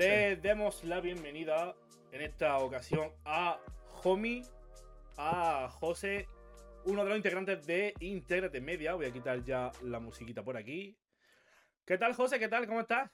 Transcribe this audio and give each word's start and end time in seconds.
Le 0.00 0.36
demos 0.36 0.82
la 0.84 0.98
bienvenida 1.02 1.76
en 2.10 2.22
esta 2.22 2.56
ocasión 2.56 3.10
a 3.26 3.60
Homie, 4.02 4.42
a 5.18 5.68
José, 5.68 6.26
uno 6.86 7.02
de 7.02 7.10
los 7.10 7.18
integrantes 7.18 7.66
de 7.66 7.92
Integrate 8.00 8.62
Media. 8.62 8.94
Voy 8.94 9.04
a 9.04 9.12
quitar 9.12 9.44
ya 9.44 9.70
la 9.82 10.00
musiquita 10.00 10.42
por 10.42 10.56
aquí. 10.56 10.96
¿Qué 11.84 11.98
tal, 11.98 12.14
José? 12.14 12.38
¿Qué 12.38 12.48
tal? 12.48 12.66
¿Cómo 12.66 12.80
estás? 12.80 13.10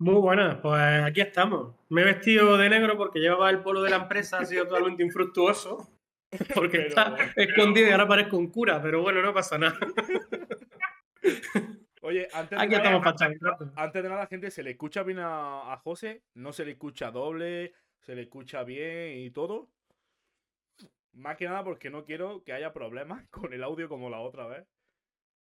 Muy 0.00 0.16
buenas, 0.16 0.58
pues 0.60 1.02
aquí 1.02 1.22
estamos. 1.22 1.74
Me 1.88 2.02
he 2.02 2.04
vestido 2.04 2.58
de 2.58 2.68
negro 2.68 2.98
porque 2.98 3.18
llevaba 3.18 3.48
el 3.48 3.62
polo 3.62 3.80
de 3.80 3.88
la 3.88 3.96
empresa, 3.96 4.40
ha 4.40 4.44
sido 4.44 4.66
totalmente 4.68 5.02
infructuoso. 5.02 5.88
Porque 6.54 6.76
Pero- 6.76 6.88
está 6.88 7.16
escondido 7.36 7.88
y 7.88 7.90
ahora 7.90 8.06
parezco 8.06 8.36
un 8.36 8.52
cura, 8.52 8.80
pero 8.82 9.00
bueno, 9.02 9.20
no 9.22 9.32
pasa 9.32 9.56
nada. 9.56 9.78
Oye, 12.10 12.26
antes 12.32 12.58
de, 12.58 12.64
Aquí 12.64 12.72
nada, 12.72 12.96
estamos 12.96 13.72
antes 13.76 14.02
de 14.02 14.26
gente, 14.28 14.50
¿se 14.50 14.64
le 14.64 14.72
escucha 14.72 15.04
bien 15.04 15.20
a, 15.20 15.72
a 15.72 15.76
José? 15.76 16.24
¿No 16.34 16.52
se 16.52 16.64
le 16.64 16.72
escucha 16.72 17.12
doble? 17.12 17.72
¿Se 18.00 18.16
le 18.16 18.22
escucha 18.22 18.64
bien 18.64 19.16
y 19.18 19.30
todo? 19.30 19.70
Más 21.12 21.36
que 21.36 21.44
nada 21.44 21.62
porque 21.62 21.88
no 21.88 22.04
quiero 22.04 22.42
que 22.42 22.52
haya 22.52 22.72
problemas 22.72 23.24
con 23.30 23.52
el 23.52 23.62
audio 23.62 23.88
como 23.88 24.10
la 24.10 24.18
otra 24.18 24.48
vez. 24.48 24.66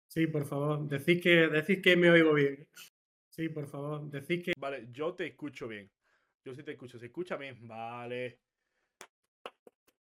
Sí, 0.08 0.26
por 0.26 0.46
favor, 0.46 0.88
decís 0.88 1.22
que, 1.22 1.48
decís 1.48 1.80
que 1.80 1.96
me 1.96 2.10
oigo 2.10 2.34
bien. 2.34 2.68
Sí, 3.30 3.50
por 3.50 3.68
favor, 3.68 4.10
decís 4.10 4.44
que. 4.44 4.54
Vale, 4.58 4.88
yo 4.90 5.14
te 5.14 5.28
escucho 5.28 5.68
bien. 5.68 5.92
Yo 6.44 6.56
sí 6.56 6.64
te 6.64 6.72
escucho. 6.72 6.98
¿Se 6.98 7.06
escucha 7.06 7.38
bien? 7.38 7.56
Vale. 7.68 8.40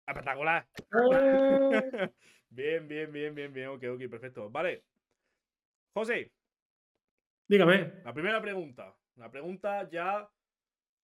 Espectacular. 0.07 0.67
bien, 2.49 2.87
bien, 2.87 3.11
bien, 3.11 3.35
bien, 3.35 3.53
bien. 3.53 3.67
Ok, 3.67 3.83
ok, 3.93 4.09
perfecto. 4.09 4.49
Vale. 4.49 4.83
José, 5.93 6.31
Dígame. 7.47 7.93
la 8.03 8.13
primera 8.13 8.41
pregunta. 8.41 8.93
La 9.15 9.29
pregunta 9.31 9.89
ya 9.89 10.29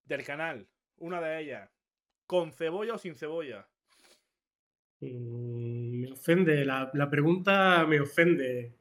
del 0.04 0.24
canal. 0.24 0.66
Una 0.98 1.20
de 1.20 1.40
ellas. 1.40 1.70
¿Con 2.26 2.52
cebolla 2.52 2.94
o 2.94 2.98
sin 2.98 3.14
cebolla? 3.16 3.66
Mm, 5.00 6.00
Me 6.00 6.12
ofende, 6.12 6.64
la, 6.64 6.90
la 6.94 7.10
pregunta 7.10 7.84
me 7.86 8.00
ofende. 8.00 8.72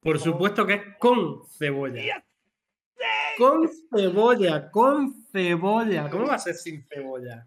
Por 0.00 0.18
supuesto 0.18 0.66
que 0.66 0.74
es 0.74 0.82
con 0.98 1.44
cebolla. 1.46 2.24
Con 3.36 3.68
cebolla, 3.90 4.70
con 4.70 5.12
cebolla. 5.30 6.08
¿Cómo 6.10 6.26
va 6.26 6.34
a 6.34 6.38
ser 6.38 6.54
sin 6.54 6.82
cebolla? 6.84 7.46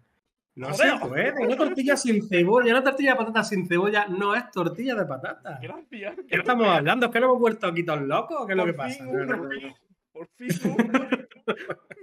No 0.54 0.72
se 0.74 0.90
Joder. 0.90 1.32
puede. 1.32 1.46
Una 1.46 1.56
tortilla 1.56 1.96
sin 1.96 2.28
cebolla, 2.28 2.72
una 2.72 2.84
tortilla 2.84 3.12
de 3.12 3.16
patata 3.16 3.42
sin 3.44 3.66
cebolla 3.66 4.06
no 4.06 4.34
es 4.34 4.50
tortilla 4.50 4.94
de 4.94 5.06
patata. 5.06 5.58
Gracias. 5.62 6.14
¿Qué 6.28 6.36
estamos 6.36 6.66
hablando? 6.68 7.06
¿Es 7.06 7.12
que 7.12 7.20
nos 7.20 7.28
hemos 7.28 7.40
vuelto 7.40 7.66
aquí 7.68 7.82
todos 7.84 8.02
locos 8.02 8.46
qué 8.46 8.52
es 8.52 8.56
lo 8.58 8.66
que 8.66 8.72
Por 8.74 8.76
pasa? 8.84 9.04
Por 10.12 10.26
fin. 10.36 10.48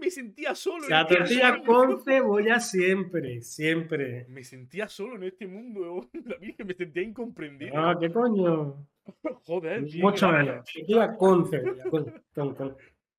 Me 0.02 0.10
sentía 0.10 0.56
solo. 0.56 0.88
La 0.90 1.02
este 1.02 1.16
tortilla 1.18 1.58
mundo. 1.58 1.66
con 1.74 2.02
cebolla 2.04 2.60
siempre, 2.60 3.42
siempre. 3.42 4.26
Me 4.30 4.44
sentía 4.44 4.88
solo 4.90 5.16
en 5.18 5.24
este 5.26 5.46
mundo. 5.48 6.10
La 6.26 6.38
Virgen 6.38 6.68
me 6.68 6.74
sentía 6.74 7.04
incomprendido. 7.04 7.74
Ah, 7.78 7.96
¿qué 8.00 8.12
coño? 8.12 8.88
Joder, 9.46 9.86
tío, 9.86 10.04
Mucho 10.06 10.30
menos. 10.30 10.66
Tortilla 10.66 11.16
con 11.16 11.48
cebolla. 11.48 11.84
con- 11.90 12.14
con- 12.34 12.56
con. 12.56 12.78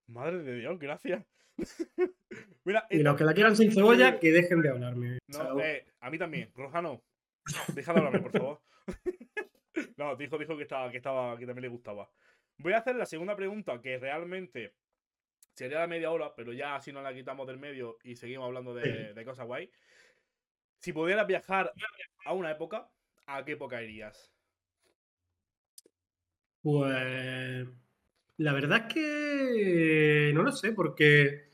Madre 0.08 0.42
de 0.42 0.56
Dios, 0.56 0.78
gracias. 0.78 1.24
Mira, 2.64 2.86
Y 2.90 2.96
esta- 2.98 3.10
los 3.10 3.18
que 3.18 3.24
la 3.24 3.34
quieran 3.34 3.56
sin 3.56 3.72
cebolla, 3.72 4.18
que 4.18 4.30
dejen 4.32 4.60
de 4.62 4.68
hablarme. 4.70 5.18
no, 5.28 5.60
eh, 5.60 5.86
a 6.00 6.10
mí 6.10 6.18
también. 6.18 6.50
Roja 6.54 6.82
no. 6.82 7.02
Deja 7.74 7.92
de 7.92 7.98
hablarme, 7.98 8.20
por 8.20 8.32
favor. 8.32 8.60
no, 9.96 10.16
dijo, 10.16 10.38
dijo 10.38 10.56
que 10.56 10.62
estaba, 10.64 10.90
que 10.90 10.98
estaba, 10.98 11.38
que 11.38 11.46
también 11.46 11.62
le 11.62 11.68
gustaba. 11.68 12.10
Voy 12.58 12.72
a 12.74 12.78
hacer 12.78 12.96
la 12.96 13.06
segunda 13.06 13.34
pregunta, 13.36 13.80
que 13.80 13.98
realmente 13.98 14.74
sería 15.54 15.80
de 15.80 15.86
media 15.88 16.10
hora, 16.10 16.34
pero 16.34 16.52
ya 16.52 16.76
así 16.76 16.92
no 16.92 17.02
la 17.02 17.14
quitamos 17.14 17.46
del 17.46 17.58
medio 17.58 17.98
y 18.04 18.16
seguimos 18.16 18.46
hablando 18.46 18.74
de, 18.74 19.14
de 19.14 19.24
cosas 19.24 19.46
guay. 19.46 19.70
Si 20.78 20.92
pudieras 20.92 21.26
viajar 21.26 21.72
a 22.24 22.32
una 22.34 22.50
época, 22.50 22.90
¿a 23.26 23.44
qué 23.44 23.52
época 23.52 23.82
irías? 23.82 24.32
Pues 26.62 27.66
la 28.36 28.52
verdad 28.52 28.86
es 28.86 28.94
que 28.94 30.30
no 30.34 30.42
lo 30.42 30.52
sé, 30.52 30.72
porque 30.72 31.49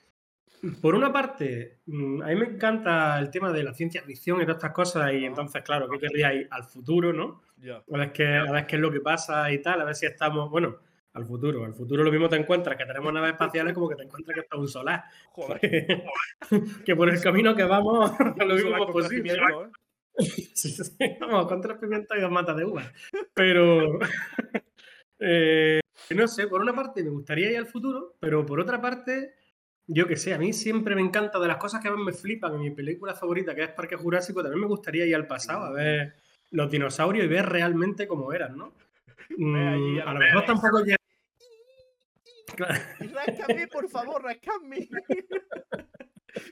por 0.81 0.95
una 0.95 1.13
parte, 1.13 1.81
mm, 1.87 2.23
a 2.23 2.27
mí 2.27 2.37
me 2.37 2.47
encanta 2.47 3.19
el 3.19 3.31
tema 3.31 3.53
de 3.53 3.63
la 3.63 3.75
ciencia 3.75 4.03
ficción 4.03 4.41
y 4.41 4.45
todas 4.45 4.57
estas 4.57 4.73
cosas, 4.73 5.13
y 5.13 5.25
entonces, 5.25 5.63
claro, 5.63 5.89
¿qué 5.89 5.99
querría 5.99 6.35
ir 6.35 6.49
al 6.51 6.65
futuro, 6.65 7.13
no? 7.13 7.43
A 7.93 7.99
ver, 7.99 8.13
qué, 8.13 8.37
a 8.37 8.51
ver 8.51 8.67
qué 8.67 8.77
es 8.77 8.83
lo 8.83 8.91
que 8.91 9.01
pasa 9.01 9.51
y 9.51 9.61
tal, 9.63 9.81
a 9.81 9.85
ver 9.85 9.95
si 9.95 10.07
estamos, 10.07 10.51
bueno, 10.51 10.79
al 11.17 11.25
futuro. 11.25 11.65
Al 11.65 11.75
futuro 11.75 12.05
lo 12.05 12.11
mismo 12.11 12.29
te 12.29 12.37
encuentras 12.37 12.77
que 12.77 12.85
tenemos 12.85 13.13
naves 13.13 13.33
espaciales 13.33 13.73
como 13.73 13.89
que 13.89 13.97
te 13.97 14.03
encuentras 14.03 14.35
que 14.35 14.41
está 14.43 14.57
un 14.57 14.69
solar. 14.69 15.05
Joder. 15.31 15.61
que 16.85 16.95
por 16.95 17.09
el 17.09 17.21
camino 17.21 17.57
que 17.57 17.65
vamos, 17.65 18.13
lo 18.37 18.55
mismo 18.55 18.87
posible. 18.87 19.33
¿eh? 19.33 19.39
Sí, 20.55 20.71
sí, 20.71 20.83
Vamos, 21.21 21.47
con 21.47 21.61
tres 21.61 21.77
pimientos 21.79 22.17
y 22.17 22.21
dos 22.21 22.31
matas 22.31 22.57
de 22.57 22.65
uva. 22.65 22.91
Pero. 23.35 23.99
eh, 25.19 25.81
no 26.15 26.29
sé, 26.29 26.47
por 26.47 26.63
una 26.63 26.75
parte 26.75 27.03
me 27.03 27.11
gustaría 27.11 27.51
ir 27.51 27.59
al 27.59 27.67
futuro, 27.67 28.17
pero 28.19 28.45
por 28.47 28.61
otra 28.61 28.81
parte, 28.81 29.35
yo 29.87 30.07
que 30.07 30.17
sé, 30.17 30.35
a 30.35 30.39
mí 30.39 30.53
siempre 30.53 30.95
me 30.95 31.01
encanta 31.03 31.39
de 31.39 31.49
las 31.49 31.59
cosas 31.59 31.83
que 31.83 31.91
más 31.91 31.99
me 32.01 32.13
flipan 32.13 32.55
en 32.55 32.61
mi 32.61 32.71
película 32.71 33.15
favorita, 33.15 33.55
que 33.55 33.63
es 33.63 33.71
Parque 33.71 33.97
Jurásico, 33.97 34.43
también 34.43 34.61
me 34.61 34.67
gustaría 34.67 35.07
ir 35.07 35.15
al 35.15 35.27
pasado 35.27 35.65
a 35.65 35.71
ver 35.73 36.15
los 36.51 36.71
dinosaurios 36.71 37.25
y 37.25 37.29
ver 37.29 37.47
realmente 37.47 38.07
cómo 38.07 38.33
eran, 38.33 38.57
¿no? 38.57 38.73
Mm, 39.37 39.99
a 40.01 40.11
a 40.11 40.13
lo 40.15 40.21
mejor 40.21 40.45
tampoco 40.45 40.83
Claro. 42.55 42.75
Rascame, 43.15 43.67
por 43.69 43.89
favor, 43.89 44.23
rascame. 44.23 44.89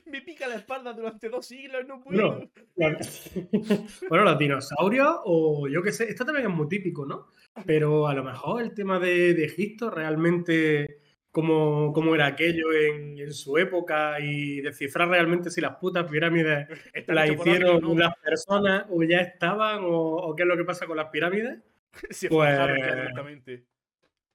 Me 0.07 0.21
pica 0.21 0.47
la 0.47 0.55
espalda 0.55 0.93
durante 0.93 1.29
dos 1.29 1.45
siglos, 1.45 1.85
no 1.87 2.01
puedo. 2.01 2.49
Bueno, 2.75 2.97
los- 2.97 3.31
bueno, 4.09 4.23
los 4.23 4.39
dinosaurios, 4.39 5.19
o 5.25 5.67
yo 5.67 5.83
qué 5.83 5.91
sé, 5.91 6.09
esto 6.09 6.25
también 6.25 6.47
es 6.49 6.53
muy 6.55 6.67
típico, 6.67 7.05
¿no? 7.05 7.27
Pero 7.65 8.07
a 8.07 8.13
lo 8.15 8.23
mejor 8.23 8.63
el 8.63 8.73
tema 8.73 8.97
de, 8.99 9.33
de 9.35 9.45
Egipto, 9.45 9.91
realmente 9.91 11.01
cómo, 11.35 11.91
cómo 11.91 12.15
era 12.15 12.27
aquello 12.27 12.71
en, 12.71 13.19
en 13.19 13.33
su 13.33 13.57
época 13.57 14.21
y 14.21 14.61
descifrar 14.61 15.09
realmente 15.09 15.49
si 15.49 15.59
las 15.59 15.75
putas 15.75 16.09
pirámides 16.09 16.69
las 17.07 17.29
hicieron 17.29 17.81
¿no? 17.81 17.93
las 17.93 18.15
personas 18.19 18.85
o 18.89 19.03
ya 19.03 19.19
estaban 19.19 19.83
o, 19.83 19.89
o 20.15 20.33
qué 20.33 20.43
es 20.43 20.47
lo 20.47 20.55
que 20.55 20.63
pasa 20.63 20.85
con 20.87 20.95
las 20.95 21.09
pirámides. 21.09 21.59
Pues- 22.29 22.57
directamente. 22.75 23.65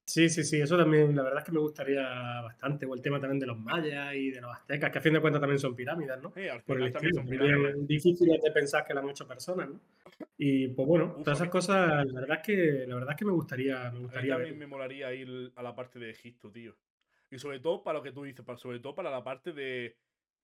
Sí, 0.04 0.28
sí, 0.28 0.42
sí, 0.42 0.60
eso 0.60 0.76
también, 0.76 1.14
la 1.14 1.22
verdad 1.22 1.38
es 1.38 1.44
que 1.44 1.52
me 1.52 1.60
gustaría 1.60 2.02
bastante. 2.42 2.84
O 2.84 2.94
el 2.96 3.00
tema 3.00 3.20
también 3.20 3.38
de 3.38 3.46
los 3.46 3.56
mayas 3.56 4.12
y 4.14 4.32
de 4.32 4.40
los 4.40 4.52
aztecas, 4.52 4.90
que 4.90 4.98
a 4.98 5.00
fin 5.00 5.12
de 5.12 5.20
cuentas 5.20 5.40
también 5.40 5.60
son 5.60 5.76
pirámides, 5.76 6.18
¿no? 6.20 6.32
Al 6.52 6.62
por 6.62 6.82
el 6.82 6.92
también 6.92 7.14
estilo. 7.14 7.14
son 7.14 7.28
pirámides. 7.28 7.86
Difíciles 7.86 8.42
de 8.42 8.50
pensar 8.50 8.84
que 8.84 8.92
lo 8.92 9.00
han 9.00 9.08
hecho 9.10 9.28
personas, 9.28 9.68
¿no? 9.68 9.78
Y 10.36 10.66
pues 10.68 10.88
bueno, 10.88 11.14
Uf, 11.16 11.22
todas 11.22 11.38
esas 11.38 11.48
cosas, 11.48 12.04
la 12.06 12.20
verdad 12.22 12.38
es 12.38 12.42
que, 12.44 12.86
la 12.88 12.94
verdad 12.96 13.10
es 13.12 13.16
que 13.18 13.24
me 13.24 13.32
gustaría, 13.32 13.78
me 13.82 13.86
A 13.86 13.90
mí 13.92 14.00
gustaría 14.00 14.32
también 14.34 14.54
ver. 14.54 14.58
me 14.58 14.66
molaría 14.66 15.14
ir 15.14 15.52
a 15.54 15.62
la 15.62 15.76
parte 15.76 16.00
de 16.00 16.10
Egipto, 16.10 16.50
tío. 16.50 16.74
Y 17.30 17.38
sobre 17.38 17.60
todo 17.60 17.82
para 17.82 17.98
lo 17.98 18.02
que 18.02 18.12
tú 18.12 18.24
dices, 18.24 18.44
para, 18.44 18.58
sobre 18.58 18.80
todo 18.80 18.94
para 18.94 19.10
la 19.10 19.22
parte 19.22 19.52
de 19.52 19.96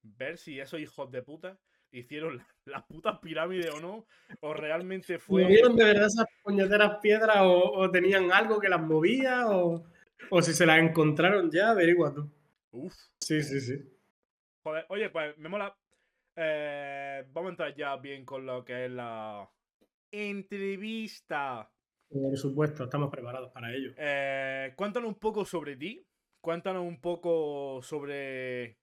ver 0.02 0.38
si 0.38 0.60
esos 0.60 0.78
hijos 0.80 1.10
de 1.10 1.22
puta 1.22 1.58
hicieron 1.90 2.36
la- 2.36 2.46
las 2.66 2.84
putas 2.84 3.18
pirámides 3.18 3.70
o 3.74 3.80
no, 3.80 4.06
o 4.40 4.54
realmente 4.54 5.18
fue... 5.18 5.42
¿Movieron 5.42 5.76
de 5.76 5.84
verdad 5.84 6.06
esas 6.06 6.26
puñeteras 6.42 6.98
piedras 7.02 7.38
o, 7.40 7.72
o 7.72 7.90
tenían 7.90 8.30
algo 8.32 8.60
que 8.60 8.68
las 8.68 8.80
movía 8.80 9.48
o, 9.48 9.84
o 10.30 10.42
si 10.42 10.52
se 10.52 10.66
las 10.66 10.78
encontraron 10.78 11.50
ya? 11.50 11.70
Averigua 11.70 12.14
tú. 12.14 12.30
Uf, 12.72 12.94
Sí, 13.20 13.42
sí, 13.42 13.60
sí. 13.60 13.74
joder. 14.62 14.86
Oye, 14.90 15.10
pues 15.10 15.36
me 15.38 15.48
mola. 15.48 15.76
Eh, 16.36 17.24
vamos 17.32 17.48
a 17.48 17.50
entrar 17.52 17.74
ya 17.74 17.96
bien 17.96 18.24
con 18.24 18.44
lo 18.44 18.62
que 18.64 18.84
es 18.84 18.90
la 18.90 19.50
entrevista. 20.12 21.70
Por 22.08 22.36
supuesto, 22.36 22.84
estamos 22.84 23.10
preparados 23.10 23.50
para 23.52 23.72
ello. 23.74 23.92
Eh, 23.96 24.72
cuéntanos 24.76 25.08
un 25.08 25.18
poco 25.18 25.44
sobre 25.44 25.76
ti. 25.76 26.05
Cuéntanos 26.46 26.86
un 26.86 27.00
poco 27.00 27.82
sobre 27.82 28.78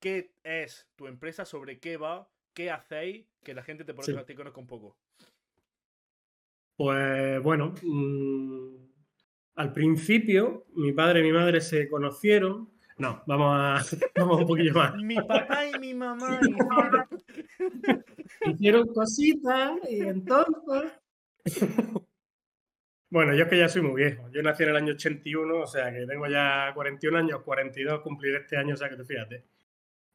qué 0.00 0.34
es 0.44 0.86
tu 0.96 1.06
empresa, 1.06 1.46
sobre 1.46 1.80
qué 1.80 1.96
va, 1.96 2.28
qué 2.52 2.70
hacéis, 2.70 3.24
que 3.42 3.54
la 3.54 3.62
gente 3.62 3.84
te, 3.84 3.94
Sí. 4.02 4.14
te 4.26 4.34
conozca 4.34 4.60
un 4.60 4.66
poco. 4.66 4.98
Pues 6.76 7.42
bueno, 7.42 7.72
mm, 7.82 8.74
al 9.54 9.72
principio 9.72 10.66
mi 10.74 10.92
padre 10.92 11.20
y 11.20 11.22
mi 11.22 11.32
madre 11.32 11.62
se 11.62 11.88
conocieron. 11.88 12.68
No, 12.98 13.22
vamos 13.26 13.48
a, 13.56 13.76
vamos 14.16 14.42
un 14.42 14.46
poquillo 14.46 14.74
más. 14.74 14.94
Mi 14.96 15.16
papá 15.16 15.68
y 15.68 15.78
mi 15.78 15.94
mamá. 15.94 16.38
Hicieron 18.44 18.86
cositas 18.88 19.72
y 19.88 20.00
entonces. 20.00 20.92
Bueno, 23.10 23.34
yo 23.34 23.44
es 23.44 23.50
que 23.50 23.58
ya 23.58 23.68
soy 23.68 23.82
muy 23.82 24.02
viejo. 24.02 24.30
Yo 24.30 24.42
nací 24.42 24.62
en 24.62 24.68
el 24.70 24.76
año 24.76 24.92
81, 24.92 25.60
o 25.62 25.66
sea 25.66 25.92
que 25.92 26.06
tengo 26.06 26.26
ya 26.28 26.70
41 26.74 27.18
años, 27.18 27.42
42 27.42 28.00
cumpliré 28.02 28.38
este 28.38 28.56
año, 28.56 28.74
o 28.74 28.76
sea 28.76 28.88
que 28.88 28.96
tú 28.96 29.04
fíjate. 29.04 29.44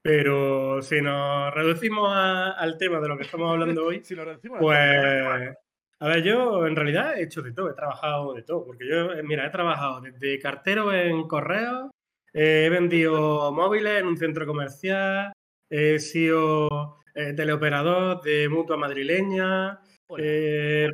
Pero 0.02 0.82
si 0.82 1.02
nos 1.02 1.54
reducimos 1.54 2.10
a- 2.16 2.52
al 2.52 2.78
tema 2.78 3.00
de 3.02 3.08
lo 3.10 3.18
que 3.18 3.24
estamos 3.24 3.52
hablando 3.52 3.86
hoy, 3.86 4.02
si 4.06 4.16
lo 4.16 4.26
decimos 4.26 4.60
pues. 4.62 5.56
A 6.00 6.08
ver, 6.10 6.24
yo 6.24 6.68
en 6.68 6.76
realidad 6.76 7.18
he 7.18 7.24
hecho 7.24 7.42
de 7.42 7.54
todo, 7.54 7.70
he 7.72 7.74
trabajado 7.74 8.34
de 8.34 8.44
todo, 8.44 8.66
porque 8.66 8.88
yo, 8.88 9.14
eh, 9.14 9.24
mira, 9.24 9.46
he 9.48 9.50
trabajado 9.50 10.02
desde 10.02 10.40
cartero 10.40 10.94
en 10.94 11.28
correos, 11.28 11.90
he 12.34 12.70
vendido 12.70 13.52
móviles 13.54 14.02
en 14.02 14.08
un 14.08 14.18
centro 14.18 14.46
comercial, 14.46 15.32
he 15.70 16.00
sido 16.00 16.98
eh, 17.16 17.34
teleoperador 17.34 18.22
de 18.24 18.50
mutua 18.50 18.78
madrileña, 18.78 19.80
eh, 20.18 20.90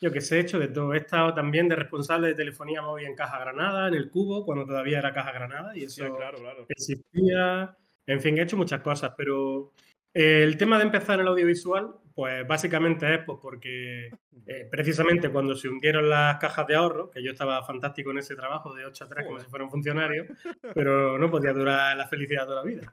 yo 0.00 0.12
que 0.12 0.20
sé, 0.20 0.36
he 0.36 0.40
hecho 0.40 0.58
de 0.58 0.68
todo. 0.68 0.94
He 0.94 0.98
estado 0.98 1.34
también 1.34 1.68
de 1.68 1.76
responsable 1.76 2.28
de 2.28 2.34
telefonía 2.34 2.82
móvil 2.82 3.06
en 3.06 3.14
Caja 3.14 3.38
Granada, 3.38 3.88
en 3.88 3.94
el 3.94 4.10
Cubo, 4.10 4.44
cuando 4.44 4.64
todavía 4.64 4.98
era 4.98 5.12
Caja 5.12 5.32
Granada 5.32 5.76
y 5.76 5.84
eso 5.84 6.14
claro, 6.16 6.38
claro. 6.38 6.66
existía. 6.68 7.76
En 8.06 8.20
fin, 8.20 8.38
he 8.38 8.42
hecho 8.42 8.56
muchas 8.56 8.80
cosas, 8.80 9.12
pero 9.16 9.72
el 10.14 10.56
tema 10.56 10.78
de 10.78 10.84
empezar 10.84 11.16
en 11.16 11.22
el 11.22 11.28
audiovisual, 11.28 11.94
pues 12.18 12.44
básicamente 12.48 13.14
es 13.14 13.20
pues, 13.24 13.38
porque 13.40 14.10
eh, 14.44 14.68
precisamente 14.68 15.30
cuando 15.30 15.54
se 15.54 15.68
hundieron 15.68 16.10
las 16.10 16.36
cajas 16.38 16.66
de 16.66 16.74
ahorro, 16.74 17.12
que 17.12 17.22
yo 17.22 17.30
estaba 17.30 17.64
fantástico 17.64 18.10
en 18.10 18.18
ese 18.18 18.34
trabajo 18.34 18.74
de 18.74 18.84
8 18.86 19.04
a 19.04 19.08
3 19.08 19.24
como 19.24 19.38
si 19.38 19.46
fuera 19.46 19.64
un 19.64 19.70
funcionario, 19.70 20.26
pero 20.74 21.16
no 21.16 21.30
podía 21.30 21.52
durar 21.52 21.96
la 21.96 22.08
felicidad 22.08 22.44
toda 22.44 22.64
la 22.64 22.68
vida. 22.68 22.92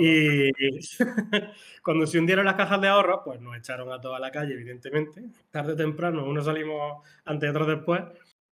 Y 0.00 0.50
cuando 1.84 2.04
se 2.04 2.18
hundieron 2.18 2.44
las 2.44 2.56
cajas 2.56 2.80
de 2.80 2.88
ahorro, 2.88 3.22
pues 3.24 3.40
nos 3.40 3.56
echaron 3.56 3.92
a 3.92 4.00
toda 4.00 4.18
la 4.18 4.32
calle, 4.32 4.54
evidentemente. 4.54 5.22
Tarde 5.52 5.74
o 5.74 5.76
temprano, 5.76 6.26
unos 6.26 6.44
salimos 6.44 7.00
antes 7.26 7.46
y 7.46 7.50
otros 7.50 7.68
después. 7.68 8.02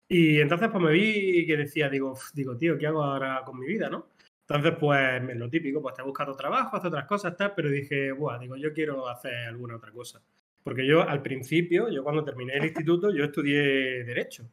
Y 0.07 0.39
entonces 0.39 0.69
pues 0.71 0.83
me 0.83 0.93
vi 0.93 1.45
que 1.45 1.57
decía, 1.57 1.89
digo, 1.89 2.17
digo, 2.33 2.57
tío, 2.57 2.75
¿qué 2.79 2.87
hago 2.87 3.03
ahora 3.03 3.43
con 3.45 3.59
mi 3.59 3.67
vida, 3.67 3.87
no? 3.87 4.07
Entonces, 4.49 4.75
pues, 4.79 5.35
lo 5.35 5.49
típico, 5.49 5.81
pues 5.81 5.93
te 5.93 6.01
he 6.01 6.05
buscado 6.05 6.33
trabajo, 6.33 6.77
hacer 6.77 6.87
otras 6.87 7.05
cosas, 7.05 7.35
tal, 7.35 7.53
pero 7.53 7.69
dije, 7.69 8.13
buah, 8.13 8.39
digo, 8.39 8.55
yo 8.55 8.71
quiero 8.71 9.09
hacer 9.09 9.33
alguna 9.45 9.75
otra 9.75 9.91
cosa. 9.91 10.21
Porque 10.63 10.87
yo, 10.87 11.01
al 11.01 11.21
principio, 11.21 11.89
yo 11.89 12.01
cuando 12.01 12.23
terminé 12.23 12.53
el 12.55 12.63
instituto, 12.63 13.13
yo 13.13 13.25
estudié 13.25 14.05
Derecho. 14.05 14.49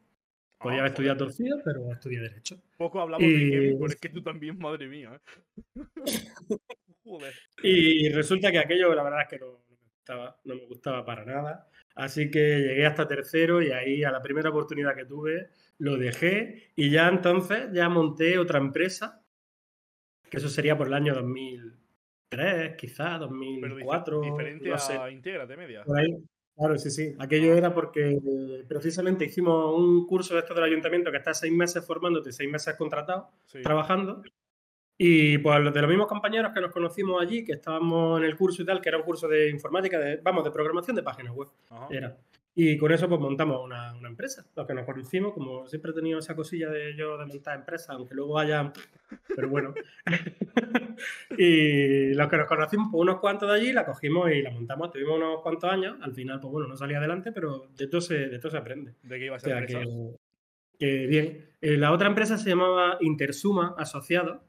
Podía 0.59 0.79
haber 0.79 0.91
ah, 0.91 0.93
estudiado 0.95 1.19
torcido, 1.19 1.61
pero 1.65 1.93
estudié 1.93 2.21
Derecho. 2.21 2.61
Poco 2.77 3.01
hablamos 3.01 3.25
de 3.25 3.51
gaming, 3.51 3.79
pero 3.79 3.87
es 3.87 3.97
que 3.97 4.09
tú 4.09 4.21
también, 4.21 4.59
madre 4.59 4.89
mía. 4.89 5.13
¿eh? 5.15 5.77
Joder. 7.05 7.35
Y 7.63 8.09
resulta 8.09 8.51
que 8.51 8.59
aquello, 8.59 8.93
la 8.95 9.03
verdad 9.05 9.23
es 9.23 9.29
que 9.29 9.39
no, 9.39 9.65
me 9.69 9.77
gustaba, 9.77 10.37
no 10.45 10.55
me 10.57 10.67
gustaba 10.67 11.05
para 11.05 11.25
nada. 11.25 11.69
Así 11.95 12.33
que 12.33 12.59
llegué 12.61 12.85
hasta 12.85 13.07
tercero 13.07 13.63
y 13.63 13.71
ahí, 13.71 14.03
a 14.03 14.11
la 14.11 14.23
primera 14.23 14.51
oportunidad 14.51 14.97
que 14.97 15.05
tuve, 15.05 15.51
lo 15.79 15.97
dejé 15.97 16.73
y 16.75 16.91
ya 16.91 17.07
entonces 17.07 17.69
ya 17.73 17.89
monté 17.89 18.39
otra 18.39 18.59
empresa 18.59 19.24
eso 20.39 20.49
sería 20.49 20.77
por 20.77 20.87
el 20.87 20.95
año 20.95 21.15
2003, 21.15 22.77
quizás, 22.77 23.21
2004. 23.21 24.21
Pero 24.21 24.33
diferente 24.33 24.73
a 24.73 25.11
Integra 25.11 25.47
de 25.47 25.57
Media. 25.57 25.85
Claro, 26.57 26.79
sí, 26.79 26.91
sí. 26.91 27.15
Aquello 27.19 27.55
era 27.55 27.75
porque 27.75 28.21
precisamente 28.69 29.25
hicimos 29.25 29.75
un 29.77 30.07
curso 30.07 30.35
de 30.35 30.41
esto 30.41 30.55
del 30.55 30.65
ayuntamiento 30.65 31.11
que 31.11 31.17
está 31.17 31.35
seis 31.35 31.53
meses 31.53 31.85
formándote, 31.85 32.33
seis 32.33 32.49
meses 32.49 32.75
contratado, 32.77 33.31
trabajando. 33.63 34.23
Y 34.97 35.39
pues 35.39 35.75
de 35.75 35.81
los 35.81 35.91
mismos 35.91 36.07
compañeros 36.07 36.53
que 36.55 36.61
nos 36.61 36.71
conocimos 36.71 37.21
allí, 37.21 37.45
que 37.45 37.55
estábamos 37.55 38.21
en 38.21 38.27
el 38.27 38.37
curso 38.37 38.63
y 38.63 38.65
tal, 38.65 38.81
que 38.81 38.89
era 38.89 38.99
un 38.99 39.05
curso 39.05 39.27
de 39.27 39.51
informática, 39.51 39.99
de, 39.99 40.19
vamos, 40.19 40.45
de 40.45 40.53
programación 40.53 40.95
de 40.95 41.03
páginas 41.03 41.35
web. 41.35 41.49
Era. 41.91 42.17
Y 42.57 42.77
con 42.79 42.93
eso 42.93 43.09
pues 43.09 43.21
montamos 43.21 43.65
una, 43.65 43.95
una, 43.95 44.09
empresa. 44.09 44.47
Los 44.55 44.67
que 44.67 44.75
nos 44.75 44.87
conocimos, 44.87 45.33
como 45.35 45.67
siempre 45.67 45.91
he 45.91 45.95
tenido 45.95 46.21
esa 46.21 46.37
cosilla 46.37 46.71
de 46.71 46.95
yo 46.97 47.19
de 47.19 47.27
montar 47.27 47.59
empresas, 47.59 47.91
aunque 47.91 48.15
luego 48.15 48.39
haya... 48.39 48.73
Pero 49.35 49.49
bueno. 49.49 49.75
y 51.37 52.15
los 52.15 52.29
que 52.29 52.37
nos 52.37 52.47
conocimos, 52.47 52.89
pues 52.93 53.01
unos 53.03 53.19
cuantos 53.19 53.51
de 53.51 53.57
allí, 53.57 53.73
la 53.73 53.85
cogimos 53.85 54.31
y 54.31 54.41
la 54.41 54.51
montamos. 54.51 54.93
Tuvimos 54.93 55.17
unos 55.17 55.43
cuantos 55.43 55.69
años. 55.69 55.97
Al 56.01 56.15
final, 56.15 56.39
pues 56.39 56.53
bueno, 56.53 56.69
no 56.69 56.77
salía 56.77 56.99
adelante, 56.99 57.33
pero 57.33 57.69
de 57.77 57.89
todo 57.89 58.01
se, 58.01 58.29
de 58.29 58.39
todo 58.39 58.53
se 58.53 58.59
aprende. 58.59 58.95
¿De 59.03 59.19
qué 59.19 59.27
iba 59.27 59.37
a 59.37 59.41
ser 59.41 59.67
que, 60.79 61.07
bien. 61.07 61.51
Eh, 61.61 61.77
la 61.77 61.93
otra 61.93 62.09
empresa 62.09 62.37
se 62.37 62.51
llamaba 62.51 62.99
Intersuma 63.01 63.75
Asociado. 63.79 64.45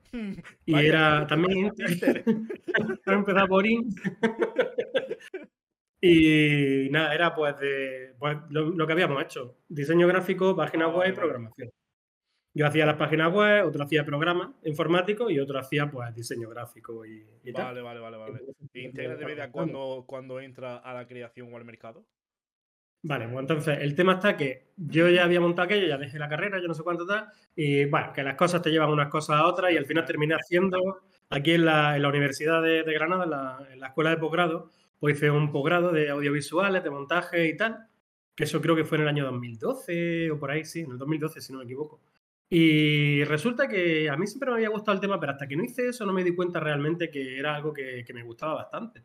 y 0.66 0.76
era 0.76 1.26
también... 1.28 1.66
Inter. 1.66 2.24
empezaba 3.06 3.48
por 3.48 3.66
IN. 3.66 3.90
Y 6.08 6.88
nada, 6.92 7.16
era 7.16 7.34
pues 7.34 7.58
de 7.58 8.14
pues, 8.20 8.38
lo, 8.50 8.86
que 8.86 8.94
habíamos 8.94 9.24
hecho: 9.24 9.58
diseño 9.68 10.08
gráfico, 10.08 10.56
página 10.56 10.88
web 10.88 11.10
y 11.10 11.14
programación. 11.14 11.72
Yo 12.54 12.68
hacía 12.68 12.86
las 12.86 12.96
páginas 12.96 13.34
web, 13.34 13.66
otro 13.66 13.84
hacía 13.84 14.06
programas 14.06 14.50
informáticos 14.64 15.32
y 15.32 15.40
otro 15.40 15.58
hacía 15.60 15.90
pues 15.90 16.14
diseño 16.14 16.48
gráfico 16.48 17.06
y, 17.06 17.26
vale, 17.52 17.82
Vale, 17.82 18.00
vale, 18.00 18.18
vale. 18.18 18.42
¿Y 18.72 18.82
integra 18.82 19.16
de 19.16 19.26
media 19.26 19.52
cuando, 19.52 20.06
cuando 20.08 20.40
entra 20.40 20.78
a 20.78 20.94
la 20.94 21.08
creación 21.08 21.52
o 21.52 21.58
al 21.58 21.66
mercado? 21.66 22.06
Vale, 23.02 23.28
pues 23.28 23.40
entonces 23.40 23.80
el 23.82 23.96
tema 23.96 24.14
está 24.14 24.38
que 24.38 24.74
yo 24.78 25.10
ya 25.10 25.24
había 25.24 25.42
montado 25.42 25.66
aquello, 25.66 25.88
ya 25.88 25.98
dejé 25.98 26.20
la 26.20 26.30
carrera, 26.30 26.62
yo 26.62 26.68
no 26.68 26.74
sé 26.76 26.84
cuánto 26.84 27.06
tal, 27.06 27.28
y 27.56 27.86
bueno, 27.86 28.14
que 28.14 28.24
las 28.24 28.36
cosas 28.36 28.62
te 28.62 28.70
llevan 28.70 28.90
unas 28.90 29.10
cosas 29.10 29.38
a 29.38 29.48
otras 29.48 29.72
y 29.72 29.78
al 29.78 29.86
final 29.86 30.06
terminé 30.06 30.36
haciendo 30.36 31.02
aquí 31.30 31.54
en 31.54 31.66
la, 31.66 31.96
en 31.96 32.04
la 32.04 32.10
Universidad 32.10 32.62
de, 32.62 32.84
Granada, 32.84 33.24
en 33.24 33.30
la, 33.30 33.68
en 33.74 33.80
la 33.80 33.88
escuela 33.88 34.12
de 34.12 34.18
posgrado, 34.18 34.72
pues 35.00 35.18
hice 35.18 35.32
un 35.32 35.52
posgrado 35.52 35.92
de 35.92 36.10
audiovisuales, 36.10 36.84
de 36.84 36.90
montaje 36.90 37.48
y 37.48 37.58
tal, 37.58 37.88
que 38.36 38.44
eso 38.44 38.62
creo 38.62 38.76
que 38.76 38.86
fue 38.86 38.98
en 38.98 39.04
el 39.04 39.10
año 39.10 39.26
2012 39.26 40.32
o 40.32 40.40
por 40.40 40.52
ahí, 40.52 40.66
sí, 40.66 40.82
en 40.82 40.92
el 40.92 40.98
2012 40.98 41.42
si 41.42 41.54
no 41.54 41.60
me 41.60 41.66
equivoco. 41.66 42.00
Y 42.50 43.24
resulta 43.24 43.68
que 43.68 44.10
a 44.10 44.18
mí 44.18 44.28
siempre 44.28 44.50
me 44.50 44.58
había 44.58 44.70
gustado 44.70 44.96
el 44.96 45.02
tema, 45.02 45.20
pero 45.20 45.32
hasta 45.32 45.48
que 45.48 45.56
no 45.56 45.64
hice 45.64 45.88
eso 45.90 46.06
no 46.06 46.14
me 46.14 46.24
di 46.24 46.36
cuenta 46.36 46.60
realmente 46.60 47.10
que 47.10 47.40
era 47.40 47.56
algo 47.56 47.74
que, 47.74 48.06
me 48.14 48.24
gustaba 48.24 48.56
bastante. 48.56 49.04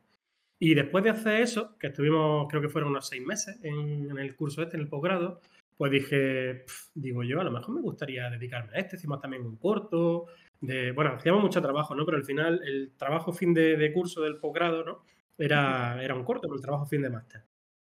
Y 0.58 0.74
después 0.74 1.02
de 1.04 1.10
hacer 1.10 1.40
eso, 1.40 1.76
que 1.78 1.86
estuvimos, 1.86 2.46
creo 2.50 2.60
que 2.60 2.68
fueron 2.68 2.90
unos 2.90 3.08
seis 3.08 3.24
meses 3.24 3.58
en, 3.62 4.16
el 4.18 4.36
curso 4.36 4.62
este, 4.62 4.76
en 4.76 4.82
el 4.82 4.88
posgrado, 4.88 5.40
pues 5.78 5.90
dije, 5.90 6.66
digo 6.94 7.22
yo, 7.24 7.40
a 7.40 7.44
lo 7.44 7.50
mejor 7.50 7.74
me 7.74 7.80
gustaría 7.80 8.28
dedicarme 8.28 8.76
a 8.76 8.80
este. 8.80 8.96
Hicimos 8.96 9.20
también 9.20 9.46
un 9.46 9.56
corto, 9.56 10.26
de, 10.60 10.92
bueno, 10.92 11.12
hacíamos 11.12 11.42
mucho 11.42 11.62
trabajo, 11.62 11.94
¿no? 11.94 12.04
Pero 12.04 12.18
al 12.18 12.24
final 12.24 12.60
el 12.66 12.92
trabajo 12.98 13.32
fin 13.32 13.54
de, 13.54 13.78
de 13.78 13.92
curso 13.92 14.20
del 14.20 14.36
posgrado, 14.36 14.84
¿no? 14.84 15.02
Era, 15.40 16.02
era 16.02 16.14
un 16.14 16.24
corto, 16.24 16.52
el 16.52 16.60
trabajo 16.60 16.86
fin 16.86 17.02
de 17.02 17.10
máster. 17.10 17.42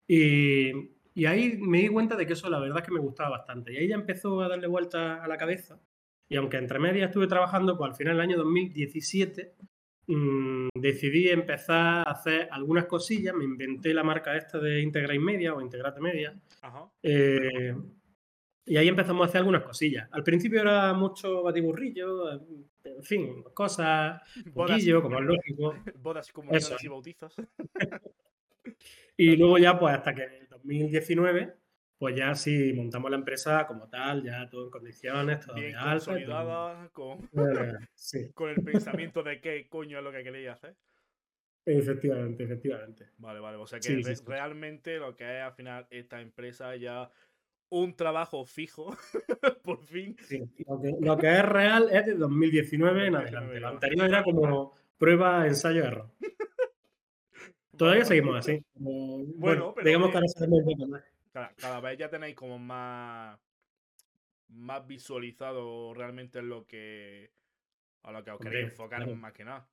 Y, 0.07 0.71
y, 1.15 1.27
ahí 1.27 1.57
me 1.59 1.79
di 1.81 1.89
cuenta 1.89 2.15
de 2.15 2.27
que 2.27 2.35
eso 2.35 2.49
la 2.51 2.61
verdad 2.61 2.79
es 2.79 2.85
que 2.85 2.93
me 2.93 3.01
gustaba 3.01 3.31
bastante. 3.31 3.73
Y 3.73 3.79
ahí 3.79 3.89
ya 3.89 3.95
empezó 3.95 4.41
a 4.43 4.49
darle 4.49 4.67
vuelta 4.67 5.23
a 5.23 5.29
la 5.29 5.39
cabeza. 5.39 5.81
Y 6.29 6.37
aunque 6.37 6.59
entre 6.59 6.79
medias 6.79 7.09
estuve 7.09 7.27
trabajando, 7.27 7.77
pues 7.77 7.91
al 7.91 7.97
final 7.97 8.15
del 8.15 8.21
año 8.23 8.37
2017 8.37 9.55
mmm, 10.09 10.69
decidí 10.75 11.29
empezar 11.29 12.07
a 12.07 12.13
hacer 12.13 12.49
algunas 12.51 12.87
cosillas. 12.87 13.35
Me 13.35 13.45
inventé 13.45 13.95
la 13.95 14.05
marca 14.05 14.37
esta 14.37 14.59
de 14.59 14.83
Integrate 14.83 15.19
Media 15.19 15.55
o 15.55 15.61
Integrate 15.61 16.01
Media. 16.01 16.35
Eh, 17.03 17.75
y 18.69 18.77
ahí 18.77 18.89
empezamos 18.89 19.27
a 19.27 19.29
hacer 19.29 19.39
algunas 19.39 19.63
cosillas. 19.63 20.09
Al 20.13 20.23
principio 20.23 20.61
era 20.61 20.93
mucho 20.93 21.43
batiburrillo, 21.43 22.33
en 22.33 23.03
fin, 23.03 23.43
cosas, 23.55 24.21
poquillo, 24.55 25.03
como 25.03 25.19
es 25.19 25.25
lógico. 25.25 25.75
Bodas 26.03 26.33
como 26.33 26.53
y 26.55 26.89
bautizos. 26.89 27.35
y 29.17 29.37
luego 29.37 29.59
ya, 29.59 29.79
pues 29.79 29.95
hasta 29.95 30.15
que 30.15 30.25
en 30.25 30.33
el 30.33 30.49
2019, 30.49 31.55
pues 31.99 32.17
ya 32.17 32.35
sí 32.35 32.73
montamos 32.75 33.11
la 33.11 33.17
empresa 33.17 33.67
como 33.67 33.89
tal, 33.89 34.23
ya 34.23 34.49
todo 34.49 34.65
en 34.65 34.71
condiciones, 34.71 35.45
todo 35.45 35.57
Bien 35.57 35.75
consolidada, 35.75 36.89
con, 36.93 37.27
con 38.35 38.51
el 38.51 38.63
pensamiento 38.63 39.23
de 39.23 39.41
qué 39.41 39.67
coño 39.69 39.99
es 39.99 40.05
lo 40.05 40.13
que 40.13 40.23
queréis 40.23 40.51
hacer. 40.51 40.77
Efectivamente, 41.65 42.45
efectivamente. 42.45 43.11
Vale, 43.19 43.41
vale. 43.41 43.59
O 43.59 43.67
sea 43.67 43.79
que 43.79 44.01
realmente 44.27 44.97
lo 44.97 45.15
que 45.15 45.39
es 45.39 45.43
al 45.43 45.53
final 45.53 45.87
esta 45.91 46.19
empresa 46.21 46.75
ya 46.77 47.11
un 47.71 47.95
trabajo 47.95 48.45
fijo, 48.45 48.97
por 49.63 49.85
fin. 49.85 50.17
lo, 51.01 51.19
que, 51.19 51.31
es 51.31 51.45
real 51.45 51.89
es 51.91 52.07
de 52.07 52.15
2019 52.15 53.07
en 53.07 53.17
adelante. 53.17 53.61
Lo 53.61 53.69
anterior 53.69 54.09
era 54.09 54.23
como 54.23 54.75
prueba, 54.97 55.47
ensayo, 55.47 55.85
error. 55.85 56.11
Todavía 57.77 58.05
seguimos 58.05 58.37
así. 58.37 58.65
bueno, 58.75 59.75
digamos 59.85 60.11
que 60.11 60.17
ahora 60.17 60.29
sabemos 60.29 60.65
cada, 61.33 61.55
cada 61.55 61.81
vez 61.81 61.99
ya 61.99 62.09
tenéis 62.09 62.35
como 62.35 62.59
más 62.59 63.39
más 64.49 64.87
visualizado 64.87 65.93
realmente 65.95 66.43
lo 66.43 66.67
que 66.67 67.31
a 68.03 68.13
lo 68.13 68.25
que 68.25 68.31
os 68.31 68.41
queréis 68.41 68.71
enfocar 68.71 69.07
más 69.15 69.33
que 69.33 69.45
nada. 69.45 69.69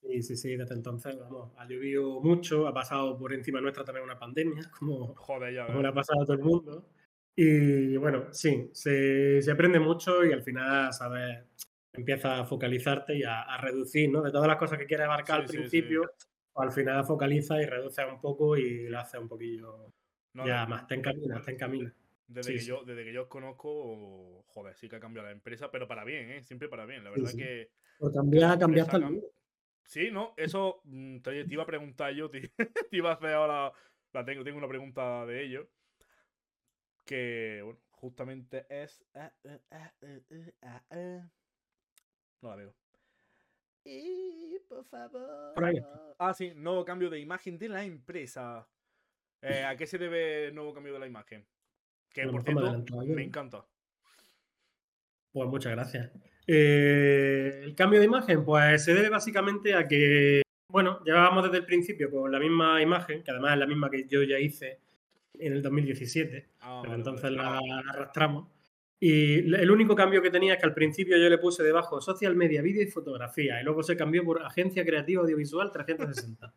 Sí, 0.00 0.22
sí, 0.22 0.36
sí, 0.36 0.56
desde 0.56 0.74
entonces, 0.74 1.18
vamos, 1.18 1.52
ha 1.56 1.64
llovido 1.66 2.20
mucho, 2.20 2.66
ha 2.66 2.74
pasado 2.74 3.16
por 3.16 3.32
encima 3.32 3.60
nuestra 3.60 3.84
también 3.84 4.04
una 4.04 4.18
pandemia, 4.18 4.70
como, 4.78 5.14
Joder, 5.14 5.54
ya, 5.54 5.66
como 5.66 5.80
le 5.80 5.88
ha 5.88 5.94
pasado 5.94 6.22
a 6.22 6.26
todo 6.26 6.36
el 6.36 6.42
mundo. 6.42 6.86
Y 7.36 7.96
bueno, 7.96 8.32
sí, 8.32 8.70
se, 8.72 9.42
se 9.42 9.50
aprende 9.50 9.80
mucho 9.80 10.24
y 10.24 10.32
al 10.32 10.42
final, 10.42 10.92
¿sabes? 10.92 11.44
Empieza 11.92 12.40
a 12.40 12.44
focalizarte 12.44 13.16
y 13.16 13.22
a, 13.24 13.56
reducir, 13.58 14.10
¿no? 14.10 14.22
De 14.22 14.30
todas 14.30 14.46
las 14.48 14.56
cosas 14.56 14.78
que 14.78 14.86
quieres 14.86 15.06
abarcar 15.06 15.40
al 15.40 15.46
principio, 15.46 16.12
al 16.54 16.70
final 16.70 17.04
focaliza 17.04 17.60
y 17.60 17.66
reduce 17.66 18.04
un 18.04 18.20
poco 18.20 18.56
y 18.56 18.88
lo 18.88 18.98
hace 18.98 19.18
un 19.18 19.28
poquillo 19.28 19.92
ya 20.44 20.66
más, 20.66 20.86
te 20.86 20.94
encamina, 20.94 21.40
te 21.42 21.52
encamina. 21.52 21.94
Desde, 22.26 22.54
que 22.54 22.64
Yo, 22.64 22.82
desde 22.84 23.04
que 23.04 23.12
yo 23.12 23.22
os 23.22 23.28
conozco, 23.28 24.44
joder, 24.48 24.74
sí 24.76 24.88
que 24.88 24.96
ha 24.96 25.00
cambiado 25.00 25.28
la 25.28 25.32
empresa, 25.32 25.70
pero 25.70 25.86
para 25.86 26.04
bien, 26.04 26.30
¿eh? 26.30 26.42
Siempre 26.42 26.68
para 26.68 26.86
bien. 26.86 27.04
La 27.04 27.10
verdad 27.10 27.30
que. 27.36 27.70
O 27.98 28.10
cambiado 28.10 28.82
hasta 28.82 28.96
el. 28.96 29.22
Sí, 29.84 30.10
no, 30.10 30.32
eso 30.36 30.80
mm, 30.84 31.18
te, 31.18 31.44
iba 31.48 31.62
a 31.62 31.66
preguntar 31.66 32.12
yo, 32.14 32.30
te, 32.30 32.50
iba 32.90 33.10
a 33.10 33.14
hacer 33.14 33.34
ahora. 33.34 33.72
La 34.12 34.24
tengo, 34.24 34.42
tengo 34.42 34.58
una 34.58 34.68
pregunta 34.68 35.26
de 35.26 35.44
ello 35.44 35.68
que, 37.04 37.60
bueno, 37.62 37.80
justamente 37.90 38.66
es... 38.68 39.04
Eh, 39.14 39.30
eh, 39.70 40.52
eh, 40.90 41.22
No 42.42 42.50
la 42.50 42.56
veo. 42.56 42.74
Y 43.84 44.58
por 44.68 44.84
favor. 44.84 45.54
Ah, 46.18 46.32
sí, 46.32 46.52
nuevo 46.54 46.84
cambio 46.84 47.10
de 47.10 47.20
imagen 47.20 47.58
de 47.58 47.68
la 47.68 47.84
empresa. 47.84 48.66
Eh, 49.42 49.62
¿A 49.62 49.76
qué 49.76 49.86
se 49.86 49.98
debe 49.98 50.46
el 50.46 50.54
nuevo 50.54 50.72
cambio 50.72 50.94
de 50.94 51.00
la 51.00 51.06
imagen? 51.06 51.46
Que 52.10 52.26
por 52.26 52.42
cierto, 52.42 52.84
me 53.06 53.24
encanta. 53.24 53.66
Pues 55.32 55.48
muchas 55.48 55.72
gracias. 55.72 56.12
Eh, 56.46 57.60
el 57.64 57.74
cambio 57.74 58.00
de 58.00 58.06
imagen, 58.06 58.44
pues 58.44 58.84
se 58.84 58.94
debe 58.94 59.10
básicamente 59.10 59.74
a 59.74 59.86
que, 59.86 60.42
bueno, 60.68 61.02
llevábamos 61.04 61.44
desde 61.44 61.58
el 61.58 61.66
principio 61.66 62.10
con 62.10 62.30
la 62.32 62.38
misma 62.38 62.80
imagen, 62.80 63.22
que 63.22 63.30
además 63.32 63.54
es 63.54 63.58
la 63.58 63.66
misma 63.66 63.90
que 63.90 64.06
yo 64.06 64.22
ya 64.22 64.38
hice 64.38 64.80
en 65.34 65.52
el 65.52 65.62
2017, 65.62 66.46
Ah, 66.64 66.80
pero 66.82 66.92
vale, 66.92 66.94
entonces 66.94 67.36
vale. 67.36 67.60
la 67.68 67.78
arrastramos. 67.90 68.48
Y 69.00 69.54
el 69.54 69.70
único 69.70 69.94
cambio 69.94 70.22
que 70.22 70.30
tenía 70.30 70.54
es 70.54 70.60
que 70.60 70.66
al 70.66 70.72
principio 70.72 71.18
yo 71.18 71.28
le 71.28 71.36
puse 71.36 71.62
debajo 71.62 72.00
social 72.00 72.34
media, 72.36 72.62
vídeo 72.62 72.82
y 72.82 72.86
fotografía, 72.86 73.60
y 73.60 73.64
luego 73.64 73.82
se 73.82 73.96
cambió 73.96 74.24
por 74.24 74.42
agencia 74.42 74.84
creativa 74.84 75.20
audiovisual 75.22 75.70
360. 75.70 76.54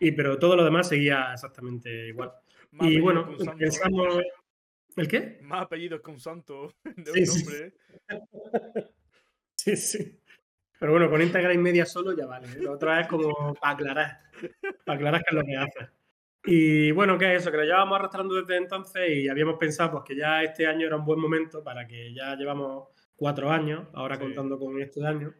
Y 0.00 0.12
pero 0.12 0.38
todo 0.38 0.54
lo 0.54 0.64
demás 0.64 0.88
seguía 0.88 1.32
exactamente 1.32 2.08
igual. 2.08 2.32
Más 2.72 2.88
y 2.88 3.00
bueno, 3.00 3.30
pensamos. 3.58 4.18
¿El 4.96 5.08
qué? 5.08 5.38
Más 5.42 5.62
apellidos 5.62 6.02
que 6.02 6.10
un 6.10 6.20
santo 6.20 6.74
de 6.96 7.12
Sí, 7.12 7.20
un 7.20 7.26
sí. 7.26 7.44
nombre. 7.44 7.74
Sí, 9.54 9.76
sí. 9.76 10.20
Pero 10.78 10.92
bueno, 10.92 11.10
con 11.10 11.20
Instagram 11.20 11.52
y 11.54 11.58
media 11.58 11.84
solo 11.84 12.16
ya 12.16 12.26
vale. 12.26 12.46
¿eh? 12.46 12.58
Lo 12.60 12.72
otro 12.74 12.94
es 12.96 13.08
como 13.08 13.54
para 13.54 13.72
aclarar. 13.74 14.20
Para 14.84 14.96
aclarar 14.96 15.20
qué 15.24 15.30
es 15.30 15.34
lo 15.34 15.44
que 15.44 15.56
hace. 15.56 15.90
Y 16.44 16.92
bueno, 16.92 17.18
¿qué 17.18 17.34
es 17.34 17.42
eso? 17.42 17.50
Que 17.50 17.58
lo 17.58 17.64
llevábamos 17.64 17.98
arrastrando 17.98 18.34
desde 18.34 18.56
entonces 18.56 19.10
y 19.10 19.28
habíamos 19.28 19.56
pensado 19.58 19.90
pues, 19.92 20.04
que 20.04 20.16
ya 20.16 20.42
este 20.42 20.66
año 20.66 20.86
era 20.86 20.96
un 20.96 21.04
buen 21.04 21.20
momento 21.20 21.62
para 21.62 21.86
que 21.86 22.14
ya 22.14 22.34
llevamos 22.36 22.88
cuatro 23.16 23.50
años, 23.50 23.86
ahora 23.92 24.16
Sí. 24.16 24.22
contando 24.22 24.58
con 24.58 24.80
este 24.80 25.04
año, 25.04 25.34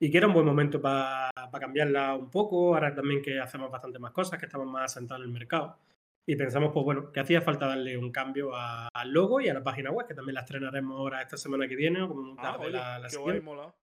y 0.00 0.10
que 0.10 0.18
era 0.18 0.26
un 0.26 0.34
buen 0.34 0.44
momento 0.44 0.80
para 0.82 1.30
cambiarla 1.58 2.14
un 2.14 2.30
poco. 2.30 2.74
Ahora 2.74 2.94
también 2.94 3.22
que 3.22 3.40
hacemos 3.40 3.70
bastante 3.70 3.98
más 3.98 4.12
cosas, 4.12 4.38
que 4.38 4.46
estamos 4.46 4.66
más 4.66 4.84
asentados 4.92 5.22
en 5.22 5.28
el 5.28 5.32
mercado. 5.32 5.78
Y 6.26 6.36
pensamos, 6.36 6.72
pues 6.72 6.84
bueno, 6.84 7.12
que 7.12 7.20
hacía 7.20 7.40
falta 7.42 7.66
darle 7.66 7.96
un 7.96 8.10
cambio 8.10 8.54
a- 8.56 8.88
al 8.92 9.12
logo 9.12 9.40
y 9.40 9.48
a 9.48 9.54
la 9.54 9.62
página 9.62 9.90
web, 9.90 10.06
que 10.08 10.14
también 10.14 10.34
la 10.34 10.40
estrenaremos 10.40 10.98
ahora 10.98 11.22
esta 11.22 11.36
semana 11.36 11.68
que 11.68 11.76
viene 11.76 12.02
o 12.02 12.08
como 12.08 12.34
Ah, 12.38 12.42
tarde 12.42 12.66
oye, 12.66 12.72
la, 12.72 12.98
la 12.98 13.08
qué 13.08 13.16
guay, 13.16 13.36
siguiente. 13.36 13.44
mola. 13.44 13.74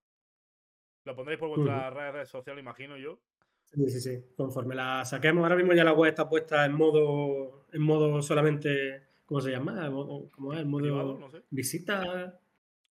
Lo 1.06 1.16
pondréis 1.16 1.40
por 1.40 1.48
vuestras 1.48 1.92
redes 1.94 2.28
sociales, 2.28 2.62
imagino 2.62 2.96
yo. 2.96 3.18
Sí, 3.74 3.88
sí, 3.88 4.00
sí. 4.00 4.24
Conforme 4.36 4.74
la 4.74 5.04
saquemos, 5.04 5.42
ahora 5.42 5.56
mismo 5.56 5.72
ya 5.72 5.84
la 5.84 5.92
web 5.94 6.10
está 6.10 6.28
puesta 6.28 6.64
en 6.66 6.72
modo, 6.72 7.66
en 7.72 7.82
modo 7.82 8.20
solamente, 8.22 9.02
¿cómo 9.24 9.40
se 9.40 9.50
llama? 9.50 9.90
¿Cómo 10.30 10.52
es? 10.52 10.60
En 10.60 10.68
modo 10.68 10.82
Privado, 10.82 11.18
no 11.18 11.30
sé. 11.30 11.42
visita. 11.50 12.38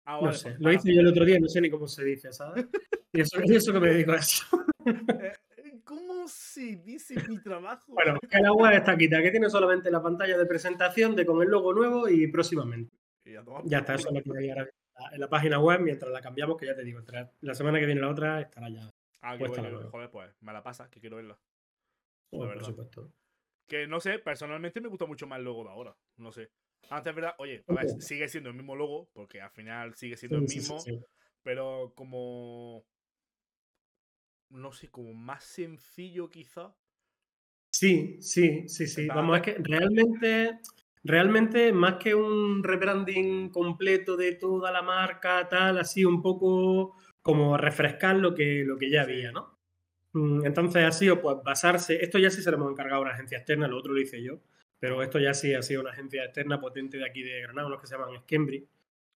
Ah, 0.06 0.14
No 0.16 0.22
vale, 0.22 0.38
sé. 0.38 0.50
pues, 0.52 0.60
Lo 0.62 0.70
ah, 0.70 0.74
hice 0.74 0.94
yo 0.94 1.02
el 1.02 1.08
otro 1.08 1.26
día, 1.26 1.38
no 1.40 1.48
sé 1.50 1.62
ni 1.62 1.70
cómo 1.70 1.88
se 1.88 2.04
dice, 2.04 2.32
¿sabes? 2.32 2.66
Y 3.12 3.22
eso, 3.22 3.40
y 3.44 3.56
eso 3.56 3.74
que 3.74 3.80
me 3.80 3.90
dedico 3.90 4.12
a 4.12 4.18
eso. 4.18 4.46
eh, 4.86 5.34
¿Cómo 5.84 6.28
se 6.28 6.76
dice 6.76 7.16
mi 7.28 7.42
trabajo? 7.42 7.92
Bueno, 7.92 8.20
que 8.30 8.38
la 8.40 8.54
web 8.54 8.72
está 8.74 8.96
quita, 8.96 9.20
que 9.24 9.32
tiene 9.32 9.50
solamente 9.50 9.90
la 9.90 10.02
pantalla 10.02 10.38
de 10.38 10.46
presentación 10.46 11.16
de 11.16 11.26
con 11.26 11.42
el 11.42 11.50
logo 11.50 11.74
nuevo 11.74 12.08
y 12.08 12.28
próximamente. 12.28 12.96
Y 13.26 13.32
ya 13.66 13.80
está, 13.80 13.96
eso 13.96 14.10
es 14.10 14.14
lo 14.14 14.34
que 14.34 14.40
hay 14.40 14.50
ahora 14.52 14.70
en 15.12 15.20
la 15.20 15.28
página 15.28 15.60
web 15.60 15.80
mientras 15.82 16.12
la 16.12 16.22
cambiamos, 16.22 16.58
que 16.58 16.68
ya 16.68 16.76
te 16.76 16.84
digo, 16.84 17.02
la 17.42 17.54
semana 17.56 17.80
que 17.80 17.86
viene 17.88 18.02
la 18.02 18.10
otra 18.10 18.42
estará 18.42 18.70
ya. 18.70 18.90
Ah, 19.22 19.38
que- 19.38 19.48
nueva. 19.48 19.90
joder, 19.90 20.10
pues 20.12 20.34
me 20.42 20.54
la 20.54 20.64
pasa, 20.64 20.90
que 20.90 21.00
quiero 21.00 21.18
verla. 21.18 21.40
Por 22.30 22.64
supuesto. 22.64 23.12
Que 23.68 23.86
no 23.88 24.00
sé, 24.00 24.20
personalmente 24.20 24.82
me 24.82 24.88
gusta 24.88 25.06
mucho 25.06 25.28
más 25.28 25.40
el 25.40 25.46
logo 25.46 25.64
de 25.64 25.70
ahora. 25.70 25.96
No 26.18 26.32
sé. 26.32 26.52
Antes, 26.90 27.14
¿verdad? 27.14 27.36
Oye, 27.38 27.64
a 27.68 27.74
ver, 27.74 27.86
Ojo. 27.88 28.00
sigue 28.02 28.28
siendo 28.28 28.50
el 28.50 28.56
mismo 28.56 28.76
logo, 28.76 29.10
porque 29.14 29.42
al 29.42 29.52
final 29.52 29.94
sigue 29.96 30.16
siendo 30.18 30.38
Sí, 30.40 30.44
el 30.46 30.50
sí, 30.50 30.58
mismo, 30.60 30.80
sí. 30.80 31.00
pero 31.44 31.94
como. 31.96 32.86
No 34.50 34.72
sé, 34.72 34.90
como 34.90 35.14
más 35.14 35.44
sencillo 35.44 36.30
quizá. 36.30 36.76
Sí, 37.72 38.18
sí, 38.22 38.68
sí, 38.68 38.88
sí. 38.88 39.02
Está- 39.04 39.16
Vamos, 39.16 39.38
es 39.38 39.44
que 39.44 39.56
realmente, 39.60 40.60
realmente, 41.04 41.72
más 41.72 41.96
que 41.98 42.16
un 42.16 42.64
rebranding 42.64 43.50
completo 43.50 44.18
de 44.18 44.34
toda 44.36 44.72
la 44.72 44.82
marca, 44.82 45.48
tal, 45.48 45.78
así 45.78 46.04
un 46.04 46.22
poco 46.24 46.96
como 47.30 47.58
refrescar 47.58 48.16
lo 48.16 48.34
que, 48.34 48.64
lo 48.66 48.78
que 48.78 48.90
ya 48.90 49.04
había, 49.04 49.32
¿no? 49.32 49.58
Mm, 50.14 50.46
Entonces 50.46 50.84
ha 50.84 50.92
sido 50.92 51.22
pues 51.22 51.38
basarse, 51.44 52.04
esto 52.04 52.18
ya 52.18 52.30
sí 52.32 52.42
se 52.42 52.50
lo 52.50 52.58
hemos 52.58 52.72
encargado 52.72 53.02
a 53.02 53.06
una 53.06 53.12
agencia 53.14 53.38
externa, 53.38 53.68
lo 53.68 53.78
otro 53.78 53.94
lo 53.94 54.00
hice 54.02 54.22
yo, 54.24 54.40
pero 54.80 55.04
esto 55.04 55.20
ya 55.20 55.34
sí 55.34 55.54
ha 55.54 55.62
sido 55.62 55.82
una 55.82 55.92
agencia 55.92 56.24
externa 56.26 56.60
potente 56.60 56.98
de 56.98 57.06
aquí 57.06 57.22
de 57.22 57.42
Granada, 57.42 57.68
unos 57.68 57.80
que 57.82 57.88
se 57.88 57.96
llaman 57.98 58.20
Skembri, 58.22 58.66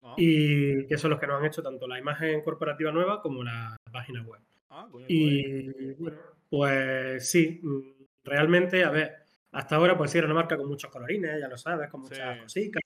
Ah, 0.06 0.14
y 0.18 0.86
que 0.86 0.98
son 0.98 1.10
los 1.12 1.18
que 1.18 1.26
nos 1.26 1.40
han 1.40 1.46
hecho 1.46 1.62
tanto 1.62 1.88
la 1.88 1.98
imagen 1.98 2.42
corporativa 2.42 2.92
nueva 2.92 3.22
como 3.22 3.42
la 3.42 3.74
página 3.90 4.22
web. 4.22 4.40
ah. 4.68 4.86
Y 5.08 5.94
bueno, 5.94 6.18
pues 6.50 7.26
sí, 7.30 7.58
mm, 7.62 7.80
realmente, 8.22 8.84
a 8.84 8.90
ver, 8.90 9.14
hasta 9.52 9.76
ahora 9.76 9.96
pues 9.96 10.10
sí 10.10 10.18
era 10.18 10.26
una 10.26 10.34
marca 10.34 10.56
con 10.58 10.68
muchos 10.68 10.90
colorines, 10.90 11.40
ya 11.40 11.48
lo 11.48 11.56
sabes, 11.56 11.88
con 11.90 12.02
muchas 12.02 12.36
Sí. 12.52 12.70
cositas. 12.70 12.82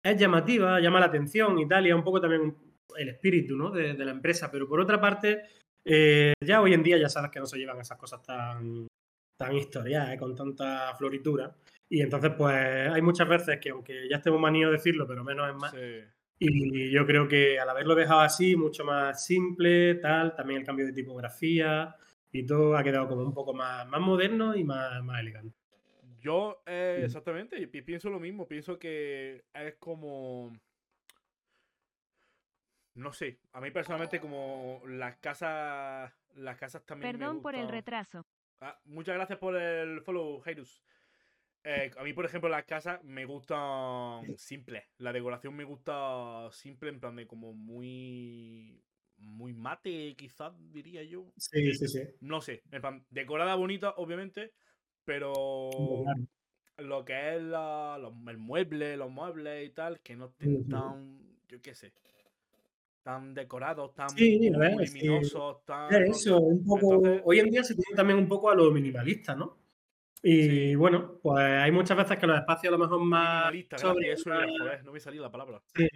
Es 0.00 0.16
llamativa, 0.16 0.78
llama 0.80 1.00
la 1.00 1.06
atención 1.06 1.58
y 1.58 1.66
tal, 1.66 1.84
y 1.86 1.90
es 1.90 1.94
un 1.96 2.04
poco 2.04 2.20
también 2.20 2.54
el 2.96 3.08
espíritu 3.10 3.56
¿no? 3.56 3.70
de, 3.70 3.94
de 3.94 4.04
la 4.04 4.10
empresa, 4.12 4.50
pero 4.50 4.68
por 4.68 4.80
otra 4.80 5.00
parte, 5.00 5.42
eh, 5.84 6.32
ya 6.44 6.60
hoy 6.60 6.74
en 6.74 6.82
día 6.82 6.98
ya 6.98 7.08
sabes 7.08 7.30
que 7.30 7.40
no 7.40 7.46
se 7.46 7.58
llevan 7.58 7.80
esas 7.80 7.98
cosas 7.98 8.22
tan, 8.22 8.86
tan 9.38 9.56
historiadas, 9.56 10.14
¿eh? 10.14 10.18
con 10.18 10.34
tanta 10.34 10.94
floritura. 10.96 11.54
Y 11.90 12.02
entonces, 12.02 12.32
pues 12.36 12.54
hay 12.56 13.00
muchas 13.02 13.28
veces 13.28 13.58
que, 13.60 13.70
aunque 13.70 14.08
ya 14.08 14.16
estemos 14.16 14.40
maníos 14.40 14.72
decirlo, 14.72 15.06
pero 15.06 15.24
menos 15.24 15.48
es 15.48 15.54
más, 15.56 15.72
Sí. 15.72 16.00
y 16.40 16.90
yo 16.90 17.06
creo 17.06 17.26
que 17.26 17.58
al 17.58 17.68
haberlo 17.70 17.94
dejado 17.94 18.20
así, 18.20 18.56
mucho 18.56 18.84
más 18.84 19.24
simple, 19.24 19.94
tal, 19.96 20.34
también 20.34 20.60
el 20.60 20.66
cambio 20.66 20.86
de 20.86 20.92
tipografía 20.92 21.94
y 22.30 22.44
todo 22.44 22.76
ha 22.76 22.84
quedado 22.84 23.08
como 23.08 23.22
un 23.22 23.32
poco 23.32 23.54
más, 23.54 23.88
más 23.88 24.00
moderno 24.00 24.54
y 24.54 24.64
más, 24.64 25.02
más 25.02 25.20
elegante. 25.20 25.54
Yo, 26.20 26.62
eh, 26.66 26.98
Mm. 27.00 27.04
exactamente, 27.04 27.68
pienso 27.68 28.10
lo 28.10 28.18
mismo. 28.20 28.46
Pienso 28.46 28.78
que 28.78 29.44
es 29.54 29.74
como. 29.76 30.52
No 32.98 33.12
sé, 33.12 33.38
a 33.52 33.60
mí 33.60 33.70
personalmente, 33.70 34.18
como 34.18 34.82
las 34.88 35.16
casas. 35.18 36.12
Las 36.34 36.56
casas 36.56 36.84
también. 36.84 37.12
me 37.12 37.18
Perdón 37.18 37.40
por 37.40 37.54
el 37.54 37.68
retraso. 37.68 38.26
Ah, 38.60 38.76
muchas 38.86 39.14
gracias 39.14 39.38
por 39.38 39.54
el 39.56 40.02
follow, 40.02 40.40
Jairus. 40.40 40.82
Eh, 41.62 41.92
a 41.96 42.02
mí, 42.02 42.12
por 42.12 42.24
ejemplo, 42.24 42.48
las 42.50 42.64
casas 42.64 43.02
me 43.04 43.24
gustan 43.24 44.36
simples. 44.36 44.84
La 44.98 45.12
decoración 45.12 45.54
me 45.54 45.62
gusta 45.62 46.48
simple, 46.50 46.90
en 46.90 46.98
plan 46.98 47.14
de 47.14 47.26
como 47.26 47.52
muy. 47.52 48.82
Muy 49.16 49.52
mate, 49.52 50.14
quizás 50.16 50.52
diría 50.72 51.02
yo. 51.04 51.32
Sí, 51.36 51.72
sí, 51.74 51.88
sí. 51.88 52.02
No 52.20 52.40
sé, 52.40 52.62
en 52.70 52.80
plan, 52.80 53.06
decorada 53.10 53.56
bonita, 53.56 53.94
obviamente, 53.96 54.52
pero 55.04 55.70
lo 56.76 57.04
que 57.04 57.34
es 57.34 57.42
la, 57.42 57.98
los, 58.00 58.14
el 58.28 58.38
mueble, 58.38 58.96
los 58.96 59.10
muebles 59.10 59.66
y 59.68 59.70
tal, 59.70 60.00
que 60.00 60.14
no 60.14 60.26
estén 60.26 60.68
tan, 60.68 61.36
yo 61.48 61.60
qué 61.60 61.74
sé, 61.74 61.92
tan 63.08 63.32
decorados, 63.32 63.94
tan 63.94 64.10
Sí, 64.10 64.50
luminosos, 64.50 65.64
tan... 65.64 65.90
Es 65.94 66.08
no 66.08 66.14
sé. 66.14 66.28
eso, 66.28 66.40
un 66.40 66.62
poco. 66.62 66.94
Entonces- 66.96 67.22
Hoy 67.24 67.38
en 67.38 67.50
día 67.50 67.64
se 67.64 67.74
tiene 67.74 67.96
también 67.96 68.18
un 68.18 68.28
poco 68.28 68.50
a 68.50 68.54
lo 68.54 68.70
minimalista, 68.70 69.34
¿no? 69.34 69.56
Y 70.22 70.42
Sí. 70.42 70.74
bueno, 70.74 71.14
pues 71.22 71.38
hay 71.42 71.72
muchas 71.72 71.96
veces 71.96 72.18
que 72.18 72.26
los 72.26 72.36
espacios 72.38 72.68
a 72.70 72.76
lo 72.76 72.84
mejor 72.84 73.00
más. 73.00 73.50
Sobre- 73.76 74.12
eso 74.12 74.30
era, 74.34 74.46
joder, 74.46 74.84
no 74.84 74.92
me 74.92 75.00
salía 75.00 75.22
la 75.22 75.30
palabra. 75.30 75.62
Sí. 75.74 75.88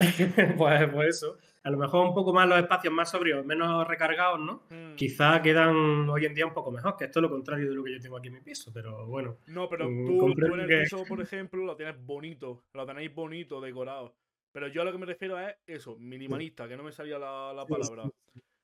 pues, 0.58 0.88
pues 0.92 1.08
eso. 1.16 1.38
A 1.62 1.70
lo 1.70 1.76
mejor 1.78 2.06
un 2.08 2.14
poco 2.14 2.32
más 2.32 2.48
los 2.48 2.58
espacios 2.58 2.92
más 2.92 3.10
sobrios, 3.12 3.44
menos 3.46 3.86
recargados, 3.86 4.40
¿no? 4.40 4.62
Mm, 4.70 4.96
Quizá 4.96 5.40
quedan 5.42 6.08
hoy 6.08 6.24
en 6.24 6.34
día 6.34 6.46
un 6.46 6.54
poco 6.54 6.72
mejor, 6.72 6.96
que 6.96 7.04
esto 7.04 7.20
es 7.20 7.22
lo 7.22 7.30
contrario 7.30 7.68
de 7.68 7.74
lo 7.76 7.84
que 7.84 7.92
yo 7.92 8.00
tengo 8.00 8.16
aquí 8.16 8.26
en 8.28 8.34
mi 8.34 8.40
piso, 8.40 8.72
pero 8.74 9.06
bueno. 9.06 9.36
No, 9.46 9.68
pero 9.68 9.88
mm, 9.88 10.06
tú, 10.06 10.34
tú 10.34 10.54
en 10.54 10.60
el 10.60 10.66
que- 10.68 10.80
piso, 10.80 11.04
por 11.06 11.20
ejemplo, 11.20 11.62
lo 11.64 11.76
tienes 11.76 11.94
bonito, 12.04 12.64
lo 12.72 12.84
tenéis 12.86 13.14
bonito, 13.14 13.60
decorado. 13.60 14.14
Pero 14.52 14.68
yo 14.68 14.82
a 14.82 14.84
lo 14.84 14.92
que 14.92 14.98
me 14.98 15.06
refiero 15.06 15.38
es 15.38 15.56
eso, 15.66 15.96
minimalista, 15.96 16.68
que 16.68 16.76
no 16.76 16.82
me 16.82 16.92
salía 16.92 17.18
la, 17.18 17.52
la 17.54 17.68
palabra. 17.68 18.12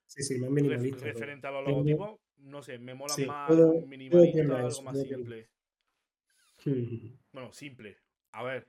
Sí, 0.06 0.22
sí, 0.22 0.38
más 0.38 0.50
minimalista. 0.50 0.98
referente 1.06 1.46
a 1.46 1.50
los 1.50 1.64
logotipos, 1.64 2.20
no 2.38 2.62
sé, 2.62 2.78
me 2.78 2.94
mola 2.94 3.14
Sí, 3.14 3.26
más 3.26 3.76
minimalista, 3.80 4.54
a 4.54 4.66
algo 4.66 4.82
más 4.82 4.98
simple. 5.00 5.50
Ujú. 6.66 7.16
Bueno, 7.32 7.52
simple. 7.52 7.98
A 8.32 8.42
ver, 8.42 8.68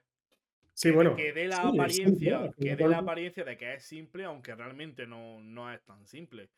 Sí, 0.73 0.91
bueno. 0.91 1.15
que 1.15 1.33
dé 1.33 1.47
la 1.47 1.67
sí, 1.71 1.79
es 1.79 1.95
simple, 1.95 2.29
apariencia, 2.29 2.53
que 2.59 2.75
dé 2.75 2.87
la 2.87 2.99
apariencia 2.99 3.43
de 3.43 3.57
que 3.57 3.73
es 3.73 3.83
simple, 3.83 4.25
aunque 4.25 4.55
realmente 4.55 5.07
no, 5.07 5.41
no 5.41 5.71
es 5.73 5.83
tan 5.83 6.05
simple. 6.05 6.49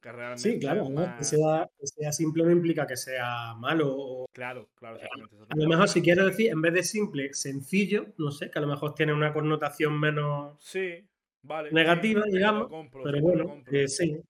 Que 0.00 0.12
realmente 0.12 0.48
Sí, 0.48 0.60
claro, 0.60 0.88
¿no? 0.88 1.16
que, 1.16 1.24
sea, 1.24 1.68
que 1.78 1.86
sea 1.86 2.12
simple 2.12 2.44
no 2.44 2.50
implica 2.52 2.86
que 2.86 2.96
sea 2.96 3.54
malo. 3.54 3.86
o- 3.96 4.26
Claro, 4.32 4.68
claro, 4.76 4.96
exactamente. 4.96 5.52
A 5.52 5.56
lo 5.56 5.68
mejor, 5.68 5.88
si 5.88 6.02
quieres 6.02 6.26
decir, 6.26 6.50
en 6.50 6.62
vez 6.62 6.72
de 6.74 6.82
simple, 6.84 7.34
sencillo, 7.34 8.06
no 8.18 8.30
sé, 8.30 8.50
que 8.50 8.58
a 8.58 8.62
lo 8.62 8.68
mejor 8.68 8.94
tiene 8.94 9.12
una 9.12 9.32
connotación 9.32 9.98
menos 9.98 10.56
Sí, 10.62 11.04
vale. 11.42 11.70
sí, 11.70 11.74
negativa, 11.74 12.20
lo 12.20 12.26
digamos, 12.32 12.68
compro, 12.68 13.02
pero 13.02 13.18
sí, 13.18 13.24
te 13.24 13.36
lo 13.36 13.44
bueno, 13.44 13.44
compro. 13.46 13.72
eh, 13.74 13.88
sí. 13.88 14.20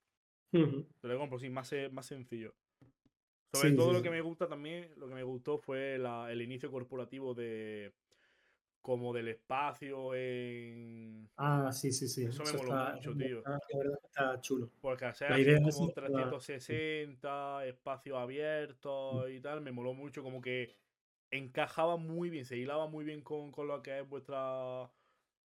Te 1.00 1.08
lo 1.08 1.18
compro, 1.18 1.38
sí, 1.38 1.50
más, 1.50 1.70
más 1.92 2.06
sencillo. 2.06 2.54
Sobre 3.52 3.70
Sí, 3.70 3.76
todo 3.76 3.92
lo 3.92 4.02
que 4.02 4.10
me 4.10 4.20
gusta 4.20 4.48
también, 4.48 4.90
lo 4.96 5.08
que 5.08 5.14
me 5.14 5.22
gustó 5.22 5.58
fue 5.58 5.98
la- 5.98 6.30
el 6.32 6.40
inicio 6.42 6.70
corporativo 6.70 7.34
de 7.34 7.92
como 8.80 9.12
del 9.12 9.28
espacio 9.28 10.14
en, 10.14 11.28
Ah, 11.36 11.70
sí, 11.72 11.92
sí, 11.92 12.08
sí. 12.08 12.24
Eso 12.24 12.42
me 12.44 12.52
moló 12.52 12.72
está, 12.78 12.94
mucho, 12.94 13.14
tío. 13.16 13.38
está- 13.38 13.50
la 13.50 13.78
verdad 13.78 13.98
está 14.04 14.40
chulo. 14.40 14.70
Porque 14.80 15.12
ser 15.14 15.28
La 15.30 15.34
así 15.36 15.42
idea 15.44 15.56
como 15.58 15.68
esa 15.68 15.84
está- 15.84 16.00
360, 16.06 17.66
espacio 17.66 18.18
abierto 18.18 19.28
y 19.28 19.40
tal, 19.40 19.60
me 19.60 19.72
moló 19.72 19.94
mucho, 19.94 20.22
como 20.22 20.40
que 20.40 20.74
encajaba 21.30 21.96
muy 21.96 22.30
bien, 22.30 22.44
se 22.46 22.56
hilaba 22.56 22.88
muy 22.88 23.04
bien 23.04 23.20
con, 23.20 23.52
con 23.52 23.68
lo 23.68 23.82
que 23.82 23.98
es 24.00 24.08
vuestra 24.08 24.90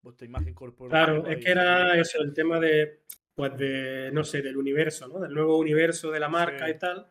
vuestra 0.02 0.26
imagen 0.26 0.52
corporativa. 0.52 1.06
Claro, 1.22 1.26
es 1.28 1.42
que 1.42 1.50
era 1.50 1.98
eso, 1.98 2.20
el 2.22 2.34
tema 2.34 2.60
de, 2.60 3.00
pues 3.34 3.56
de, 3.56 4.10
no 4.12 4.22
sé, 4.22 4.42
del 4.42 4.58
universo, 4.58 5.08
¿no? 5.08 5.18
Del 5.18 5.32
nuevo 5.32 5.56
universo 5.58 6.10
de 6.10 6.20
la 6.20 6.28
marca 6.28 6.66
Sí. 6.66 6.72
y 6.72 6.78
tal. 6.78 7.06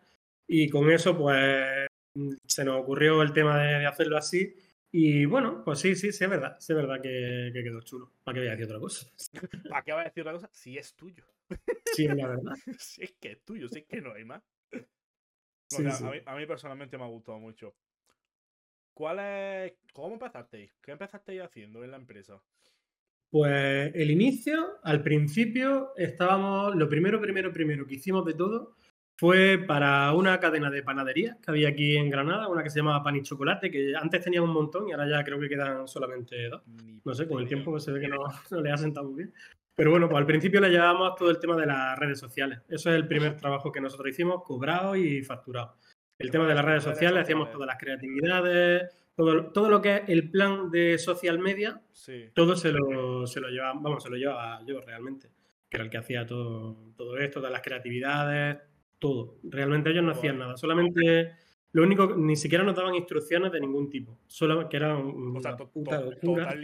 Y 0.48 0.70
con 0.70 0.92
eso, 0.92 1.18
pues, 1.18 1.88
mm, 2.14 2.34
se 2.46 2.64
nos 2.64 2.80
ocurrió 2.80 3.24
el 3.24 3.34
tema 3.34 3.60
de, 3.64 3.80
de 3.80 3.86
hacerlo 3.88 4.16
así. 4.16 4.54
Y 4.96 5.26
bueno, 5.26 5.64
pues 5.66 5.80
sí, 5.80 5.96
sí, 5.96 6.12
sí, 6.12 6.24
es 6.24 6.30
verdad. 6.30 6.56
Sí, 6.60 6.72
es 6.72 6.78
verdad 6.78 7.02
que, 7.02 7.50
que 7.52 7.64
quedó 7.64 7.82
chulo. 7.82 8.12
¿Para 8.24 8.36
qué 8.36 8.42
voy 8.42 8.48
a 8.48 8.52
decir 8.52 8.66
otra 8.66 8.80
cosa? 8.80 9.08
¿Para 9.72 9.84
qué 9.84 9.92
vas 9.92 10.02
a 10.02 10.10
decir 10.10 10.22
una 10.22 10.34
cosa? 10.34 10.50
Si 10.54 10.78
es 10.78 10.94
tuyo. 10.94 11.26
Sí, 11.96 12.06
es 12.06 12.16
la 12.16 12.28
verdad. 12.28 12.54
si 12.80 13.04
es 13.04 13.14
que 13.20 13.32
es 13.32 13.44
tuyo, 13.44 13.68
si 13.70 13.80
es 13.80 13.86
que 13.86 14.02
no 14.02 14.14
hay 14.14 14.24
más. 14.24 14.44
No, 14.72 14.80
Sí, 15.68 15.78
o 15.78 15.82
sea, 15.82 15.92
sí. 15.94 16.04
A, 16.06 16.12
mí, 16.12 16.18
a 16.26 16.36
mí 16.36 16.46
personalmente 16.46 16.98
me 17.00 17.06
ha 17.06 17.08
gustado 17.08 17.40
mucho. 17.40 17.76
¿Cuál 18.94 19.20
es. 19.20 19.74
¿Cómo 19.94 20.14
empezasteis? 20.14 20.72
¿Qué 20.80 20.92
empezasteis 20.92 21.42
haciendo 21.42 21.84
en 21.84 21.90
la 21.90 21.98
empresa? 21.98 22.40
Pues 23.32 23.92
el 23.96 24.12
inicio, 24.12 24.78
al 24.84 25.02
principio, 25.02 25.94
estábamos, 25.98 26.76
lo 26.76 26.88
primero, 26.88 27.20
primero, 27.20 27.52
primero 27.52 27.88
que 27.88 27.96
hicimos 27.96 28.24
de 28.26 28.36
todo 28.36 28.76
fue 29.24 29.58
para 29.58 30.12
una 30.12 30.38
cadena 30.38 30.70
de 30.70 30.84
panaderías 30.84 31.38
que 31.38 31.50
había 31.50 31.70
aquí 31.70 31.96
en 31.96 32.10
Granada, 32.10 32.50
una 32.50 32.62
que 32.62 32.70
se 32.70 32.80
llamaba 32.80 33.02
Pan 33.02 33.16
y 33.16 33.22
Chocolate, 33.22 33.72
que 33.72 33.96
antes 33.96 34.22
tenía 34.22 34.42
un 34.42 34.50
montón 34.50 34.90
y 34.90 34.92
ahora 34.92 35.08
ya 35.08 35.24
creo 35.24 35.40
que 35.40 35.48
quedan 35.48 35.88
solamente 35.88 36.50
dos. 36.50 36.62
No 37.06 37.14
sé, 37.14 37.26
con 37.26 37.42
el 37.42 37.48
tiempo 37.48 37.80
se 37.80 37.94
ve 37.94 38.02
que 38.02 38.10
no, 38.10 38.18
no 38.52 38.62
le 38.62 38.70
ha 38.70 38.76
sentado 38.76 39.08
muy 39.08 39.20
bien. 39.24 39.34
Pero 39.78 39.92
bueno, 39.92 40.10
pues 40.10 40.20
al 40.20 40.26
principio 40.26 40.60
le 40.60 40.70
llevábamos 40.72 41.16
todo 41.16 41.30
el 41.30 41.40
tema 41.40 41.56
de 41.56 41.66
las 41.68 41.98
redes 41.98 42.20
sociales. 42.20 42.60
Eso 42.68 42.90
es 42.90 42.98
el 42.98 43.08
primer 43.08 43.38
trabajo 43.38 43.72
que 43.72 43.80
nosotros 43.80 44.10
hicimos, 44.10 44.44
cobrado 44.44 44.94
y 44.98 45.24
facturado. 45.24 45.78
El 46.20 46.30
tema 46.30 46.46
de 46.46 46.56
las 46.56 46.66
redes 46.66 46.84
sociales, 46.84 47.24
hacíamos 47.24 47.50
todas 47.50 47.66
las 47.68 47.78
creatividades, 47.78 48.92
todo, 49.16 49.54
todo 49.54 49.70
lo 49.70 49.82
que 49.82 49.96
es 49.96 50.02
el 50.10 50.32
plan 50.32 50.70
de 50.70 50.98
social 50.98 51.40
media, 51.40 51.82
Sí. 51.94 52.26
todo 52.36 52.58
se 52.58 52.74
lo, 52.74 53.26
se 53.26 53.40
lo 53.40 53.48
llevaba, 53.48 53.80
vamos, 53.82 54.04
se 54.04 54.10
lo 54.10 54.18
llevaba 54.18 54.60
yo 54.68 54.82
realmente, 54.82 55.30
que 55.70 55.78
era 55.78 55.86
el 55.86 55.90
que 55.90 55.98
hacía 55.98 56.26
todo, 56.28 56.92
todo 56.98 57.18
esto, 57.18 57.40
todas 57.40 57.54
las 57.54 57.62
creatividades, 57.62 58.58
todo. 59.04 59.36
Realmente 59.44 59.90
ellos 59.92 60.04
no 60.04 60.12
hacían 60.12 60.38
Guay. 60.38 60.48
nada, 60.48 60.58
solamente 60.58 61.32
lo 61.74 61.82
único, 61.84 62.16
ni 62.16 62.36
siquiera 62.36 62.64
nos 62.64 62.76
daban 62.76 62.94
instrucciones 62.96 63.52
de 63.52 63.60
ningún 63.60 63.90
tipo, 63.90 64.18
solo 64.28 64.70
que 64.70 64.78
era 64.78 64.96
un- 64.96 65.36
O 65.36 65.42
sea, 65.42 65.52
una 65.52 65.58
to- 65.58 65.70
puta 65.72 66.00
to- 66.00 66.12
locura. 66.12 66.56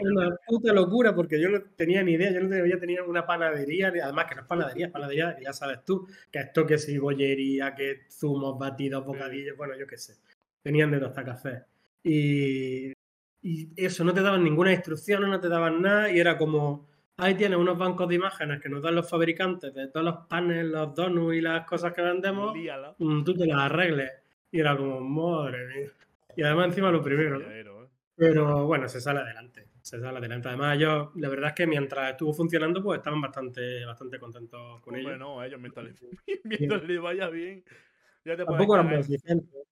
una 0.00 0.36
puta 0.46 0.72
locura 0.72 1.14
porque 1.14 1.40
yo 1.40 1.48
no 1.48 1.62
tenía 1.76 2.02
ni 2.02 2.12
idea, 2.12 2.32
yo 2.32 2.40
no 2.42 2.54
había 2.56 2.78
tenido 2.78 3.06
una 3.08 3.24
panadería, 3.24 3.88
además 4.02 4.26
que 4.28 4.34
no 4.34 4.40
es 4.42 4.46
panadería, 4.48 4.86
es 4.86 4.92
panadería 4.92 5.36
ya 5.40 5.52
sabes 5.52 5.84
tú, 5.84 6.06
que 6.32 6.40
esto 6.40 6.66
que 6.66 6.76
si 6.76 6.98
bollería, 6.98 7.74
que 7.74 8.00
zumos, 8.10 8.58
batidos, 8.58 9.06
bocadillos, 9.06 9.56
bueno, 9.56 9.74
yo 9.78 9.86
qué 9.86 9.96
sé. 9.96 10.14
Tenían 10.62 10.90
de 10.90 11.06
hasta 11.06 11.24
café. 11.24 11.62
Y, 12.02 12.92
y 13.42 13.68
eso, 13.76 14.02
no 14.02 14.12
te 14.12 14.22
daban 14.22 14.42
ninguna 14.42 14.72
instrucción, 14.72 15.22
no 15.30 15.38
te 15.40 15.48
daban 15.48 15.80
nada, 15.80 16.10
y 16.10 16.18
era 16.18 16.36
como, 16.36 16.88
ahí 17.18 17.34
tienes 17.34 17.58
unos 17.58 17.76
bancos 17.76 18.08
de 18.08 18.14
imágenes 18.14 18.60
que 18.60 18.68
nos 18.68 18.82
dan 18.82 18.94
los 18.94 19.08
fabricantes 19.08 19.74
de 19.74 19.88
todos 19.88 20.04
los 20.04 20.26
panes, 20.26 20.64
los 20.64 20.94
donuts 20.94 21.36
y 21.36 21.40
las 21.40 21.66
cosas 21.66 21.92
que 21.92 22.02
vendemos, 22.02 22.56
Líala. 22.56 22.94
mm, 22.98 23.24
tú 23.24 23.34
te 23.34 23.46
las 23.46 23.58
arregles. 23.58 24.10
Y 24.50 24.60
era 24.60 24.76
como, 24.76 25.00
madre 25.00 25.66
mía. 25.66 25.90
Y 26.36 26.42
además 26.42 26.68
encima 26.68 26.90
lo 26.90 27.02
primero, 27.02 27.40
¿eh? 27.40 27.64
Pero 28.16 28.66
bueno, 28.66 28.88
se 28.88 29.00
sale 29.00 29.20
adelante. 29.20 29.66
Se 29.82 30.00
sale 30.00 30.18
adelante. 30.18 30.48
Además, 30.48 30.78
yo, 30.78 31.12
la 31.16 31.28
verdad 31.28 31.50
es 31.50 31.54
que 31.54 31.66
mientras 31.66 32.10
estuvo 32.10 32.32
funcionando, 32.32 32.82
pues 32.82 32.98
estaban 32.98 33.20
bastante, 33.20 33.84
bastante 33.84 34.18
contentos 34.18 34.80
con 34.80 34.96
ello. 34.96 35.16
no, 35.16 35.42
ellos 35.42 35.60
mientras 35.60 35.86
le, 35.86 35.94
mientras 36.44 36.82
le 36.82 36.98
vaya 36.98 37.28
bien, 37.28 37.64
ya 38.24 38.36
te, 38.36 38.44
puedes 38.44 38.66
cagar, 38.66 39.04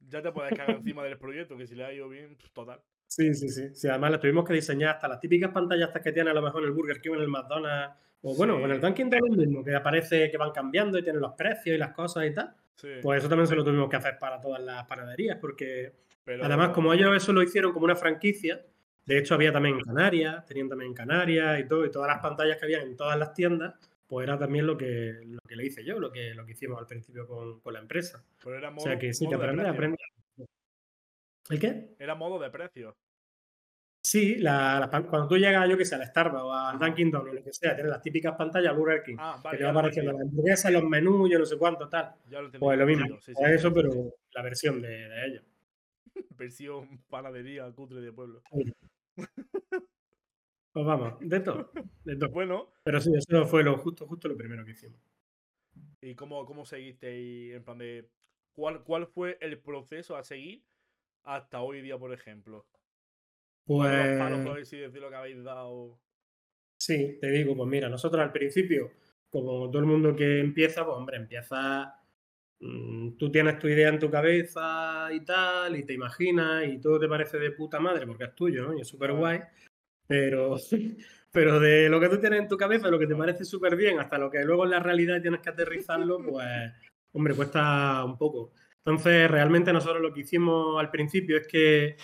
ya 0.09 0.23
te 0.23 0.33
puedes 0.33 0.55
cagar 0.57 0.77
encima 0.77 1.05
del 1.05 1.19
proyecto, 1.19 1.57
que 1.57 1.67
si 1.67 1.75
le 1.75 1.85
ha 1.85 1.93
ido 1.93 2.09
bien, 2.09 2.37
pues, 2.37 2.53
total. 2.53 2.81
Sí, 3.09 3.35
sí, 3.35 3.49
sí. 3.49 3.69
Sí, 3.75 3.88
además 3.88 4.12
le 4.12 4.19
tuvimos 4.19 4.45
que 4.45 4.53
diseñar 4.55 4.97
hasta 4.97 5.09
las 5.09 5.21
típicas 5.21 5.51
pantallas 5.53 5.90
que 6.03 6.12
tiene 6.12 6.31
a 6.31 6.35
lo 6.35 6.42
mejor 6.42 6.62
en 6.62 6.69
el 6.69 6.75
Burger 6.75 7.01
King 7.01 7.11
o 7.12 7.14
en 7.14 7.21
el 7.23 7.29
McDonald's. 7.29 7.95
O 8.23 8.35
bueno, 8.35 8.57
Sí. 8.59 8.64
en 8.64 8.71
el 8.73 8.81
Dunkin' 8.81 9.11
Donuts 9.11 9.37
mismo, 9.37 9.64
que 9.64 9.75
aparece 9.75 10.31
que 10.31 10.37
van 10.37 10.51
cambiando 10.51 10.99
y 10.99 11.03
tienen 11.03 11.23
los 11.23 11.35
precios 11.35 11.77
y 11.77 11.79
las 11.79 11.92
cosas 11.92 12.27
y 12.27 12.35
tal. 12.35 12.55
Sí, 12.75 12.88
Pues 13.03 13.21
eso 13.21 13.29
también 13.29 13.47
se 13.47 13.55
lo 13.55 13.64
tuvimos 13.64 13.88
que 13.88 13.97
hacer 13.97 14.19
para 14.19 14.40
todas 14.40 14.61
las 14.62 14.85
panaderías, 14.87 15.38
porque 15.40 15.92
pero 16.25 16.45
Además, 16.45 16.71
como 16.71 16.92
ellos 16.92 17.16
eso 17.16 17.33
lo 17.33 17.42
hicieron 17.42 17.73
como 17.73 17.85
una 17.85 17.95
franquicia, 17.95 18.61
de 19.07 19.19
hecho 19.19 19.35
había 19.35 19.53
también 19.53 19.77
en 19.77 19.83
Canarias, 19.83 20.45
tenían 20.45 20.69
también 20.69 20.90
en 20.90 20.95
Canarias 20.95 21.61
y 21.61 21.69
todo, 21.69 21.87
y 21.87 21.90
todas 21.90 22.09
las 22.09 22.19
pantallas 22.21 22.59
que 22.59 22.64
había 22.64 22.83
en 22.83 22.97
todas 22.97 23.16
las 23.16 23.33
tiendas, 23.33 23.75
pues 24.09 24.27
era 24.27 24.37
también 24.37 24.66
lo 24.66 24.77
que, 24.77 25.21
lo 25.25 25.38
que 25.49 25.55
le 25.57 25.64
hice 25.66 25.85
yo, 25.85 26.01
lo 26.01 26.11
que, 26.11 26.35
lo 26.35 26.45
que 26.45 26.53
hicimos 26.53 26.81
al 26.81 26.87
principio 26.87 27.27
con, 27.29 27.61
con 27.61 27.73
la 27.75 27.79
empresa. 27.81 28.25
pero 28.42 28.59
era 28.59 28.71
modo, 28.73 28.83
o 28.85 28.88
sea 28.88 28.99
que 28.99 29.14
sí, 29.14 29.29
que 29.29 29.37
aprende, 29.37 29.66
aprende. 29.69 29.97
¿El 31.51 31.61
qué? 31.61 31.95
Era 31.99 32.15
modo 32.15 32.39
de 32.39 32.51
precio. 32.51 32.97
Sí, 34.03 34.37
la- 34.37 34.79
la 34.81 34.89
cuando 35.09 35.27
tú 35.27 35.37
llegas, 35.37 35.69
yo 35.69 35.77
que 35.77 35.85
sé, 35.85 35.97
al 35.97 36.07
Starbucks 36.07 36.43
o 36.45 36.53
al 36.53 36.79
Dunkin' 36.79 37.11
Donuts, 37.11 37.35
lo 37.35 37.43
que 37.43 37.53
sea, 37.53 37.75
tienes 37.75 37.91
las 37.91 38.01
típicas 38.03 38.37
pantallas 38.37 38.77
Burger 38.77 39.03
King, 39.03 39.17
Ah, 39.19 39.37
que 39.39 39.43
vale, 39.45 39.59
te 39.59 39.65
ya 39.65 39.73
va 39.73 39.81
apareciendo 39.81 40.13
las 40.13 40.23
hamburguesas, 40.23 40.73
los 40.73 40.85
menús, 40.85 41.29
yo 41.31 41.39
no 41.41 41.45
sé 41.47 41.59
cuánto, 41.59 41.89
tal. 41.89 42.15
ya 42.31 42.41
lo 42.41 42.51
Pues 42.53 42.79
lo 42.79 42.87
mismo, 42.87 43.05
entendido, 43.05 43.21
sí, 43.21 43.33
pues 43.35 43.49
sí, 43.49 43.55
eso, 43.55 43.69
sí, 43.69 43.75
pero 43.75 44.15
la 44.33 44.43
versión 44.43 44.81
de, 44.81 44.89
de 44.89 45.27
ellos. 45.27 45.45
Versión 46.39 46.99
panadería 47.09 47.69
cutre 47.73 48.01
de 48.01 48.13
pueblo. 48.13 48.43
Pues 50.73 50.87
vamos, 50.87 51.15
de 51.21 51.41
todo, 51.41 51.73
de 52.05 52.17
todo. 52.17 52.31
Bueno, 52.35 52.71
Pero 52.85 53.01
sí, 53.01 53.11
eso 53.17 53.45
fue 53.47 53.65
lo 53.65 53.77
justo, 53.79 54.07
justo 54.07 54.29
lo 54.29 54.37
primero 54.37 54.65
que 54.65 54.71
hicimos. 54.73 55.01
¿y 56.01 56.15
cómo, 56.15 56.45
cómo 56.47 56.65
seguisteis 56.65 57.55
en 57.55 57.65
plan 57.65 57.79
de. 57.79 58.09
¿cuál, 58.53 58.85
¿Cuál 58.85 59.07
fue 59.09 59.37
el 59.41 59.59
proceso 59.59 60.17
a 60.17 60.23
seguir 60.23 60.63
hasta 61.27 61.61
hoy 61.61 61.83
día, 61.83 61.99
por 61.99 62.12
ejemplo? 62.12 62.65
Los 63.67 64.19
palos, 64.19 64.41
por 64.41 64.53
Pues 64.53 64.69
así 64.69 64.79
decirlo, 64.79 65.11
que 65.11 65.17
habéis 65.17 65.43
dado. 65.43 65.99
sí, 66.79 67.19
te 67.21 67.31
digo, 67.31 67.57
pues 67.57 67.69
mira, 67.69 67.89
nosotros 67.89 68.23
al 68.23 68.33
principio, 68.33 68.93
como 69.29 69.69
todo 69.71 69.81
el 69.81 69.87
mundo 69.87 70.15
que 70.15 70.41
empieza, 70.41 70.85
pues 70.85 70.97
hombre, 70.97 71.17
empieza, 71.17 72.01
mm, 72.61 73.17
tú 73.17 73.31
tienes 73.31 73.59
tu 73.59 73.67
idea 73.69 73.89
en 73.89 73.99
tu 73.99 74.11
cabeza 74.11 75.09
y 75.12 75.25
tal, 75.25 75.77
y 75.77 75.85
te 75.85 75.95
imaginas, 75.95 76.67
y 76.69 76.81
todo 76.81 77.01
te 77.01 77.09
parece 77.09 77.39
de 77.39 77.51
puta 77.53 77.81
madre 77.81 78.07
porque 78.07 78.25
es 78.25 78.35
tuyo, 78.35 78.62
¿no? 78.67 78.75
Y 78.79 78.83
es 78.83 78.89
súper 78.89 79.12
guay, 79.12 79.41
pero, 80.07 80.57
pero 81.33 81.59
de 81.61 81.89
lo 81.89 82.01
que 82.01 82.09
tú 82.09 82.21
tienes 82.21 82.41
en 82.41 82.49
tu 82.49 82.57
cabeza, 82.57 82.89
lo 82.89 82.99
que 82.99 83.07
te 83.09 83.17
parece 83.17 83.45
súper 83.45 83.75
bien, 83.77 83.99
hasta 83.99 84.19
lo 84.19 84.31
que 84.31 84.45
luego 84.45 84.65
en 84.65 84.71
la 84.71 84.81
realidad 84.81 85.21
tienes 85.21 85.41
que 85.41 85.51
aterrizarlo, 85.51 86.19
pues, 86.23 86.73
hombre, 87.12 87.35
cuesta 87.35 88.05
un 88.05 88.17
poco. 88.17 88.53
Entonces, 88.87 89.29
realmente 89.29 89.72
nosotros 89.72 90.01
lo 90.01 90.12
que 90.12 90.20
hicimos 90.20 90.79
al 90.79 90.90
principio 90.90 91.37
es 91.37 91.49
que 91.49 91.96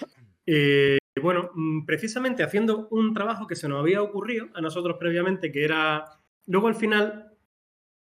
eh, 0.44 0.98
bueno, 1.20 1.50
mm, 1.54 1.84
precisamente 1.84 2.42
haciendo 2.42 2.88
un 2.90 3.14
trabajo 3.14 3.46
que 3.46 3.56
se 3.56 3.68
nos 3.68 3.80
había 3.80 4.02
ocurrido 4.02 4.48
a 4.54 4.60
nosotros 4.60 4.96
previamente, 4.98 5.52
que 5.52 5.64
era, 5.64 6.04
luego 6.46 6.68
al 6.68 6.74
final, 6.74 7.32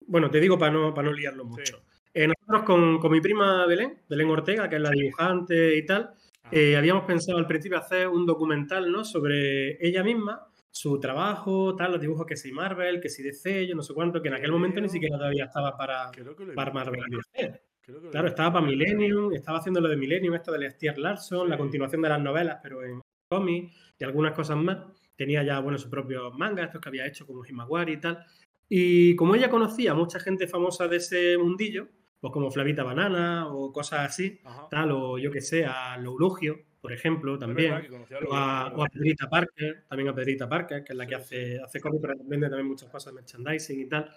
bueno, 0.06 0.30
te 0.30 0.40
digo 0.40 0.58
para 0.58 0.72
no, 0.72 0.92
para 0.92 1.08
no 1.08 1.14
liarlo 1.14 1.44
mucho. 1.44 1.82
Eh, 2.12 2.26
nosotros 2.28 2.64
con, 2.64 2.98
con 2.98 3.12
mi 3.12 3.20
prima 3.20 3.66
Belén, 3.66 4.02
Belén 4.08 4.28
Ortega, 4.28 4.68
que 4.68 4.76
es 4.76 4.82
la 4.82 4.90
dibujante 4.90 5.76
y 5.76 5.86
tal, 5.86 6.10
Ajá. 6.42 6.50
eh, 6.52 6.76
habíamos 6.76 7.04
pensado 7.04 7.38
al 7.38 7.46
principio 7.46 7.78
hacer 7.78 8.08
un 8.08 8.26
documental, 8.26 8.90
¿no? 8.90 9.04
Sobre 9.04 9.84
ella 9.86 10.02
misma, 10.02 10.46
su 10.70 11.00
trabajo, 11.00 11.74
tal, 11.76 11.92
los 11.92 12.00
dibujos 12.00 12.26
que 12.26 12.36
si 12.36 12.52
Marvel, 12.52 13.00
que 13.00 13.08
si 13.08 13.22
DC, 13.22 13.66
yo 13.66 13.74
no 13.74 13.82
sé 13.82 13.94
cuánto, 13.94 14.20
que 14.20 14.28
en 14.28 14.34
aquel 14.34 14.52
momento 14.52 14.80
ni 14.80 14.88
siquiera 14.88 15.16
todavía 15.16 15.44
estaba 15.44 15.76
para, 15.76 16.10
para 16.54 16.72
Marvel 16.72 17.02
DC. 17.08 17.65
Creo 17.86 18.00
que 18.02 18.10
Claro, 18.10 18.28
estaba 18.28 18.52
para 18.54 18.66
Millennium, 18.66 19.32
estaba 19.32 19.58
haciendo 19.58 19.80
lo 19.80 19.88
de 19.88 19.96
Millennium, 19.96 20.34
esto 20.34 20.52
de 20.52 20.70
Stier 20.70 20.98
Larson, 20.98 21.48
la 21.48 21.56
Sí. 21.56 21.62
continuación 21.62 22.02
de 22.02 22.08
las 22.08 22.20
novelas, 22.20 22.58
pero 22.62 22.82
en 22.84 23.00
cómics 23.30 23.74
y 23.98 24.04
algunas 24.04 24.32
cosas 24.34 24.56
más. 24.56 24.78
Tenía 25.16 25.42
ya, 25.42 25.60
bueno, 25.60 25.78
sus 25.78 25.90
propios 25.90 26.34
mangas, 26.36 26.66
estos 26.66 26.80
que 26.80 26.88
había 26.90 27.06
hecho 27.06 27.26
como 27.26 27.44
Himawari 27.44 27.94
y 27.94 28.00
tal. 28.00 28.24
Y 28.68 29.16
como 29.16 29.34
ella 29.34 29.48
conocía 29.48 29.92
a 29.92 29.94
mucha 29.94 30.18
gente 30.20 30.46
famosa 30.48 30.88
de 30.88 30.96
ese 30.96 31.38
mundillo, 31.38 31.88
pues 32.20 32.32
como 32.32 32.50
Flavita 32.50 32.82
Banana 32.82 33.46
o 33.48 33.72
cosas 33.72 34.00
así, 34.00 34.40
Ajá. 34.44 34.68
tal, 34.70 34.90
o 34.92 35.18
yo 35.18 35.30
que 35.30 35.40
sé, 35.40 35.64
a 35.64 35.96
Loulogio, 35.98 36.56
por 36.80 36.92
ejemplo, 36.92 37.38
también. 37.38 37.72
verdad 37.74 37.88
conocía 37.88 38.18
O 38.28 38.34
a, 38.34 38.72
o 38.74 38.84
a 38.84 38.88
Pedrita 38.88 39.28
Parker, 39.28 39.84
también 39.88 40.08
a 40.08 40.14
Pedrita 40.14 40.48
Parker, 40.48 40.84
que 40.84 40.92
es 40.92 40.96
la 40.96 41.06
que 41.06 41.14
Sí, 41.16 41.20
hace, 41.22 41.60
hace 41.60 41.80
cómics, 41.80 42.02
pero 42.02 42.14
vende 42.24 42.48
también 42.48 42.66
muchas 42.68 42.90
cosas, 42.90 43.12
merchandising 43.14 43.80
y 43.80 43.88
tal. 43.88 44.10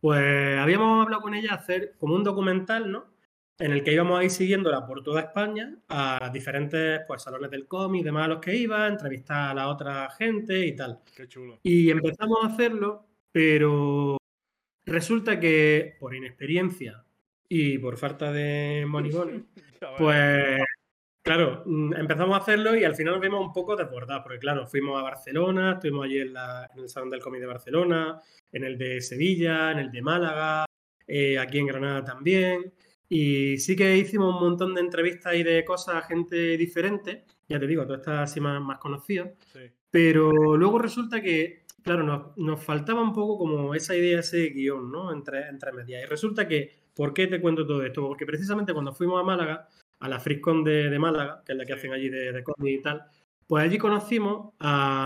Pues 0.00 0.58
habíamos 0.58 1.04
hablado 1.04 1.22
con 1.22 1.34
ella 1.34 1.54
hacer 1.54 1.94
como 1.98 2.14
un 2.14 2.24
documental, 2.24 2.90
¿no? 2.90 3.10
En 3.58 3.72
el 3.72 3.84
que 3.84 3.92
íbamos 3.92 4.18
a 4.18 4.24
ir 4.24 4.30
siguiéndola 4.30 4.86
por 4.86 5.02
toda 5.02 5.20
España 5.20 5.76
a 5.88 6.30
diferentes 6.32 7.00
pues, 7.06 7.22
salones 7.22 7.50
del 7.50 7.68
cómic, 7.68 8.04
demás 8.04 8.24
a 8.24 8.28
los 8.28 8.40
que 8.40 8.56
iba, 8.56 8.86
entrevistar 8.86 9.50
a 9.50 9.54
la 9.54 9.68
otra 9.68 10.08
gente 10.10 10.66
y 10.66 10.74
tal. 10.74 11.00
Qué 11.14 11.28
chulo. 11.28 11.58
Y 11.62 11.90
empezamos 11.90 12.38
a 12.42 12.46
hacerlo, 12.46 13.06
pero 13.30 14.16
resulta 14.86 15.38
que 15.38 15.96
por 16.00 16.14
inexperiencia 16.14 17.04
y 17.48 17.76
por 17.78 17.98
falta 17.98 18.32
de 18.32 18.86
ves. 18.90 19.42
pues 19.98 20.62
Claro, 21.22 21.62
mm, 21.66 21.94
empezamos 21.94 22.34
a 22.34 22.40
hacerlo 22.40 22.74
y 22.74 22.84
al 22.84 22.94
final 22.94 23.14
nos 23.14 23.22
vimos 23.22 23.46
un 23.46 23.52
poco 23.52 23.76
desbordados, 23.76 24.22
porque 24.22 24.38
claro, 24.38 24.66
fuimos 24.66 24.98
a 24.98 25.02
Barcelona, 25.02 25.72
estuvimos 25.72 26.06
allí 26.06 26.18
en, 26.18 26.34
el 26.76 26.88
Salón 26.88 27.10
del 27.10 27.20
Cómic 27.20 27.40
de 27.40 27.46
Barcelona, 27.46 28.20
en 28.52 28.64
el 28.64 28.78
de 28.78 29.00
Sevilla, 29.00 29.70
en 29.72 29.78
el 29.80 29.90
de 29.90 30.02
Málaga, 30.02 30.64
eh, 31.06 31.38
aquí 31.38 31.58
en 31.58 31.66
Granada 31.66 32.04
también. 32.04 32.72
Y 33.08 33.58
sí 33.58 33.76
que 33.76 33.96
hicimos 33.96 34.34
un 34.34 34.40
montón 34.40 34.74
de 34.74 34.80
entrevistas 34.80 35.34
y 35.34 35.42
de 35.42 35.64
cosas 35.64 35.96
a 35.96 36.02
gente 36.02 36.56
diferente, 36.56 37.24
ya 37.48 37.58
te 37.58 37.66
digo, 37.66 37.86
tú 37.86 37.94
estás 37.94 38.30
así 38.30 38.40
más, 38.40 38.60
más 38.62 38.78
conocido, 38.78 39.32
pero 39.90 40.56
luego 40.56 40.78
resulta 40.78 41.20
que, 41.20 41.64
claro, 41.82 42.32
nos, 42.36 42.64
faltaba 42.64 43.02
un 43.02 43.12
poco 43.12 43.36
como 43.38 43.74
esa 43.74 43.96
idea, 43.96 44.20
ese 44.20 44.50
guion, 44.50 44.90
¿no? 44.92 45.12
Entre, 45.12 45.48
entre 45.48 45.72
medias. 45.72 46.04
Y 46.04 46.06
resulta 46.06 46.46
que, 46.46 46.70
¿por 46.94 47.12
qué 47.12 47.26
te 47.26 47.40
cuento 47.40 47.66
todo 47.66 47.82
esto? 47.84 48.02
Porque 48.02 48.24
precisamente 48.24 48.72
cuando 48.72 48.94
fuimos 48.94 49.20
a 49.20 49.24
Málaga, 49.24 49.68
a 50.00 50.08
la 50.08 50.18
Friscon 50.18 50.64
de, 50.64 50.98
Málaga, 50.98 51.42
que 51.44 51.52
es 51.52 51.58
la 51.58 51.64
que 51.64 51.74
hacen 51.74 51.92
allí 51.92 52.08
de, 52.08 52.32
de 52.32 52.42
cómic 52.42 52.80
y 52.80 52.82
tal, 52.82 53.04
pues 53.46 53.64
allí 53.64 53.78
conocimos 53.78 54.54
a, 54.58 55.04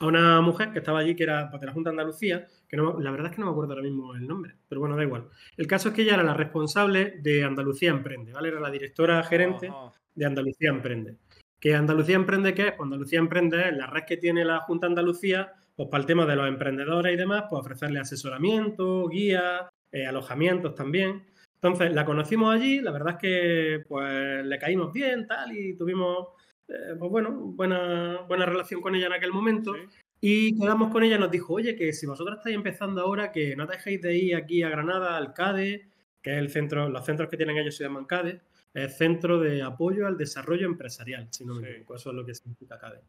a 0.00 0.06
una 0.06 0.40
mujer 0.40 0.72
que 0.72 0.78
estaba 0.78 0.98
allí, 0.98 1.14
que 1.14 1.24
era 1.24 1.50
de 1.50 1.66
la 1.66 1.72
Junta 1.72 1.90
de 1.90 1.94
Andalucía, 1.94 2.46
que 2.66 2.76
no, 2.76 2.98
la 2.98 3.10
verdad 3.10 3.26
es 3.28 3.34
que 3.34 3.40
no 3.40 3.46
me 3.46 3.52
acuerdo 3.52 3.74
ahora 3.74 3.82
mismo 3.82 4.14
el 4.14 4.26
nombre, 4.26 4.56
pero 4.66 4.80
bueno, 4.80 4.96
da 4.96 5.02
igual. 5.02 5.28
El 5.56 5.66
caso 5.66 5.90
es 5.90 5.94
que 5.94 6.02
ella 6.02 6.14
era 6.14 6.22
la 6.22 6.34
responsable 6.34 7.18
de 7.20 7.44
Andalucía 7.44 7.90
Emprende, 7.90 8.32
¿vale? 8.32 8.48
Era 8.48 8.60
la 8.60 8.70
directora 8.70 9.22
gerente 9.22 9.70
de 10.14 10.24
Andalucía 10.24 10.70
Emprende. 10.70 11.18
¿Que 11.60 11.74
Andalucía 11.74 12.16
Emprende 12.16 12.54
qué 12.54 12.68
es? 12.68 12.72
Pues 12.72 12.86
Andalucía 12.86 13.18
Emprende 13.18 13.68
es 13.68 13.76
la 13.76 13.86
red 13.86 14.04
que 14.06 14.16
tiene 14.16 14.42
la 14.46 14.60
Junta 14.60 14.86
de 14.86 14.92
Andalucía, 14.92 15.52
pues 15.76 15.90
para 15.90 16.00
el 16.00 16.06
tema 16.06 16.24
de 16.24 16.36
los 16.36 16.48
emprendedores 16.48 17.12
y 17.12 17.16
demás, 17.16 17.44
pues 17.50 17.60
ofrecerle 17.60 18.00
asesoramiento, 18.00 19.06
guía, 19.08 19.68
eh, 19.92 20.06
alojamientos 20.06 20.74
también. 20.74 21.26
Entonces, 21.62 21.92
la 21.92 22.06
conocimos 22.06 22.54
allí, 22.54 22.80
la 22.80 22.90
verdad 22.90 23.16
es 23.16 23.18
que 23.18 23.84
pues 23.86 24.46
le 24.46 24.58
caímos 24.58 24.94
bien, 24.94 25.26
tal, 25.26 25.54
y 25.54 25.76
tuvimos, 25.76 26.28
eh, 26.66 26.96
pues 26.98 27.10
bueno, 27.10 27.32
buena, 27.32 28.22
buena 28.26 28.46
relación 28.46 28.80
con 28.80 28.94
ella 28.94 29.08
en 29.08 29.12
aquel 29.12 29.30
momento. 29.30 29.74
Y 30.22 30.58
quedamos 30.58 30.90
con 30.90 31.02
ella, 31.02 31.18
nos 31.18 31.30
dijo, 31.30 31.52
oye, 31.52 31.76
que 31.76 31.92
si 31.92 32.06
vosotros 32.06 32.38
estáis 32.38 32.56
empezando 32.56 33.02
ahora, 33.02 33.30
que 33.30 33.54
no 33.56 33.66
dejéis 33.66 34.00
de 34.00 34.16
ir 34.16 34.36
aquí 34.36 34.62
a 34.62 34.70
Granada, 34.70 35.18
al 35.18 35.34
CADE, 35.34 35.86
que 36.22 36.32
es 36.32 36.38
el 36.38 36.48
centro, 36.48 36.88
los 36.88 37.04
centros 37.04 37.28
que 37.28 37.36
tienen 37.36 37.58
ellos 37.58 37.76
se 37.76 37.84
llaman 37.84 38.06
CADE, 38.06 38.40
es 38.72 38.96
Centro 38.96 39.38
de 39.38 39.62
Apoyo 39.62 40.06
al 40.06 40.16
Desarrollo 40.16 40.66
Empresarial, 40.66 41.28
si 41.30 41.44
no 41.44 41.56
me 41.56 41.70
equivoco, 41.70 41.96
eso 41.96 42.10
es 42.10 42.16
lo 42.16 42.24
que 42.24 42.34
significa 42.34 42.78
CADE. 42.78 43.00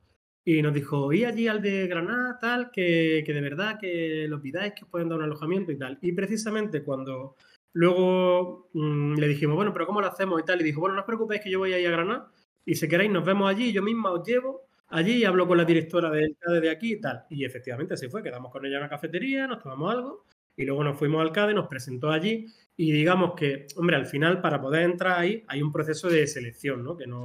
Y 0.44 0.62
nos 0.62 0.74
dijo, 0.74 1.14
y 1.14 1.24
allí 1.24 1.48
al 1.48 1.62
de 1.62 1.88
Granada, 1.88 2.38
tal, 2.42 2.72
que, 2.72 3.24
que 3.26 3.34
de 3.34 3.42
verdad 3.42 3.80
que 3.80 4.26
lo 4.28 4.42
pidáis, 4.42 4.74
que 4.74 4.84
os 4.84 4.90
pueden 4.90 5.08
dar 5.08 5.20
un 5.20 5.26
alojamiento 5.26 5.72
y 5.72 5.78
tal. 5.78 6.00
Y 6.02 6.12
precisamente 6.12 6.84
cuando 6.84 7.38
Luego 7.74 8.70
mm, 8.74 9.16
le 9.16 9.28
dijimos, 9.28 9.56
bueno, 9.56 9.74
pero 9.74 9.86
¿cómo 9.86 10.02
lo 10.02 10.08
hacemos 10.08 10.40
y 10.42 10.46
tal? 10.46 10.62
Y 10.62 10.64
dijo, 10.64 10.82
bueno, 10.82 10.96
no 10.96 11.02
os 11.02 11.08
preocupéis 11.08 11.42
que 11.42 11.50
yo 11.50 11.60
voy 11.60 11.74
a 11.74 11.80
ir 11.80 11.88
a 11.88 11.92
Granada 11.92 12.32
y 12.66 12.76
si 12.76 12.88
queréis 12.88 13.12
nos 13.12 13.26
vemos 13.26 13.50
allí, 13.50 13.72
yo 13.72 13.82
misma 13.82 14.12
os 14.12 14.28
llevo 14.28 14.68
allí 14.88 15.14
y 15.14 15.26
hablo 15.26 15.48
con 15.48 15.58
la 15.58 15.66
directora 15.66 16.10
del 16.10 16.36
CADE 16.38 16.62
de 16.62 16.70
aquí 16.70 16.94
y 16.94 17.02
tal. 17.02 17.26
Y 17.30 17.46
efectivamente 17.46 17.94
así 17.94 18.10
fue, 18.10 18.22
quedamos 18.22 18.52
con 18.52 18.66
ella 18.66 18.76
en 18.76 18.84
la 18.84 18.90
cafetería, 18.90 19.48
nos 19.48 19.60
tomamos 19.60 19.94
algo 19.94 20.26
y 20.56 20.66
luego 20.66 20.84
nos 20.84 20.98
fuimos 20.98 21.22
al 21.22 21.32
CADE, 21.32 21.54
nos 21.54 21.68
presentó 21.68 22.12
allí 22.12 22.46
y 22.76 22.92
digamos 22.92 23.34
que, 23.36 23.68
hombre, 23.78 23.96
al 23.96 24.06
final 24.06 24.42
para 24.42 24.62
poder 24.62 24.84
entrar 24.84 25.20
ahí 25.20 25.44
hay 25.48 25.62
un 25.62 25.72
proceso 25.72 26.10
de 26.10 26.28
selección, 26.28 26.84
¿no? 26.84 26.96
Que 26.98 27.08
no... 27.08 27.24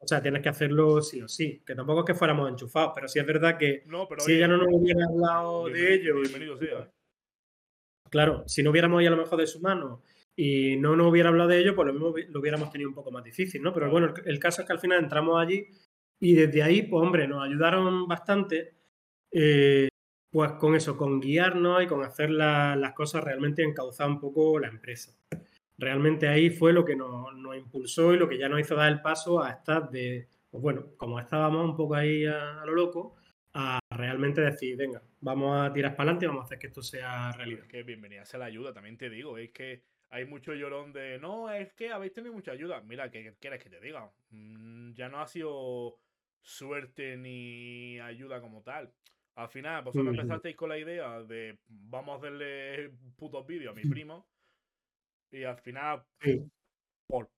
O 0.00 0.06
sea, 0.06 0.22
tienes 0.22 0.42
que 0.42 0.48
hacerlo 0.48 1.02
sí 1.02 1.20
o 1.20 1.26
sí. 1.26 1.60
Que 1.66 1.74
tampoco 1.74 2.00
es 2.00 2.06
que 2.06 2.14
fuéramos 2.14 2.48
enchufados, 2.48 2.92
pero 2.94 3.08
sí 3.08 3.18
es 3.18 3.26
verdad 3.26 3.58
que 3.58 3.82
si 4.18 4.34
ella 4.34 4.46
no 4.46 4.58
nos 4.58 4.68
hubiera 4.70 5.04
hablado 5.06 5.68
de 5.68 5.94
ello... 5.94 6.20
Bienvenido 6.20 6.56
Claro, 8.10 8.44
si 8.46 8.62
no 8.62 8.70
hubiéramos 8.70 9.02
ido 9.02 9.12
a 9.12 9.16
lo 9.16 9.22
mejor 9.22 9.38
de 9.38 9.46
su 9.46 9.60
mano 9.60 10.02
y 10.34 10.76
no 10.76 10.96
nos 10.96 11.10
hubiera 11.10 11.28
hablado 11.28 11.48
de 11.50 11.58
ello, 11.58 11.74
pues 11.74 11.86
lo 11.86 11.92
mismo 11.92 12.14
lo 12.28 12.40
hubiéramos 12.40 12.70
tenido 12.70 12.88
un 12.88 12.94
poco 12.94 13.10
más 13.10 13.24
difícil, 13.24 13.62
¿no? 13.62 13.72
Pero 13.72 13.90
bueno, 13.90 14.14
el, 14.24 14.38
caso 14.38 14.62
es 14.62 14.66
que 14.66 14.72
al 14.72 14.80
final 14.80 15.02
entramos 15.02 15.40
allí 15.40 15.66
y 16.20 16.34
desde 16.34 16.62
ahí, 16.62 16.82
pues 16.82 17.02
hombre, 17.02 17.26
nos 17.26 17.44
ayudaron 17.44 18.06
bastante, 18.06 18.74
eh, 19.32 19.88
pues 20.30 20.52
con 20.52 20.74
eso, 20.74 20.96
con 20.96 21.20
guiarnos 21.20 21.82
y 21.82 21.86
con 21.86 22.04
hacer 22.04 22.30
las 22.30 22.92
cosas 22.92 23.24
realmente 23.24 23.62
encauzar 23.62 24.08
un 24.08 24.20
poco 24.20 24.58
la 24.58 24.68
empresa. 24.68 25.12
Realmente 25.76 26.28
ahí 26.28 26.50
fue 26.50 26.72
lo 26.72 26.84
que 26.84 26.96
nos, 26.96 27.28
impulsó 27.56 28.14
y 28.14 28.18
lo 28.18 28.28
que 28.28 28.38
ya 28.38 28.48
nos 28.48 28.60
hizo 28.60 28.74
dar 28.76 28.90
el 28.92 29.00
paso 29.00 29.42
a 29.42 29.50
estar 29.50 29.90
de, 29.90 30.28
pues 30.50 30.62
bueno, 30.62 30.86
como 30.96 31.18
estábamos 31.20 31.64
un 31.64 31.76
poco 31.76 31.94
ahí 31.94 32.24
a 32.26 32.62
lo 32.64 32.74
loco, 32.74 33.16
a 33.54 33.80
realmente 33.90 34.40
decir, 34.40 34.76
venga, 34.76 35.02
vamos 35.20 35.60
a 35.60 35.72
tirar 35.72 35.92
para 35.96 36.10
adelante 36.10 36.24
y 36.24 36.28
vamos 36.28 36.42
a 36.42 36.44
hacer 36.46 36.58
que 36.58 36.66
esto 36.68 36.82
sea 36.82 37.32
realidad. 37.32 37.66
que 37.66 37.82
bienvenida 37.82 38.24
sea 38.24 38.40
la 38.40 38.46
ayuda, 38.46 38.72
también 38.72 38.96
te 38.96 39.10
digo, 39.10 39.38
es 39.38 39.50
que 39.50 39.82
hay 40.10 40.24
mucho 40.24 40.54
llorón 40.54 40.92
de, 40.92 41.18
no, 41.18 41.50
es 41.50 41.72
que 41.74 41.90
habéis 41.90 42.14
tenido 42.14 42.32
mucha 42.32 42.52
ayuda. 42.52 42.80
Mira, 42.80 43.10
¿qué 43.10 43.34
quieres 43.38 43.62
que 43.62 43.68
te 43.68 43.80
diga? 43.80 44.10
Mm, 44.30 44.92
ya 44.92 45.08
no 45.08 45.20
ha 45.20 45.26
sido 45.26 45.98
suerte 46.40 47.16
ni 47.16 48.00
ayuda 48.00 48.40
como 48.40 48.62
tal. 48.62 48.92
Al 49.34 49.48
final, 49.48 49.84
vosotros 49.84 50.14
empezasteis 50.14 50.56
con 50.56 50.70
la 50.70 50.78
idea 50.78 51.22
de 51.22 51.58
vamos 51.68 52.14
a 52.14 52.18
hacerle 52.18 52.90
putos 53.16 53.46
vídeos 53.46 53.72
a 53.72 53.80
mi 53.80 53.88
primo. 53.88 54.26
Y 55.30 55.44
al 55.44 55.58
final, 55.58 56.02
por, 57.06 57.30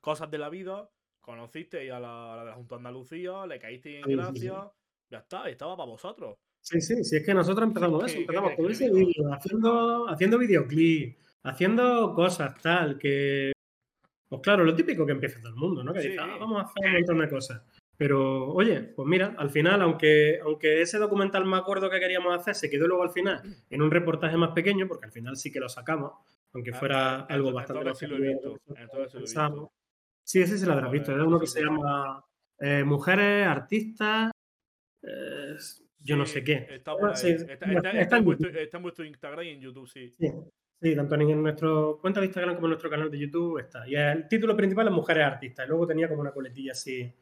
cosas 0.00 0.30
de 0.30 0.38
la 0.38 0.50
vida, 0.50 0.88
conocisteis 1.20 1.90
a 1.90 1.98
la, 1.98 2.36
de 2.40 2.50
la 2.50 2.54
Junta 2.54 2.76
de 2.76 2.80
Andalucía, 2.80 3.46
le 3.46 3.58
caísteis 3.58 4.04
en 4.04 4.16
gracia 4.16 4.70
ya 5.10 5.18
está, 5.18 5.48
estaba 5.48 5.76
para 5.76 5.90
vosotros. 5.90 6.38
Sí, 6.68 6.82
sí, 6.82 7.02
sí, 7.02 7.16
es 7.16 7.24
que 7.24 7.32
nosotros 7.32 7.66
empezamos 7.66 8.04
eso, 8.04 8.18
empezamos 8.18 8.52
con 8.54 8.70
ese 8.70 8.90
vídeo, 8.90 9.32
haciendo, 9.32 10.06
haciendo 10.06 10.36
videoclip, 10.36 11.16
haciendo 11.44 12.12
cosas 12.14 12.60
tal, 12.60 12.98
que. 12.98 13.52
Pues 14.28 14.42
claro, 14.42 14.64
lo 14.64 14.74
típico 14.74 15.06
que 15.06 15.12
empieza 15.12 15.40
todo 15.40 15.48
el 15.48 15.56
mundo, 15.56 15.82
¿no? 15.82 15.94
Que 15.94 16.00
dice, 16.00 16.18
ah, 16.20 16.36
vamos 16.38 16.60
a 16.60 16.66
hacer 16.66 16.84
un 16.84 16.92
montón 16.92 17.18
de 17.20 17.28
cosas. 17.30 17.62
Pero, 17.96 18.48
oye, 18.52 18.82
pues 18.82 19.08
mira, 19.08 19.34
al 19.38 19.48
final, 19.48 19.80
aunque, 19.80 20.40
aunque 20.44 20.82
ese 20.82 20.98
documental 20.98 21.46
me 21.46 21.56
acuerdo 21.56 21.88
que 21.88 21.98
queríamos 21.98 22.38
hacer, 22.38 22.54
se 22.54 22.68
quedó 22.68 22.86
luego 22.86 23.02
al 23.02 23.12
final 23.12 23.40
en 23.70 23.80
un 23.80 23.90
reportaje 23.90 24.36
más 24.36 24.50
pequeño, 24.50 24.86
porque 24.86 25.06
al 25.06 25.12
final 25.12 25.38
sí 25.38 25.50
que 25.50 25.60
lo 25.60 25.70
sacamos, 25.70 26.12
aunque 26.52 26.72
ah, 26.72 26.78
fuera 26.78 27.20
algo 27.20 27.50
bastante 27.50 27.84
más 27.84 27.98
Sí, 30.22 30.42
ese 30.42 30.58
se 30.58 30.66
lo 30.66 30.74
habrás 30.74 30.92
visto. 30.92 31.12
Era 31.12 31.24
uno 31.24 31.40
que 31.40 31.46
se 31.46 31.64
llama 31.64 32.22
eh, 32.58 32.84
Mujeres 32.84 33.46
Artistas 33.46 34.30
yo 36.00 36.16
no 36.16 36.26
sé 36.26 36.44
qué. 36.44 36.66
Está, 36.70 36.92
en 38.16 38.24
vuestro, 38.82 39.04
Instagram 39.04 39.44
y 39.44 39.50
en 39.50 39.60
YouTube, 39.60 39.88
sí. 39.88 40.14
sí. 40.18 40.94
tanto 40.94 41.14
en 41.14 41.42
nuestro 41.42 41.98
cuenta 42.00 42.20
de 42.20 42.26
Instagram 42.26 42.54
como 42.54 42.66
en 42.66 42.70
nuestro 42.70 42.90
canal 42.90 43.10
de 43.10 43.18
YouTube 43.18 43.58
está. 43.58 43.86
Y 43.88 43.94
el 43.96 44.28
título 44.28 44.56
principal 44.56 44.88
es 44.88 44.92
Mujeres 44.92 45.24
Artistas. 45.24 45.66
Y 45.66 45.68
luego 45.68 45.86
tenía 45.86 46.08
como 46.08 46.20
una 46.20 46.32
coletilla 46.32 46.72
así, 46.72 47.12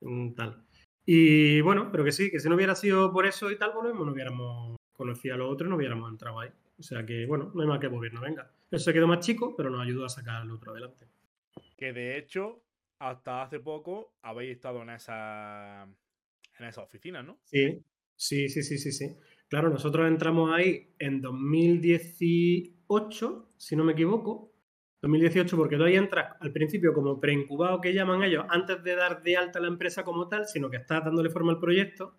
mm, 0.00 0.34
tal. 0.34 0.64
Y 1.06 1.60
bueno, 1.60 1.90
pero 1.92 2.04
que 2.04 2.12
sí, 2.12 2.30
que 2.30 2.40
si 2.40 2.48
no 2.48 2.54
hubiera 2.54 2.74
sido 2.74 3.12
por 3.12 3.26
eso 3.26 3.50
y 3.50 3.58
tal, 3.58 3.72
volvemos, 3.72 4.06
no 4.06 4.12
hubiéramos 4.12 4.76
conocido 4.92 5.34
a 5.34 5.38
los 5.38 5.52
otros, 5.52 5.68
no 5.68 5.76
hubiéramos 5.76 6.10
entrado 6.10 6.40
ahí. 6.40 6.50
O 6.78 6.82
sea 6.82 7.04
que, 7.04 7.26
bueno, 7.26 7.52
no 7.54 7.62
hay 7.62 7.68
más 7.68 7.78
que 7.78 7.88
gobierno, 7.88 8.20
venga. 8.20 8.50
Eso 8.70 8.84
se 8.84 8.92
quedó 8.92 9.06
más 9.06 9.20
chico, 9.20 9.54
pero 9.56 9.70
nos 9.70 9.82
ayudó 9.82 10.06
a 10.06 10.08
sacar 10.08 10.42
al 10.42 10.50
otro 10.50 10.72
adelante. 10.72 11.06
Que 11.76 11.92
de 11.92 12.16
hecho, 12.16 12.62
hasta 12.98 13.42
hace 13.42 13.60
poco 13.60 14.14
habéis 14.22 14.52
estado 14.52 14.82
en 14.82 14.90
esa 14.90 15.86
en 16.58 16.66
esa 16.66 16.82
oficina, 16.82 17.22
¿no? 17.22 17.38
Sí, 17.44 17.82
sí, 18.16 18.48
sí, 18.48 18.62
sí, 18.62 18.78
sí, 18.78 18.92
sí. 18.92 19.16
Claro, 19.48 19.68
nosotros 19.70 20.06
entramos 20.08 20.52
ahí 20.52 20.94
en 20.98 21.20
2018, 21.20 23.52
si 23.56 23.76
no 23.76 23.84
me 23.84 23.92
equivoco. 23.92 24.50
2018, 25.02 25.56
porque 25.56 25.76
tú 25.76 25.84
ahí 25.84 25.94
entras 25.96 26.34
al 26.40 26.50
principio 26.50 26.94
como 26.94 27.20
preincubado 27.20 27.80
que 27.80 27.92
llaman 27.92 28.22
ellos, 28.22 28.46
antes 28.48 28.82
de 28.82 28.96
dar 28.96 29.22
de 29.22 29.36
alta 29.36 29.60
la 29.60 29.68
empresa 29.68 30.02
como 30.02 30.28
tal, 30.28 30.46
sino 30.46 30.70
que 30.70 30.78
estás 30.78 31.04
dándole 31.04 31.28
forma 31.28 31.52
al 31.52 31.58
proyecto. 31.58 32.16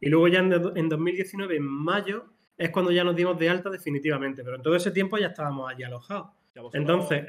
Y 0.00 0.08
luego 0.08 0.26
ya 0.26 0.40
en, 0.40 0.88
2019, 0.88 1.56
en 1.56 1.62
mayo, 1.62 2.24
es 2.56 2.70
cuando 2.70 2.90
ya 2.90 3.04
nos 3.04 3.14
dimos 3.14 3.38
de 3.38 3.48
alta 3.48 3.70
definitivamente. 3.70 4.42
Pero 4.42 4.56
en 4.56 4.62
todo 4.62 4.74
ese 4.74 4.90
tiempo 4.90 5.16
ya 5.16 5.28
estábamos 5.28 5.70
allí 5.70 5.84
alojados. 5.84 6.30
Entonces. 6.72 7.24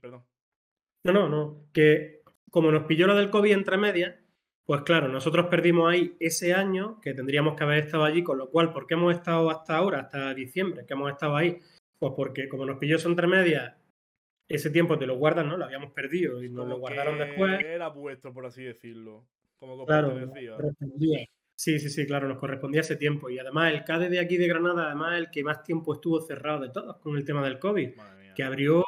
Perdón. 0.00 0.22
No, 1.04 1.12
no, 1.12 1.28
no. 1.28 1.66
Que 1.72 2.20
como 2.50 2.70
nos 2.70 2.84
pilló 2.84 3.06
lo 3.06 3.16
del 3.16 3.30
COVID 3.30 3.52
entre 3.52 3.78
medias, 3.78 4.14
pues 4.66 4.82
claro, 4.82 5.08
nosotros 5.08 5.46
perdimos 5.46 5.92
ahí 5.92 6.16
ese 6.20 6.54
año 6.54 7.00
que 7.00 7.12
tendríamos 7.12 7.54
que 7.54 7.64
haber 7.64 7.84
estado 7.84 8.04
allí, 8.04 8.22
con 8.22 8.38
lo 8.38 8.48
cual, 8.50 8.72
¿por 8.72 8.86
qué 8.86 8.94
hemos 8.94 9.14
estado 9.14 9.50
hasta 9.50 9.76
ahora, 9.76 10.00
hasta 10.00 10.32
diciembre, 10.32 10.86
que 10.86 10.94
hemos 10.94 11.10
estado 11.10 11.36
ahí? 11.36 11.60
Pues 11.98 12.12
porque 12.16 12.48
como 12.48 12.64
nos 12.64 12.78
pilló 12.78 12.96
entre 13.04 13.26
medias, 13.26 13.74
ese 14.48 14.70
tiempo 14.70 14.98
te 14.98 15.06
lo 15.06 15.16
guardan, 15.16 15.48
¿no? 15.48 15.56
Lo 15.56 15.64
habíamos 15.64 15.92
perdido 15.92 16.42
y 16.42 16.48
nos 16.48 16.68
lo 16.68 16.78
guardaron 16.78 17.18
después. 17.18 17.60
Era 17.62 17.88
vuestro, 17.88 18.32
por 18.32 18.46
así 18.46 18.62
decirlo. 18.64 19.26
Como 19.58 19.84
claro, 19.84 20.14
decía. 20.14 20.56
Sí, 21.56 21.78
sí, 21.78 21.88
sí, 21.88 22.06
claro, 22.06 22.28
nos 22.28 22.38
correspondía 22.38 22.80
ese 22.80 22.96
tiempo. 22.96 23.30
Y 23.30 23.38
además 23.38 23.72
el 23.72 23.84
CADE 23.84 24.08
de 24.08 24.18
aquí 24.18 24.36
de 24.36 24.48
Granada, 24.48 24.86
además 24.86 25.18
el 25.18 25.30
que 25.30 25.44
más 25.44 25.62
tiempo 25.62 25.94
estuvo 25.94 26.20
cerrado 26.20 26.60
de 26.60 26.70
todos 26.70 26.96
con 26.98 27.16
el 27.16 27.24
tema 27.24 27.44
del 27.44 27.58
COVID, 27.58 27.90
que 28.34 28.42
abrió 28.42 28.84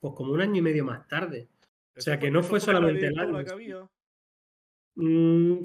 pues 0.00 0.14
como 0.14 0.32
un 0.32 0.40
año 0.40 0.56
y 0.56 0.62
medio 0.62 0.84
más 0.84 1.06
tarde. 1.06 1.48
O 1.96 2.00
sea 2.00 2.18
que 2.18 2.30
no 2.30 2.42
fue 2.42 2.58
solamente 2.58 3.06
el 3.06 3.18
año. 3.18 3.44
Mm, 4.96 5.62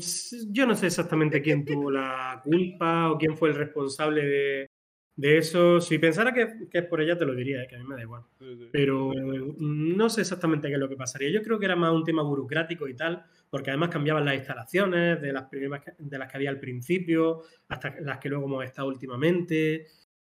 yo 0.51 0.65
no 0.65 0.75
sé 0.75 0.87
exactamente 0.87 1.41
quién 1.41 1.63
tuvo 1.63 1.91
la 1.91 2.41
culpa 2.43 3.11
o 3.11 3.17
quién 3.17 3.37
fue 3.37 3.49
el 3.49 3.55
responsable 3.55 4.67
De 5.15 5.37
eso, 5.37 5.79
si 5.81 5.99
pensara 5.99 6.33
que, 6.33 6.47
es 6.71 6.85
por 6.85 7.01
ella, 7.01 7.17
te 7.17 7.25
lo 7.25 7.35
diría, 7.35 7.61
eh, 7.61 7.67
que 7.67 7.75
a 7.75 7.79
mí 7.79 7.85
me 7.85 7.95
da 7.95 8.01
igual. 8.01 8.23
Pero 8.71 9.11
no 9.13 10.09
sé 10.09 10.21
exactamente 10.21 10.69
qué 10.69 10.75
es 10.75 10.79
lo 10.79 10.89
que 10.89 10.95
pasaría. 10.95 11.29
Yo 11.29 11.43
creo 11.43 11.59
que 11.59 11.65
era 11.65 11.75
más 11.75 11.93
un 11.93 12.05
tema 12.05 12.23
burocrático 12.23 12.87
y 12.87 12.95
tal, 12.95 13.25
porque 13.49 13.69
además 13.69 13.89
cambiaban 13.89 14.25
las 14.25 14.35
instalaciones 14.35 15.21
de 15.21 15.33
las, 15.33 15.43
primeras 15.43 15.83
de 15.97 16.17
las 16.17 16.31
que 16.31 16.37
había 16.37 16.49
al 16.49 16.59
principio 16.59 17.41
hasta 17.67 17.95
las 17.99 18.17
que 18.17 18.29
luego 18.29 18.45
hemos 18.45 18.65
estado 18.65 18.87
últimamente. 18.87 19.87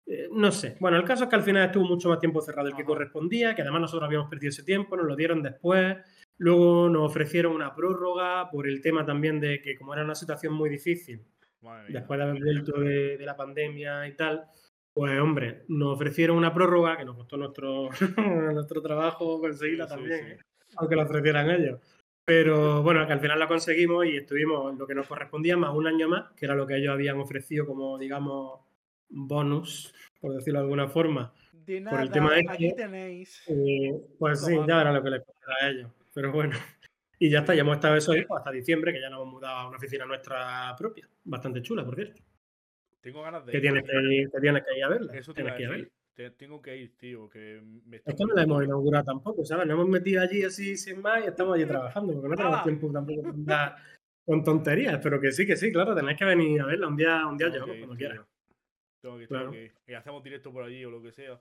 Eh, 0.05 0.27
no 0.31 0.51
sé. 0.51 0.75
Bueno, 0.79 0.97
el 0.97 1.05
caso 1.05 1.23
es 1.23 1.29
que 1.29 1.35
al 1.37 1.43
final 1.43 1.65
estuvo 1.65 1.85
mucho 1.85 2.09
más 2.09 2.19
tiempo 2.19 2.41
cerrado 2.41 2.67
del 2.67 2.75
que 2.75 2.83
correspondía, 2.83 3.55
que 3.55 3.61
además 3.61 3.81
nosotros 3.81 4.07
habíamos 4.07 4.29
perdido 4.29 4.49
ese 4.49 4.63
tiempo, 4.63 4.97
nos 4.97 5.05
lo 5.05 5.15
dieron 5.15 5.41
después. 5.41 5.95
Luego 6.43 6.89
nos 6.89 7.09
ofrecieron 7.09 7.53
una 7.53 7.73
prórroga 7.73 8.49
por 8.51 8.67
el 8.67 8.81
tema 8.81 9.05
también 9.05 9.39
de 9.39 9.61
que 9.61 9.77
como 9.77 9.93
era 9.93 10.03
una 10.03 10.13
situación 10.13 10.53
muy 10.53 10.69
difícil, 10.69 11.23
después 11.87 12.17
de 12.17 12.23
haber 12.25 12.43
vuelto 12.43 12.81
de, 12.81 13.17
la 13.21 13.37
pandemia 13.37 14.05
y 14.09 14.11
tal, 14.17 14.43
pues 14.91 15.17
hombre, 15.21 15.63
nos 15.69 15.95
ofrecieron 15.95 16.35
una 16.35 16.53
prórroga 16.53 16.97
que 16.97 17.05
nos 17.05 17.15
costó 17.15 17.37
nuestro, 17.37 17.87
nuestro 18.53 18.81
trabajo 18.81 19.39
conseguirla 19.39 19.87
también, 19.87 20.31
¿eh? 20.31 20.37
aunque 20.75 20.97
la 20.97 21.03
ofrecieran 21.03 21.49
ellos. 21.49 21.79
Pero 22.25 22.83
bueno, 22.83 23.07
que 23.07 23.13
al 23.13 23.21
final 23.21 23.39
la 23.39 23.47
conseguimos 23.47 24.05
y 24.05 24.17
estuvimos 24.17 24.77
lo 24.77 24.85
que 24.85 24.95
nos 24.95 25.07
correspondía 25.07 25.55
más 25.55 25.73
un 25.73 25.87
año 25.87 26.09
más, 26.09 26.33
que 26.33 26.45
era 26.45 26.55
lo 26.55 26.67
que 26.67 26.75
ellos 26.75 26.91
habían 26.91 27.21
ofrecido 27.21 27.65
como, 27.65 27.97
digamos, 27.97 28.59
bonus, 29.07 29.93
por 30.19 30.33
decirlo 30.33 30.59
de 30.59 30.63
alguna 30.65 30.89
forma. 30.89 31.33
De 31.53 31.79
nada, 31.79 31.95
por 31.95 32.05
el 32.05 32.11
tema 32.11 32.33
de 32.33 32.43
aquí 32.49 32.75
tenéis. 32.75 33.41
Eh, 33.47 33.93
pues 34.19 34.43
sí, 34.43 34.57
ya 34.67 34.81
era 34.81 34.91
lo 34.91 35.01
que 35.01 35.09
les 35.09 35.23
costaba 35.23 35.55
a 35.61 35.69
ellos. 35.69 36.02
Pero 36.13 36.31
bueno. 36.31 36.55
Y 37.19 37.29
ya 37.29 37.39
está, 37.39 37.55
ya 37.55 37.61
hemos 37.61 37.75
estado 37.75 37.95
eso 37.95 38.11
ahí 38.11 38.25
hasta 38.35 38.51
diciembre, 38.51 38.91
que 38.91 38.99
ya 38.99 39.09
nos 39.09 39.21
hemos 39.21 39.33
mudado 39.35 39.55
a 39.55 39.67
una 39.69 39.77
oficina 39.77 40.03
nuestra 40.03 40.75
propia. 40.77 41.07
Bastante 41.23 41.61
chula, 41.61 41.85
por 41.85 41.95
cierto. 41.95 42.21
Tengo 42.99 43.21
ganas 43.21 43.45
de 43.45 43.51
que 43.53 43.61
Tienes 43.61 43.83
que, 43.83 43.95
ir, 44.13 44.29
que 44.29 44.41
tienes 44.41 44.63
que 44.63 44.77
ir 44.77 44.83
a 44.83 44.89
verla. 44.89 45.13
Eso 45.13 45.33
tienes 45.33 45.53
que 45.53 45.61
ir 45.61 45.67
a 45.67 45.71
verla. 45.71 45.89
tengo 46.37 46.61
que 46.61 46.75
ir, 46.75 46.97
tío. 46.97 47.29
Que 47.29 47.61
me 47.85 47.97
es 47.97 48.03
que 48.03 48.25
no 48.25 48.33
la 48.33 48.41
hemos 48.41 48.65
inaugurado 48.65 49.05
tampoco, 49.05 49.45
¿sabes? 49.45 49.65
Nos 49.67 49.75
hemos 49.75 49.87
metido 49.87 50.21
allí 50.21 50.43
así 50.43 50.75
sin 50.75 51.01
más 51.01 51.23
y 51.23 51.27
estamos 51.27 51.55
allí 51.55 51.65
trabajando, 51.65 52.13
porque 52.13 52.27
no 52.27 52.35
tenemos 52.35 52.63
tiempo 52.63 52.91
tampoco 52.91 53.33
con 54.25 54.43
tonterías, 54.43 54.99
pero 55.01 55.19
que 55.19 55.31
sí, 55.31 55.45
que 55.45 55.55
sí, 55.55 55.71
claro, 55.71 55.95
tenéis 55.95 56.17
que 56.17 56.25
venir 56.25 56.61
a 56.61 56.65
verla 56.65 56.87
un 56.87 56.97
día, 56.97 57.27
un 57.27 57.37
día 57.37 57.49
yo, 57.49 57.65
cuando 57.65 57.95
quieras. 57.95 58.25
Tengo 59.01 59.17
que, 59.17 59.27
claro. 59.27 59.53
Y 59.87 59.93
hacemos 59.93 60.23
directo 60.23 60.51
por 60.51 60.63
allí 60.63 60.83
o 60.83 60.91
lo 60.91 61.01
que 61.01 61.11
sea. 61.11 61.39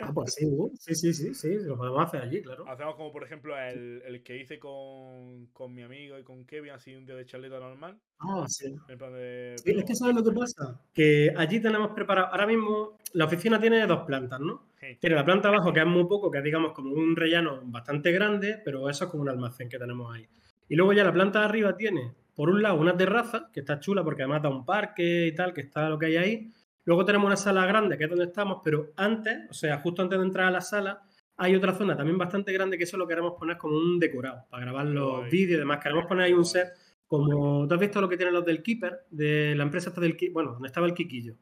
Ah, 0.00 0.10
pues 0.14 0.34
sí, 0.34 0.46
sí, 0.78 0.94
sí, 0.94 1.12
sí, 1.12 1.34
sí, 1.34 1.54
lo 1.64 1.76
podemos 1.76 2.02
hacer 2.02 2.22
allí, 2.22 2.42
claro. 2.42 2.68
Hacemos 2.68 2.96
como, 2.96 3.12
por 3.12 3.24
ejemplo, 3.24 3.58
el, 3.58 4.02
el 4.04 4.22
que 4.22 4.38
hice 4.38 4.58
con, 4.58 5.46
con, 5.52 5.74
mi 5.74 5.82
amigo 5.82 6.18
y 6.18 6.22
con 6.22 6.44
Kevin, 6.44 6.72
así 6.72 6.94
un 6.94 7.04
día 7.04 7.14
de 7.14 7.26
charleta 7.26 7.58
normal. 7.58 7.98
Ah, 8.18 8.44
sí. 8.48 8.74
En 8.88 8.98
plan 8.98 9.12
de, 9.12 9.54
sí 9.62 9.70
es 9.70 9.84
que 9.84 9.94
sabes 9.94 10.14
lo 10.14 10.24
que 10.24 10.32
pasa, 10.32 10.80
que 10.92 11.32
allí 11.36 11.60
tenemos 11.60 11.90
preparado, 11.90 12.28
ahora 12.28 12.46
mismo 12.46 12.98
la 13.12 13.26
oficina 13.26 13.60
tiene 13.60 13.86
dos 13.86 14.04
plantas, 14.04 14.40
¿no? 14.40 14.68
Tiene 14.98 15.14
la 15.14 15.24
planta 15.24 15.48
abajo, 15.48 15.72
que 15.72 15.80
es 15.80 15.86
muy 15.86 16.04
poco, 16.04 16.30
que 16.30 16.38
es 16.38 16.44
digamos 16.44 16.72
como 16.72 16.92
un 16.94 17.14
rellano 17.14 17.60
bastante 17.64 18.10
grande, 18.10 18.60
pero 18.64 18.88
eso 18.88 19.04
es 19.04 19.10
como 19.10 19.22
un 19.22 19.28
almacén 19.28 19.68
que 19.68 19.78
tenemos 19.78 20.12
ahí. 20.12 20.26
Y 20.68 20.74
luego 20.74 20.92
ya 20.92 21.04
la 21.04 21.12
planta 21.12 21.40
de 21.40 21.44
arriba 21.44 21.76
tiene, 21.76 22.12
por 22.34 22.48
un 22.48 22.62
lado, 22.62 22.80
una 22.80 22.96
terraza, 22.96 23.48
que 23.52 23.60
está 23.60 23.78
chula 23.78 24.02
porque 24.02 24.22
además 24.22 24.42
da 24.42 24.48
un 24.48 24.64
parque 24.64 25.26
y 25.26 25.34
tal, 25.34 25.52
que 25.52 25.60
está 25.60 25.88
lo 25.88 25.98
que 25.98 26.06
hay 26.06 26.16
ahí. 26.16 26.52
Luego 26.84 27.04
tenemos 27.04 27.26
una 27.26 27.36
sala 27.36 27.64
grande, 27.66 27.96
que 27.96 28.04
es 28.04 28.10
donde 28.10 28.24
estamos, 28.24 28.60
pero 28.64 28.92
antes, 28.96 29.48
o 29.50 29.54
sea, 29.54 29.78
justo 29.78 30.02
antes 30.02 30.18
de 30.18 30.24
entrar 30.24 30.46
a 30.46 30.50
la 30.50 30.60
sala, 30.60 31.02
hay 31.36 31.54
otra 31.54 31.74
zona 31.74 31.96
también 31.96 32.18
bastante 32.18 32.52
grande 32.52 32.76
que 32.76 32.84
eso 32.84 32.96
lo 32.96 33.06
queremos 33.06 33.34
poner 33.38 33.56
como 33.56 33.76
un 33.76 33.98
decorado, 33.98 34.46
para 34.50 34.64
grabar 34.64 34.86
los 34.86 35.30
vídeos 35.30 35.56
y 35.56 35.60
demás. 35.60 35.80
Queremos 35.82 36.06
poner 36.06 36.26
ahí 36.26 36.32
un 36.32 36.44
set 36.44 36.72
como, 37.06 37.66
¿tú 37.68 37.74
has 37.74 37.80
visto 37.80 38.00
lo 38.00 38.08
que 38.08 38.16
tienen 38.16 38.34
los 38.34 38.44
del 38.44 38.62
Keeper? 38.62 39.06
De 39.10 39.54
la 39.54 39.64
empresa 39.64 39.90
esta 39.90 40.00
del 40.00 40.16
bueno, 40.32 40.52
donde 40.52 40.68
estaba 40.68 40.86
el 40.86 40.94
Quiquillo. 40.94 41.36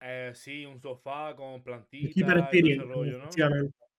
Eh, 0.00 0.32
sí, 0.34 0.64
un 0.64 0.80
sofá 0.80 1.34
con 1.36 1.62
plantitas. 1.62 2.14
Keeper 2.14 2.38
Experience, 2.38 2.84
rollo, 2.84 3.18
¿no? 3.18 3.28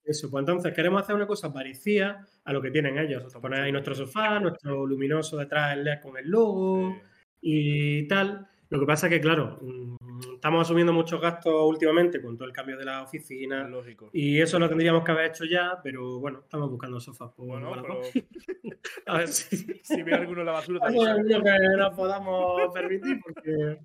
Eso, 0.05 0.31
pues 0.31 0.41
entonces 0.41 0.73
queremos 0.73 1.03
hacer 1.03 1.15
una 1.15 1.27
cosa 1.27 1.53
parecida 1.53 2.27
a 2.43 2.53
lo 2.55 2.63
que 2.63 2.71
tienen 2.71 2.97
ellos. 2.97 3.31
Poner 3.35 3.61
ahí 3.61 3.73
nuestro 3.73 3.95
sofá, 3.95 4.41
nuestro 4.41 4.87
luminoso 4.87 5.37
detrás 5.37 5.77
el 5.77 5.85
LED 5.85 6.01
con 6.01 6.17
el 6.17 6.31
logo 6.31 6.97
y 7.43 8.09
tal. 8.09 8.49
Lo 8.71 8.79
que 8.81 8.87
pasa 8.87 9.07
es 9.07 9.15
que, 9.15 9.21
claro, 9.21 9.59
mm, 9.63 10.35
estamos 10.35 10.63
asumiendo 10.63 10.93
muchos 10.93 11.21
gastos 11.21 11.55
últimamente 11.67 12.21
con 12.21 12.37
todo 12.37 12.47
el 12.47 12.55
cambio 12.55 12.77
de 12.77 12.85
la 12.85 13.03
oficina. 13.03 13.67
Lógico. 13.67 14.11
Y 14.13 14.41
eso 14.41 14.59
lo 14.59 14.69
tendríamos 14.69 15.05
que 15.05 15.13
haber 15.13 15.31
hecho 15.31 15.45
ya, 15.45 15.81
pero 15.83 16.21
bueno, 16.21 16.41
estamos 16.41 16.71
buscando 16.71 17.01
sofás. 17.01 17.31
Pues, 17.35 17.49
bueno, 17.49 17.73
pero... 17.81 18.01
a 19.07 19.19
ver 19.19 19.29
si, 19.29 19.81
si 19.83 20.03
ve 20.03 20.15
alguno 20.15 20.41
en 20.41 20.47
la 20.47 20.53
basura. 20.53 20.81
Alguno 20.83 21.43
que 21.43 21.77
nos 21.77 21.95
podamos 21.95 22.73
permitir, 22.75 23.21
porque. 23.23 23.79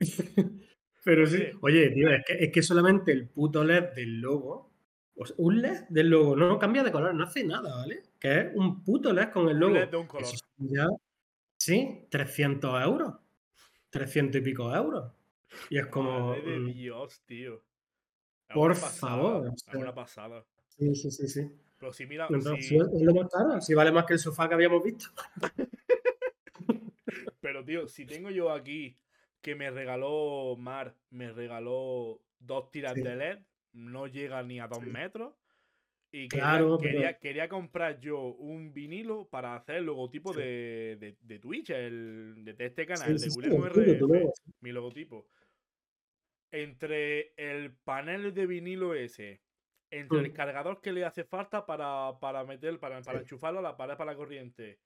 pero 1.04 1.26
sí. 1.26 1.44
Oye, 1.60 1.90
tío, 1.90 2.10
es 2.10 2.24
que, 2.24 2.44
es 2.44 2.52
que 2.52 2.62
solamente 2.62 3.12
el 3.12 3.28
puto 3.28 3.64
LED 3.64 3.94
del 3.94 4.20
logo. 4.20 4.70
un 5.38 5.60
LED 5.60 5.88
del 5.88 6.10
logo 6.10 6.36
no 6.36 6.58
cambia 6.58 6.84
de 6.84 6.92
color, 6.92 7.12
no 7.14 7.24
hace 7.24 7.44
nada, 7.44 7.74
¿vale? 7.74 8.02
Que 8.20 8.38
es 8.38 8.46
un 8.54 8.84
puto 8.84 9.12
LED 9.12 9.30
con 9.30 9.48
el 9.48 9.58
logo. 9.58 9.72
Un 9.72 9.80
LED 9.80 9.90
de 9.90 9.96
un 9.96 10.06
color. 10.06 10.28
Ya, 10.58 10.86
sí, 11.58 12.06
300 12.08 12.82
euros. 12.84 13.14
300 13.90 14.40
y 14.40 14.44
pico 14.44 14.74
euros. 14.74 15.12
Y 15.70 15.78
es 15.78 15.86
como. 15.86 16.34
de 16.34 16.58
mm, 16.58 16.72
Dios, 16.72 17.22
tío. 17.26 17.62
Por 18.52 18.74
favor. 18.74 19.52
Es 19.54 19.74
una 19.74 19.94
pasada. 19.94 20.44
Sí, 20.68 20.94
sí, 20.94 21.10
sí, 21.10 21.28
sí. 21.28 21.50
Pero 21.78 21.92
si 21.92 22.06
mira. 22.06 22.28
si... 22.60 22.76
es 22.76 23.02
lo 23.02 23.14
más 23.14 23.30
caro, 23.30 23.60
si 23.60 23.74
vale 23.74 23.92
más 23.92 24.04
que 24.04 24.14
el 24.14 24.18
sofá 24.18 24.48
que 24.48 24.54
habíamos 24.54 24.82
visto. 24.82 25.06
Pero, 27.40 27.64
tío, 27.64 27.86
si 27.88 28.04
tengo 28.04 28.30
yo 28.30 28.50
aquí 28.50 28.96
que 29.40 29.54
me 29.54 29.70
regaló 29.70 30.56
Mar, 30.58 30.96
me 31.10 31.32
regaló 31.32 32.20
dos 32.40 32.70
tiras 32.70 32.94
de 32.94 33.16
LED, 33.16 33.38
no 33.72 34.06
llega 34.06 34.42
ni 34.42 34.60
a 34.60 34.66
dos 34.66 34.82
metros. 34.82 35.34
Y 36.10 36.28
claro, 36.28 36.78
quería, 36.78 37.18
quería, 37.18 37.48
comprar 37.48 38.00
yo 38.00 38.18
un 38.18 38.72
vinilo 38.72 39.28
para 39.28 39.54
hacer 39.54 39.76
el 39.76 39.84
logotipo 39.84 40.32
de, 40.32 41.16
de, 41.20 41.38
Twitch, 41.38 41.70
el, 41.70 42.44
de, 42.44 42.56
este 42.58 42.86
canal, 42.86 43.18
de 43.18 43.28
William 43.28 44.30
mi 44.60 44.72
logotipo. 44.72 45.28
Entre 46.50 47.34
el 47.36 47.74
panel 47.74 48.32
de 48.32 48.46
vinilo 48.46 48.94
ese, 48.94 49.42
entre 49.90 50.20
el 50.20 50.30
mm. 50.30 50.34
cargador 50.34 50.80
que 50.80 50.92
le 50.92 51.04
hace 51.04 51.24
falta 51.24 51.66
para, 51.66 52.18
para 52.18 52.42
meter, 52.44 52.78
para, 52.78 53.02
para 53.02 53.18
enchufarlo 53.18 53.58
a 53.58 53.62
la 53.62 53.76
pared 53.76 53.96
para 53.96 54.12
la 54.12 54.16
corriente, 54.16 54.78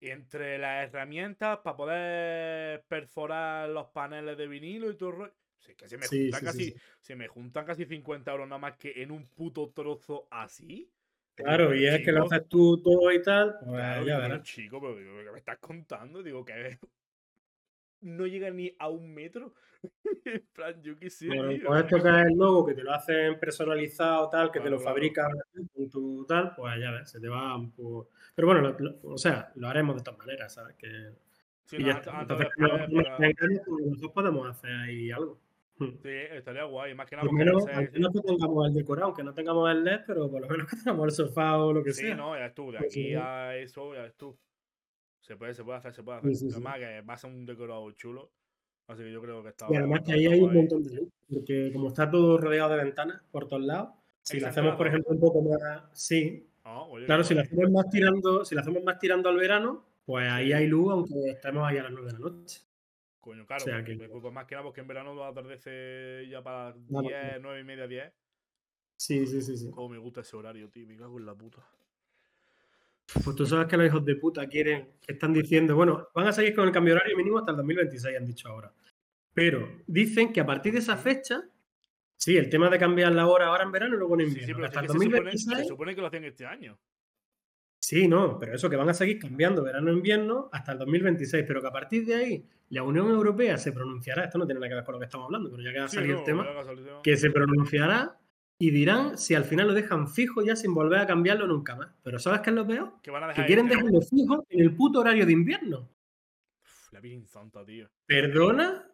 entre 0.00 0.58
las 0.58 0.88
herramientas 0.88 1.60
para 1.64 1.76
poder 1.76 2.84
perforar 2.86 3.68
los 3.70 3.86
paneles 3.88 4.36
de 4.36 4.46
vinilo 4.46 4.90
y 4.90 4.96
todo 4.96 5.32
que 5.76 5.88
se 5.88 5.98
me, 5.98 6.06
juntan 6.06 6.44
casi, 6.44 6.74
se 7.00 7.16
me 7.16 7.28
juntan 7.28 7.66
casi 7.66 7.84
50 7.84 8.30
euros 8.30 8.48
nada 8.48 8.58
más 8.58 8.76
que 8.76 9.02
en 9.02 9.10
un 9.10 9.26
puto 9.26 9.70
trozo 9.70 10.26
así. 10.30 10.90
Claro, 11.34 11.74
y 11.74 11.86
es 11.86 12.04
que 12.04 12.10
lo 12.10 12.24
haces 12.24 12.48
tú 12.48 12.82
todo 12.82 13.12
y 13.12 13.22
tal. 13.22 13.56
Pues 13.64 14.06
ya 14.06 14.18
verás. 14.18 14.42
chico, 14.42 14.80
pero 14.80 14.96
digo, 14.96 15.12
¿qué 15.24 15.30
me 15.30 15.38
estás 15.38 15.58
contando? 15.58 16.22
Digo, 16.22 16.44
que 16.44 16.78
no 18.00 18.26
llega 18.26 18.50
ni 18.50 18.74
a 18.78 18.88
un 18.88 19.14
metro. 19.14 19.54
en 20.24 20.44
plan, 20.52 20.82
yo 20.82 20.94
sé. 21.08 21.28
Bueno, 21.28 21.64
con 21.64 21.78
esto 21.78 22.02
que 22.02 22.08
es 22.08 22.26
el 22.26 22.36
logo, 22.36 22.66
que 22.66 22.74
te 22.74 22.82
lo 22.82 22.92
hacen 22.92 23.38
personalizado, 23.38 24.28
tal, 24.28 24.50
que 24.50 24.60
te 24.60 24.70
lo 24.70 24.80
fabrican 24.80 25.30
con 25.72 25.88
tu 25.88 26.24
tal, 26.26 26.54
pues 26.56 26.80
ya 26.80 26.90
ves, 26.90 27.10
se 27.10 27.20
te 27.20 27.28
va 27.28 27.56
un 27.56 27.70
poco. 27.70 28.10
Pero 28.34 28.48
bueno, 28.48 28.76
o 29.04 29.18
sea, 29.18 29.52
lo 29.54 29.68
haremos 29.68 29.96
de 29.96 30.02
todas 30.02 30.18
maneras, 30.18 30.52
¿sabes? 30.52 30.74
Que. 30.76 31.12
Sí, 31.64 31.76
y 31.78 31.84
ya 31.84 32.02
Entonces, 32.20 32.48
nosotros 32.56 34.12
podemos 34.12 34.48
hacer 34.48 34.70
ahí 34.72 35.10
algo. 35.10 35.38
Hmm. 35.78 35.90
Sí, 36.02 36.08
estaría 36.32 36.64
guay. 36.64 36.94
Más 36.94 37.08
que 37.08 37.16
nada, 37.16 37.28
porque 37.28 37.44
menos, 37.44 37.64
aunque 37.72 38.00
no 38.00 38.10
tengamos 38.10 38.66
el 38.66 38.74
decorado, 38.74 39.06
aunque 39.06 39.22
no 39.22 39.32
tengamos 39.32 39.70
el 39.70 39.84
LED, 39.84 40.00
pero 40.06 40.30
por 40.30 40.40
lo 40.40 40.48
menos 40.48 40.68
que 40.68 40.76
tengamos 40.76 41.04
el 41.06 41.10
sofá 41.12 41.58
o 41.58 41.72
lo 41.72 41.82
que 41.82 41.92
sea. 41.92 42.10
Sí, 42.10 42.16
no, 42.16 42.36
ya 42.36 42.46
es 42.46 42.54
tú. 42.54 42.72
De 42.72 42.78
aquí 42.78 43.14
a 43.14 43.56
eso, 43.56 43.94
ya 43.94 44.06
es 44.06 44.14
tú. 44.16 44.36
Se 45.20 45.36
puede, 45.36 45.54
se 45.54 45.62
puede 45.62 45.78
hacer, 45.78 45.92
se 45.92 46.02
puede 46.02 46.18
hacer. 46.18 46.34
Sí, 46.34 46.48
además 46.50 46.78
que 46.78 47.00
va 47.02 47.14
a 47.14 47.18
ser 47.18 47.30
un 47.30 47.46
decorado 47.46 47.90
chulo. 47.92 48.32
Así 48.88 49.02
que 49.02 49.12
yo 49.12 49.20
creo 49.20 49.42
que 49.42 49.50
está. 49.50 49.66
Y 49.70 49.76
además 49.76 50.00
que 50.04 50.12
ahí 50.14 50.26
hay 50.26 50.40
un 50.40 50.54
montón 50.54 50.82
de 50.82 50.94
luz. 50.94 51.08
Porque 51.32 51.70
como 51.72 51.88
está 51.88 52.10
todo 52.10 52.38
rodeado 52.38 52.70
de 52.70 52.84
ventanas 52.84 53.22
por 53.30 53.46
todos 53.46 53.62
lados, 53.62 53.90
si 54.22 54.40
lo 54.40 54.48
hacemos, 54.48 54.76
por 54.76 54.86
ejemplo, 54.88 55.12
un 55.12 55.20
poco 55.20 55.42
más. 55.42 55.82
Sí. 55.92 56.46
Ah, 56.64 56.86
claro, 57.06 57.24
si 57.24 57.34
lo 57.34 57.42
hacemos 57.42 57.70
más 57.70 57.88
tirando, 57.88 58.44
si 58.44 58.54
lo 58.54 58.60
hacemos 58.62 58.82
más 58.82 58.98
tirando 58.98 59.28
al 59.28 59.36
verano, 59.36 59.84
pues 60.04 60.28
ahí 60.30 60.52
hay 60.52 60.66
luz, 60.66 60.92
aunque 60.92 61.30
estemos 61.30 61.66
ahí 61.66 61.78
a 61.78 61.84
las 61.84 61.92
9 61.92 62.06
de 62.06 62.12
la 62.12 62.18
noche. 62.18 62.60
Coño, 63.28 63.44
claro, 63.44 63.66
pues, 64.22 64.32
más 64.32 64.46
que 64.46 64.54
nada 64.54 64.64
porque 64.64 64.80
en 64.80 64.86
verano 64.86 65.22
atardece 65.22 66.26
ya 66.30 66.42
para 66.42 66.72
10, 66.72 67.42
9 67.42 67.60
y 67.60 67.64
media, 67.64 67.86
10. 67.86 68.10
Sí, 68.96 69.26
sí, 69.26 69.42
sí, 69.42 69.58
sí. 69.58 69.70
Cómo 69.70 69.90
me 69.90 69.98
gusta 69.98 70.22
ese 70.22 70.34
horario, 70.34 70.70
tío, 70.70 70.86
me 70.86 70.96
cago 70.96 71.18
en 71.18 71.26
la 71.26 71.34
puta. 71.34 71.62
Pues 73.22 73.36
tú 73.36 73.44
sabes 73.44 73.66
que 73.66 73.76
los 73.76 73.86
hijos 73.86 74.02
de 74.06 74.16
puta 74.16 74.46
quieren, 74.46 74.94
que 75.06 75.12
están 75.12 75.34
diciendo, 75.34 75.76
bueno, 75.76 76.08
van 76.14 76.28
a 76.28 76.32
seguir 76.32 76.54
con 76.54 76.66
el 76.66 76.72
cambio 76.72 76.94
horario 76.94 77.18
mínimo 77.18 77.36
hasta 77.36 77.50
el 77.50 77.58
2026, 77.58 78.16
han 78.16 78.24
dicho 78.24 78.48
ahora. 78.48 78.72
Pero 79.34 79.82
dicen 79.86 80.32
que 80.32 80.40
a 80.40 80.46
partir 80.46 80.72
de 80.72 80.78
esa 80.78 80.96
fecha, 80.96 81.42
sí, 82.16 82.34
el 82.34 82.48
tema 82.48 82.70
de 82.70 82.78
cambiar 82.78 83.12
la 83.12 83.26
hora 83.26 83.48
ahora 83.48 83.64
en 83.64 83.72
verano 83.72 83.94
y 83.94 83.98
luego 83.98 84.14
en 84.18 84.28
invierno. 84.28 84.64
hasta 84.64 84.80
el 84.80 84.86
2026, 84.86 85.58
se, 85.58 85.64
supone, 85.66 85.94
que 85.94 86.00
lo 86.00 86.06
hacen 86.06 86.24
este 86.24 86.46
año. 86.46 86.78
Sí, 87.88 88.06
no, 88.06 88.38
pero 88.38 88.54
eso 88.54 88.68
que 88.68 88.76
van 88.76 88.90
a 88.90 88.92
seguir 88.92 89.18
cambiando 89.18 89.62
verano-invierno 89.62 90.50
hasta 90.52 90.72
el 90.72 90.78
2026, 90.80 91.46
pero 91.48 91.62
que 91.62 91.68
a 91.68 91.72
partir 91.72 92.04
de 92.04 92.14
ahí 92.16 92.44
la 92.68 92.82
Unión 92.82 93.08
Europea 93.08 93.56
se 93.56 93.72
pronunciará, 93.72 94.24
esto 94.24 94.36
no 94.36 94.44
tiene 94.44 94.60
nada 94.60 94.68
que 94.68 94.74
ver 94.74 94.84
con 94.84 94.92
lo 94.92 94.98
que 94.98 95.06
estamos 95.06 95.24
hablando, 95.24 95.50
pero 95.50 95.62
ya 95.62 95.72
que 95.72 95.78
ha 95.78 95.88
salido 95.88 96.18
el 96.18 96.24
tema, 96.24 96.46
que 97.02 97.16
se 97.16 97.30
pronunciará 97.30 98.18
y 98.58 98.72
dirán 98.72 99.16
si 99.16 99.34
al 99.34 99.44
final 99.44 99.68
lo 99.68 99.72
dejan 99.72 100.06
fijo 100.06 100.42
ya 100.42 100.54
sin 100.54 100.74
volver 100.74 100.98
a 100.98 101.06
cambiarlo 101.06 101.46
nunca 101.46 101.76
más. 101.76 101.88
Pero 102.02 102.18
¿sabes 102.18 102.42
qué 102.42 102.50
es 102.50 102.56
lo 102.56 102.66
peor? 102.66 102.92
Que, 103.02 103.46
quieren 103.46 103.68
dejarlo 103.68 104.02
fijo 104.02 104.44
en 104.50 104.60
el 104.60 104.76
puto 104.76 105.00
horario 105.00 105.24
de 105.24 105.32
invierno. 105.32 105.88
la 106.90 107.00
Virgen 107.00 107.26
Santa, 107.26 107.64
tío. 107.64 107.88
¿Perdona? 108.04 108.86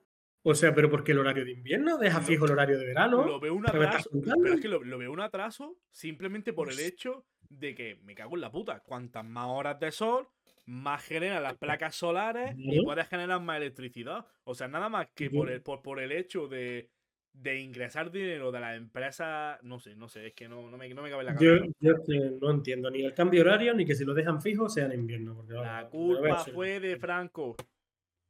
O 0.44 0.54
sea, 0.54 0.72
pero 0.72 0.88
porque 0.88 1.10
el 1.10 1.18
horario 1.18 1.44
de 1.44 1.50
invierno 1.50 1.98
deja 1.98 2.20
fijo 2.20 2.44
el 2.44 2.52
horario 2.52 2.78
de 2.78 2.86
verano. 2.86 3.24
Lo 3.24 3.40
veo 3.40 3.54
un 3.54 3.66
atraso. 3.66 4.08
Pero 4.12 4.54
es 4.54 4.60
que 4.60 4.68
lo, 4.68 4.98
veo 4.98 5.10
un 5.10 5.20
atraso 5.20 5.78
simplemente 5.90 6.52
por 6.52 6.70
el 6.70 6.78
hecho 6.78 7.24
de 7.48 7.74
que 7.74 7.96
me 8.04 8.14
cago 8.14 8.34
en 8.34 8.40
la 8.40 8.50
puta. 8.50 8.80
Cuantas 8.80 9.24
más 9.24 9.46
horas 9.48 9.78
de 9.80 9.90
sol, 9.90 10.28
más 10.66 11.02
generan 11.02 11.42
las 11.42 11.56
placas 11.56 11.94
solares 11.94 12.54
y 12.56 12.82
puedes 12.82 13.08
generar 13.08 13.40
más 13.40 13.58
electricidad. 13.58 14.26
O 14.44 14.54
sea, 14.54 14.68
nada 14.68 14.88
más 14.88 15.08
que 15.14 15.30
por 15.30 15.50
el, 15.50 15.62
por 15.62 16.00
el 16.00 16.12
hecho 16.12 16.48
de, 16.48 16.88
de 17.32 17.60
ingresar 17.60 18.10
dinero 18.10 18.52
de 18.52 18.60
la 18.60 18.76
empresa, 18.76 19.58
no 19.62 19.78
sé, 19.78 19.96
no 19.96 20.08
sé, 20.08 20.28
es 20.28 20.34
que 20.34 20.48
no, 20.48 20.70
no, 20.70 20.78
me, 20.78 20.88
no 20.94 21.02
me 21.02 21.10
cabe 21.10 21.24
la 21.24 21.34
cabeza. 21.34 21.66
Yo, 21.80 21.92
yo 22.06 22.30
no 22.40 22.50
entiendo 22.50 22.90
ni 22.90 23.02
el 23.02 23.12
cambio 23.12 23.42
horario 23.42 23.74
ni 23.74 23.84
que 23.84 23.94
si 23.94 24.04
lo 24.04 24.14
dejan 24.14 24.40
fijo 24.40 24.68
sea 24.68 24.86
en 24.86 25.00
invierno. 25.00 25.34
Porque, 25.34 25.54
la 25.54 25.88
culpa 25.88 26.44
fue 26.44 26.80
de 26.80 26.96
Franco 26.96 27.56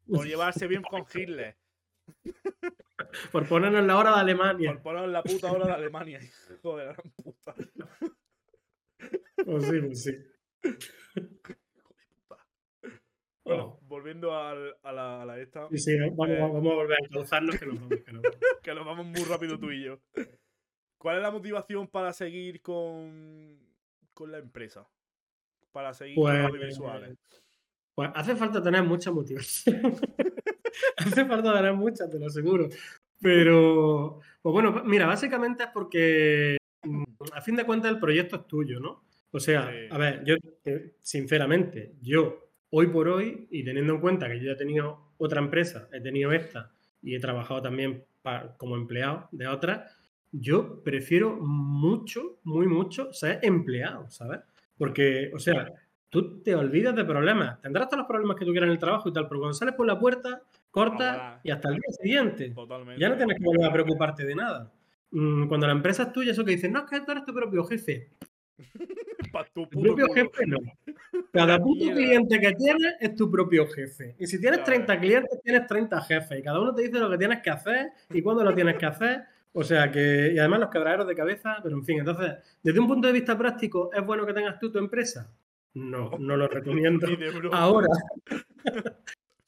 por 0.09 0.27
llevarse 0.27 0.67
bien 0.67 0.83
con 0.83 1.05
Hitler. 1.13 1.57
por 3.31 3.47
ponernos 3.47 3.85
la 3.85 3.99
hora 3.99 4.15
de 4.15 4.21
Alemania. 4.21 4.73
Por 4.73 4.83
ponernos 4.83 5.11
la 5.11 5.23
puta 5.23 5.53
hora 5.53 5.67
de 5.67 5.73
Alemania, 5.73 6.21
hijo 6.59 6.77
de 6.77 6.87
la 6.87 6.95
puta. 6.95 7.55
Pues 9.45 9.67
sí, 9.67 9.81
pues 9.81 10.03
sí. 10.03 10.13
Bueno, 13.45 13.65
oh. 13.65 13.87
volviendo 13.87 14.35
al, 14.35 14.75
a, 14.83 14.93
la, 14.93 15.23
a 15.23 15.27
la 15.27 15.39
esta. 15.39 15.69
Sí, 15.69 15.79
sí, 15.79 15.99
vamos, 15.99 16.29
eh, 16.31 16.39
vamos, 16.41 16.73
a 16.73 16.75
volver 16.75 16.99
a 16.99 17.05
encauzarnos 17.05 17.59
que 17.59 17.67
nos 17.67 17.75
vamos. 17.75 18.01
Que 18.05 18.13
nos 18.13 18.23
vamos. 18.23 18.39
que 18.63 18.75
nos 18.75 18.87
vamos 18.87 19.07
muy 19.07 19.25
rápido 19.25 19.59
tú 19.59 19.71
y 19.71 19.85
yo. 19.85 20.01
¿Cuál 20.97 21.17
es 21.17 21.23
la 21.23 21.31
motivación 21.31 21.89
para 21.89 22.15
seguir 22.15 22.63
con, 22.63 23.59
con 24.15 24.33
la 24.33 24.39
empresa? 24.39 24.89
Para 25.73 25.93
seguir 25.93 26.15
pues, 26.15 26.35
con 26.35 26.47
audiovisuales. 26.47 27.19
Pues 27.95 28.11
hace 28.15 28.35
falta 28.35 28.63
tener 28.63 28.83
mucha 28.83 29.13
motivación. 29.13 29.83
hace 30.97 31.27
falta 31.27 31.55
tener 31.55 31.75
mucha, 31.75 32.09
te 32.09 32.19
lo 32.19 32.27
aseguro. 32.27 32.69
Pero, 33.21 34.21
pues 34.41 34.53
bueno, 34.53 34.83
mira, 34.85 35.07
básicamente 35.07 35.65
es 35.65 35.71
porque 35.71 36.57
a 37.33 37.41
fin 37.41 37.57
de 37.57 37.65
cuentas 37.65 37.91
el 37.93 37.99
proyecto 37.99 38.37
es 38.37 38.47
tuyo, 38.47 38.81
¿no? 38.81 39.05
O 39.31 39.41
sea, 39.41 39.71
a 39.91 39.99
ver, 39.99 40.23
yo, 40.25 40.37
eh, 40.65 40.95
sinceramente, 41.01 41.95
yo 42.01 42.51
hoy 42.71 42.87
por 42.89 43.09
hoy, 43.09 43.49
y 43.51 43.65
teniendo 43.65 43.95
en 43.95 44.01
cuenta 44.01 44.29
que 44.29 44.39
yo 44.39 44.47
ya 44.47 44.53
he 44.53 44.57
tenido 44.57 45.13
otra 45.19 45.41
empresa, 45.41 45.89
he 45.93 46.01
tenido 46.01 46.33
esta 46.33 46.73
y 47.03 47.15
he 47.15 47.21
trabajado 47.21 47.63
también 47.63 48.05
como 48.57 48.77
empleado 48.77 49.29
de 49.33 49.49
otra, 49.49 49.87
yo 50.33 50.83
prefiero 50.83 51.37
mucho, 51.41 52.39
muy 52.45 52.67
mucho 52.67 53.13
ser 53.13 53.39
empleado, 53.43 54.11
¿sabes? 54.11 54.41
Porque, 54.77 55.31
o 55.35 55.39
sea, 55.39 55.69
tú 56.09 56.43
te 56.43 56.55
olvidas 56.55 56.95
de 56.95 57.05
problemas. 57.05 57.61
Tendrás 57.61 57.89
todos 57.89 57.99
los 57.99 58.09
problemas 58.09 58.37
que 58.37 58.45
tú 58.45 58.51
quieras 58.51 58.69
en 58.69 58.73
el 58.73 58.79
trabajo 58.79 59.09
y 59.09 59.13
tal, 59.13 59.29
pero 59.29 59.41
cuando 59.41 59.55
sales 59.55 59.75
por 59.75 59.87
la 59.87 59.99
puerta, 59.99 60.43
cortas 60.71 61.41
y 61.45 61.51
hasta 61.51 61.69
el 61.69 61.75
día 61.75 61.93
siguiente. 62.01 62.55
Ya 62.99 63.09
no 63.09 63.17
tienes 63.17 63.39
que 63.39 63.45
volver 63.45 63.69
a 63.69 63.73
preocuparte 63.73 64.25
de 64.25 64.35
nada. 64.35 64.73
Mm, 65.15 65.47
cuando 65.47 65.69
la 65.69 65.75
empresa 65.75 66.03
es 66.03 66.13
tuya, 66.13 66.33
eso 66.33 66.45
que 66.45 66.51
dices, 66.51 66.71
no, 66.71 66.81
es 66.81 66.91
que 66.91 67.01
tú 67.01 67.13
eres 67.13 67.25
tu 67.25 67.33
propio 67.33 67.65
jefe. 67.65 68.11
tu, 69.55 69.69
propio 69.69 70.13
jefe 70.13 70.45
no. 70.45 70.59
Cada 71.33 71.59
puto 71.63 71.85
cliente 71.93 72.41
que 72.41 72.53
tienes 72.55 72.95
es 72.99 73.15
tu 73.15 73.31
propio 73.31 73.65
jefe. 73.69 74.17
Y 74.19 74.27
si 74.27 74.41
tienes 74.41 74.65
30 74.65 74.99
clientes, 74.99 75.41
tienes 75.43 75.69
30 75.69 76.01
jefes. 76.03 76.41
Y 76.41 76.43
cada 76.43 76.61
uno 76.61 76.75
te 76.75 76.83
dice 76.83 76.99
lo 76.99 77.09
que 77.09 77.19
tienes 77.19 77.41
que 77.43 77.51
hacer 77.51 77.93
y 78.11 78.23
cuándo 78.23 78.43
lo 78.43 78.53
tienes 78.57 78.77
que 78.77 78.87
hacer. 78.87 79.23
O 79.53 79.63
sea 79.63 79.89
que, 79.93 80.33
y 80.35 80.39
además 80.39 80.61
los 80.61 80.71
quebraderos 80.71 81.07
de 81.07 81.15
cabeza, 81.15 81.59
pero 81.63 81.77
en 81.77 81.85
fin, 81.85 82.01
entonces, 82.01 82.33
desde 82.61 82.81
un 82.81 82.89
punto 82.89 83.07
de 83.07 83.13
vista 83.13 83.39
práctico, 83.39 83.93
¿es 83.93 84.05
bueno 84.05 84.27
que 84.27 84.33
tengas 84.33 84.59
tú 84.59 84.73
tu 84.73 84.81
empresa? 84.81 85.33
No, 85.75 86.11
no 86.19 86.37
lo 86.37 86.49
recomiendo. 86.49 87.07
Ahora, 87.53 87.87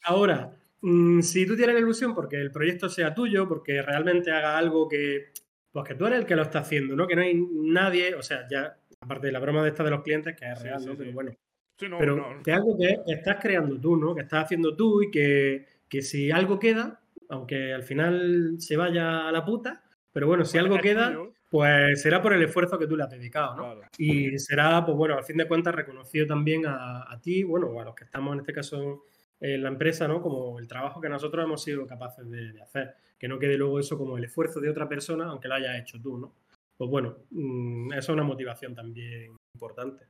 ahora, 0.04 0.52
mm, 0.80 1.22
si 1.22 1.44
tú 1.44 1.56
tienes 1.56 1.74
la 1.74 1.80
ilusión 1.80 2.14
porque 2.14 2.36
el 2.36 2.52
proyecto 2.52 2.88
sea 2.88 3.12
tuyo, 3.14 3.48
porque 3.48 3.82
realmente 3.82 4.30
haga 4.30 4.56
algo 4.58 4.88
que, 4.88 5.32
pues 5.76 5.88
que 5.88 5.94
tú 5.94 6.06
eres 6.06 6.20
el 6.20 6.24
que 6.26 6.36
lo 6.36 6.42
está 6.42 6.60
haciendo, 6.60 6.96
¿no? 6.96 7.06
Que 7.06 7.14
no 7.14 7.20
hay 7.20 7.34
nadie, 7.34 8.14
o 8.14 8.22
sea, 8.22 8.46
ya 8.48 8.78
Aparte 8.98 9.26
de 9.26 9.32
la 9.32 9.40
broma 9.40 9.62
de 9.62 9.68
esta 9.68 9.84
de 9.84 9.90
los 9.90 10.02
clientes, 10.02 10.34
que 10.34 10.50
es 10.50 10.62
real, 10.62 10.84
¿no? 10.86 10.96
Pero 10.96 11.12
bueno. 11.12 11.32
pero 11.76 12.42
que 12.42 12.50
algo 12.50 12.78
que 12.78 12.96
estás 13.06 13.36
creando 13.40 13.78
tú, 13.78 13.94
¿no? 13.94 14.14
Que 14.14 14.22
estás 14.22 14.44
haciendo 14.44 14.74
tú 14.74 15.02
y 15.02 15.10
que, 15.10 15.66
que, 15.86 16.00
si 16.00 16.30
algo 16.30 16.58
queda, 16.58 17.02
aunque 17.28 17.74
al 17.74 17.82
final 17.82 18.56
se 18.58 18.78
vaya 18.78 19.28
a 19.28 19.32
la 19.32 19.44
puta, 19.44 19.84
pero 20.12 20.26
bueno, 20.26 20.46
si 20.46 20.56
algo 20.56 20.78
queda, 20.78 21.14
pues 21.50 22.00
será 22.00 22.22
por 22.22 22.32
el 22.32 22.42
esfuerzo 22.42 22.78
que 22.78 22.86
tú 22.86 22.96
le 22.96 23.02
has 23.02 23.10
dedicado, 23.10 23.54
¿no? 23.54 23.80
Y 23.98 24.38
será, 24.38 24.82
pues 24.82 24.96
bueno, 24.96 25.18
al 25.18 25.24
fin 25.24 25.36
de 25.36 25.46
cuentas 25.46 25.74
reconocido 25.74 26.26
también 26.26 26.64
a, 26.66 27.12
a 27.12 27.20
ti, 27.20 27.42
bueno, 27.42 27.66
o 27.66 27.80
a 27.82 27.84
los 27.84 27.94
que 27.94 28.04
estamos 28.04 28.32
en 28.32 28.40
este 28.40 28.54
caso 28.54 29.04
en 29.38 29.62
la 29.62 29.68
empresa, 29.68 30.08
¿no? 30.08 30.22
Como 30.22 30.58
el 30.58 30.66
trabajo 30.66 31.02
que 31.02 31.10
nosotros 31.10 31.44
hemos 31.44 31.62
sido 31.62 31.86
capaces 31.86 32.28
de, 32.30 32.52
de 32.52 32.62
hacer. 32.62 32.94
Que 33.18 33.28
no 33.28 33.38
quede 33.38 33.56
luego 33.56 33.80
eso 33.80 33.96
como 33.96 34.18
el 34.18 34.24
esfuerzo 34.24 34.60
de 34.60 34.70
otra 34.70 34.88
persona, 34.88 35.26
aunque 35.26 35.48
lo 35.48 35.54
hayas 35.54 35.80
hecho 35.80 36.00
tú, 36.00 36.18
¿no? 36.18 36.34
pues 36.76 36.90
bueno, 36.90 37.16
mm, 37.30 37.92
eso 37.92 37.98
es 37.98 38.08
una 38.10 38.22
motivación 38.22 38.74
también 38.74 39.36
importante. 39.54 40.06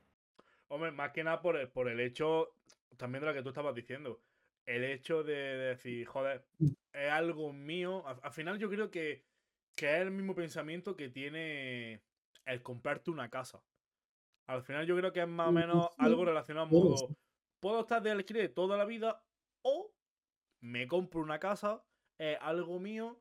Hombre, 0.69 0.91
más 0.91 1.11
que 1.11 1.23
nada 1.23 1.41
por 1.41 1.55
el, 1.55 1.69
por 1.69 1.87
el 1.87 1.99
hecho, 1.99 2.55
también 2.97 3.21
de 3.21 3.27
lo 3.27 3.33
que 3.33 3.41
tú 3.41 3.49
estabas 3.49 3.73
diciendo, 3.73 4.19
el 4.65 4.83
hecho 4.83 5.23
de, 5.23 5.33
decir, 5.33 6.05
joder, 6.05 6.43
es 6.91 7.09
algo 7.09 7.53
mío. 7.53 8.03
Al, 8.05 8.31
final 8.33 8.59
yo 8.59 8.69
creo 8.69 8.91
que, 8.91 9.23
que, 9.75 9.95
es 9.95 10.01
el 10.01 10.11
mismo 10.11 10.35
pensamiento 10.35 10.95
que 10.97 11.09
tiene 11.09 12.01
el 12.45 12.61
comprarte 12.61 13.11
una 13.11 13.29
casa. 13.29 13.61
Al 14.47 14.63
final 14.63 14.85
yo 14.85 14.97
creo 14.97 15.13
que 15.13 15.21
es 15.21 15.27
más 15.27 15.47
o 15.47 15.51
mm, 15.51 15.55
menos 15.55 15.87
algo 15.97 16.25
relacionado 16.25 16.67
a 16.67 16.69
modo, 16.69 17.15
puedo 17.61 17.81
estar 17.81 18.01
de 18.01 18.11
alquiler 18.11 18.53
toda 18.53 18.77
la 18.77 18.85
vida 18.85 19.23
o 19.61 19.93
me 20.61 20.85
compro 20.87 21.21
una 21.21 21.39
casa, 21.39 21.81
es 22.17 22.37
algo 22.41 22.79
mío 22.79 23.19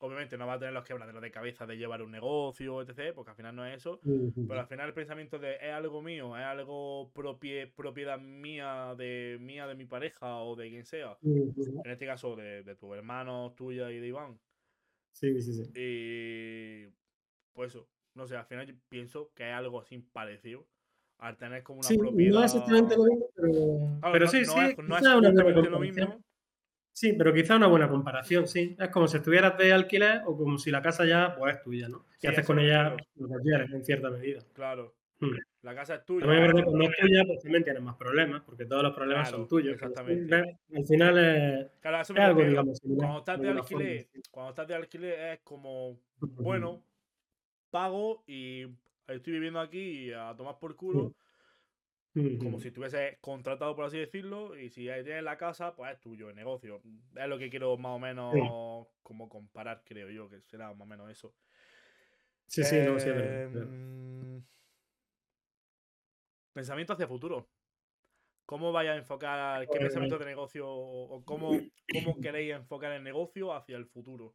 obviamente 0.00 0.36
no 0.36 0.46
va 0.46 0.54
a 0.54 0.58
tener 0.58 0.74
los 0.74 0.84
quebraderos 0.84 1.22
de 1.22 1.30
cabeza 1.30 1.66
de 1.66 1.76
llevar 1.76 2.02
un 2.02 2.10
negocio, 2.10 2.82
etc., 2.82 3.14
porque 3.14 3.30
al 3.30 3.36
final 3.36 3.56
no 3.56 3.66
es 3.66 3.76
eso, 3.76 4.00
pero 4.46 4.60
al 4.60 4.66
final 4.66 4.88
el 4.88 4.94
pensamiento 4.94 5.38
de 5.38 5.54
es 5.54 5.72
algo 5.72 6.02
mío, 6.02 6.36
es 6.36 6.44
algo 6.44 7.12
propiedad 7.12 8.18
mía 8.18 8.94
de 8.96 9.38
mía 9.40 9.66
de 9.66 9.74
mi 9.74 9.86
pareja 9.86 10.38
o 10.38 10.56
de 10.56 10.68
quien 10.68 10.84
sea, 10.84 11.16
en 11.22 11.90
este 11.90 12.06
caso 12.06 12.36
de, 12.36 12.62
de 12.62 12.76
tus 12.76 12.94
hermanos, 12.96 13.54
tuya 13.54 13.90
y 13.90 13.98
de 13.98 14.08
Iván. 14.08 14.38
Sí, 15.12 15.40
sí, 15.40 15.52
sí. 15.54 15.70
Y 15.74 16.92
pues 17.52 17.74
eso, 17.74 17.88
no 18.14 18.26
sé, 18.26 18.36
al 18.36 18.44
final 18.44 18.66
yo 18.66 18.74
pienso 18.88 19.32
que 19.34 19.48
es 19.48 19.54
algo 19.54 19.80
así 19.80 19.98
parecido. 19.98 20.66
Al 21.18 21.38
tener 21.38 21.62
como 21.62 21.80
una 21.80 21.88
propiedad. 21.88 22.34
No 22.34 22.44
es 22.44 22.54
exactamente 22.54 22.94
lo 22.94 23.04
mismo, 23.04 23.26
pero, 23.34 24.12
pero 24.12 24.26
sí, 24.28 24.44
sí, 24.44 24.54
no 24.54 24.98
es, 24.98 25.70
lo 25.70 25.80
mismo, 25.80 26.22
Sí, 26.96 27.12
pero 27.12 27.34
quizá 27.34 27.56
una 27.56 27.66
buena 27.66 27.90
comparación, 27.90 28.48
sí. 28.48 28.74
Es 28.78 28.88
como 28.88 29.06
si 29.06 29.18
estuvieras 29.18 29.58
de 29.58 29.70
alquiler 29.70 30.22
o 30.24 30.34
como 30.34 30.56
si 30.56 30.70
la 30.70 30.80
casa 30.80 31.04
ya 31.04 31.36
pues, 31.36 31.54
es 31.54 31.62
tuya, 31.62 31.90
¿no? 31.90 32.06
Y 32.22 32.26
haces 32.26 32.46
con 32.46 32.58
ella 32.58 32.96
lo 33.16 33.28
que 33.28 33.34
quieres, 33.42 33.70
en 33.70 33.84
cierta 33.84 34.08
medida. 34.08 34.40
Claro. 34.54 34.94
Hmm. 35.20 35.36
La 35.60 35.74
casa 35.74 35.96
es 35.96 36.06
tuya. 36.06 36.20
También 36.20 36.42
es 36.42 36.46
verdad 36.46 36.64
que 36.64 36.70
cuando 36.70 36.84
es 36.88 36.96
tuya, 36.96 37.22
pues 37.26 37.42
también 37.42 37.64
tienes 37.64 37.82
más 37.82 37.96
problemas, 37.96 38.42
porque 38.46 38.64
todos 38.64 38.82
los 38.82 38.94
problemas 38.94 39.28
son 39.28 39.46
tuyos. 39.46 39.74
Exactamente. 39.74 40.58
Al 40.74 40.84
final 40.86 41.18
es, 41.18 41.70
claro, 41.80 42.00
es 42.00 42.10
algo, 42.12 42.42
digamos. 42.42 42.80
Cuando 42.80 43.18
estás, 43.18 43.40
de 43.42 43.50
alquiler, 43.50 44.08
cuando 44.30 44.50
estás 44.50 44.66
de 44.66 44.74
alquiler 44.74 45.20
es 45.34 45.40
como, 45.40 46.00
bueno, 46.20 46.82
pago 47.70 48.24
y 48.26 48.62
estoy 49.06 49.34
viviendo 49.34 49.60
aquí 49.60 50.12
a 50.14 50.34
tomar 50.34 50.58
por 50.58 50.74
culo 50.74 51.14
como 52.38 52.58
si 52.58 52.68
estuviese 52.68 53.18
contratado, 53.20 53.76
por 53.76 53.84
así 53.84 53.98
decirlo, 53.98 54.56
y 54.58 54.70
si 54.70 54.84
tienes 54.84 55.22
la 55.22 55.36
casa, 55.36 55.74
pues 55.74 55.92
es 55.92 56.00
tuyo, 56.00 56.30
el 56.30 56.36
negocio. 56.36 56.80
Es 57.14 57.28
lo 57.28 57.38
que 57.38 57.50
quiero 57.50 57.76
más 57.76 57.92
o 57.92 57.98
menos 57.98 58.86
como 59.02 59.28
comparar, 59.28 59.82
creo 59.84 60.10
yo, 60.10 60.28
que 60.28 60.40
será 60.40 60.72
más 60.72 60.82
o 60.82 60.86
menos 60.86 61.10
eso. 61.10 61.34
Sí, 62.46 62.64
sí, 62.64 62.76
no, 62.84 62.98
sí, 62.98 63.10
em, 63.10 64.42
Pensamiento 66.54 66.94
hacia 66.94 67.06
futuro. 67.06 67.46
¿Cómo 68.46 68.72
vaya 68.72 68.92
a 68.92 68.96
enfocar, 68.96 69.62
qué 69.62 69.66
pues, 69.66 69.80
pensamiento 69.80 70.18
de 70.18 70.24
negocio 70.24 70.66
o 70.68 71.22
cómo, 71.24 71.50
cómo 71.92 72.20
queréis 72.20 72.54
enfocar 72.54 72.92
el 72.92 73.02
negocio 73.02 73.52
hacia 73.52 73.76
el 73.76 73.86
futuro? 73.86 74.34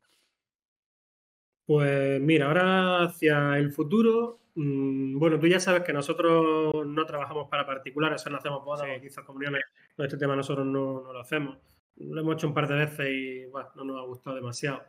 Pues 1.65 2.19
mira, 2.19 2.47
ahora 2.47 3.03
hacia 3.05 3.57
el 3.57 3.71
futuro, 3.71 4.40
bueno, 4.55 5.39
tú 5.39 5.47
ya 5.47 5.59
sabes 5.59 5.83
que 5.83 5.93
nosotros 5.93 6.85
no 6.85 7.05
trabajamos 7.05 7.49
para 7.49 7.65
particulares, 7.65 8.25
no 8.29 8.37
hacemos 8.37 8.63
bodas 8.63 8.87
o 8.97 9.01
quizás 9.01 9.23
comuniones, 9.25 9.63
este 9.97 10.17
tema 10.17 10.35
nosotros 10.35 10.65
no, 10.65 11.11
lo 11.11 11.19
hacemos. 11.19 11.57
Lo 11.97 12.21
hemos 12.21 12.35
hecho 12.35 12.47
un 12.47 12.53
par 12.53 12.67
de 12.67 12.75
veces 12.75 13.07
y 13.09 13.45
bueno, 13.45 13.69
no 13.75 13.83
nos 13.83 13.97
ha 13.97 14.05
gustado 14.05 14.35
demasiado. 14.35 14.81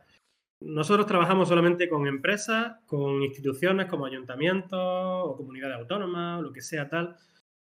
Nosotros 0.61 1.05
trabajamos 1.05 1.49
solamente 1.49 1.89
con 1.89 2.07
empresas, 2.07 2.77
con 2.85 3.21
instituciones 3.21 3.87
como 3.87 4.05
ayuntamientos 4.05 4.79
o 4.79 5.35
comunidades 5.35 5.77
autónomas 5.77 6.39
o 6.39 6.43
lo 6.43 6.53
que 6.53 6.61
sea 6.61 6.87
tal, 6.89 7.15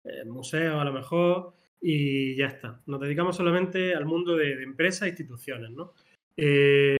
eh, 0.04 0.24
museos 0.24 0.80
a 0.80 0.84
lo 0.84 0.92
mejor, 0.92 1.52
y 1.80 2.36
ya 2.36 2.46
está. 2.46 2.80
Nos 2.86 3.00
dedicamos 3.00 3.36
solamente 3.36 3.94
al 3.94 4.04
mundo 4.04 4.36
de, 4.36 4.62
empresas 4.62 5.02
e 5.02 5.10
instituciones, 5.10 5.70
¿no? 5.70 5.94
Eh, 6.36 6.96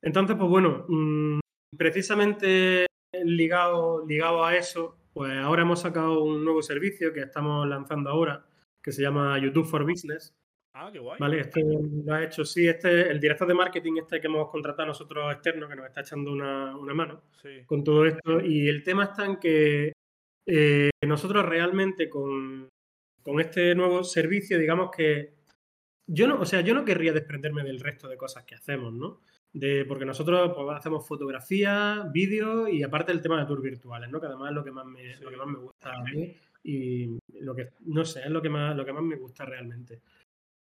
entonces, 0.00 0.36
pues 0.36 0.48
bueno, 0.48 0.86
mm, 0.88 1.40
precisamente 1.76 2.86
ligado, 3.12 4.04
ligado 4.06 4.44
a 4.44 4.56
eso, 4.56 4.96
pues 5.12 5.32
ahora 5.38 5.62
hemos 5.62 5.80
sacado 5.80 6.22
un 6.22 6.44
nuevo 6.44 6.62
servicio 6.62 7.12
que 7.12 7.20
estamos 7.20 7.66
lanzando 7.68 8.10
ahora, 8.10 8.44
que 8.82 8.92
se 8.92 9.02
llama 9.02 9.38
YouTube 9.38 9.66
for 9.66 9.84
Business. 9.84 10.34
Ah, 10.74 10.88
qué 10.90 10.98
guay. 10.98 11.18
Vale, 11.20 11.40
este 11.40 11.62
lo 11.62 12.14
ha 12.14 12.24
hecho, 12.24 12.44
sí, 12.44 12.66
este, 12.66 13.10
el 13.10 13.20
director 13.20 13.46
de 13.46 13.54
marketing 13.54 13.98
este 13.98 14.20
que 14.20 14.26
hemos 14.26 14.48
contratado 14.50 14.88
nosotros 14.88 15.30
externo, 15.32 15.68
que 15.68 15.76
nos 15.76 15.86
está 15.86 16.00
echando 16.00 16.32
una, 16.32 16.74
mano 16.94 17.22
con 17.66 17.84
todo 17.84 18.06
esto. 18.06 18.40
Y 18.40 18.68
el 18.68 18.82
tema 18.82 19.04
está 19.04 19.26
en 19.26 19.36
que 19.36 19.92
eh, 20.46 20.90
nosotros 21.06 21.44
realmente 21.44 22.08
con, 22.08 22.70
con 23.22 23.38
este 23.38 23.74
nuevo 23.74 24.02
servicio, 24.02 24.58
digamos 24.58 24.90
que 24.90 25.34
yo 26.06 26.26
no, 26.26 26.40
o 26.40 26.46
sea, 26.46 26.62
yo 26.62 26.74
no 26.74 26.84
querría 26.86 27.12
desprenderme 27.12 27.62
del 27.62 27.80
resto 27.80 28.08
de 28.08 28.16
cosas 28.16 28.44
que 28.44 28.54
hacemos, 28.54 28.94
¿no? 28.94 29.20
De, 29.52 29.84
porque 29.84 30.06
nosotros 30.06 30.52
pues, 30.54 30.76
hacemos 30.76 31.06
fotografía, 31.06 32.08
vídeo 32.10 32.68
y 32.68 32.82
aparte 32.82 33.12
el 33.12 33.20
tema 33.20 33.38
de 33.38 33.46
tours 33.46 33.62
virtuales, 33.62 34.10
¿no? 34.10 34.18
Que 34.18 34.26
además 34.26 34.50
es 34.50 34.54
lo 34.54 34.64
que 34.64 34.70
más 34.70 34.86
me, 34.86 35.16
lo 35.16 35.30
que 35.30 35.36
más 35.36 35.46
me 35.46 35.58
gusta 35.58 35.94
a 35.94 36.02
mí 36.02 36.34
y 36.64 37.18
lo 37.40 37.54
que, 37.54 37.70
no 37.86 38.04
sé, 38.04 38.20
es 38.20 38.30
lo 38.30 38.40
que 38.40 38.48
más, 38.48 38.74
lo 38.76 38.84
que 38.84 38.92
más 38.92 39.02
me 39.02 39.16
gusta 39.16 39.44
realmente. 39.44 40.00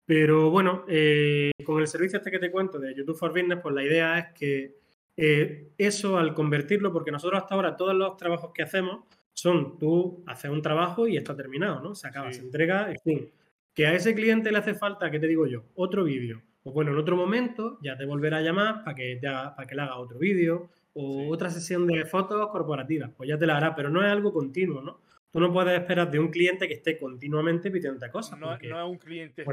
Pero 0.05 0.49
bueno, 0.49 0.83
eh, 0.89 1.51
con 1.63 1.79
el 1.79 1.87
servicio 1.87 2.17
este 2.17 2.31
que 2.31 2.39
te 2.39 2.51
cuento 2.51 2.79
de 2.79 2.93
YouTube 2.93 3.17
for 3.17 3.31
Business, 3.31 3.59
pues 3.61 3.73
la 3.73 3.83
idea 3.83 4.19
es 4.19 4.33
que 4.37 4.75
eh, 5.15 5.71
eso 5.77 6.17
al 6.17 6.33
convertirlo, 6.33 6.91
porque 6.91 7.11
nosotros 7.11 7.41
hasta 7.41 7.55
ahora 7.55 7.77
todos 7.77 7.95
los 7.95 8.17
trabajos 8.17 8.51
que 8.53 8.63
hacemos 8.63 9.05
son 9.33 9.77
tú 9.77 10.23
haces 10.27 10.51
un 10.51 10.61
trabajo 10.61 11.07
y 11.07 11.17
está 11.17 11.35
terminado, 11.35 11.79
¿no? 11.81 11.95
Se 11.95 12.07
acaba, 12.07 12.31
se 12.33 12.41
entrega, 12.41 12.91
en 12.91 12.99
fin. 12.99 13.31
Que 13.73 13.87
a 13.87 13.93
ese 13.93 14.13
cliente 14.13 14.51
le 14.51 14.57
hace 14.57 14.73
falta, 14.73 15.09
¿qué 15.09 15.19
te 15.19 15.27
digo 15.27 15.47
yo? 15.47 15.63
Otro 15.75 16.03
vídeo. 16.03 16.41
O 16.63 16.71
bueno, 16.71 16.91
en 16.91 16.97
otro 16.97 17.15
momento 17.15 17.79
ya 17.81 17.97
te 17.97 18.05
volverá 18.05 18.37
a 18.37 18.41
llamar 18.41 18.83
para 18.83 18.95
que, 18.95 19.19
para 19.21 19.67
que 19.67 19.75
le 19.75 19.81
haga 19.81 19.97
otro 19.97 20.19
vídeo 20.19 20.69
o 20.93 21.29
otra 21.29 21.49
sesión 21.49 21.87
de 21.87 22.05
fotos 22.05 22.49
corporativas. 22.49 23.11
Pues 23.15 23.29
ya 23.29 23.37
te 23.37 23.45
la 23.45 23.57
hará, 23.57 23.75
pero 23.75 23.89
no 23.89 24.05
es 24.05 24.11
algo 24.11 24.31
continuo, 24.31 24.81
¿no? 24.81 24.99
Tú 25.31 25.39
no 25.39 25.51
puedes 25.53 25.79
esperar 25.79 26.11
de 26.11 26.19
un 26.19 26.27
cliente 26.27 26.67
que 26.67 26.73
esté 26.73 26.99
continuamente 26.99 27.71
pidiéndote 27.71 28.11
cosas. 28.11 28.37
No, 28.37 28.47
no 28.47 28.55
es 28.55 28.91
un 28.91 28.97
cliente 28.97 29.45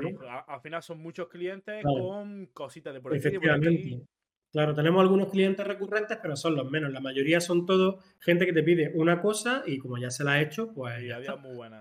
Al, 0.49 0.61
final 0.61 0.83
son 0.83 0.99
muchos 0.99 1.29
clientes 1.29 1.85
con 1.85 2.47
cositas 2.47 2.93
de 2.93 3.01
por 3.01 3.13
aquí. 3.13 3.21
Efectivamente. 3.21 4.03
Claro, 4.51 4.75
tenemos 4.75 5.03
algunos 5.03 5.31
clientes 5.31 5.65
recurrentes, 5.65 6.19
pero 6.21 6.35
son 6.35 6.57
los 6.57 6.69
menos. 6.69 6.91
La 6.91 7.01
mayoría 7.01 7.41
son 7.41 7.67
todos 7.67 8.03
gente 8.19 8.47
que 8.47 8.53
te 8.53 8.63
pide 8.63 8.91
una 8.95 9.21
cosa 9.21 9.63
y 9.67 9.79
como 9.79 9.99
ya 9.99 10.11
se 10.11 10.25
la 10.25 10.33
ha 10.33 10.41
hecho, 10.41 10.73
pues 10.73 11.07
ya 11.07 11.21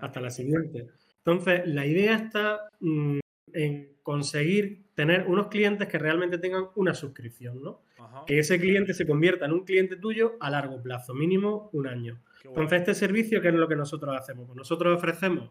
hasta 0.00 0.20
la 0.20 0.30
siguiente. 0.30 0.86
Entonces, 1.24 1.66
la 1.66 1.86
idea 1.86 2.14
está 2.14 2.68
mm, 2.80 3.18
en 3.52 3.97
conseguir 4.08 4.86
tener 4.94 5.26
unos 5.26 5.48
clientes 5.48 5.86
que 5.86 5.98
realmente 5.98 6.38
tengan 6.38 6.68
una 6.76 6.94
suscripción, 6.94 7.62
¿no? 7.62 7.82
Que 8.26 8.38
ese 8.38 8.58
cliente 8.58 8.94
se 8.94 9.06
convierta 9.06 9.44
en 9.44 9.52
un 9.52 9.66
cliente 9.66 9.96
tuyo 9.96 10.38
a 10.40 10.48
largo 10.48 10.82
plazo, 10.82 11.12
mínimo 11.12 11.68
un 11.74 11.88
año. 11.88 12.18
Entonces, 12.42 12.78
este 12.80 12.94
servicio, 12.94 13.42
¿qué 13.42 13.48
es 13.48 13.54
lo 13.54 13.68
que 13.68 13.76
nosotros 13.76 14.16
hacemos? 14.16 14.46
Pues 14.46 14.56
nosotros 14.56 14.96
ofrecemos 14.96 15.50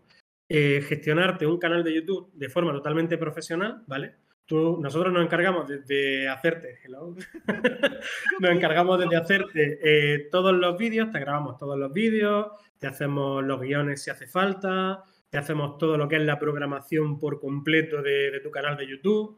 eh, 0.49 0.82
gestionarte 0.82 1.45
un 1.45 1.60
canal 1.60 1.84
de 1.84 1.93
YouTube 1.93 2.32
de 2.34 2.49
forma 2.49 2.72
totalmente 2.72 3.20
profesional, 3.20 3.84
¿vale? 3.86 4.16
Tú, 4.47 4.80
nosotros 4.82 5.14
nos 5.14 5.24
encargamos 5.24 5.68
de, 5.68 6.28
hacerte, 6.28 6.80
nos 8.39 8.51
encargamos 8.51 8.97
de 9.08 9.16
hacerte 9.16 9.80
eh, 9.84 10.30
todos 10.32 10.55
los 10.55 10.80
vídeos, 10.80 11.12
te 11.12 11.20
grabamos 11.20 11.60
todos 11.60 11.78
los 11.78 11.93
vídeos, 11.93 12.47
te 12.80 12.88
hacemos 12.88 13.43
los 13.43 13.62
guiones 13.62 14.01
si 14.01 14.10
hace 14.10 14.26
falta, 14.26 15.03
te 15.30 15.38
hacemos 15.38 15.78
todo 15.78 15.98
lo 15.98 16.08
que 16.08 16.16
es 16.16 16.24
la 16.24 16.40
programación 16.40 17.20
por 17.20 17.40
completo 17.40 18.02
de, 18.02 18.40
tu 18.42 18.52
canal 18.52 18.78
de 18.78 18.88
YouTube. 18.88 19.38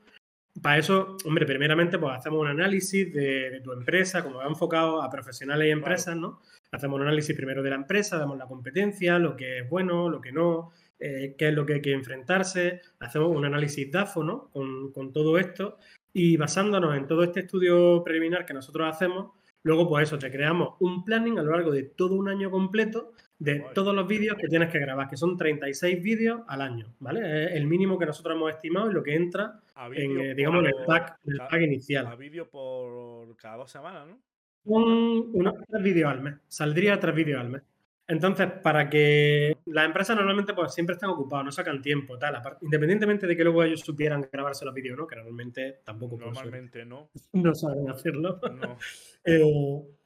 Para 0.62 0.78
eso, 0.78 1.18
hombre, 1.26 1.46
primeramente 1.46 1.98
pues 1.98 2.16
hacemos 2.16 2.42
un 2.42 2.48
análisis 2.48 3.12
de, 3.14 3.62
tu 3.64 3.72
empresa, 3.72 4.24
como 4.24 4.38
va 4.38 4.48
enfocado 4.48 5.02
a 5.02 5.10
profesionales 5.10 5.68
y 5.68 5.72
empresas, 5.72 6.16
¿no? 6.16 6.42
Hacemos 6.72 6.98
un 6.98 7.04
análisis 7.04 7.36
primero 7.36 7.64
de 7.64 7.70
la 7.70 7.78
empresa, 7.78 8.18
damos 8.18 8.38
la 8.38 8.46
competencia, 8.46 9.18
lo 9.18 9.36
que 9.36 9.60
es 9.60 9.70
bueno, 9.70 10.10
lo 10.10 10.22
que 10.22 10.32
no, 10.32 10.72
eh, 11.00 11.36
qué 11.38 11.48
es 11.48 11.54
lo 11.54 11.66
que 11.66 11.76
hay 11.76 11.82
que 11.82 11.94
enfrentarse, 11.94 12.82
hacemos 13.00 13.36
un 13.36 13.46
análisis 13.46 13.90
DAFO 13.92 14.24
¿no? 14.24 14.50
con, 14.52 14.92
con, 14.92 15.14
todo 15.14 15.38
esto 15.38 15.78
y 16.14 16.36
basándonos 16.38 16.96
en 16.98 17.08
todo 17.08 17.24
este 17.24 17.42
estudio 17.42 18.04
preliminar 18.04 18.46
que 18.46 18.54
nosotros 18.54 18.88
hacemos, 18.88 19.32
luego 19.64 19.88
pues 19.88 20.10
eso, 20.10 20.20
te 20.20 20.30
creamos 20.30 20.76
un 20.80 21.06
planning 21.06 21.40
a 21.40 21.44
lo 21.44 21.52
largo 21.52 21.72
de 21.72 21.84
todo 21.84 22.16
un 22.16 22.28
año 22.28 22.52
completo 22.52 23.14
de 23.40 23.66
todos 23.74 23.96
los 23.96 24.06
vídeos 24.06 24.38
que 24.38 24.48
tienes 24.48 24.70
que 24.70 24.80
grabar, 24.80 25.08
que 25.08 25.16
son 25.16 25.38
36 25.38 26.04
vídeos 26.04 26.42
al 26.48 26.62
año, 26.62 26.94
¿vale? 27.00 27.46
Es 27.46 27.54
el 27.54 27.66
mínimo 27.66 27.98
que 27.98 28.06
nosotros 28.06 28.36
hemos 28.36 28.52
estimado 28.52 28.92
y 28.92 28.94
lo 28.94 29.02
que 29.02 29.16
entra 29.16 29.62
en, 29.94 30.20
eh, 30.20 30.36
digamos, 30.36 30.66
el 30.66 30.74
pack, 30.86 31.20
el 31.26 31.38
pack 31.38 31.62
inicial. 31.62 32.06
A 32.08 32.16
vídeo 32.16 32.50
por 32.50 33.36
cada 33.38 33.58
dos 33.58 33.72
semanas, 33.72 34.08
¿no? 34.08 34.20
Un, 34.66 35.32
unos 35.34 35.54
tres 35.68 35.82
vídeos 35.82 36.12
al 36.12 36.22
mes. 36.22 36.36
Saldría 36.50 37.00
tres 37.00 37.16
vídeos 37.16 37.40
al 37.40 37.50
mes. 37.50 37.62
Entonces, 38.10 38.52
para 38.64 38.90
que 38.90 39.56
las 39.68 39.86
empresas 39.86 40.16
normalmente 40.18 40.54
pues 40.56 40.74
siempre 40.74 40.96
están 40.96 41.12
ocupadas, 41.12 41.46
no 41.46 41.52
sacan 41.52 41.80
tiempo, 41.80 42.18
tal, 42.18 42.42
independientemente 42.62 43.28
de 43.28 43.38
que 43.38 43.44
luego 43.44 43.64
ellos 43.64 43.82
supieran 43.82 44.28
grabarse 44.32 44.66
los 44.66 44.74
vídeos, 44.74 44.98
¿no? 44.98 45.06
Que 45.06 45.16
normalmente 45.16 45.82
tampoco 45.84 46.18
Normalmente 46.18 46.84
no. 46.86 47.10
No 47.34 47.54
saben 47.56 47.90
hacerlo. 47.90 48.42
No. 48.52 48.78
Eh, 49.26 49.44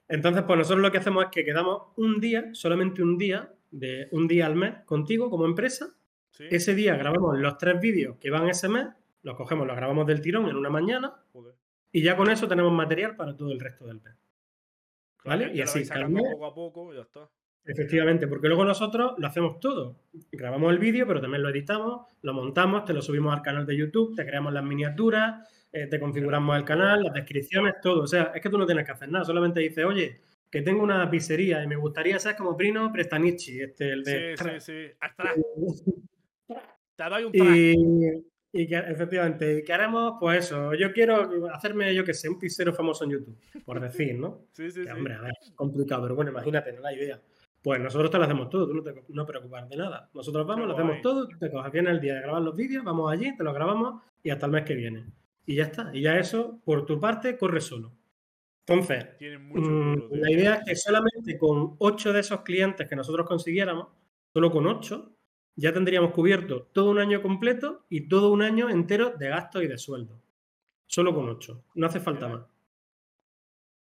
entonces, 0.08 0.44
pues 0.44 0.58
nosotros 0.58 0.82
lo 0.82 0.92
que 0.92 0.98
hacemos 0.98 1.26
es 1.26 1.30
que 1.32 1.46
quedamos 1.46 1.94
un 1.96 2.20
día, 2.20 2.50
solamente 2.54 3.02
un 3.02 3.18
día, 3.18 3.54
de 3.72 4.08
un 4.12 4.28
día 4.28 4.46
al 4.46 4.56
mes 4.56 4.76
contigo 4.86 5.30
como 5.30 5.46
empresa. 5.46 5.96
Ese 6.40 6.74
día 6.74 6.96
grabamos 6.96 7.38
los 7.38 7.58
tres 7.58 7.80
vídeos 7.80 8.18
que 8.20 8.32
van 8.32 8.50
ese 8.50 8.68
mes, 8.68 8.88
los 9.22 9.36
cogemos, 9.36 9.68
los 9.68 9.76
grabamos 9.76 10.08
del 10.08 10.22
tirón 10.22 10.48
en 10.50 10.56
una 10.56 10.70
mañana 10.70 11.14
y 11.92 12.02
ya 12.02 12.18
con 12.18 12.30
eso 12.30 12.48
tenemos 12.48 12.72
material 12.72 13.16
para 13.16 13.38
todo 13.38 13.52
el 13.52 13.60
resto 13.60 13.86
del 13.86 14.02
mes. 14.02 14.16
¿Vale? 15.24 15.52
y 15.54 15.62
así, 15.62 15.84
poco 15.86 16.46
a 16.46 16.54
poco, 16.54 16.94
ya 16.94 17.02
está. 17.02 17.30
Efectivamente, 17.66 18.28
porque 18.28 18.48
luego 18.48 18.66
nosotros 18.66 19.14
lo 19.18 19.28
hacemos 19.28 19.60
todo. 19.60 19.96
Grabamos 20.32 20.74
el 20.74 20.80
vídeo, 20.80 21.08
pero 21.08 21.22
también 21.22 21.44
lo 21.44 21.50
editamos, 21.50 22.08
lo 22.22 22.34
montamos, 22.34 22.84
te 22.84 22.94
lo 22.94 23.02
subimos 23.02 23.34
al 23.34 23.42
canal 23.42 23.66
de 23.66 23.78
YouTube, 23.78 24.16
te 24.16 24.26
creamos 24.26 24.52
las 24.52 24.66
miniaturas, 24.66 25.48
eh, 25.74 25.88
te 25.88 26.00
configuramos 26.00 26.56
el 26.56 26.64
canal, 26.64 27.04
las 27.04 27.14
descripciones, 27.14 27.74
todo. 27.82 28.04
O 28.04 28.08
sea, 28.08 28.32
es 28.36 28.42
que 28.42 28.50
tú 28.50 28.60
no 28.60 28.66
tienes 28.68 28.86
que 28.86 28.92
hacer 28.92 29.10
nada, 29.10 29.26
solamente 29.26 29.60
dices, 29.60 29.84
oye, 29.84 30.22
que 30.50 30.62
tengo 30.62 30.84
una 30.84 31.10
pizzería 31.10 31.64
y 31.64 31.68
me 31.68 31.76
gustaría 31.76 32.20
ser 32.20 32.36
como 32.36 32.56
Prino 32.56 32.92
Prestanichi, 32.94 33.60
este, 33.60 33.92
el 33.92 34.04
de... 34.04 34.38
Sí, 34.38 34.46
sí, 34.60 34.60
sí. 34.60 35.88
Te 36.96 37.04
doy 37.10 37.24
un 37.24 37.32
y, 37.34 38.62
y 38.62 38.68
que, 38.68 38.78
efectivamente, 38.78 39.64
¿qué 39.66 39.74
haremos? 39.74 40.18
Pues 40.20 40.46
eso, 40.46 40.76
yo 40.76 40.94
quiero 40.94 41.48
hacerme, 41.52 41.96
yo 41.96 42.06
que 42.06 42.14
sé, 42.14 42.30
un 42.30 42.38
pizzero 42.38 42.72
famoso 42.72 43.04
en 43.04 43.10
YouTube, 43.10 43.36
por 43.66 43.80
decir, 43.80 44.14
¿no? 44.20 44.46
Sí, 44.54 44.70
sí, 44.70 44.84
sí. 44.84 44.90
Hombre, 44.92 45.16
a 45.16 45.22
ver, 45.22 45.34
es 45.42 45.52
complicado, 45.56 46.04
pero 46.04 46.16
bueno, 46.16 46.30
imagínate, 46.30 46.72
no 46.72 46.82
la 46.82 46.94
idea. 46.94 47.20
Pues 47.64 47.82
nosotros 47.82 48.12
te 48.12 48.20
lo 48.20 48.26
hacemos 48.26 48.48
todo, 48.52 48.68
tú 48.68 48.76
no 48.76 48.84
te 48.84 48.94
no 49.08 49.26
preocupes 49.26 49.70
de 49.70 49.78
nada. 49.78 50.08
Nosotros 50.14 50.46
vamos, 50.46 50.68
lo 50.68 50.74
hacemos 50.74 51.02
todo, 51.02 51.28
te 51.28 51.50
coges 51.50 51.72
bien 51.72 51.88
el 51.88 52.00
día 52.00 52.14
de 52.14 52.22
grabar 52.22 52.44
los 52.44 52.56
vídeos, 52.56 52.84
vamos 52.84 53.12
allí, 53.12 53.36
te 53.36 53.44
los 53.44 53.56
grabamos 53.56 54.04
y 54.22 54.30
hasta 54.30 54.46
el 54.46 54.52
mes 54.52 54.66
que 54.66 54.76
viene. 54.76 55.06
Y 55.46 55.56
ya 55.56 55.64
está. 55.64 55.92
Y 55.94 56.02
ya 56.02 56.18
eso, 56.18 56.62
por 56.64 56.86
tu 56.86 57.00
parte, 57.00 57.38
corre 57.38 57.62
solo. 57.62 57.94
Entonces, 58.66 59.06
mm, 59.20 59.96
la 60.12 60.32
idea 60.32 60.56
es 60.56 60.66
que 60.66 60.76
solamente 60.76 61.38
con 61.38 61.76
ocho 61.80 62.14
de 62.14 62.22
esos 62.22 62.42
clientes 62.42 62.88
que 62.88 62.96
nosotros 62.96 63.28
consiguiéramos, 63.28 63.88
solo 64.34 64.52
con 64.52 64.68
ocho, 64.68 65.12
ya 65.56 65.74
tendríamos 65.74 66.12
cubierto 66.12 66.70
todo 66.72 66.92
un 66.92 67.00
año 67.00 67.22
completo 67.22 67.86
y 67.90 68.08
todo 68.08 68.32
un 68.32 68.42
año 68.42 68.70
entero 68.70 69.12
de 69.12 69.28
gastos 69.28 69.64
y 69.64 69.68
de 69.68 69.78
sueldo. 69.78 70.22
Solo 70.88 71.14
con 71.14 71.28
ocho. 71.30 71.66
No 71.76 71.88
hace 71.88 72.00
falta 72.00 72.28
más. 72.30 72.42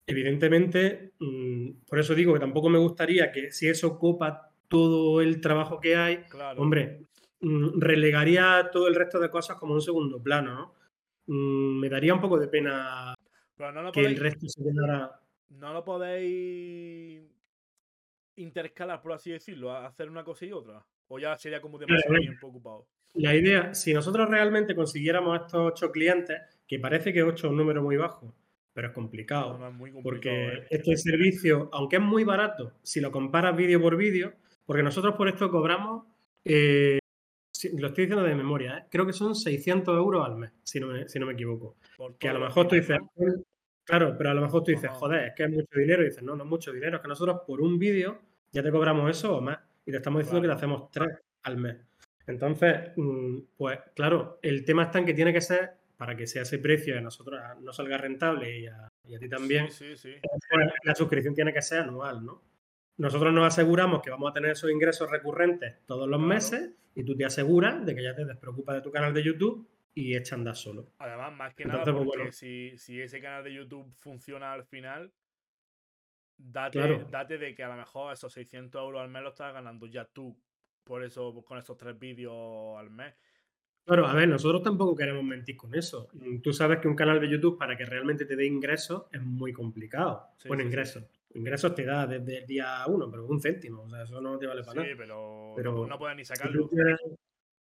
Evidentemente, 0.06 1.12
mm, 1.18 1.84
por 1.86 1.98
eso 1.98 2.14
digo 2.14 2.32
que 2.34 2.40
tampoco 2.40 2.68
me 2.68 2.78
gustaría 2.78 3.30
que 3.32 3.50
si 3.52 3.68
eso 3.68 3.98
copa 3.98 4.52
todo 4.68 5.20
el 5.20 5.40
trabajo 5.40 5.80
que 5.80 5.96
hay, 5.96 6.24
hombre, 6.56 7.06
mm, 7.40 7.80
relegaría 7.80 8.70
todo 8.72 8.86
el 8.88 8.94
resto 8.94 9.18
de 9.18 9.30
cosas 9.30 9.56
como 9.56 9.74
un 9.74 9.82
segundo 9.82 10.22
plano, 10.22 10.54
¿no? 10.54 10.79
Mm, 11.32 11.78
me 11.78 11.88
daría 11.88 12.12
un 12.12 12.20
poco 12.20 12.40
de 12.40 12.48
pena 12.48 13.14
que 13.92 14.00
el 14.00 14.16
resto 14.16 14.48
se 14.48 14.60
quedara. 14.64 15.12
No 15.50 15.72
lo 15.72 15.84
podéis 15.84 17.22
intercalar, 18.34 19.00
por 19.00 19.12
así 19.12 19.30
decirlo, 19.30 19.72
hacer 19.72 20.10
una 20.10 20.24
cosa 20.24 20.44
y 20.44 20.52
otra. 20.52 20.84
O 21.06 21.20
ya 21.20 21.38
sería 21.38 21.60
como 21.60 21.78
demasiado 21.78 22.16
tiempo 22.16 22.48
ocupado. 22.48 22.88
La 23.14 23.36
idea, 23.36 23.74
si 23.74 23.94
nosotros 23.94 24.28
realmente 24.28 24.74
consiguiéramos 24.74 25.40
estos 25.40 25.72
ocho 25.72 25.92
clientes, 25.92 26.40
que 26.66 26.80
parece 26.80 27.12
que 27.12 27.22
ocho 27.22 27.46
es 27.46 27.50
un 27.52 27.58
número 27.58 27.80
muy 27.80 27.96
bajo, 27.96 28.34
pero 28.72 28.88
es 28.88 28.94
complicado. 28.94 29.60
porque 30.02 30.48
¿eh? 30.48 30.66
este 30.70 30.96
servicio, 30.96 31.68
aunque 31.72 31.96
es 31.96 32.02
muy 32.02 32.24
barato, 32.24 32.72
si 32.82 33.00
lo 33.00 33.12
comparas 33.12 33.56
vídeo 33.56 33.80
por 33.80 33.96
vídeo, 33.96 34.32
porque 34.66 34.82
nosotros 34.82 35.14
por 35.14 35.28
esto 35.28 35.48
cobramos, 35.48 36.06
eh, 36.44 36.99
lo 37.68 37.88
estoy 37.88 38.04
diciendo 38.04 38.22
de 38.22 38.34
memoria, 38.34 38.78
¿eh? 38.78 38.84
creo 38.90 39.06
que 39.06 39.12
son 39.12 39.34
600 39.34 39.96
euros 39.96 40.26
al 40.26 40.36
mes, 40.36 40.52
si 40.62 40.80
no 40.80 40.88
me, 40.88 41.08
si 41.08 41.18
no 41.18 41.26
me 41.26 41.32
equivoco. 41.32 41.76
Que 42.18 42.28
a 42.28 42.32
lo 42.32 42.40
mejor 42.40 42.68
tú 42.68 42.76
dices, 42.76 42.98
claro, 43.84 44.14
pero 44.16 44.30
a 44.30 44.34
lo 44.34 44.40
mejor 44.40 44.62
tú 44.62 44.70
dices, 44.70 44.90
joder, 44.90 45.28
es 45.28 45.34
que 45.34 45.44
es 45.44 45.50
mucho 45.50 45.78
dinero, 45.78 46.02
y 46.02 46.06
dices, 46.06 46.22
no, 46.22 46.36
no 46.36 46.44
es 46.44 46.50
mucho 46.50 46.72
dinero, 46.72 46.96
es 46.96 47.02
que 47.02 47.08
nosotros 47.08 47.40
por 47.46 47.60
un 47.60 47.78
vídeo 47.78 48.20
ya 48.52 48.62
te 48.62 48.70
cobramos 48.70 49.10
eso 49.10 49.36
o 49.36 49.40
más. 49.40 49.58
y 49.84 49.90
te 49.90 49.98
estamos 49.98 50.20
diciendo 50.20 50.42
que 50.42 50.48
te 50.48 50.54
hacemos 50.54 50.90
tres 50.90 51.08
al 51.42 51.56
mes. 51.56 51.76
Entonces, 52.26 52.92
mm, 52.96 53.38
pues 53.56 53.78
claro, 53.94 54.38
el 54.42 54.64
tema 54.64 54.84
está 54.84 54.98
en 54.98 55.06
que 55.06 55.14
tiene 55.14 55.32
que 55.32 55.40
ser, 55.40 55.70
para 55.96 56.16
que 56.16 56.26
sea 56.26 56.42
ese 56.42 56.58
precio 56.58 56.96
a 56.96 57.00
nosotros 57.02 57.38
no 57.60 57.72
salga 57.74 57.98
rentable 57.98 58.58
y 58.58 58.66
a, 58.66 58.88
ti 59.18 59.28
también, 59.28 59.66
pues, 59.66 60.06
la 60.84 60.94
suscripción 60.94 61.34
tiene 61.34 61.52
que 61.52 61.60
ser 61.60 61.80
anual, 61.80 62.24
¿no? 62.24 62.49
Nosotros 63.00 63.32
nos 63.32 63.46
aseguramos 63.46 64.02
que 64.02 64.10
vamos 64.10 64.30
a 64.30 64.34
tener 64.34 64.50
esos 64.50 64.70
ingresos 64.70 65.10
recurrentes 65.10 65.74
todos 65.86 66.06
los 66.06 66.20
meses 66.20 66.70
y 66.94 67.02
tú 67.02 67.16
te 67.16 67.24
aseguras 67.24 67.86
de 67.86 67.94
que 67.94 68.02
ya 68.02 68.14
te 68.14 68.26
despreocupas 68.26 68.74
de 68.74 68.82
tu 68.82 68.90
canal 68.90 69.14
de 69.14 69.22
YouTube 69.22 69.66
y 69.94 70.14
echa 70.14 70.34
andar 70.34 70.54
solo. 70.54 70.92
Además, 70.98 71.32
más 71.32 71.54
que 71.54 71.64
nada, 71.64 71.82
pues, 71.82 72.04
porque 72.04 72.32
si, 72.32 72.76
si, 72.76 73.00
ese 73.00 73.22
canal 73.22 73.42
de 73.42 73.54
YouTube 73.54 73.90
funciona 73.94 74.52
al 74.52 74.64
final, 74.64 75.10
date, 76.36 77.06
date 77.10 77.38
de 77.38 77.54
que 77.54 77.64
a 77.64 77.68
lo 77.68 77.76
mejor 77.76 78.12
esos 78.12 78.34
600 78.34 78.78
euros 78.82 79.00
al 79.00 79.08
mes 79.08 79.22
lo 79.22 79.30
estás 79.30 79.54
ganando 79.54 79.86
ya 79.86 80.04
tú 80.04 80.36
por 80.84 81.02
eso 81.02 81.42
con 81.42 81.56
esos 81.56 81.78
tres 81.78 81.98
vídeos 81.98 82.78
al 82.78 82.90
mes. 82.90 83.14
Claro, 83.86 84.06
a 84.06 84.14
ver, 84.14 84.28
nosotros 84.28 84.62
tampoco 84.62 84.94
queremos 84.94 85.24
mentir 85.24 85.56
con 85.56 85.74
eso. 85.74 86.10
Tú 86.42 86.52
sabes 86.52 86.80
que 86.80 86.88
un 86.88 86.94
canal 86.94 87.18
de 87.18 87.30
YouTube 87.30 87.56
para 87.56 87.78
que 87.78 87.86
realmente 87.86 88.26
te 88.26 88.36
dé 88.36 88.44
ingresos 88.44 89.04
es 89.10 89.22
muy 89.22 89.54
complicado. 89.54 90.28
bueno, 90.46 90.62
ingresos. 90.62 91.04
Ingresos 91.34 91.74
te 91.74 91.84
da 91.84 92.06
desde 92.06 92.38
el 92.38 92.46
día 92.46 92.84
uno, 92.86 93.10
pero 93.10 93.26
un 93.26 93.40
céntimo. 93.40 93.82
O 93.82 93.88
sea, 93.88 94.02
eso 94.02 94.20
no 94.20 94.38
te 94.38 94.46
vale 94.46 94.62
para 94.62 94.82
nada. 94.82 94.88
Sí, 94.88 94.94
pero, 94.96 95.86
no 95.86 95.98
puedes 95.98 96.16
ni 96.16 96.24
sacarlo. 96.24 96.68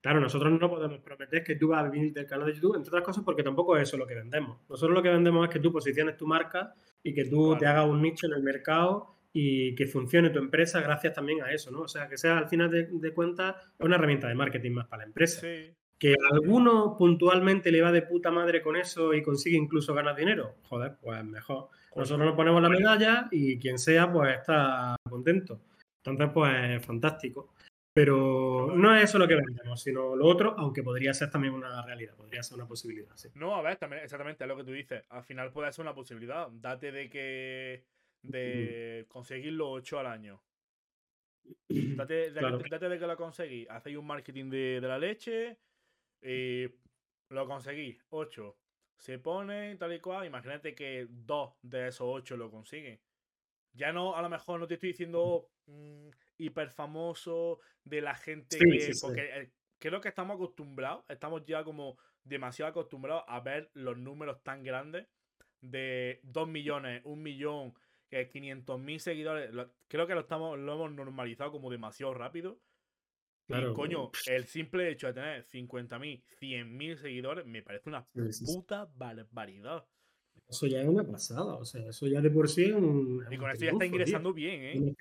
Claro, 0.03 0.19
nosotros 0.19 0.59
no 0.59 0.69
podemos 0.69 0.99
prometer 0.99 1.45
que 1.45 1.55
tú 1.55 1.69
vas 1.69 1.85
a 1.85 1.89
vivir 1.89 2.13
del 2.13 2.27
canal 2.27 2.47
de 2.49 2.55
YouTube, 2.55 2.75
entre 2.75 2.89
otras 2.89 3.05
cosas 3.05 3.23
porque 3.25 3.45
tampoco 3.45 3.77
es 3.77 3.85
eso 3.85 3.97
lo 3.97 4.05
que 4.05 4.17
vendemos. 4.17 4.59
Nosotros 4.69 4.97
lo 4.97 5.01
que 5.01 5.11
vendemos 5.11 5.47
es 5.47 5.53
que 5.53 5.61
tú 5.61 5.71
posiciones 5.73 6.17
tu 6.17 6.27
marca 6.27 6.75
y 7.05 7.15
que 7.15 7.27
tú 7.27 7.57
te 7.57 7.67
hagas 7.67 7.87
un 7.87 8.03
nicho 8.03 8.27
en 8.27 8.33
el 8.33 8.43
mercado 8.43 9.15
y 9.33 9.77
que 9.77 9.87
funcione 9.87 10.31
tu 10.31 10.41
empresa 10.41 10.81
gracias 10.81 11.15
también 11.15 11.41
a 11.43 11.53
eso, 11.53 11.71
¿no? 11.71 11.83
O 11.83 11.89
sea, 11.89 12.09
que 12.09 12.19
sea 12.19 12.37
al 12.37 12.49
final 12.49 12.69
de, 12.69 13.15
cuentas 13.15 13.55
una 13.79 13.95
herramienta 13.95 14.27
de 14.27 14.35
marketing 14.35 14.73
más 14.73 14.89
para 14.89 15.03
la 15.03 15.07
empresa. 15.07 15.47
Que 15.99 16.17
alguno 16.33 16.97
puntualmente 16.99 17.71
le 17.71 17.81
va 17.81 17.93
de 17.93 18.03
puta 18.03 18.33
madre 18.33 18.61
con 18.61 18.75
eso 18.75 19.15
y 19.15 19.23
consigue 19.23 19.57
incluso 19.57 19.95
ganar 19.95 20.17
dinero, 20.17 20.57
joder, 20.65 20.97
pues 21.01 21.25
mejor. 21.25 21.69
Nosotros 21.95 22.27
nos 22.27 22.37
ponemos 22.37 22.63
la 22.63 22.69
medalla 22.69 23.29
y 23.31 23.59
quien 23.59 23.79
sea, 23.79 24.11
pues 24.11 24.39
está 24.39 24.97
contento. 25.09 25.61
Entonces, 26.05 26.31
pues 26.33 26.85
fantástico. 26.85 27.53
Pero 27.95 28.73
no 28.75 28.97
es 28.97 29.05
eso 29.05 29.19
lo 29.19 29.29
que 29.29 29.35
vendemos, 29.35 29.83
sino 29.83 30.17
lo 30.17 30.27
otro, 30.27 30.55
aunque 30.57 30.83
podría 30.83 31.13
ser 31.13 31.31
también 31.31 31.53
una 31.53 31.85
realidad, 31.85 32.15
podría 32.17 32.43
ser 32.43 32.57
una 32.57 32.67
posibilidad. 32.67 33.15
Sí. 33.17 33.29
No, 33.35 33.55
a 33.55 33.61
ver, 33.61 33.77
también 33.77 34.03
exactamente 34.03 34.45
es 34.45 34.49
lo 34.49 34.57
que 34.57 34.65
tú 34.65 34.73
dices. 34.73 35.05
Al 35.11 35.23
final 35.25 35.53
puede 35.53 35.71
ser 35.73 35.83
una 35.83 35.95
posibilidad. 35.95 36.49
Date 36.51 36.91
de 36.91 37.11
que 37.11 37.85
de 38.23 39.05
conseguir 39.09 39.53
los 39.53 39.69
8 39.69 39.99
al 39.99 40.07
año. 40.07 40.43
Date, 41.69 42.31
de, 42.31 42.99
que 42.99 43.07
lo 43.07 43.17
conseguís. 43.17 43.69
Hacéis 43.69 43.99
un 43.99 44.07
marketing 44.07 44.49
de, 44.49 44.81
la 44.81 44.99
leche. 44.99 45.59
Y 46.23 46.71
lo 47.29 47.47
conseguís, 47.47 48.03
8. 48.09 48.57
Se 48.97 49.19
pone 49.19 49.77
tal 49.77 49.93
y 49.93 50.01
cual. 50.01 50.27
Imagínate 50.27 50.75
que 50.75 51.07
dos 51.09 51.55
de 51.63 51.89
esos 51.89 52.07
8 52.09 52.37
lo 52.37 52.51
consiguen. 52.51 53.01
Ya 53.73 53.93
no, 53.93 54.17
a 54.17 54.23
lo 54.23 54.29
mejor 54.29 54.61
no 54.61 54.67
te 54.67 54.75
estoy 54.75 54.91
diciendo 54.91 55.49
mm, 55.67 56.09
hiper 56.39 56.71
famoso 56.71 57.61
de 57.85 58.01
la 58.01 58.15
gente 58.15 58.59
que. 58.59 58.93
porque 59.01 59.41
eh, 59.41 59.51
creo 59.79 60.01
que 60.01 60.09
estamos 60.09 60.37
acostumbrados, 60.37 61.05
estamos 61.09 61.45
ya 61.45 61.65
como 61.65 61.99
demasiado 62.25 62.71
acostumbrados 62.71 63.25
a 63.27 63.41
ver 63.41 63.71
los 63.75 63.97
números 63.97 64.43
tan 64.43 64.63
grandes 64.63 65.09
de 65.61 66.21
2 66.25 66.49
millones, 66.49 67.03
1 67.05 67.17
millón, 67.17 67.75
que 68.09 68.31
500.000 68.31 68.99
seguidores. 68.99 69.51
creo 69.89 70.07
que 70.07 70.15
lo, 70.15 70.21
estamos, 70.21 70.59
lo 70.59 70.75
hemos 70.75 70.93
normalizado 70.93 71.51
como 71.51 71.71
demasiado 71.71 72.13
rápido. 72.15 72.59
Claro, 73.53 73.73
y 73.73 73.75
coño, 73.75 74.11
el 74.27 74.47
simple 74.47 74.91
hecho 74.91 75.09
de 75.09 75.13
tener 75.15 75.45
50.000, 75.45 76.23
100.000 76.41 76.97
seguidores 76.97 77.47
me 77.47 77.63
parece 77.63 77.89
una 77.89 78.07
puta 78.47 78.89
barbaridad. 78.97 79.85
Eso 80.49 80.67
ya 80.67 80.83
es 80.83 80.89
una 80.89 81.05
pasada, 81.05 81.55
o 81.55 81.65
sea, 81.65 81.87
eso 81.89 82.07
ya 82.07 82.21
de 82.21 82.31
por 82.31 82.49
sí 82.49 82.65
es 82.65 82.73
un. 82.73 83.25
Y 83.31 83.37
con 83.37 83.51
esto 83.51 83.65
ya 83.65 83.71
está 83.71 83.87
ingresando 83.87 84.33
bien, 84.33 84.63
¿eh? 84.63 84.95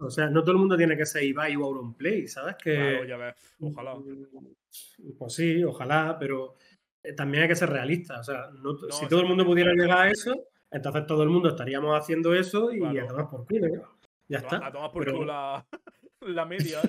O 0.00 0.10
sea, 0.10 0.28
no 0.28 0.42
todo 0.42 0.52
el 0.52 0.58
mundo 0.58 0.76
tiene 0.76 0.96
que 0.96 1.06
ser 1.06 1.22
Ibai 1.22 1.56
o 1.56 1.64
Auronplay, 1.64 2.28
¿sabes? 2.28 2.56
Que, 2.56 2.74
claro, 2.74 3.04
ya 3.04 3.16
ves, 3.16 3.34
ojalá. 3.60 3.94
Mm, 3.94 5.12
pues 5.18 5.34
sí, 5.34 5.64
ojalá, 5.64 6.16
pero 6.18 6.56
eh, 7.02 7.14
también 7.14 7.42
hay 7.42 7.48
que 7.48 7.56
ser 7.56 7.70
realista. 7.70 8.20
O 8.20 8.24
sea, 8.24 8.50
si 8.90 9.06
todo 9.06 9.20
el 9.20 9.28
mundo 9.28 9.46
pudiera 9.46 9.72
llegar 9.72 10.08
a 10.08 10.10
eso, 10.10 10.34
entonces 10.70 11.06
todo 11.06 11.22
el 11.22 11.30
mundo 11.30 11.48
estaríamos 11.48 11.98
haciendo 11.98 12.34
eso 12.34 12.72
y 12.72 12.98
a 12.98 13.06
tomar 13.06 13.30
por 13.30 13.46
culo. 13.46 13.96
Ya 14.28 14.38
está. 14.38 14.66
A 14.66 14.72
tomar 14.72 14.92
por 14.92 15.06
culo 15.06 15.24
la, 15.24 15.66
la 16.20 16.44
media. 16.44 16.80
a 16.80 16.82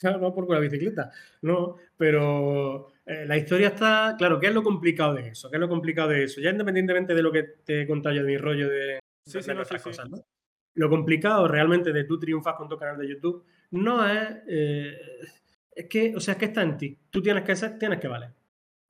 tomar 0.00 0.34
por 0.34 0.46
culo 0.46 0.58
la 0.58 0.60
bicicleta. 0.60 1.10
No, 1.42 1.76
pero 1.96 2.92
eh, 3.04 3.24
la 3.26 3.36
historia 3.36 3.68
está, 3.68 4.14
claro, 4.16 4.40
¿qué 4.40 4.48
es 4.48 4.54
lo 4.54 4.62
complicado 4.62 5.14
de 5.14 5.28
eso? 5.28 5.50
¿Qué 5.50 5.56
es 5.56 5.60
lo 5.60 5.68
complicado 5.68 6.08
de 6.08 6.24
eso? 6.24 6.40
Ya 6.40 6.50
independientemente 6.50 7.14
de 7.14 7.22
lo 7.22 7.32
que 7.32 7.42
te 7.42 7.82
he 7.82 7.86
contado 7.86 8.14
yo 8.14 8.22
de 8.22 8.28
mi 8.28 8.38
rollo 8.38 8.68
de, 8.68 9.00
sí, 9.26 9.42
sí, 9.42 9.50
no, 9.52 9.62
cosas, 9.82 10.08
¿no? 10.08 10.18
Lo 10.74 10.88
complicado 10.88 11.48
realmente 11.48 11.92
de 11.92 12.04
tú 12.04 12.18
triunfas 12.18 12.54
con 12.54 12.68
tu 12.68 12.78
canal 12.78 12.96
de 12.96 13.08
YouTube 13.08 13.44
no 13.72 14.06
es, 14.08 14.36
eh, 14.48 14.96
es 15.72 15.86
que, 15.86 16.14
o 16.16 16.20
sea, 16.20 16.32
es 16.32 16.38
que 16.38 16.46
está 16.46 16.62
en 16.62 16.76
ti. 16.76 16.98
Tú 17.10 17.22
tienes 17.22 17.44
que 17.44 17.56
ser, 17.56 17.78
tienes 17.78 18.00
que 18.00 18.08
valer. 18.08 18.30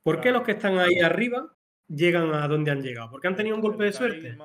¿Por 0.02 0.20
qué 0.20 0.30
los 0.32 0.42
que 0.42 0.52
están 0.52 0.78
ahí 0.78 1.00
arriba 1.00 1.54
llegan 1.88 2.32
a 2.34 2.48
donde 2.48 2.70
han 2.70 2.82
llegado? 2.82 3.10
¿Porque 3.10 3.28
han 3.28 3.36
tenido 3.36 3.56
un 3.56 3.62
golpe 3.62 3.84
de 3.84 3.92
suerte? 3.92 4.36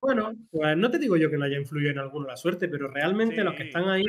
Bueno, 0.00 0.32
pues 0.50 0.76
no 0.76 0.90
te 0.90 0.98
digo 0.98 1.16
yo 1.16 1.30
que 1.30 1.38
no 1.38 1.44
haya 1.44 1.58
influido 1.58 1.90
en 1.90 1.98
alguno 1.98 2.26
la 2.26 2.36
suerte, 2.36 2.68
pero 2.68 2.88
realmente 2.88 3.42
los 3.42 3.54
que 3.54 3.64
están 3.64 3.88
ahí 3.88 4.04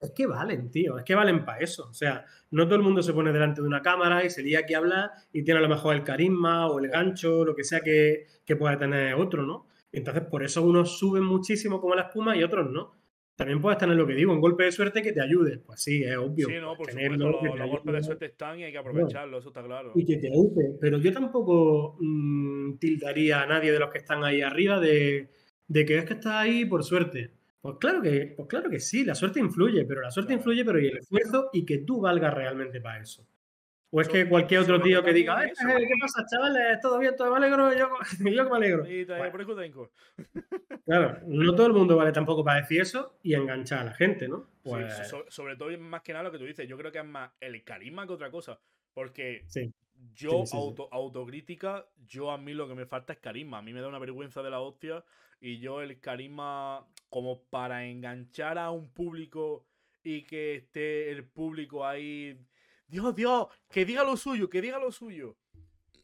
es 0.00 0.12
que 0.12 0.26
valen, 0.26 0.70
tío, 0.70 0.98
es 0.98 1.04
que 1.04 1.14
valen 1.14 1.44
para 1.44 1.58
eso. 1.58 1.88
O 1.88 1.94
sea, 1.94 2.24
no 2.50 2.64
todo 2.64 2.76
el 2.76 2.82
mundo 2.82 3.02
se 3.02 3.12
pone 3.12 3.32
delante 3.32 3.60
de 3.60 3.66
una 3.66 3.82
cámara 3.82 4.24
y 4.24 4.30
se 4.30 4.42
lía 4.42 4.60
aquí 4.60 4.74
a 4.74 4.78
hablar 4.78 5.10
y 5.32 5.42
tiene 5.42 5.58
a 5.58 5.62
lo 5.62 5.68
mejor 5.68 5.94
el 5.94 6.04
carisma 6.04 6.68
o 6.68 6.78
el 6.78 6.88
gancho, 6.88 7.44
lo 7.44 7.54
que 7.54 7.64
sea 7.64 7.80
que, 7.80 8.26
que 8.44 8.56
pueda 8.56 8.78
tener 8.78 9.14
otro, 9.14 9.42
¿no? 9.42 9.66
Entonces, 9.92 10.24
por 10.24 10.42
eso 10.42 10.62
unos 10.62 10.98
suben 10.98 11.24
muchísimo 11.24 11.80
como 11.80 11.94
la 11.94 12.02
espuma 12.02 12.36
y 12.36 12.42
otros 12.42 12.70
no. 12.70 13.00
También 13.36 13.60
puedes 13.60 13.78
tener 13.78 13.96
lo 13.96 14.06
que 14.06 14.12
digo, 14.12 14.34
un 14.34 14.40
golpe 14.40 14.64
de 14.64 14.72
suerte 14.72 15.00
que 15.00 15.12
te 15.12 15.22
ayude. 15.22 15.58
Pues 15.58 15.82
sí, 15.82 16.02
es 16.04 16.16
obvio. 16.16 16.46
Sí, 16.46 16.54
no, 16.60 16.76
por 16.76 16.90
supuesto, 16.90 17.30
los, 17.56 17.70
golpes 17.70 17.94
de 17.94 18.02
suerte 18.02 18.26
están 18.26 18.60
y 18.60 18.64
hay 18.64 18.72
que 18.72 18.76
aprovecharlo, 18.78 19.38
eso 19.38 19.48
está 19.48 19.62
claro. 19.62 19.92
Y 19.94 20.04
que 20.04 20.18
te 20.18 20.28
ayude. 20.28 20.76
Pero 20.78 20.98
yo 20.98 21.10
tampoco 21.10 21.96
mm, 22.00 22.76
tildaría 22.78 23.40
a 23.42 23.46
nadie 23.46 23.72
de 23.72 23.78
los 23.78 23.90
que 23.90 23.98
están 23.98 24.24
ahí 24.24 24.42
arriba 24.42 24.78
de, 24.78 25.30
de 25.68 25.84
que 25.86 25.96
es 25.96 26.04
que 26.04 26.14
estás 26.14 26.34
ahí 26.34 26.66
por 26.66 26.84
suerte. 26.84 27.30
Pues 27.60 27.76
claro 27.78 28.00
que, 28.00 28.32
pues 28.36 28.48
claro 28.48 28.70
que 28.70 28.80
sí, 28.80 29.04
la 29.04 29.14
suerte 29.14 29.38
influye, 29.38 29.84
pero 29.84 30.00
la 30.00 30.10
suerte 30.10 30.32
influye, 30.32 30.64
pero 30.64 30.80
y 30.80 30.86
el 30.86 30.98
esfuerzo 30.98 31.50
y 31.52 31.64
que 31.66 31.78
tú 31.78 32.00
valgas 32.00 32.32
realmente 32.32 32.80
para 32.80 33.02
eso. 33.02 33.26
O 33.92 34.00
es 34.00 34.08
que 34.08 34.28
cualquier 34.28 34.60
otro 34.60 34.80
tío 34.80 35.02
que 35.02 35.12
diga, 35.12 35.42
¿qué 35.42 35.94
pasa, 36.00 36.24
chavales? 36.30 36.78
¿Todo 36.80 36.98
bien? 37.00 37.16
¿Todo 37.16 37.32
me 37.32 37.38
alegro? 37.38 37.74
Yo, 37.74 37.88
yo 38.30 38.44
que 38.44 38.50
me 38.50 38.56
alegro. 38.56 38.86
Claro, 40.86 41.20
no 41.26 41.54
todo 41.54 41.68
el 41.68 41.72
mundo 41.72 41.96
vale 41.96 42.10
tampoco 42.10 42.42
para 42.42 42.62
decir 42.62 42.80
eso 42.80 43.18
y 43.22 43.34
enganchar 43.34 43.80
a 43.80 43.84
la 43.84 43.92
gente, 43.92 44.26
¿no? 44.26 44.48
Pues... 44.64 44.92
sobre 45.28 45.56
todo, 45.56 45.76
más 45.78 46.02
que 46.02 46.12
nada 46.12 46.24
lo 46.24 46.32
que 46.32 46.38
tú 46.38 46.44
dices, 46.44 46.66
yo 46.66 46.76
creo 46.76 46.90
que 46.90 46.98
es 46.98 47.04
más 47.04 47.30
el 47.38 47.62
carisma 47.62 48.06
que 48.08 48.14
otra 48.14 48.30
cosa. 48.30 48.58
Porque 48.92 49.44
yo, 50.14 50.44
auto, 50.52 50.88
autocrítica, 50.92 51.86
yo 52.06 52.30
a 52.30 52.38
mí 52.38 52.52
lo 52.54 52.68
que 52.68 52.74
me 52.74 52.86
falta 52.86 53.12
es 53.12 53.18
carisma. 53.18 53.58
A 53.58 53.62
mí 53.62 53.72
me 53.72 53.80
da 53.80 53.88
una 53.88 53.98
vergüenza 53.98 54.42
de 54.42 54.50
la 54.50 54.60
hostia 54.60 55.04
y 55.40 55.58
yo 55.58 55.80
el 55.80 56.00
carisma 56.00 56.86
como 57.08 57.42
para 57.44 57.86
enganchar 57.86 58.58
a 58.58 58.70
un 58.70 58.90
público 58.92 59.66
y 60.02 60.22
que 60.22 60.56
esté 60.56 61.10
el 61.10 61.24
público 61.24 61.86
ahí, 61.86 62.38
Dios, 62.86 63.14
Dios, 63.14 63.48
que 63.70 63.84
diga 63.84 64.04
lo 64.04 64.16
suyo, 64.16 64.48
que 64.48 64.60
diga 64.60 64.78
lo 64.78 64.92
suyo. 64.92 65.36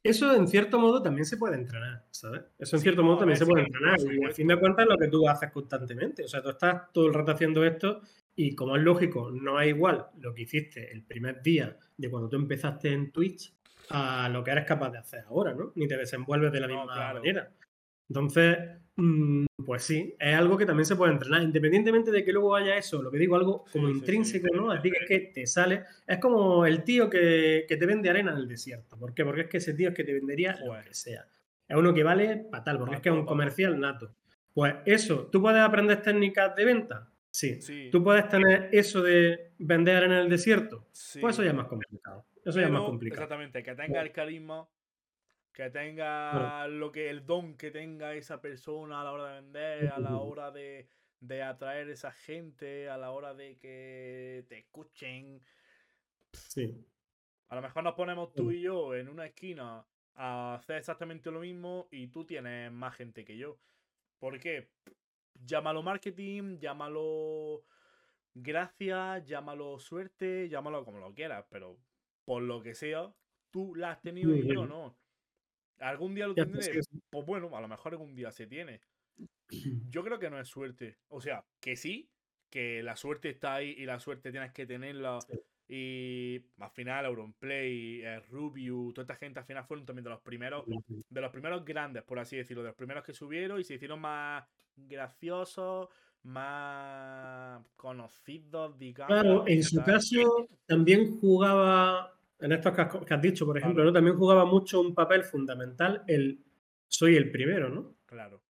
Eso 0.03 0.33
en 0.35 0.47
cierto 0.47 0.79
modo 0.79 1.03
también 1.03 1.25
se 1.25 1.37
puede 1.37 1.57
entrenar, 1.57 2.07
¿sabes? 2.11 2.43
Eso 2.59 2.77
en 2.77 2.83
cierto 2.83 3.03
modo 3.03 3.19
también 3.19 3.37
se 3.37 3.45
puede 3.45 3.65
entrenar. 3.65 3.99
Y 4.01 4.25
al 4.25 4.33
fin 4.33 4.47
de 4.47 4.59
cuentas 4.59 4.85
es 4.85 4.91
lo 4.91 4.99
que 4.99 5.09
tú 5.09 5.29
haces 5.29 5.51
constantemente. 5.51 6.25
O 6.25 6.29
sea, 6.29 6.41
tú 6.43 6.51
estás 6.51 6.93
todo 6.93 7.09
el 7.09 7.15
rato 7.15 7.33
haciendo 7.33 7.65
esto 7.65 8.03
y 8.37 8.55
como 8.55 8.77
es 8.77 8.83
lógico, 8.83 9.31
no 9.33 9.61
es 9.61 9.69
igual 9.69 10.07
lo 10.21 10.33
que 10.33 10.43
hiciste 10.43 10.93
el 10.93 11.03
primer 11.03 11.43
día 11.43 11.77
de 11.97 12.11
cuando 12.11 12.29
tú 12.29 12.37
empezaste 12.37 12.93
en 12.93 13.11
Twitch 13.11 13.53
a 13.91 14.29
lo 14.29 14.43
que 14.43 14.51
eres 14.51 14.65
capaz 14.65 14.91
de 14.91 14.99
hacer 14.99 15.25
ahora, 15.29 15.55
¿no? 15.55 15.73
Ni 15.75 15.87
te 15.87 15.97
desenvuelves 15.97 16.53
de 16.53 16.61
la 16.61 16.69
misma 16.69 17.13
manera. 17.15 17.51
Entonces, 18.09 18.59
mm, 18.97 19.47
pues 19.65 19.83
sí, 19.83 20.15
es 20.19 20.35
algo 20.35 20.57
que 20.57 20.67
también 20.67 20.87
se 20.87 20.97
puede 20.97 21.13
entrenar, 21.13 21.43
independientemente 21.43 22.11
de 22.11 22.25
que 22.25 22.33
luego 22.33 22.55
haya 22.55 22.77
eso, 22.77 23.03
lo 23.03 23.11
que 23.11 23.19
digo, 23.19 23.37
algo 23.37 23.65
como 23.73 23.89
intrínseco, 23.89 24.55
¿no? 24.55 24.71
Así 24.71 24.91
que 24.91 24.99
es 24.99 25.09
que 25.09 25.21
te 25.33 25.47
sale, 25.47 25.85
es 26.07 26.19
como 26.19 26.67
el 26.67 26.85
tío 26.85 27.11
que, 27.11 27.67
te 27.69 27.87
vende 27.87 28.11
arena 28.11 28.33
en 28.33 28.39
el 28.39 28.49
desierto. 28.49 28.97
¿Por 28.99 29.15
qué? 29.15 29.25
Porque 29.25 29.43
es 29.43 29.49
que 29.49 29.57
ese 29.59 29.75
tío 29.75 29.89
es 29.89 29.95
que 29.95 30.05
te 30.05 30.15
vendería 30.15 30.57
lo 30.65 30.81
que 30.83 30.95
sea. 30.95 31.27
Es 31.69 31.77
uno 31.77 31.93
que 31.93 32.05
vale 32.05 32.47
para 32.51 32.63
tal, 32.63 32.79
porque 32.79 32.97
es 32.97 33.01
que 33.01 33.09
es 33.09 33.15
un 33.15 33.27
comercial 33.27 33.79
nato. 33.81 34.15
Pues 34.55 34.75
eso, 34.87 35.29
¿tú 35.31 35.43
puedes 35.43 35.61
aprender 35.61 36.01
técnicas 36.01 36.55
de 36.55 36.65
venta? 36.65 37.11
Sí. 37.37 37.91
¿Tú 37.91 38.03
puedes 38.03 38.29
tener 38.29 38.71
eso 38.73 39.03
de 39.03 39.53
vender 39.59 40.05
en 40.05 40.13
el 40.13 40.29
desierto? 40.29 40.87
Pues 41.21 41.35
eso 41.35 41.43
ya 41.43 41.51
es 41.51 41.55
más 41.55 41.69
complicado. 41.69 42.25
Eso 42.43 42.61
ya 42.61 42.67
es 42.67 42.73
más 42.73 42.83
complicado. 42.83 43.23
Exactamente, 43.23 43.63
que 43.63 43.75
tenga 43.75 44.01
el 44.01 44.11
carisma 44.11 44.67
que 45.53 45.71
tenga 45.71 46.69
lo 46.69 46.93
que 46.93 47.09
el 47.09 47.25
don 47.25 47.57
que 47.57 47.71
tenga 47.71 48.15
esa 48.15 48.43
persona 48.43 49.01
a 49.01 49.05
la 49.05 49.13
hora 49.13 49.29
de 49.29 49.41
vender, 49.41 49.89
a 49.89 49.99
la 49.99 50.17
hora 50.17 50.51
de, 50.51 50.87
de 51.21 51.43
atraer 51.43 51.89
esa 51.89 52.13
gente 52.13 52.91
a 52.91 52.99
la 52.99 53.11
hora 53.11 53.33
de 53.33 53.57
que 53.57 54.45
te 54.49 54.59
escuchen. 54.59 55.43
Sí. 56.33 56.87
A 57.49 57.57
lo 57.57 57.63
mejor 57.63 57.85
nos 57.85 57.95
ponemos 57.95 58.35
tú 58.35 58.51
y 58.51 58.61
yo 58.61 58.95
en 58.95 59.09
una 59.09 59.25
esquina 59.25 59.87
a 60.15 60.55
hacer 60.55 60.77
exactamente 60.77 61.31
lo 61.31 61.41
mismo 61.41 61.89
y 61.91 62.09
tú 62.09 62.27
tienes 62.27 62.71
más 62.71 62.95
gente 62.95 63.25
que 63.25 63.39
yo. 63.39 63.59
¿Por 64.19 64.39
qué? 64.39 64.69
Llámalo 65.45 65.83
marketing, 65.83 66.59
llámalo 66.59 67.65
gracia, 68.35 69.19
llámalo 69.19 69.79
suerte, 69.79 70.49
llámalo 70.49 70.85
como 70.85 70.99
lo 70.99 71.15
quieras, 71.15 71.45
pero 71.51 71.79
por 72.25 72.43
lo 72.43 72.63
que 72.63 72.75
sea, 72.75 73.13
tú 73.51 73.75
la 73.75 73.93
has 73.93 74.03
tenido 74.03 74.35
y 74.35 74.47
yo 74.47 74.67
no. 74.67 74.97
¿Algún 75.79 76.15
día 76.15 76.27
lo 76.27 76.35
tendré? 76.35 76.81
Pues 77.11 77.27
bueno, 77.27 77.55
a 77.57 77.61
lo 77.61 77.69
mejor 77.69 77.93
algún 77.93 78.15
día 78.15 78.31
se 78.33 78.47
tiene. 78.47 78.81
Yo 79.91 80.03
creo 80.03 80.19
que 80.19 80.31
no 80.31 80.41
es 80.41 80.49
suerte. 80.49 80.97
O 81.09 81.21
sea, 81.21 81.45
que 81.61 81.77
sí, 81.77 82.11
que 82.51 82.83
la 82.83 82.97
suerte 82.97 83.29
está 83.29 83.55
ahí 83.55 83.75
y 83.77 83.85
la 83.85 84.01
suerte 84.01 84.31
tienes 84.31 84.53
que 84.53 84.67
tenerla. 84.67 85.19
Y 85.69 86.41
al 86.61 86.71
final, 86.71 87.07
Auronplay, 87.07 88.01
eh, 88.03 88.21
Rubius, 88.31 88.95
toda 88.95 89.03
esta 89.03 89.17
gente 89.17 89.41
al 89.41 89.45
final 89.45 89.65
fueron 89.65 89.85
también 89.85 90.05
de 90.05 90.11
los 90.11 90.21
primeros, 90.21 90.65
de 90.67 91.21
los 91.21 91.33
primeros 91.33 91.65
grandes, 91.65 92.05
por 92.05 92.19
así 92.21 92.37
decirlo, 92.37 92.63
de 92.63 92.69
los 92.69 92.77
primeros 92.77 93.03
que 93.03 93.13
subieron 93.13 93.61
y 93.61 93.65
se 93.65 93.75
hicieron 93.75 94.01
más 94.01 94.45
graciosos, 94.77 95.89
más 96.23 97.65
conocidos, 97.75 98.79
digamos. 98.79 99.13
Claro, 99.13 99.45
en 99.47 99.63
su 99.65 99.83
caso 99.83 100.49
también 100.67 101.19
jugaba, 101.19 102.17
en 102.39 102.53
estos 102.53 102.73
que 102.73 103.15
has 103.15 103.23
dicho, 103.23 103.45
por 103.45 103.59
ejemplo, 103.59 103.85
¿no? 103.85 103.93
también 103.93 104.17
jugaba 104.17 104.45
mucho 104.45 104.81
un 104.81 104.95
papel 104.95 105.25
fundamental 105.25 106.05
el 106.07 106.39
soy 106.87 107.17
el 107.17 107.33
primero, 107.33 107.69
¿no? 107.69 107.97
Claro. 108.07 108.41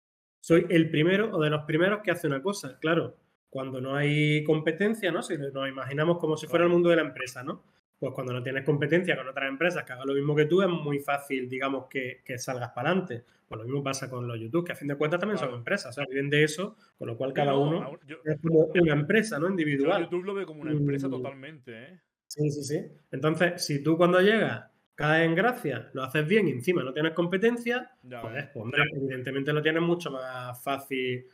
Soy 0.41 0.67
el 0.69 0.91
primero 0.91 1.35
o 1.35 1.41
de 1.41 1.49
los 1.49 1.65
primeros 1.65 2.03
que 2.03 2.11
hace 2.11 2.27
una 2.27 2.43
cosa, 2.43 2.79
claro 2.79 3.17
cuando 3.57 3.81
no 3.81 3.97
hay 3.97 4.45
competencia, 4.45 5.11
¿no? 5.11 5.23
Si 5.23 5.39
nos 5.39 5.67
imaginamos 5.67 6.19
como 6.19 6.37
si 6.37 6.47
fuera 6.47 6.67
el 6.67 6.71
mundo 6.71 6.91
de 6.91 6.97
la 6.97 7.03
empresa, 7.03 7.43
¿no? 7.43 7.63
Pues 7.99 8.13
cuando 8.13 8.35
no 8.35 8.43
tienes 8.43 8.67
competencia 8.67 9.17
con 9.17 9.27
otras 9.27 9.49
empresas 9.49 9.83
que 9.83 9.95
hagan 9.95 10.07
lo 10.07 10.13
mismo 10.13 10.37
que 10.37 10.45
tú, 10.45 10.61
es 10.61 10.69
muy 10.69 10.99
fácil, 10.99 11.49
digamos, 11.49 11.87
que, 11.87 12.21
salgas 12.37 12.73
para 12.73 12.91
adelante. 12.91 13.25
Pues 13.49 13.59
lo 13.59 13.65
mismo 13.65 13.83
pasa 13.83 14.11
con 14.11 14.29
los 14.29 14.39
YouTube, 14.39 14.67
que 14.67 14.73
a 14.73 14.75
fin 14.75 14.89
de 14.89 14.97
cuentas 14.97 15.19
también 15.19 15.39
son 15.39 15.55
empresas, 15.55 15.89
o 15.89 15.93
sea, 15.95 16.05
viven 16.07 16.29
de 16.29 16.45
eso, 16.45 16.77
con 16.99 17.09
lo 17.09 17.17
cual 17.17 17.33
cada 17.33 17.57
uno 17.57 17.99
es 18.27 18.39
como 18.43 18.67
una 18.75 18.93
empresa, 18.93 19.39
¿no? 19.39 19.49
Individual. 19.49 20.03
YouTube 20.03 20.25
lo 20.25 20.35
ve 20.35 20.45
como 20.45 20.61
una 20.61 20.73
empresa 20.73 21.09
mm. 21.09 21.11
totalmente, 21.11 21.83
¿eh? 21.83 22.01
Sí, 22.27 22.51
sí, 22.51 22.63
sí. 22.63 22.87
Entonces, 23.11 23.65
si 23.65 23.83
tú 23.83 23.97
cuando 23.97 24.21
llegas 24.21 24.67
caes 24.95 25.27
en 25.27 25.35
gracia, 25.35 25.89
lo 25.95 26.03
haces 26.03 26.27
bien 26.27 26.49
y 26.49 26.51
encima 26.51 26.83
no 26.83 26.93
tienes 26.93 27.15
competencia, 27.15 27.91
pues, 28.03 28.49
pues 28.53 28.75
evidentemente 28.95 29.55
lo 29.55 29.63
tienes 29.63 29.83
mucho 29.83 30.11
más 30.11 30.63
fácil 30.63 31.27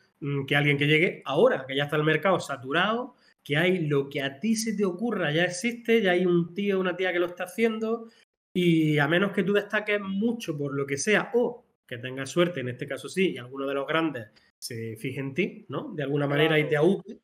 que 0.47 0.57
alguien 0.57 0.79
que 0.79 0.87
llegue 0.87 1.23
ahora, 1.25 1.65
que 1.67 1.77
ya 1.77 1.85
está 1.85 1.97
el 1.97 2.05
mercado 2.05 2.39
saturado, 2.41 3.15
que 3.43 3.57
hay 3.57 3.87
lo 3.87 4.09
que 4.09 4.23
a 4.23 4.39
ti 4.39 4.55
se 4.57 4.77
te 4.77 4.85
ocurra, 4.85 5.33
ya 5.33 5.45
existe, 5.45 6.01
ya 6.01 6.13
hay 6.13 6.27
un 6.27 6.55
tío 6.55 6.79
o 6.79 6.81
una 6.81 6.97
tía 6.97 7.13
que 7.13 7.19
lo 7.19 7.27
está 7.27 7.45
haciendo, 7.45 8.09
y 8.55 8.99
a 8.99 9.09
menos 9.09 9.33
que 9.33 9.43
tú 9.43 9.53
destaques 9.53 10.01
mucho 10.01 10.57
por 10.57 10.75
lo 10.75 10.87
que 10.87 10.97
sea, 10.97 11.31
o 11.35 11.65
que 11.87 11.99
tengas 11.99 12.31
suerte, 12.31 12.61
en 12.61 12.69
este 12.69 12.87
caso 12.87 13.09
sí, 13.09 13.33
y 13.33 13.39
alguno 13.39 13.67
de 13.67 13.75
los 13.75 13.87
grandes 13.87 14.29
se 14.59 14.97
fije 14.97 15.21
en 15.21 15.35
ti, 15.35 15.67
¿no? 15.69 15.93
De 15.93 16.05
alguna 16.05 16.29
manera 16.29 16.59
y 16.59 16.69
te 16.69 16.77
aupe, 16.77 17.19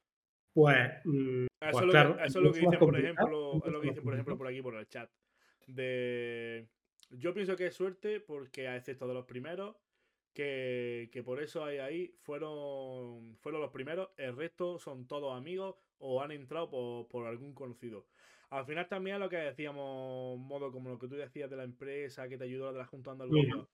pues, 0.52 0.90
mm, 1.04 1.46
pues 1.60 1.86
claro. 1.90 2.18
eso 2.24 2.38
es 2.38 2.44
lo 2.44 2.52
que 2.52 2.60
dicen, 2.60 2.78
por 2.78 2.98
ejemplo, 2.98 3.62
es 3.64 3.72
lo 3.72 3.80
que 3.80 3.88
dicen, 3.88 4.02
por 4.02 4.14
ejemplo, 4.14 4.38
por 4.38 4.46
aquí, 4.48 4.60
por 4.60 4.74
el 4.74 4.88
chat. 4.88 5.08
De... 5.66 6.66
Yo 7.10 7.32
pienso 7.32 7.56
que 7.56 7.66
es 7.66 7.74
suerte 7.74 8.20
porque, 8.20 8.66
a 8.66 8.76
excepto 8.76 9.06
de 9.06 9.14
los 9.14 9.24
primeros, 9.24 9.76
que, 10.34 11.22
por 11.24 11.42
eso 11.42 11.64
hay 11.64 11.78
ahí 11.78 12.14
fueron, 12.22 13.36
fueron 13.40 13.60
los 13.60 13.70
primeros, 13.70 14.10
el 14.16 14.36
resto 14.36 14.78
son 14.78 15.06
todos 15.06 15.36
amigos 15.36 15.76
o 15.98 16.22
han 16.22 16.30
entrado 16.30 17.06
por, 17.08 17.26
algún 17.26 17.54
conocido. 17.54 18.06
Al 18.50 18.64
final 18.64 18.88
también 18.88 19.20
lo 19.20 19.28
que 19.28 19.36
decíamos, 19.36 20.38
modo 20.38 20.72
como 20.72 20.88
lo 20.88 20.98
que 20.98 21.08
tú 21.08 21.16
decías 21.16 21.50
de 21.50 21.56
la 21.56 21.64
empresa 21.64 22.28
que 22.28 22.38
te 22.38 22.44
ayudó 22.44 22.68
a 22.68 22.72
la 22.72 22.86
Junta 22.86 23.10
Andalucía. 23.10 23.66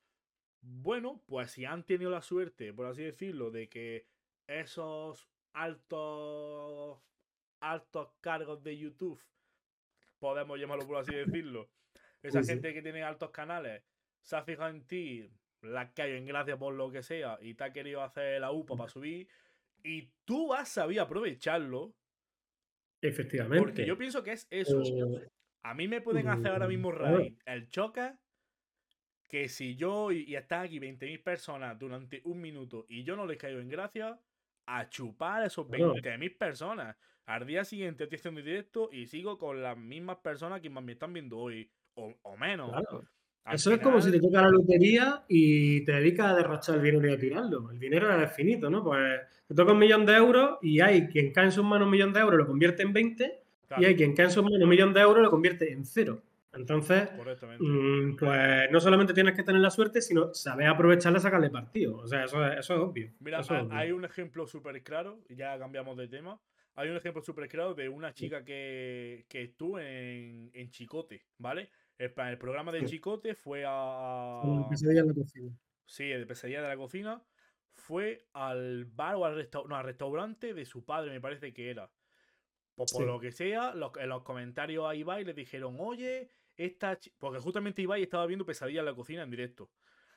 Bueno, 0.63 1.23
pues 1.27 1.51
si 1.51 1.65
han 1.65 1.85
tenido 1.85 2.11
la 2.11 2.23
suerte, 2.23 2.73
por 2.73 2.87
así 2.87 3.03
decirlo, 3.03 3.51
de 3.51 3.69
que 3.69 4.07
esos 4.47 5.29
altos 5.53 7.01
altos 7.61 8.09
cargos 8.21 8.63
de 8.63 8.77
YouTube, 8.77 9.21
podemos 10.19 10.59
llamarlo 10.59 10.87
por 10.87 10.99
así 10.99 11.15
decirlo, 11.15 11.71
esa 12.23 12.43
gente 12.43 12.75
que 12.75 12.83
tiene 12.83 13.03
altos 13.03 13.31
canales, 13.31 13.83
se 14.23 14.37
ha 14.37 14.43
fijado 14.43 14.71
en 14.71 14.87
ti, 14.87 15.31
la 15.65 15.93
caído 15.93 16.17
en 16.17 16.27
gracia 16.27 16.57
por 16.57 16.75
lo 16.75 16.91
que 16.91 17.03
sea 17.03 17.39
y 17.41 17.55
te 17.55 17.65
ha 17.65 17.73
querido 17.73 18.03
hacer 18.03 18.41
la 18.41 18.53
UPA 18.53 18.77
para 18.77 18.91
subir 18.91 19.29
y 19.83 20.11
tú 20.25 20.55
has 20.55 20.69
sabido 20.69 21.03
aprovecharlo. 21.03 21.95
Efectivamente. 23.01 23.59
Porque 23.63 23.87
yo 23.87 23.99
pienso 23.99 24.23
que 24.23 24.33
es 24.33 24.47
eso. 24.51 24.83
Eh, 24.83 25.29
a 25.63 25.75
mí 25.75 25.89
me 25.89 26.01
pueden 26.01 26.29
hacer 26.29 26.49
ahora 26.49 26.69
mismo 26.69 26.91
mm, 26.91 26.95
raid 26.95 27.35
el 27.45 27.69
choca 27.71 28.19
que 29.29 29.49
si 29.49 29.77
yo 29.77 30.13
y, 30.13 30.35
están 30.37 30.65
aquí 30.65 30.79
20.000 30.79 31.23
personas 31.23 31.79
durante 31.79 32.21
un 32.25 32.41
minuto 32.41 32.87
y 32.89 33.03
yo 33.03 33.17
no 33.17 33.27
les 33.27 33.37
caigo 33.37 33.61
en 33.61 33.69
gracia, 33.69 34.19
a 34.67 34.89
chupar 34.89 35.45
esos 35.45 35.67
20.000 35.67 36.39
personas. 36.39 36.97
Al 37.27 37.47
día 37.47 37.65
siguiente 37.65 38.05
estoy 38.05 38.19
haciendo 38.19 38.43
directo 38.43 38.91
y 38.93 39.07
sigo 39.07 39.39
con 39.39 39.63
las 39.63 39.77
mismas 39.77 40.19
personas 40.19 40.61
que 40.61 40.71
me 40.71 40.93
están 40.93 41.13
viendo 41.13 41.39
hoy, 41.39 41.71
o, 41.95 42.37
menos. 42.37 42.73
Eso 43.53 43.73
es 43.73 43.81
como 43.81 44.01
si 44.01 44.11
te 44.11 44.21
toca 44.21 44.41
la 44.41 44.49
lotería 44.49 45.23
y 45.29 45.85
te 45.85 45.93
dedicas 45.93 46.29
a 46.29 46.35
derrochar 46.35 46.77
el 46.77 46.83
dinero 46.83 47.09
y 47.09 47.13
a 47.13 47.19
tirarlo. 47.19 47.71
El 47.71 47.79
dinero 47.79 48.23
es 48.23 48.33
finito, 48.33 48.71
¿no? 48.71 48.83
Pues 48.83 49.21
te 49.47 49.55
toca 49.55 49.73
un 49.73 49.79
millón 49.79 50.07
de 50.07 50.15
euros 50.15 50.59
y 50.63 50.81
hay 50.81 51.09
quien 51.09 51.33
cae 51.33 51.45
en 51.45 51.53
sus 51.53 51.65
manos 51.65 51.87
un 51.87 51.91
millón 51.91 52.13
de 52.13 52.21
euros 52.21 52.39
lo 52.39 52.47
convierte 52.47 52.83
en 52.83 52.93
20 52.93 53.43
y 53.79 53.85
hay 53.85 53.97
quien 53.97 54.15
cae 54.15 54.27
en 54.27 54.31
sus 54.31 54.43
manos 54.43 54.63
un 54.63 54.69
millón 54.69 54.95
de 54.95 55.01
euros 55.01 55.23
lo 55.23 55.31
convierte 55.31 55.71
en 55.73 55.85
cero. 55.85 56.23
Entonces, 56.55 57.11
mm, 57.59 58.17
pues 58.17 58.71
no 58.71 58.81
solamente 58.81 59.13
tienes 59.13 59.35
que 59.35 59.43
tener 59.43 59.61
la 59.61 59.71
suerte, 59.71 60.01
sino 60.01 60.33
saber 60.33 60.69
aprovecharla 60.69 61.19
y 61.19 61.23
sacarle 61.23 61.51
partido. 61.51 61.97
O 61.97 62.07
sea, 62.07 62.25
eso 62.25 62.47
es, 62.47 62.71
obvio. 62.71 63.11
Mira, 63.21 63.43
hay 63.73 63.93
un 63.93 64.05
ejemplo 64.05 64.47
súper 64.47 64.83
claro, 64.83 65.21
y 65.29 65.35
ya 65.35 65.59
cambiamos 65.59 65.97
de 65.97 66.09
tema. 66.09 66.41
Hay 66.77 66.89
un 66.89 66.97
ejemplo 66.97 67.23
súper 67.23 67.49
claro 67.49 67.75
de 67.75 67.89
una 67.89 68.13
chica 68.13 68.45
que, 68.45 69.27
que 69.29 69.43
estuvo 69.43 69.79
en, 69.79 70.51
en 70.53 70.71
Chicote, 70.71 71.25
¿vale? 71.39 71.71
El, 71.99 72.39
programa 72.39 72.73
de 72.73 72.85
Chicote 72.85 73.35
fue 73.35 73.65
a. 73.67 74.67
pesadilla 74.69 75.03
de 75.03 75.09
la 75.09 75.15
cocina. 75.15 75.59
Sí, 75.87 76.11
el 76.11 76.27
pesadilla 76.27 76.63
de 76.63 76.69
la 76.69 76.77
cocina. 76.77 77.23
Fue 77.73 78.29
al 78.33 78.85
bar 78.85 79.17
o 79.17 79.25
al, 79.25 79.35
restaurante 79.85 80.55
de 80.55 80.65
su 80.65 80.85
padre, 80.85 81.11
me 81.11 81.21
parece 81.21 81.53
que 81.53 81.71
era. 81.71 81.91
Pues 82.75 82.93
por 82.93 83.05
lo 83.05 83.21
que 83.21 83.33
sea, 83.33 83.73
en 83.73 84.09
los 84.09 84.23
comentarios 84.23 84.87
a 84.87 84.95
Ibai 84.95 85.25
le 85.25 85.35
dijeron, 85.35 85.77
oye, 85.79 86.29
esta. 86.57 86.99
Porque 87.19 87.39
justamente 87.39 87.83
Ibai 87.83 88.03
estaba 88.03 88.27
viendo 88.27 88.47
pesadilla 88.47 88.81
en 88.81 88.87
la 88.87 88.95
cocina 88.95 89.23
en 89.23 89.31
directo. 89.31 89.71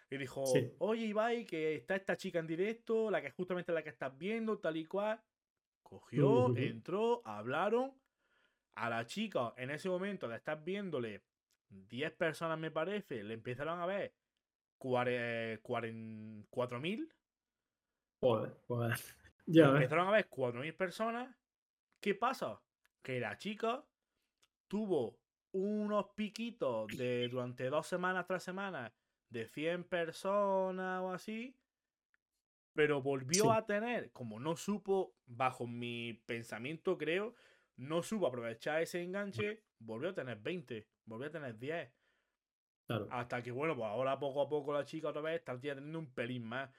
Y 0.10 0.18
dijo, 0.18 0.44
oye 0.80 1.06
Ibai, 1.06 1.46
que 1.46 1.76
está 1.76 1.96
esta 1.96 2.16
chica 2.16 2.40
en 2.40 2.48
directo, 2.48 3.12
la 3.12 3.22
que 3.22 3.30
justamente 3.32 3.72
la 3.74 3.84
que 3.84 3.90
estás 3.90 4.18
viendo, 4.18 4.58
tal 4.60 4.78
y 4.78 4.86
cual. 4.86 5.22
Cogió, 5.84 6.56
entró, 6.56 7.22
hablaron. 7.26 7.94
A 8.76 8.92
la 8.92 9.08
chica, 9.08 9.56
en 9.58 9.72
ese 9.72 9.90
momento, 9.90 10.28
de 10.28 10.36
estar 10.36 10.64
viéndole 10.64 11.24
10 11.70 12.13
personas, 12.13 12.57
me 12.57 12.72
parece, 12.72 13.24
le 13.24 13.34
empezaron 13.34 13.80
a 13.80 13.86
ver 13.86 14.13
4.000. 14.80 17.13
Joder, 18.22 18.57
joder. 18.68 18.95
Ya 19.49 19.70
empezaron 19.70 20.09
a 20.09 20.11
ver 20.11 20.30
4.000 20.30 20.76
personas. 20.76 21.34
¿Qué 22.01 22.13
pasa? 22.13 22.61
Que 23.01 23.22
la 23.22 23.38
chica 23.38 23.86
tuvo 24.68 25.18
unos 25.53 26.07
piquitos 26.15 26.88
de 26.97 27.30
durante 27.30 27.70
dos 27.70 27.88
semanas, 27.88 28.28
tres 28.28 28.43
semanas, 28.43 28.91
de 29.30 29.47
100 29.47 29.86
personas 29.86 31.01
o 31.01 31.13
así. 31.13 31.55
Pero 32.74 33.01
volvió 33.01 33.53
a 33.53 33.65
tener, 33.65 34.11
como 34.11 34.38
no 34.38 34.57
supo, 34.57 35.15
bajo 35.26 35.65
mi 35.65 36.22
pensamiento 36.26 36.97
creo, 36.97 37.34
no 37.78 38.03
supo 38.03 38.28
aprovechar 38.28 38.82
ese 38.82 39.01
enganche, 39.01 39.63
volvió 39.80 40.09
a 40.09 40.13
tener 40.13 40.39
20 40.39 40.89
volví 41.08 41.26
a 41.26 41.32
tener 41.32 41.58
10. 41.58 41.89
Hasta 43.10 43.43
que, 43.43 43.51
bueno, 43.51 43.76
pues 43.76 43.88
ahora 43.88 44.18
poco 44.18 44.41
a 44.41 44.47
poco 44.47 44.72
la 44.72 44.86
chica 44.86 45.10
otra 45.10 45.22
vez 45.22 45.39
está 45.39 45.60
teniendo 45.60 45.99
un 45.99 46.14
pelín 46.14 46.45
más. 46.45 46.70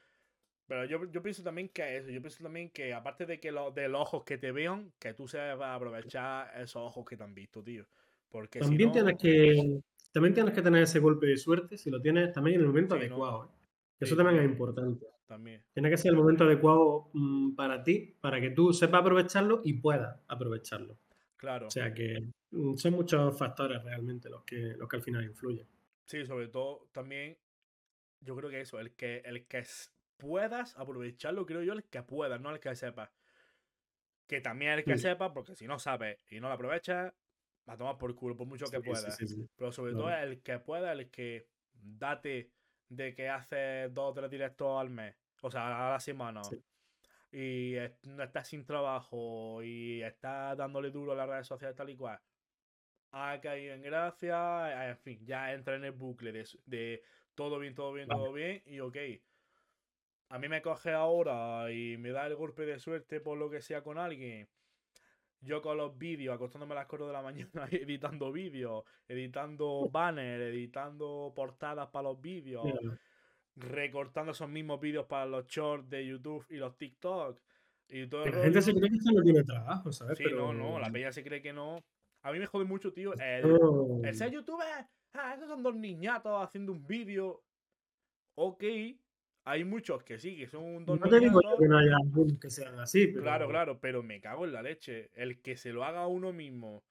Pero 0.67 0.85
yo, 0.85 1.11
yo 1.11 1.23
pienso 1.23 1.43
también 1.43 1.71
que 1.71 1.97
eso, 1.97 2.11
yo 2.11 2.21
pienso 2.21 2.43
también 2.43 2.71
que 2.71 2.93
aparte 2.93 3.27
de 3.27 3.41
que 3.41 3.51
los 3.51 3.75
de 3.75 3.89
los 3.89 4.03
ojos 4.03 4.25
que 4.25 4.39
te 4.39 4.53
vean, 4.53 4.93
que 4.99 5.15
tú 5.15 5.27
sepas 5.27 5.75
aprovechar 5.75 6.51
esos 6.61 6.83
ojos 6.83 7.05
que 7.07 7.17
te 7.17 7.25
han 7.25 7.35
visto, 7.35 7.63
tío. 7.63 7.87
Porque 8.29 8.61
también 8.61 8.93
tienes 8.93 9.17
que 9.19 9.81
también 10.13 10.35
tienes 10.35 10.55
que 10.55 10.63
tener 10.63 10.83
ese 10.83 10.99
golpe 10.99 11.27
de 11.27 11.37
suerte 11.37 11.79
si 11.79 11.91
lo 11.91 12.01
tienes 12.01 12.33
también 12.33 12.57
en 12.57 12.61
el 12.63 12.67
momento 12.69 12.95
adecuado. 12.95 13.47
¿eh? 13.47 13.59
Eso 14.01 14.17
también 14.17 14.41
es 14.41 14.51
importante. 14.51 15.07
También. 15.27 15.63
Tiene 15.73 15.91
que 15.91 15.97
ser 15.97 16.11
el 16.11 16.17
momento 16.17 16.45
adecuado 16.45 17.11
mm, 17.13 17.55
para 17.55 17.83
ti, 17.83 18.17
para 18.21 18.41
que 18.41 18.51
tú 18.51 18.73
sepas 18.73 19.01
aprovecharlo 19.01 19.61
y 19.65 19.75
puedas 19.75 20.21
aprovecharlo. 20.29 20.97
Claro. 21.39 21.69
O 21.69 21.71
sea 21.71 21.93
que 21.95 22.19
Mm, 22.51 22.77
son 22.77 22.95
muchos 22.95 23.39
factores 23.39 23.83
realmente 23.85 24.31
los 24.31 24.43
que, 24.45 24.57
los 24.75 24.89
que 24.89 24.97
al 24.97 25.03
final 25.03 25.23
influyen. 25.25 25.69
Sí, 26.07 26.25
sobre 26.25 26.49
todo 26.49 26.89
también, 26.93 27.39
yo 28.21 28.37
creo 28.37 28.51
que 28.51 28.61
eso, 28.63 28.81
el 28.81 28.97
que, 28.97 29.19
el 29.27 29.47
que 29.49 29.65
puedas 30.19 30.77
aprovecharlo, 30.79 31.47
creo 31.47 31.63
yo, 31.65 31.75
el 31.75 31.85
que 31.89 32.03
puedas, 32.05 32.41
no 32.41 32.51
el 32.51 32.61
que 32.61 32.75
sepas. 32.77 33.11
Que 34.27 34.41
también 34.43 34.73
el 34.73 34.85
que 34.85 34.97
Mm. 34.97 34.99
sepa, 34.99 35.33
porque 35.33 35.57
si 35.57 35.67
no 35.67 35.79
sabes 35.79 36.19
y 36.31 36.39
no 36.41 36.49
lo 36.49 36.55
aprovechas, 36.55 37.15
va 37.69 37.73
a 37.75 37.77
tomar 37.79 37.97
por 37.99 38.15
culo, 38.15 38.37
por 38.37 38.47
mucho 38.47 38.71
que 38.71 38.81
Sí, 38.81 38.95
sí, 38.95 39.11
puedas. 39.11 39.19
sí, 39.19 39.27
sí. 39.29 39.49
Pero 39.57 39.73
sobre 39.73 39.95
todo 39.95 40.11
el 40.11 40.43
que 40.43 40.59
pueda, 40.59 40.93
el 40.93 41.11
que 41.11 41.49
date 41.73 42.53
de 42.89 43.15
que 43.15 43.29
hace 43.31 43.89
dos 43.91 44.11
o 44.11 44.15
tres 44.15 44.31
directos 44.31 44.79
al 44.81 44.91
mes, 44.91 45.17
o 45.43 45.51
sea, 45.51 45.89
a 45.89 45.93
la 45.93 46.01
semana, 46.01 46.43
Sí. 46.43 46.63
Y 47.31 47.75
estás 47.77 48.49
sin 48.49 48.65
trabajo 48.65 49.63
y 49.63 50.03
estás 50.03 50.57
dándole 50.57 50.91
duro 50.91 51.13
a 51.13 51.17
las 51.17 51.29
redes 51.29 51.47
sociales 51.47 51.77
tal 51.77 51.91
y 51.91 51.97
cual, 51.97 52.19
ha 53.13 53.41
caído 53.41 53.75
en 53.75 53.83
gracia, 53.83 54.89
en 54.89 54.99
fin, 54.99 55.25
ya 55.25 55.53
entra 55.53 55.77
en 55.77 55.85
el 55.85 55.93
bucle 55.93 56.33
de, 56.33 56.47
de 56.67 57.03
todo 57.35 57.59
bien, 57.59 57.75
todo 57.75 57.93
bien, 57.93 58.09
Vale. 58.09 58.21
todo 58.21 58.33
bien, 58.33 58.63
y 58.67 58.81
ok. 58.81 58.97
A 60.31 60.39
mí 60.39 60.49
me 60.49 60.61
coge 60.61 60.93
ahora 60.93 61.73
y 61.73 61.97
me 61.97 62.11
da 62.11 62.27
el 62.27 62.37
golpe 62.37 62.67
de 62.67 62.79
suerte 62.79 63.21
por 63.21 63.39
lo 63.39 63.49
que 63.51 63.63
sea 63.63 63.83
con 63.83 63.99
alguien. 63.99 64.49
Yo 65.41 65.63
con 65.63 65.77
los 65.77 65.97
vídeos, 65.97 66.35
acostándome 66.35 66.73
a 66.73 66.77
las 66.77 66.87
4 66.87 67.07
de 67.07 67.13
la 67.13 67.23
mañana, 67.23 67.69
editando 67.71 68.33
vídeos, 68.33 68.85
editando 69.07 69.89
banners, 69.93 70.43
editando 70.43 71.33
portadas 71.35 71.89
para 71.89 72.09
los 72.09 72.21
vídeos, 72.21 72.65
Mira, 72.65 72.99
recortando 73.59 74.33
esos 74.33 74.49
mismos 74.49 74.81
vídeos 74.81 75.07
para 75.07 75.27
los 75.27 75.47
shorts 75.47 75.89
de 75.91 76.07
YouTube 76.07 76.47
y 76.49 76.57
los 76.57 76.77
TikTok. 76.77 77.41
Y 77.89 78.07
todo 78.07 78.27
la 78.27 78.43
gente 78.43 78.63
se 78.63 78.75
cree 78.75 78.91
que 78.91 79.13
no 79.13 79.23
tiene 79.23 79.45
trabajo, 79.45 79.93
¿sabes? 79.93 80.19
Sí, 80.19 80.25
Pero 80.25 80.53
no, 80.53 80.73
no, 80.73 80.79
la 80.79 80.91
peña 80.91 81.11
se 81.11 81.25
cree 81.25 81.41
que 81.41 81.53
no. 81.53 81.83
A 82.23 82.33
mí 82.33 82.39
me 82.39 82.47
jode 82.47 82.65
mucho, 82.65 82.93
tío. 82.93 83.15
El, 83.15 84.15
ser 84.15 84.31
youtuber, 84.31 84.87
ah, 85.15 85.35
esos 85.35 85.49
son 85.49 85.63
dos 85.63 85.75
niñatos 85.75 86.33
haciendo 86.43 86.73
un 86.73 86.87
vídeo. 86.87 87.43
Ok, 88.35 88.65
hay 89.45 89.65
muchos 89.65 90.03
que 90.05 90.19
sí, 90.19 90.37
que 90.37 90.47
son 90.47 90.85
dos 90.85 91.01
No 91.01 91.09
te 91.09 91.19
digo 91.19 91.41
yo 91.43 91.57
que 91.59 91.69
no 91.69 91.79
haya 91.79 91.97
que 92.41 92.51
sean 92.51 92.79
así, 92.79 93.07
pero 93.07 93.23
Claro, 93.23 93.49
claro, 93.49 93.81
pero 93.81 94.03
me 94.03 94.21
cago 94.21 94.45
en 94.45 94.53
la 94.53 94.63
leche. 94.63 95.11
El 95.15 95.41
que 95.41 95.57
se 95.57 95.73
lo 95.73 95.85
haga 95.85 96.07
uno 96.07 96.33
mismo, 96.33 96.85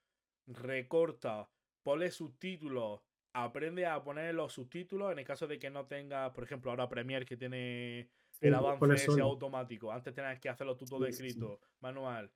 recorta, 0.46 1.48
pone 1.82 2.10
subtítulos, 2.10 3.00
aprende 3.32 3.86
a 3.86 4.02
poner 4.02 4.34
los 4.34 4.52
subtítulos 4.52 5.12
en 5.12 5.18
el 5.18 5.24
caso 5.24 5.46
de 5.46 5.58
que 5.58 5.70
no 5.70 5.86
tenga, 5.86 6.32
por 6.32 6.44
ejemplo, 6.44 6.70
ahora 6.70 6.88
Premiere 6.88 7.24
que 7.26 7.36
tiene 7.36 8.08
Sí, 8.30 8.46
el 8.46 8.54
avance 8.54 8.94
ese 8.94 9.20
automático. 9.20 9.90
Antes 9.90 10.14
tenías 10.14 10.38
que 10.38 10.48
hacerlo 10.48 10.76
tú 10.76 10.84
todo 10.86 11.04
Sí, 11.06 11.10
escrito, 11.10 11.60
manual. 11.80 12.30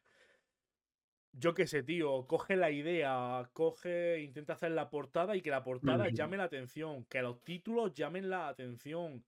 Yo 1.34 1.54
qué 1.54 1.66
sé, 1.66 1.82
tío, 1.82 2.26
coge 2.26 2.56
la 2.56 2.70
idea, 2.70 3.48
coge, 3.52 4.20
intenta 4.20 4.52
hacer 4.52 4.72
la 4.72 4.90
portada 4.90 5.34
y 5.34 5.40
que 5.40 5.50
la 5.50 5.64
portada 5.64 6.08
llame 6.10 6.36
la 6.36 6.44
atención, 6.44 7.04
que 7.06 7.22
los 7.22 7.42
títulos 7.42 7.94
llamen 7.94 8.28
la 8.28 8.48
atención. 8.48 9.24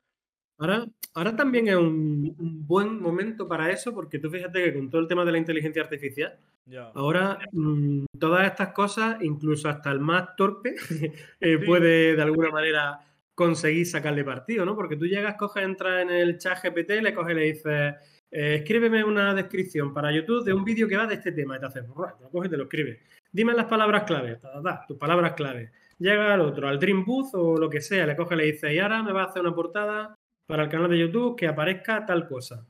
Ahora, 0.58 0.86
ahora 1.14 1.34
también 1.34 1.68
es 1.68 1.76
un, 1.76 2.34
un 2.38 2.66
buen 2.66 3.00
momento 3.00 3.48
para 3.48 3.70
eso, 3.70 3.94
porque 3.94 4.18
tú 4.18 4.30
fíjate 4.30 4.62
que 4.64 4.74
con 4.74 4.90
todo 4.90 5.00
el 5.00 5.08
tema 5.08 5.24
de 5.24 5.32
la 5.32 5.38
inteligencia 5.38 5.82
artificial, 5.82 6.38
Ya. 6.66 6.90
ahora 6.94 7.38
mm, 7.52 8.04
todas 8.18 8.46
estas 8.46 8.72
cosas, 8.72 9.20
incluso 9.22 9.68
hasta 9.68 9.90
el 9.90 10.00
más 10.00 10.34
torpe, 10.36 10.74
eh, 11.40 11.58
Sí. 11.60 11.66
puede 11.66 12.16
de 12.16 12.22
alguna 12.22 12.50
manera 12.50 13.00
conseguir 13.34 13.86
sacarle 13.86 14.24
partido, 14.24 14.64
¿no? 14.64 14.74
Porque 14.74 14.96
tú 14.96 15.06
llegas, 15.06 15.34
coges, 15.36 15.64
entras 15.64 16.02
en 16.02 16.10
el 16.10 16.38
chat 16.38 16.58
GPT, 16.62 17.02
le 17.02 17.12
coges 17.14 17.32
y 17.32 17.38
le 17.38 17.42
dices, 17.44 17.94
eh, 18.30 18.54
escríbeme 18.56 19.04
una 19.04 19.34
descripción 19.34 19.92
para 19.92 20.10
YouTube 20.12 20.44
de 20.44 20.54
un 20.54 20.64
vídeo 20.64 20.88
que 20.88 20.96
va 20.96 21.06
de 21.06 21.14
este 21.16 21.32
tema, 21.32 21.56
y 21.56 21.60
te 21.60 21.66
hace, 21.66 21.80
"Buah", 21.82 22.16
te 22.16 22.22
lo 22.24 22.30
coges 22.30 22.48
y 22.48 22.50
te 22.52 22.56
lo 22.56 22.62
escribe. 22.64 23.00
Dime 23.32 23.52
las 23.54 23.66
palabras 23.66 24.04
clave, 24.04 24.36
ta, 24.36 24.52
ta, 24.52 24.62
ta, 24.62 24.84
tus 24.86 24.96
palabras 24.96 25.32
clave. 25.34 25.72
Llega 25.98 26.32
al 26.32 26.40
otro, 26.40 26.68
al 26.68 26.78
Dream 26.78 27.04
Booth 27.04 27.34
o 27.34 27.56
lo 27.58 27.68
que 27.68 27.80
sea, 27.80 28.06
le 28.06 28.16
coge 28.16 28.34
y 28.34 28.38
le 28.38 28.44
dice, 28.44 28.72
y 28.72 28.78
ahora 28.78 29.02
me 29.02 29.12
va 29.12 29.22
a 29.22 29.26
hacer 29.26 29.42
una 29.42 29.54
portada 29.54 30.14
para 30.46 30.62
el 30.64 30.68
canal 30.70 30.88
de 30.90 30.98
YouTube 30.98 31.36
que 31.36 31.46
aparezca 31.48 32.06
tal 32.06 32.26
cosa. 32.28 32.66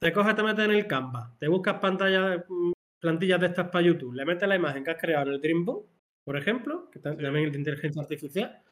Te 0.00 0.12
coges, 0.12 0.34
te 0.34 0.42
metes 0.42 0.64
en 0.64 0.70
el 0.72 0.86
Canva, 0.86 1.34
te 1.38 1.48
buscas 1.48 1.74
pantallas, 1.80 2.44
mm, 2.48 2.72
plantillas 3.00 3.40
de 3.40 3.46
estas 3.46 3.68
para 3.70 3.84
YouTube, 3.86 4.14
le 4.14 4.24
metes 4.24 4.48
la 4.48 4.56
imagen 4.56 4.84
que 4.84 4.90
has 4.90 5.00
creado 5.00 5.28
en 5.28 5.34
el 5.34 5.40
Dreambook, 5.40 5.88
por 6.24 6.36
ejemplo, 6.36 6.90
que 6.90 6.98
Sí. 6.98 7.02
también 7.02 7.46
es 7.46 7.52
de 7.52 7.58
inteligencia 7.58 8.02
artificial, 8.02 8.62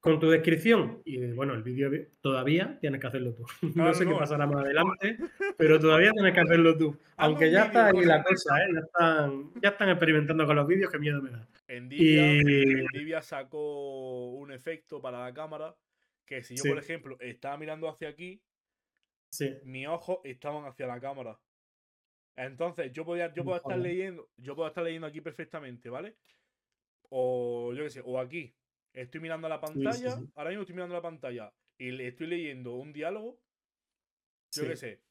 con 0.00 0.20
tu 0.20 0.28
descripción 0.28 1.00
y 1.06 1.32
bueno, 1.32 1.54
el 1.54 1.62
vídeo 1.62 1.90
todavía 2.20 2.78
tienes 2.80 3.00
que 3.00 3.06
hacerlo 3.06 3.34
tú. 3.34 3.44
no 3.62 3.72
Claro, 3.72 3.94
sé 3.94 4.06
qué 4.06 4.12
pasará 4.14 4.46
más 4.46 4.64
adelante, 4.64 5.18
pero 5.58 5.80
todavía 5.80 6.12
tienes 6.12 6.34
que 6.34 6.40
hacerlo 6.40 6.76
tú. 6.76 6.96
Aunque 7.16 7.46
un 7.46 7.52
ya 7.52 7.64
está 7.64 7.86
ahí 7.86 8.04
la 8.04 8.22
cosa, 8.22 8.58
¿eh? 8.62 8.68
ya, 8.74 8.80
están, 8.80 9.50
ya 9.62 9.68
están 9.70 9.88
experimentando 9.88 10.46
con 10.46 10.56
los 10.56 10.66
vídeos, 10.66 10.90
que 10.90 10.98
miedo 10.98 11.22
me 11.22 11.30
da. 11.30 11.48
Nvidia, 11.68 12.34
Y- 12.34 12.84
Nvidia 12.92 13.22
sacó 13.22 14.32
un 14.32 14.52
efecto 14.52 15.00
para 15.00 15.20
la 15.24 15.32
cámara 15.32 15.74
que 16.26 16.42
si 16.42 16.54
yo, 16.56 16.62
Sí. 16.64 16.68
por 16.68 16.78
ejemplo, 16.78 17.16
estaba 17.20 17.56
mirando 17.56 17.88
hacia 17.88 18.08
aquí, 18.08 18.40
Sí, 19.30 19.52
mis 19.64 19.88
ojos 19.88 20.18
estaban 20.24 20.64
hacia 20.66 20.86
la 20.86 21.00
cámara. 21.00 21.36
Entonces, 22.36 22.92
yo 22.92 23.04
podía, 23.04 23.32
yo 23.32 23.44
puedo 23.44 23.56
estar 23.56 23.78
leyendo, 23.78 24.28
yo 24.36 24.56
puedo 24.56 24.68
estar 24.68 24.82
leyendo 24.82 25.06
aquí 25.06 25.20
perfectamente, 25.20 25.88
¿vale? 25.88 26.16
O 27.10 27.72
yo 27.74 27.84
qué 27.84 27.90
sé, 27.90 28.02
o 28.04 28.18
aquí. 28.18 28.54
Estoy 28.92 29.20
mirando 29.20 29.48
la 29.48 29.56
sí, 29.56 29.66
pantalla, 29.66 30.10
sí. 30.12 30.30
ahora 30.34 30.50
mismo 30.50 30.62
estoy 30.62 30.76
mirando 30.76 30.94
la 30.94 31.02
pantalla 31.02 31.52
y 31.78 31.90
le 31.90 32.08
estoy 32.08 32.28
leyendo 32.28 32.74
un 32.74 32.92
diálogo, 32.92 33.40
yo 34.52 34.68
qué 34.68 34.76
sé. 34.76 35.02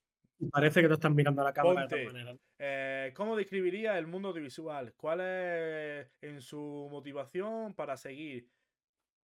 Parece 0.51 0.81
que 0.81 0.87
tú 0.87 0.93
estás 0.93 1.13
mirando 1.13 1.41
a 1.41 1.45
la 1.45 1.53
cámara 1.53 1.81
de 1.81 1.87
Ponte. 1.87 2.05
maneras. 2.05 2.37
Eh, 2.59 3.13
¿Cómo 3.15 3.35
describiría 3.35 3.97
el 3.97 4.07
mundo 4.07 4.29
audiovisual? 4.29 4.93
¿Cuál 4.95 5.21
es 5.21 6.11
en 6.21 6.41
su 6.41 6.87
motivación 6.91 7.73
para 7.73 7.97
seguir? 7.97 8.49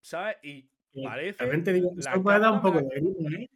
¿Sabes? 0.01 0.37
Y 0.43 0.69
parece 1.03 1.45
te 1.61 1.73
digo, 1.73 1.91
la 1.95 2.11
eso 2.11 2.23
puede 2.23 2.39
dar 2.39 2.53
un 2.53 2.61
poco 2.61 2.79
de 2.79 2.97
¿eh? 2.97 3.49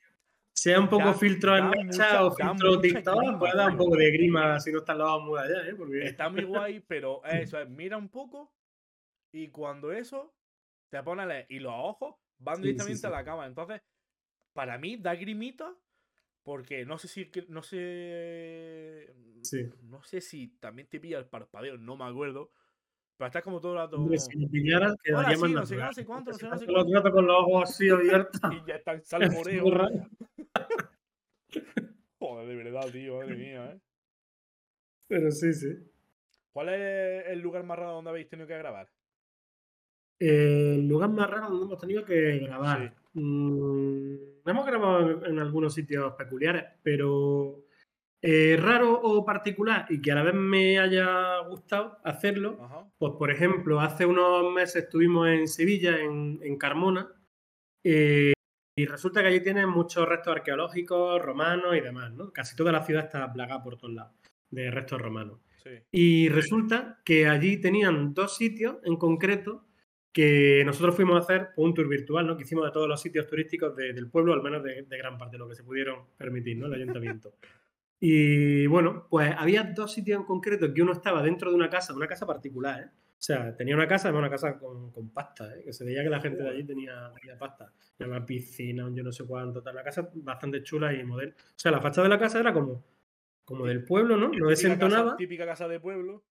Sea 0.64 0.80
un 0.80 0.88
poco 0.88 1.08
Da- 1.08 1.14
filtro 1.14 1.58
en 1.58 1.92
Snapchat 1.92 2.22
o 2.22 2.32
filtro 2.32 2.80
TikTok, 2.80 3.38
puede 3.38 3.54
dar 3.58 3.72
un 3.72 3.76
poco 3.78 3.98
de 3.98 4.10
grima 4.12 4.62
si 4.62 4.72
no 4.72 4.78
están 4.80 4.98
los 4.98 5.10
ojos 5.10 5.24
muy 5.26 5.40
allá, 5.40 5.68
¿eh? 5.68 5.76
Porque 5.76 6.06
Está 6.06 6.30
muy 6.30 6.44
guay, 6.44 6.80
pero 6.80 7.22
eso 7.26 7.60
es, 7.60 7.70
mira 7.70 7.98
un 7.98 8.08
poco 8.08 8.56
y 9.34 9.50
cuando 9.50 9.92
eso 9.92 10.34
te 10.90 11.04
pone 11.04 11.24
a 11.24 11.26
leer 11.26 11.48
y 11.50 11.60
los 11.60 11.74
ojos 11.76 12.16
van 12.38 12.56
Sí, 12.56 12.62
directamente 12.62 13.02
sí. 13.02 13.08
a 13.08 13.10
la 13.10 13.26
cámara. 13.26 13.50
Entonces, 13.50 13.82
para 14.54 14.78
mí 14.78 14.96
da 14.96 15.16
grimita 15.16 15.76
porque 16.44 16.86
no 16.86 16.98
sé 16.98 17.10
si 17.10 17.30
no 17.50 17.62
sé 17.62 19.14
no 19.82 20.02
sé 20.04 20.22
si 20.22 20.48
también 20.62 20.88
te 20.88 21.02
pilla 21.02 21.18
el 21.20 21.26
parpadeo, 21.26 21.78
no 21.78 21.98
me 21.98 22.06
acuerdo. 22.06 22.54
Pero 23.18 23.28
estás 23.28 23.44
como 23.44 23.60
todo 23.60 23.74
el 23.74 23.80
rato 23.80 23.98
si 24.18 24.48
pillaras, 24.48 24.96
sí, 25.04 25.12
no 25.12 25.66
sé 25.66 25.76
no 25.76 25.92
sé 25.94 26.06
cuánto, 26.06 26.32
no 26.32 26.38
sé, 26.38 26.48
no 26.48 26.58
sé 26.58 26.66
el 26.68 26.94
rato 26.94 27.12
con 27.12 27.28
los 27.28 27.36
ojos 27.38 27.70
así 27.70 27.90
abiertos. 27.90 28.40
y 28.50 28.66
ya 28.66 28.76
está 28.76 28.94
en 28.94 29.00
es 29.00 29.08
salmoreo. 29.10 29.66
Joder, 32.20 32.48
de 32.48 32.56
verdad, 32.56 32.92
tío, 32.92 33.18
madre 33.18 33.36
mía, 33.36 33.72
¿eh? 33.74 33.80
Pero 35.08 35.32
sí, 35.32 35.54
sí. 35.54 35.68
¿Cuál 36.52 36.70
es 36.70 37.28
el 37.28 37.40
lugar 37.40 37.64
más 37.64 37.78
raro 37.78 37.94
donde 37.94 38.12
habéis 38.12 38.30
tenido 38.30 38.48
que 38.48 38.58
grabar? 38.58 38.90
Eh, 40.20 40.76
el 40.76 40.88
lugar 40.88 41.10
más 41.10 41.30
raro 41.30 41.50
donde 41.50 41.66
hemos 41.66 41.80
tenido 41.80 42.06
que 42.06 42.40
grabar. 42.40 42.96
Sí. 43.14 43.20
Mm, 43.20 44.16
hemos 44.46 44.66
grabado 44.66 45.26
en, 45.26 45.26
en 45.32 45.40
algunos 45.40 45.74
sitios 45.74 46.14
peculiares, 46.14 46.66
pero 46.82 47.66
eh, 48.26 48.58
raro 48.58 49.02
o 49.02 49.26
particular 49.26 49.86
y 49.90 50.02
que 50.02 50.14
a 50.14 50.16
la 50.16 50.24
vez 50.24 50.34
me 50.34 50.80
haya 50.80 51.40
gustado 51.40 51.98
hacerlo. 52.06 52.58
Ajá. 52.62 52.90
Pues, 52.98 53.14
por 53.20 53.30
ejemplo, 53.30 53.82
hace 53.82 54.06
unos 54.06 54.50
meses 54.54 54.86
estuvimos 54.86 55.28
en 55.28 55.48
Sevilla, 55.48 56.00
en, 56.00 56.40
en 56.42 56.58
Carmona, 56.58 57.12
eh, 57.84 58.33
y 58.76 58.86
resulta 58.86 59.22
que 59.22 59.28
allí 59.28 59.42
tienen 59.42 59.70
muchos 59.70 60.08
restos 60.08 60.36
arqueológicos, 60.36 61.22
romanos 61.22 61.76
y 61.76 61.82
demás, 61.82 62.12
¿no? 62.14 62.32
Casi 62.32 62.56
toda 62.56 62.72
la 62.72 62.84
ciudad 62.84 63.06
está 63.06 63.32
plagada 63.32 63.62
por 63.64 63.78
todos 63.78 63.94
lados 63.94 64.14
de 64.50 64.70
restos 64.72 65.02
romanos. 65.02 65.40
Sí. 65.64 65.70
Y 65.92 66.30
resulta 66.30 67.00
que 67.06 67.28
allí 67.28 67.58
tenían 67.62 68.14
dos 68.14 68.36
sitios 68.36 68.78
en 68.84 68.98
concreto 68.98 69.66
que 70.12 70.62
nosotros 70.66 70.96
fuimos 70.96 71.16
a 71.16 71.20
hacer 71.20 71.50
un 71.56 71.74
tour 71.74 71.88
virtual, 71.88 72.28
¿no? 72.28 72.38
Que 72.38 72.44
hicimos 72.44 72.66
de 72.66 72.72
todos 72.72 72.88
los 72.88 73.02
sitios 73.02 73.26
turísticos 73.28 73.76
de- 73.76 73.94
del 73.94 74.10
pueblo, 74.10 74.34
al 74.34 74.44
menos 74.44 74.62
de, 74.64 74.84
de 74.84 74.98
gran 74.98 75.18
parte 75.18 75.34
de 75.36 75.40
lo 75.40 75.48
que 75.50 75.56
se 75.56 75.64
pudieron 75.64 76.06
permitir, 76.18 76.58
¿no? 76.58 76.68
El 76.68 76.74
ayuntamiento. 76.82 77.34
Y 78.06 78.68
bueno, 78.68 79.08
pues 79.10 79.34
había 79.38 79.64
dos 79.64 79.94
sitios 79.94 80.20
en 80.20 80.26
concreto 80.26 80.74
que 80.74 80.82
uno 80.82 80.92
estaba 80.92 81.24
dentro 81.24 81.50
de 81.50 81.56
una 81.56 81.70
casa, 81.70 81.94
una 81.94 82.06
casa 82.06 82.28
particular, 82.28 82.82
¿eh? 82.82 82.90
O 82.92 83.26
sea, 83.26 83.56
tenía 83.56 83.76
una 83.76 83.88
casa, 83.88 84.10
además 84.10 84.28
una 84.28 84.30
casa 84.30 84.60
con, 84.60 84.92
con 84.92 85.10
pasta, 85.12 85.56
¿eh? 85.56 85.62
Que 85.64 85.72
se 85.72 85.86
veía 85.86 86.04
que 86.04 86.10
la 86.10 86.20
gente 86.20 86.44
de 86.44 86.50
allí 86.50 86.66
tenía, 86.66 87.14
tenía 87.18 87.40
pasta. 87.40 87.72
Tenía 87.96 88.18
una 88.18 88.26
piscina, 88.26 88.86
un 88.86 88.94
yo 88.94 89.04
no 89.04 89.14
sé 89.14 89.24
cuánto, 89.26 89.64
tal. 89.64 89.76
Una 89.76 89.86
casa 89.86 90.10
bastante 90.16 90.62
chula 90.64 90.94
y 90.94 91.02
moderna. 91.06 91.34
O 91.38 91.54
sea, 91.56 91.72
la 91.72 91.80
fachada 91.80 92.04
de 92.04 92.10
la 92.10 92.20
casa 92.20 92.42
era 92.42 92.52
como, 92.52 92.84
como 93.46 93.66
del 93.68 93.86
pueblo, 93.86 94.18
¿no? 94.18 94.28
No 94.28 94.50
desentonaba. 94.50 95.12
Casa, 95.12 95.16
típica 95.16 95.46
casa 95.46 95.70
de 95.70 95.80
pueblo. 95.80 96.26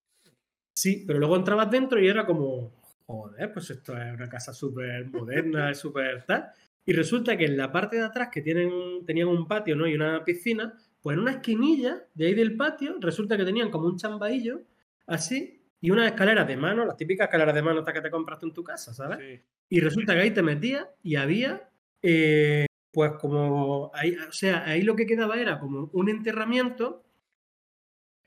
Sí, 0.75 1.05
pero 1.07 1.21
luego 1.21 1.37
entrabas 1.37 1.71
dentro 1.71 1.99
y 1.99 2.07
era 2.07 2.27
como, 2.27 2.83
joder, 3.07 3.51
pues 3.51 3.71
esto 3.71 3.97
es 3.97 4.13
una 4.13 4.29
casa 4.29 4.53
súper 4.53 5.07
moderna, 5.07 5.73
súper 5.73 6.27
tal. 6.27 6.51
Y 6.85 6.93
resulta 6.93 7.35
que 7.35 7.47
en 7.47 7.57
la 7.57 7.73
parte 7.73 7.97
de 7.97 8.03
atrás, 8.03 8.29
que 8.31 8.43
tienen, 8.43 9.07
tenían 9.07 9.29
un 9.29 9.49
patio 9.49 9.75
¿no? 9.75 9.87
y 9.87 9.95
una 9.95 10.23
piscina, 10.23 10.77
pues 11.03 11.15
en 11.15 11.21
una 11.21 11.33
esquinilla 11.33 12.07
de 12.15 12.27
ahí 12.27 12.35
del 12.35 12.57
patio, 12.57 12.97
resulta 13.01 13.37
que 13.37 13.45
tenían 13.45 13.71
como 13.71 13.87
un 13.87 13.99
chambaillo, 13.99 14.63
así, 15.07 15.61
y 15.81 15.91
unas 15.91 16.07
escaleras 16.07 16.47
de 16.47 16.57
mano, 16.57 16.85
las 16.85 16.97
típicas 16.97 17.27
escaleras 17.27 17.55
de 17.55 17.63
mano 17.63 17.81
estas 17.81 17.95
que 17.95 18.01
te 18.01 18.11
compraste 18.11 18.47
en 18.47 18.53
tu 18.53 18.63
casa, 18.63 18.95
¿sabes? 18.95 19.19
Sí. 19.19 19.43
Y 19.69 19.81
resulta 19.81 20.15
que 20.15 20.21
ahí 20.21 20.31
te 20.31 20.43
metías 20.43 20.87
y 21.03 21.17
había, 21.17 21.69
eh, 22.03 22.67
pues 22.93 23.13
como, 23.21 23.91
ahí, 23.95 24.15
o 24.15 24.33
sea, 24.33 24.65
ahí 24.65 24.83
lo 24.83 24.95
que 24.95 25.07
quedaba 25.07 25.41
era 25.41 25.59
como 25.59 25.91
un 25.93 26.09
enterramiento 26.09 27.05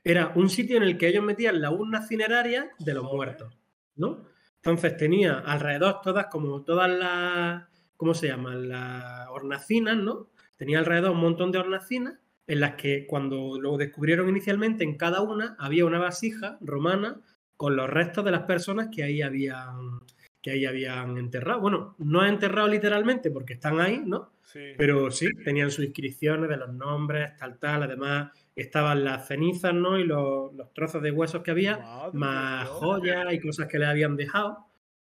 era 0.04 0.32
un 0.36 0.50
sitio 0.50 0.76
en 0.76 0.82
el 0.82 0.98
que 0.98 1.08
ellos 1.08 1.24
metían 1.24 1.60
la 1.60 1.72
urna 1.72 2.02
cineraria 2.02 2.70
de 2.78 2.94
los 2.94 3.04
muertos, 3.04 3.58
¿no? 3.96 4.26
Entonces 4.56 4.96
tenía 4.96 5.38
alrededor 5.38 6.00
todas, 6.02 6.26
como 6.26 6.62
todas 6.62 6.90
las, 6.90 7.64
¿cómo 7.96 8.14
se 8.14 8.28
llaman? 8.28 8.68
Las 8.68 9.28
hornacinas, 9.30 9.96
¿no? 9.96 10.28
Tenía 10.56 10.78
alrededor 10.78 11.12
un 11.12 11.20
montón 11.20 11.50
de 11.50 11.58
hornacinas 11.58 12.18
en 12.46 12.60
las 12.60 12.74
que 12.74 13.06
cuando 13.06 13.60
lo 13.60 13.76
descubrieron 13.76 14.28
inicialmente, 14.28 14.84
en 14.84 14.96
cada 14.96 15.20
una 15.20 15.56
había 15.58 15.84
una 15.84 15.98
vasija 15.98 16.58
romana 16.60 17.20
con 17.56 17.76
los 17.76 17.88
restos 17.88 18.24
de 18.24 18.30
las 18.30 18.42
personas 18.42 18.88
que 18.94 19.02
ahí 19.02 19.22
habían, 19.22 20.00
que 20.42 20.52
ahí 20.52 20.66
habían 20.66 21.16
enterrado. 21.16 21.60
Bueno, 21.60 21.96
no 21.98 22.24
enterrado 22.24 22.68
literalmente 22.68 23.30
porque 23.30 23.54
están 23.54 23.80
ahí, 23.80 24.02
¿no? 24.04 24.32
Sí. 24.42 24.74
Pero 24.76 25.10
sí, 25.10 25.28
tenían 25.44 25.70
sus 25.70 25.86
inscripciones 25.86 26.48
de 26.48 26.56
los 26.56 26.72
nombres, 26.72 27.36
tal, 27.36 27.58
tal. 27.58 27.82
Además, 27.82 28.30
estaban 28.54 29.02
las 29.02 29.26
cenizas, 29.26 29.74
¿no? 29.74 29.98
Y 29.98 30.04
los, 30.04 30.54
los 30.54 30.72
trozos 30.72 31.02
de 31.02 31.10
huesos 31.10 31.42
que 31.42 31.50
había, 31.50 31.78
Madre 31.78 32.18
más 32.18 32.68
joyas 32.68 33.32
y 33.32 33.40
cosas 33.40 33.66
que 33.66 33.78
le 33.78 33.86
habían 33.86 34.16
dejado. 34.16 34.66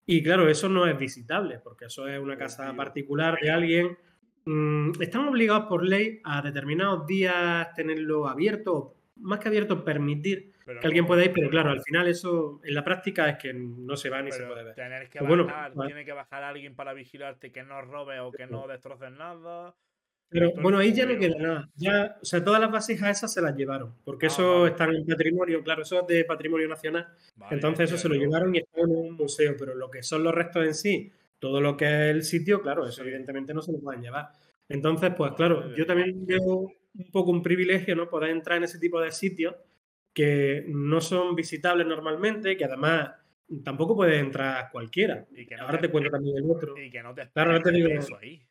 Y 0.05 0.21
claro, 0.21 0.49
eso 0.49 0.67
no 0.69 0.85
es 0.85 0.97
visitable, 0.97 1.59
porque 1.59 1.85
eso 1.85 2.07
es 2.07 2.19
una 2.19 2.37
casa 2.37 2.67
Tío. 2.67 2.75
particular 2.75 3.37
de 3.41 3.51
alguien. 3.51 3.97
Mm, 4.45 4.91
están 5.01 5.27
obligados 5.27 5.65
por 5.67 5.85
ley 5.85 6.19
a 6.23 6.41
determinados 6.41 7.07
días 7.07 7.73
tenerlo 7.75 8.27
abierto, 8.27 8.95
más 9.17 9.39
que 9.39 9.47
abierto, 9.47 9.85
permitir 9.85 10.51
Pero 10.65 10.81
que 10.81 10.87
alguien 10.87 11.05
pueda 11.05 11.23
ir, 11.23 11.31
pero 11.33 11.49
claro, 11.49 11.69
al 11.69 11.81
final 11.81 12.07
eso 12.07 12.59
en 12.63 12.73
la 12.75 12.83
práctica 12.83 13.29
es 13.29 13.37
que 13.37 13.53
no 13.53 13.95
se 13.95 14.09
va 14.09 14.21
ni 14.21 14.31
se 14.31 14.43
puede 14.43 14.63
ver. 14.65 14.75
tener 14.75 15.09
que 15.09 15.19
Pues 15.19 15.29
bueno, 15.29 15.45
bajar, 15.45 15.73
pues- 15.73 15.87
tiene 15.87 16.03
que 16.03 16.11
bajar 16.13 16.43
alguien 16.43 16.75
para 16.75 16.93
vigilarte 16.93 17.51
que 17.51 17.63
no 17.63 17.81
robes 17.81 18.19
o 18.21 18.31
que 18.31 18.45
no 18.47 18.67
destroces 18.67 19.11
nada. 19.11 19.73
Pero 20.29 20.51
bueno, 20.63 20.79
ahí 20.79 20.91
ya 20.93 21.05
no 21.05 21.17
queda 21.19 21.37
nada. 21.37 21.69
Ya, 21.75 22.17
o 22.19 22.25
sea, 22.25 22.43
todas 22.43 22.59
las 22.59 22.71
vasijas 22.71 23.17
esas 23.17 23.31
se 23.31 23.39
las 23.39 23.55
llevaron, 23.55 23.93
porque 24.03 24.25
Ah, 24.25 24.29
eso 24.29 24.59
vale. 24.61 24.71
está 24.71 24.85
en 24.85 25.05
patrimonio, 25.05 25.63
claro, 25.63 25.83
eso 25.83 26.01
es 26.01 26.07
de 26.07 26.25
patrimonio 26.25 26.67
nacional. 26.67 27.07
Vale, 27.35 27.53
Entonces 27.55 27.89
eso 27.91 27.97
se 27.99 28.09
lo 28.09 28.15
llevaron 28.15 28.53
y 28.55 28.57
está 28.57 28.81
en 28.81 28.89
un 28.89 29.11
museo, 29.13 29.55
pero 29.59 29.75
lo 29.75 29.91
que 29.91 30.01
son 30.01 30.23
los 30.23 30.33
restos 30.33 30.65
en 30.65 30.73
sí, 30.73 31.11
todo 31.43 31.59
lo 31.59 31.75
que 31.75 31.83
es 31.85 32.15
el 32.15 32.23
sitio, 32.23 32.61
claro, 32.61 32.87
eso 32.87 33.01
evidentemente 33.01 33.53
no 33.53 33.61
se 33.61 33.73
lo 33.73 33.79
pueden 33.81 34.01
llevar. 34.01 34.29
Entonces, 34.69 35.11
pues 35.17 35.33
claro, 35.33 35.75
yo 35.75 35.85
también 35.85 36.25
veo 36.25 36.45
un 36.95 37.11
poco 37.11 37.31
un 37.31 37.43
privilegio, 37.43 37.97
¿no? 37.97 38.07
Poder 38.09 38.29
entrar 38.29 38.57
en 38.59 38.63
ese 38.63 38.79
tipo 38.79 39.01
de 39.01 39.11
sitios 39.11 39.53
que 40.13 40.63
no 40.69 41.01
son 41.01 41.35
visitables 41.35 41.85
normalmente, 41.85 42.55
que 42.55 42.63
además 42.63 43.11
tampoco 43.61 43.93
puede 43.93 44.19
entrar 44.19 44.69
cualquiera. 44.71 45.25
Y 45.35 45.45
que 45.45 45.57
no 45.57 45.63
Ahora 45.63 45.79
te- 45.79 45.87
te 45.87 45.91
cuento 45.91 46.09
también 46.11 46.37
el 46.37 46.49
otro. 46.49 46.77
Y 46.77 46.89
que 46.89 47.03
no 47.03 47.13
te 47.13 47.27
Claro, 47.31 47.51
ahora 47.51 47.61
te 47.63 47.71
digo- 47.71 47.89
eso 47.89 48.15
ahí. 48.15 48.41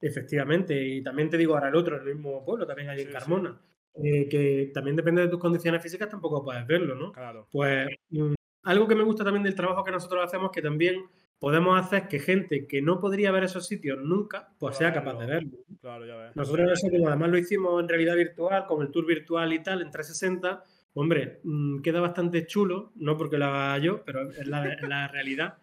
Efectivamente, 0.00 0.74
y 0.82 1.02
también 1.02 1.28
te 1.28 1.36
digo 1.36 1.54
ahora 1.54 1.68
el 1.68 1.74
otro, 1.76 1.96
el 1.96 2.14
mismo 2.14 2.42
pueblo, 2.46 2.66
también 2.66 2.88
hay 2.88 2.96
Sí, 2.98 3.02
en 3.02 3.08
sí. 3.08 3.12
Carmona, 3.12 3.60
eh, 4.02 4.26
que 4.28 4.70
también 4.72 4.96
depende 4.96 5.20
de 5.22 5.28
tus 5.28 5.38
condiciones 5.40 5.82
físicas, 5.82 6.08
tampoco 6.08 6.42
puedes 6.42 6.66
verlo, 6.66 6.94
¿no? 6.94 7.12
Claro. 7.12 7.46
Pues 7.52 7.88
mm, 8.08 8.32
algo 8.64 8.88
que 8.88 8.94
me 8.94 9.04
gusta 9.04 9.22
también 9.22 9.42
del 9.44 9.54
trabajo 9.54 9.84
que 9.84 9.90
nosotros 9.92 10.24
hacemos, 10.24 10.50
que 10.50 10.62
también 10.62 11.04
podemos 11.38 11.78
hacer 11.80 12.08
que 12.08 12.18
gente 12.18 12.66
que 12.66 12.80
no 12.82 12.98
podría 12.98 13.30
ver 13.30 13.44
esos 13.44 13.66
sitios 13.66 13.98
nunca, 14.02 14.48
pues 14.58 14.76
sea 14.76 14.92
capaz 14.92 15.12
de 15.18 15.26
Claro. 15.26 15.32
verlo. 15.32 15.58
Claro, 15.80 16.06
ya 16.06 16.16
ves. 16.16 16.36
Nosotros 16.36 16.72
eso, 16.72 16.88
como 16.90 17.08
además 17.08 17.30
lo 17.30 17.38
hicimos 17.38 17.82
en 17.82 17.88
realidad 17.88 18.16
virtual, 18.16 18.66
con 18.66 18.82
el 18.82 18.90
tour 18.90 19.06
virtual 19.06 19.52
y 19.52 19.62
tal, 19.62 19.82
en 19.82 19.90
360, 19.90 20.64
hombre, 20.94 21.40
mm, 21.44 21.80
queda 21.82 22.00
bastante 22.00 22.46
chulo, 22.46 22.92
no 22.96 23.16
porque 23.16 23.36
lo 23.38 23.46
haga 23.46 23.78
yo, 23.78 24.02
pero 24.04 24.30
es 24.30 24.46
la, 24.46 24.72
es 24.72 24.82
la 24.88 25.08
realidad. 25.12 25.58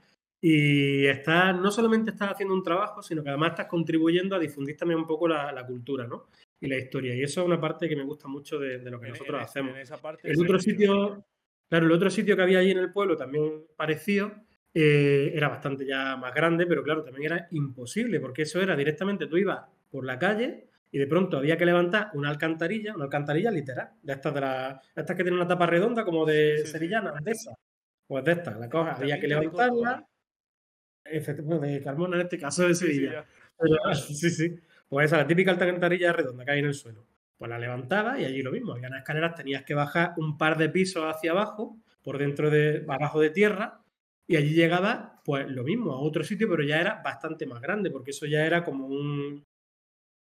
Y 0.46 1.06
estás, 1.08 1.56
no 1.58 1.72
solamente 1.72 2.12
estás 2.12 2.32
haciendo 2.34 2.54
un 2.54 2.64
trabajo, 2.64 3.02
sino 3.02 3.24
que 3.24 3.30
además 3.30 3.52
estás 3.52 3.68
contribuyendo 3.68 4.36
a 4.36 4.40
difundir 4.40 4.76
también 4.76 5.00
un 5.00 5.08
poco 5.08 5.26
la, 5.28 5.52
la 5.54 5.66
cultura, 5.66 6.06
¿no? 6.06 6.28
Y 6.60 6.68
la 6.68 6.78
historia. 6.78 7.16
Y 7.16 7.24
eso 7.24 7.40
es 7.42 7.48
una 7.48 7.62
parte 7.62 7.88
que 7.88 7.96
me 7.96 8.04
gusta 8.04 8.28
mucho 8.28 8.60
de, 8.60 8.80
de 8.80 8.92
lo 8.92 9.00
que 9.00 9.06
En- 9.08 9.12
nosotros 9.14 9.38
en- 9.40 9.44
hacemos. 9.46 9.76
En 9.76 9.82
esa 9.82 9.98
parte 10.02 10.30
El 10.30 10.40
otro 10.42 10.60
sitio, 10.60 11.24
claro, 11.70 11.86
el 11.86 11.92
otro 11.94 12.10
sitio 12.10 12.36
que 12.36 12.42
había 12.42 12.60
allí 12.60 12.72
en 12.72 12.78
el 12.80 12.92
pueblo 12.92 13.16
también 13.16 13.64
parecido, 13.78 14.34
eh, 14.74 15.32
era 15.34 15.50
bastante 15.50 15.86
ya 15.86 16.18
más 16.18 16.34
grande, 16.34 16.66
pero 16.66 16.84
claro, 16.84 17.04
también 17.04 17.32
era 17.32 17.48
imposible, 17.52 18.20
porque 18.20 18.44
eso 18.44 18.62
era 18.62 18.76
directamente, 18.76 19.28
tú 19.28 19.38
ibas 19.38 19.66
por 19.92 20.06
la 20.06 20.18
calle 20.18 20.68
y 20.92 20.98
de 20.98 21.08
pronto 21.08 21.38
había 21.38 21.58
que 21.58 21.66
levantar 21.66 22.12
una 22.14 22.30
alcantarilla, 22.30 22.96
una 22.96 23.06
alcantarilla 23.06 23.52
literal, 23.52 23.92
de 24.02 24.14
estas 24.14 24.34
de 24.34 24.42
las, 24.42 24.88
estas 24.96 25.16
que 25.16 25.24
tienen 25.24 25.40
una 25.40 25.48
tapa 25.48 25.66
redonda 25.66 26.04
como 26.04 26.26
de 26.26 26.66
Sí, 26.66 26.80
de 26.80 27.32
esas. 27.32 27.56
Pues 28.06 28.24
de 28.24 28.32
estas, 28.34 28.60
la 28.60 28.70
cojas, 28.70 29.00
había 29.00 29.20
que 29.20 29.28
levantarla, 29.28 30.08
de 31.06 31.82
Carmona 31.84 32.16
en 32.16 32.22
este 32.22 32.38
caso 32.38 32.68
de 32.68 32.76
Sevilla. 32.76 33.26
Pero, 33.58 33.76
sí, 33.96 34.30
sí. 34.30 34.56
Pues 34.88 35.08
esa, 35.08 35.18
la 35.18 35.28
típica 35.28 35.52
alcantarilla 35.52 36.14
redonda 36.14 36.46
que 36.46 36.52
hay 36.52 36.60
en 36.60 36.66
el 36.66 36.74
suelo. 36.74 37.06
Pues 37.38 37.50
la 37.50 37.60
levantaba 37.60 38.20
y 38.20 38.26
allí 38.26 38.42
lo 38.42 38.52
mismo. 38.52 38.74
Había 38.74 38.88
unas 38.88 39.00
escaleras, 39.00 39.36
tenías 39.36 39.64
que 39.64 39.74
bajar 39.74 40.14
un 40.18 40.38
par 40.38 40.58
de 40.58 40.70
pisos 40.70 41.04
hacia 41.04 41.32
abajo, 41.32 41.78
por 42.04 42.18
dentro 42.18 42.50
de, 42.50 42.86
abajo 42.88 43.20
de 43.20 43.30
tierra, 43.30 43.83
y 44.28 44.36
allí 44.38 44.54
llegaba, 44.54 45.22
pues 45.26 45.50
lo 45.50 45.64
mismo, 45.64 45.92
a 45.94 46.00
otro 46.00 46.24
sitio, 46.24 46.50
pero 46.50 46.64
ya 46.64 46.80
era 46.82 47.02
bastante 47.04 47.46
más 47.46 47.62
grande, 47.62 47.92
porque 47.92 48.12
eso 48.12 48.26
ya 48.26 48.46
era 48.46 48.64
como 48.64 48.88
un. 48.88 49.44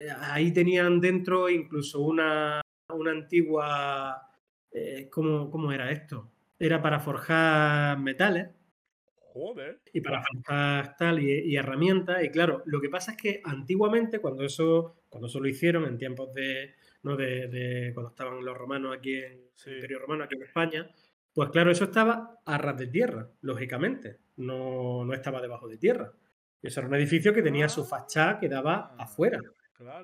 eh, 0.01 0.11
Ahí 0.11 0.53
tenían 0.53 1.01
dentro 1.01 1.49
incluso 1.51 2.01
una, 2.03 2.61
una 2.95 3.11
antigua. 3.13 4.29
eh, 4.73 5.09
¿cómo, 5.11 5.51
¿Cómo 5.51 5.73
era 5.73 5.91
esto? 5.93 6.33
Era 6.59 6.83
para 6.83 7.01
forjar 7.01 7.99
metales 8.01 8.49
Joder. 9.33 9.81
y 9.93 10.01
para 10.01 10.23
forjar 10.23 10.97
tal 10.97 11.21
y, 11.23 11.31
y 11.53 11.57
herramientas. 11.57 12.23
Y 12.25 12.31
claro, 12.31 12.63
lo 12.67 12.81
que 12.81 12.89
pasa 12.91 13.13
es 13.13 13.17
que 13.19 13.41
antiguamente, 13.45 14.19
cuando 14.21 14.45
eso, 14.45 14.97
cuando 15.09 15.29
eso 15.29 15.41
lo 15.41 15.49
hicieron, 15.49 15.85
en 15.87 15.99
tiempos 15.99 16.33
de, 16.35 16.75
¿no? 17.03 17.17
de, 17.17 17.49
de 17.49 17.93
cuando 17.95 18.11
estaban 18.11 18.45
los 18.45 18.57
romanos 18.57 18.97
aquí 18.97 19.15
en 19.17 19.51
Sí. 19.55 19.71
el 19.71 19.77
Imperio 19.77 19.99
Romano, 20.01 20.25
aquí 20.25 20.35
en 20.37 20.43
España, 20.43 20.91
pues 21.41 21.51
claro, 21.53 21.71
eso 21.71 21.85
estaba 21.85 22.39
a 22.45 22.59
ras 22.59 22.77
de 22.77 22.87
tierra, 22.87 23.31
lógicamente. 23.41 24.19
No, 24.37 25.07
no 25.07 25.15
estaba 25.15 25.41
debajo 25.41 25.69
de 25.69 25.79
tierra. 25.79 26.13
Eso 26.61 26.81
era 26.81 26.89
un 26.91 26.95
edificio 26.97 27.33
que 27.33 27.41
tenía 27.41 27.67
su 27.71 27.87
fachada 27.87 28.39
que 28.39 28.47
daba 28.47 28.95
Ah. 28.99 29.05
afuera. 29.05 29.41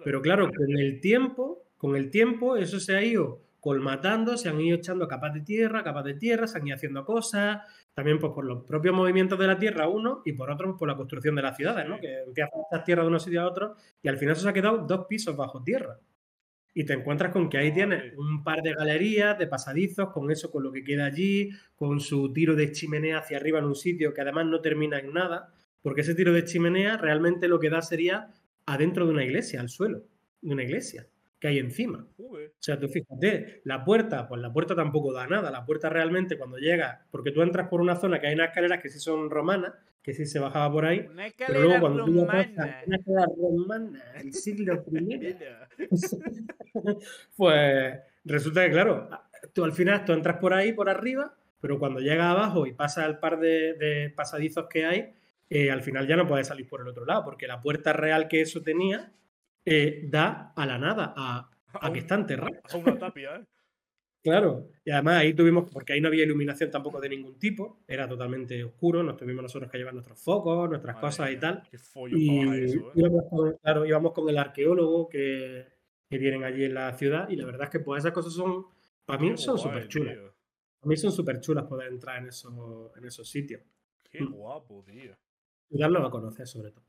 Pero 0.02 0.22
claro, 0.22 0.46
con 0.50 0.78
el 0.78 0.98
tiempo, 0.98 1.66
con 1.76 1.94
el 1.94 2.08
tiempo, 2.10 2.56
eso 2.56 2.80
se 2.80 2.96
ha 2.96 3.02
ido 3.02 3.42
colmatando, 3.60 4.38
se 4.38 4.48
han 4.48 4.58
ido 4.62 4.78
echando 4.78 5.06
capas 5.06 5.34
de 5.34 5.42
tierra, 5.42 5.84
capas 5.84 6.04
de 6.04 6.14
tierra, 6.14 6.46
se 6.46 6.56
han 6.56 6.66
ido 6.66 6.76
haciendo 6.76 7.04
cosas, 7.04 7.58
también 7.92 8.18
pues, 8.18 8.32
por 8.32 8.46
los 8.46 8.64
propios 8.64 8.94
movimientos 8.94 9.38
de 9.38 9.46
la 9.46 9.58
tierra, 9.58 9.88
uno, 9.88 10.22
y 10.24 10.32
por 10.32 10.50
otro, 10.50 10.74
por 10.74 10.88
la 10.88 10.96
construcción 10.96 11.34
de 11.34 11.42
las 11.42 11.54
ciudades, 11.54 11.86
¿no? 11.86 12.00
Que 12.00 12.22
empiezan 12.22 12.58
a 12.58 12.62
echar 12.72 12.84
tierra 12.84 13.02
de 13.02 13.08
unos 13.08 13.22
sitios 13.24 13.44
a 13.44 13.46
otros, 13.48 13.76
y 14.00 14.08
al 14.08 14.16
final 14.16 14.32
eso 14.32 14.44
se 14.44 14.48
ha 14.48 14.54
quedado 14.54 14.78
dos 14.78 15.04
pisos 15.06 15.36
bajo 15.36 15.62
tierra. 15.62 15.98
Y 16.78 16.84
te 16.84 16.92
encuentras 16.92 17.32
con 17.32 17.48
que 17.48 17.56
ahí 17.56 17.72
tienes 17.72 18.00
Madre. 18.00 18.18
un 18.18 18.44
par 18.44 18.60
de 18.60 18.74
galerías, 18.74 19.38
de 19.38 19.46
pasadizos, 19.46 20.10
con 20.12 20.30
eso, 20.30 20.50
con 20.50 20.62
lo 20.62 20.70
que 20.70 20.84
queda 20.84 21.06
allí, 21.06 21.48
con 21.74 22.00
su 22.00 22.34
tiro 22.34 22.54
de 22.54 22.70
chimenea 22.70 23.20
hacia 23.20 23.38
arriba 23.38 23.60
en 23.60 23.64
un 23.64 23.74
sitio 23.74 24.12
que 24.12 24.20
además 24.20 24.44
no 24.44 24.60
termina 24.60 24.98
en 24.98 25.10
nada, 25.14 25.54
porque 25.80 26.02
ese 26.02 26.14
tiro 26.14 26.34
de 26.34 26.44
chimenea 26.44 26.98
realmente 26.98 27.48
lo 27.48 27.58
que 27.58 27.70
da 27.70 27.80
sería 27.80 28.28
adentro 28.66 29.06
de 29.06 29.12
una 29.12 29.24
iglesia, 29.24 29.60
al 29.62 29.70
suelo 29.70 30.04
de 30.42 30.52
una 30.52 30.64
iglesia 30.64 31.06
que 31.40 31.48
hay 31.48 31.58
encima. 31.58 32.06
O 32.18 32.36
sea, 32.58 32.78
tú 32.78 32.88
fíjate, 32.88 33.62
la 33.64 33.82
puerta, 33.82 34.28
pues 34.28 34.42
la 34.42 34.52
puerta 34.52 34.74
tampoco 34.74 35.14
da 35.14 35.26
nada. 35.26 35.50
La 35.50 35.64
puerta 35.64 35.88
realmente 35.88 36.36
cuando 36.36 36.58
llega, 36.58 37.06
porque 37.10 37.30
tú 37.30 37.40
entras 37.40 37.68
por 37.68 37.80
una 37.80 37.96
zona 37.96 38.20
que 38.20 38.26
hay 38.26 38.34
unas 38.34 38.48
escaleras 38.48 38.82
que 38.82 38.90
sí 38.90 38.98
son 38.98 39.30
romanas, 39.30 39.72
que 40.06 40.14
sí 40.14 40.24
se 40.24 40.38
bajaba 40.38 40.70
por 40.72 40.84
ahí, 40.86 41.00
Una 41.10 41.24
pero 41.36 41.60
luego 41.62 41.80
cuando 41.80 42.04
tú 42.04 42.12
romana. 42.20 42.82
una 42.86 42.96
escalera 42.96 43.26
romana 43.36 44.04
del 44.14 44.32
siglo 44.32 44.84
I, 44.92 45.36
pues 47.36 47.98
resulta 48.24 48.64
que, 48.64 48.70
claro, 48.70 49.08
tú 49.52 49.64
al 49.64 49.72
final 49.72 50.04
tú 50.04 50.12
entras 50.12 50.36
por 50.38 50.54
ahí, 50.54 50.72
por 50.72 50.88
arriba, 50.88 51.34
pero 51.60 51.78
cuando 51.80 51.98
llegas 52.00 52.26
abajo 52.26 52.66
y 52.66 52.72
pasas 52.72 53.06
el 53.06 53.18
par 53.18 53.40
de, 53.40 53.74
de 53.74 54.10
pasadizos 54.10 54.66
que 54.70 54.86
hay, 54.86 55.12
eh, 55.50 55.70
al 55.72 55.82
final 55.82 56.06
ya 56.06 56.16
no 56.16 56.26
puedes 56.26 56.46
salir 56.46 56.68
por 56.68 56.80
el 56.82 56.88
otro 56.88 57.04
lado, 57.04 57.24
porque 57.24 57.46
la 57.48 57.60
puerta 57.60 57.92
real 57.92 58.28
que 58.28 58.40
eso 58.42 58.62
tenía 58.62 59.12
eh, 59.64 60.02
da 60.08 60.52
a 60.54 60.66
la 60.66 60.78
nada, 60.78 61.12
a, 61.16 61.50
a 61.72 61.78
A 61.86 61.86
que 61.88 61.90
un- 61.90 61.96
está 61.98 62.14
enterrado. 62.14 62.52
A 62.72 62.76
una 62.76 62.96
tapia, 62.96 63.36
¿eh? 63.36 63.44
Claro, 64.30 64.70
y 64.84 64.90
además 64.90 65.18
ahí 65.18 65.34
tuvimos, 65.34 65.70
porque 65.70 65.92
ahí 65.92 66.00
no 66.00 66.08
había 66.08 66.24
iluminación 66.24 66.68
tampoco 66.68 67.00
de 67.00 67.08
ningún 67.08 67.38
tipo, 67.38 67.84
era 67.86 68.08
totalmente 68.08 68.64
oscuro, 68.64 69.04
nos 69.04 69.16
tuvimos 69.16 69.40
nosotros 69.40 69.70
que 69.70 69.78
llevar 69.78 69.94
nuestros 69.94 70.18
focos, 70.20 70.68
nuestras 70.68 70.96
Madre 70.96 71.06
cosas 71.06 71.30
y 71.30 71.36
tal. 71.36 71.62
Qué 71.70 71.78
follo 71.78 72.16
Y 72.18 72.40
para 72.40 72.56
eso, 72.58 72.88
¿eh? 72.88 72.92
íbamos 72.96 73.22
con, 73.30 73.56
claro, 73.58 73.86
íbamos 73.86 74.12
con 74.12 74.28
el 74.28 74.36
arqueólogo 74.36 75.08
que, 75.08 75.64
que 76.10 76.18
tienen 76.18 76.42
allí 76.42 76.64
en 76.64 76.74
la 76.74 76.92
ciudad, 76.94 77.28
y 77.28 77.36
la 77.36 77.44
verdad 77.46 77.62
es 77.64 77.70
que 77.70 77.78
pues 77.78 78.02
esas 78.02 78.12
cosas 78.12 78.32
son, 78.32 78.66
para 79.04 79.20
mí 79.22 79.30
Qué 79.30 79.36
son 79.36 79.56
súper 79.58 79.86
chulas. 79.86 80.14
tío. 80.14 80.34
A 80.82 80.86
mí 80.88 80.96
son 80.96 81.12
súper 81.12 81.38
chulas 81.38 81.64
poder 81.66 81.86
entrar 81.92 82.18
en 82.20 82.26
esos, 82.30 82.52
en 82.96 83.04
esos 83.04 83.28
sitios. 83.30 83.62
Qué 84.10 84.22
Mm. 84.22 84.32
guapo, 84.32 84.82
tío. 84.84 85.16
Y 85.70 85.78
darlo 85.78 86.04
a 86.04 86.10
conocer, 86.10 86.48
sobre 86.48 86.72
todo. 86.72 86.84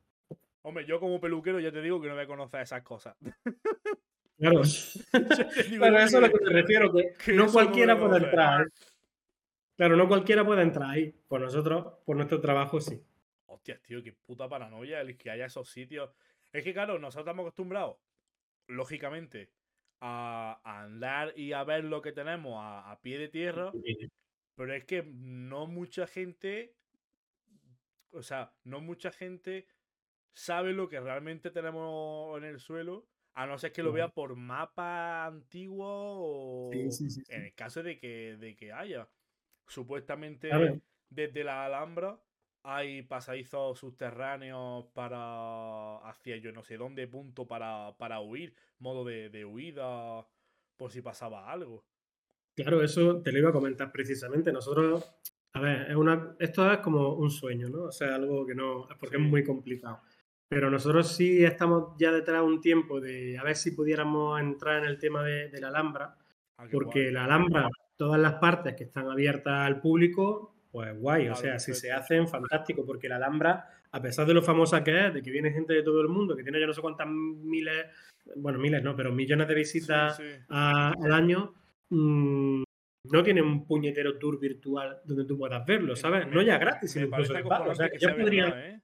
Hombre, 0.63 0.85
yo 0.87 0.99
como 0.99 1.21
peluquero 1.21 1.59
ya 1.59 1.71
te 1.71 1.83
digo 1.83 2.01
que 2.01 2.07
no 2.07 2.15
voy 2.15 2.23
a 2.23 2.27
conocer 2.27 2.61
esas 2.61 2.81
cosas. 2.81 3.15
Claro, 4.37 4.61
pero 5.79 5.99
eso 5.99 6.17
es 6.17 6.21
lo 6.21 6.37
que 6.37 6.45
me 6.45 6.61
refiero, 6.61 6.93
que, 6.93 7.13
que 7.25 7.33
no 7.33 7.51
cualquiera 7.51 7.93
a 7.93 7.99
puede 7.99 8.17
entrar. 8.17 8.67
Claro, 9.75 9.95
no 9.95 10.07
cualquiera 10.07 10.45
puede 10.45 10.61
entrar 10.61 10.91
ahí. 10.91 11.11
Por 11.27 11.41
nosotros, 11.41 11.93
por 12.05 12.15
nuestro 12.15 12.39
trabajo, 12.39 12.79
sí. 12.79 13.01
Hostia, 13.47 13.79
tío, 13.81 14.03
qué 14.03 14.13
puta 14.13 14.47
paranoia 14.47 15.01
el 15.01 15.17
que 15.17 15.29
haya 15.31 15.45
esos 15.45 15.69
sitios. 15.69 16.11
Es 16.51 16.63
que, 16.63 16.73
claro, 16.73 16.99
nosotros 16.99 17.25
estamos 17.25 17.43
acostumbrados, 17.43 17.97
lógicamente, 18.67 19.51
a, 19.99 20.59
a 20.63 20.83
andar 20.83 21.33
y 21.35 21.53
a 21.53 21.63
ver 21.63 21.83
lo 21.83 22.01
que 22.01 22.11
tenemos 22.11 22.55
a, 22.57 22.91
a 22.91 23.01
pie 23.01 23.17
de 23.17 23.29
tierra, 23.29 23.71
pero 24.55 24.73
es 24.73 24.85
que 24.85 25.03
no 25.03 25.67
mucha 25.67 26.07
gente, 26.07 26.75
o 28.11 28.21
sea, 28.21 28.53
no 28.63 28.81
mucha 28.81 29.11
gente 29.11 29.67
sabe 30.33 30.73
lo 30.73 30.87
que 30.87 30.99
realmente 30.99 31.51
tenemos 31.51 32.37
en 32.37 32.43
el 32.45 32.59
suelo, 32.59 33.07
a 33.37 33.45
no 33.45 33.59
ser 33.59 33.71
que 33.71 33.83
lo 33.83 33.91
vea 33.91 34.09
por 34.09 34.35
mapa 34.35 35.27
antiguo 35.27 35.85
o 35.87 36.71
Sí, 36.73 36.91
sí, 36.91 37.09
sí, 37.11 37.23
en 37.29 37.43
el 37.43 37.53
caso 37.53 37.83
de 37.83 37.99
que, 37.99 38.35
de 38.35 38.55
que 38.55 38.73
haya. 38.73 39.07
Supuestamente 39.67 40.49
desde 41.07 41.43
la 41.43 41.65
Alhambra 41.65 42.19
hay 42.63 43.03
pasadizos 43.03 43.77
subterráneos 43.77 44.85
para 44.87 45.97
hacia 46.09 46.37
yo 46.37 46.51
no 46.51 46.63
sé 46.63 46.77
dónde 46.77 47.07
punto 47.07 47.47
para, 47.47 47.95
para 47.99 48.21
huir, 48.21 48.55
modo 48.79 49.05
de, 49.05 49.29
de 49.29 49.45
huida 49.45 50.27
por 50.75 50.91
si 50.91 51.03
pasaba 51.03 51.51
algo. 51.51 51.85
claro, 52.55 52.81
eso 52.81 53.21
te 53.21 53.31
lo 53.31 53.37
iba 53.37 53.49
a 53.49 53.53
comentar 53.53 53.91
precisamente. 53.91 54.51
Nosotros, 54.51 55.05
a 55.53 55.61
ver, 55.61 55.91
es 55.91 55.95
una, 55.95 56.35
esto 56.39 56.71
es 56.71 56.79
como 56.79 57.13
un 57.13 57.29
sueño, 57.29 57.69
¿no? 57.69 57.83
O 57.83 57.91
sea, 57.91 58.15
algo 58.15 58.47
que 58.47 58.55
no, 58.55 58.87
porque 58.99 59.17
es 59.17 59.21
muy 59.21 59.43
complicado. 59.43 60.01
Pero 60.49 60.69
nosotros 60.71 61.13
sí 61.15 61.43
estamos 61.43 61.97
ya 61.97 62.11
detrás 62.11 62.41
de 62.41 62.47
un 62.47 62.61
tiempo 62.61 63.01
de 63.01 63.37
a 63.37 63.43
ver 63.43 63.55
si 63.55 63.71
pudiéramos 63.71 64.39
entrar 64.39 64.79
en 64.83 64.85
el 64.89 64.97
tema 64.97 65.23
de, 65.23 65.49
de 65.49 65.61
la 65.61 65.67
Alhambra, 65.69 66.15
Ah, 66.59 66.65
porque 66.71 67.03
guay. 67.03 67.11
la 67.13 67.25
Alhambra, 67.25 67.69
todas 67.97 68.19
las 68.19 68.33
partes 68.35 68.73
que 68.75 68.85
están 68.85 69.09
abiertas 69.11 69.53
al 69.67 69.79
público, 69.79 70.55
pues 70.71 70.97
guay, 70.99 71.27
o 71.29 71.35
sea, 71.35 71.59
si 71.59 71.73
se 71.75 71.91
hacen, 71.91 72.27
fantástico, 72.27 72.83
porque 72.83 73.07
la 73.07 73.17
Alhambra, 73.17 73.65
a 73.91 74.01
pesar 74.01 74.25
de 74.25 74.33
lo 74.33 74.41
famosa 74.41 74.83
que 74.83 75.07
es, 75.07 75.13
de 75.13 75.21
que 75.21 75.29
viene 75.29 75.51
gente 75.51 75.73
de 75.73 75.83
todo 75.83 76.01
el 76.01 76.07
mundo, 76.07 76.35
que 76.35 76.41
tiene 76.43 76.59
ya 76.59 76.65
no 76.65 76.73
sé 76.73 76.81
cuántas 76.81 77.07
miles, 77.07 77.85
bueno, 78.37 78.57
miles 78.57 78.81
no, 78.83 78.95
pero 78.95 79.11
millones 79.11 79.47
de 79.47 79.53
visitas 79.55 80.17
sí. 80.17 80.23
a- 80.49 80.93
al 80.99 81.11
año, 81.11 81.53
mm, 81.89 82.63
no 83.11 83.23
tiene 83.23 83.41
un 83.41 83.65
puñetero 83.67 84.17
tour 84.17 84.39
virtual 84.39 84.97
donde 85.05 85.25
tú 85.25 85.37
puedas 85.37 85.63
verlo, 85.65 85.95
¿sabes? 85.95 86.25
Me- 86.27 86.33
No 86.33 86.41
ya 86.41 86.57
gratis, 86.57 86.91
sino 86.91 87.05
incluso 87.05 87.33
de 87.33 87.43
pago. 87.43 87.71
O 87.71 87.75
sea, 87.75 87.89
que 87.89 88.05
verdad, 88.07 88.65
¿eh? 88.65 88.81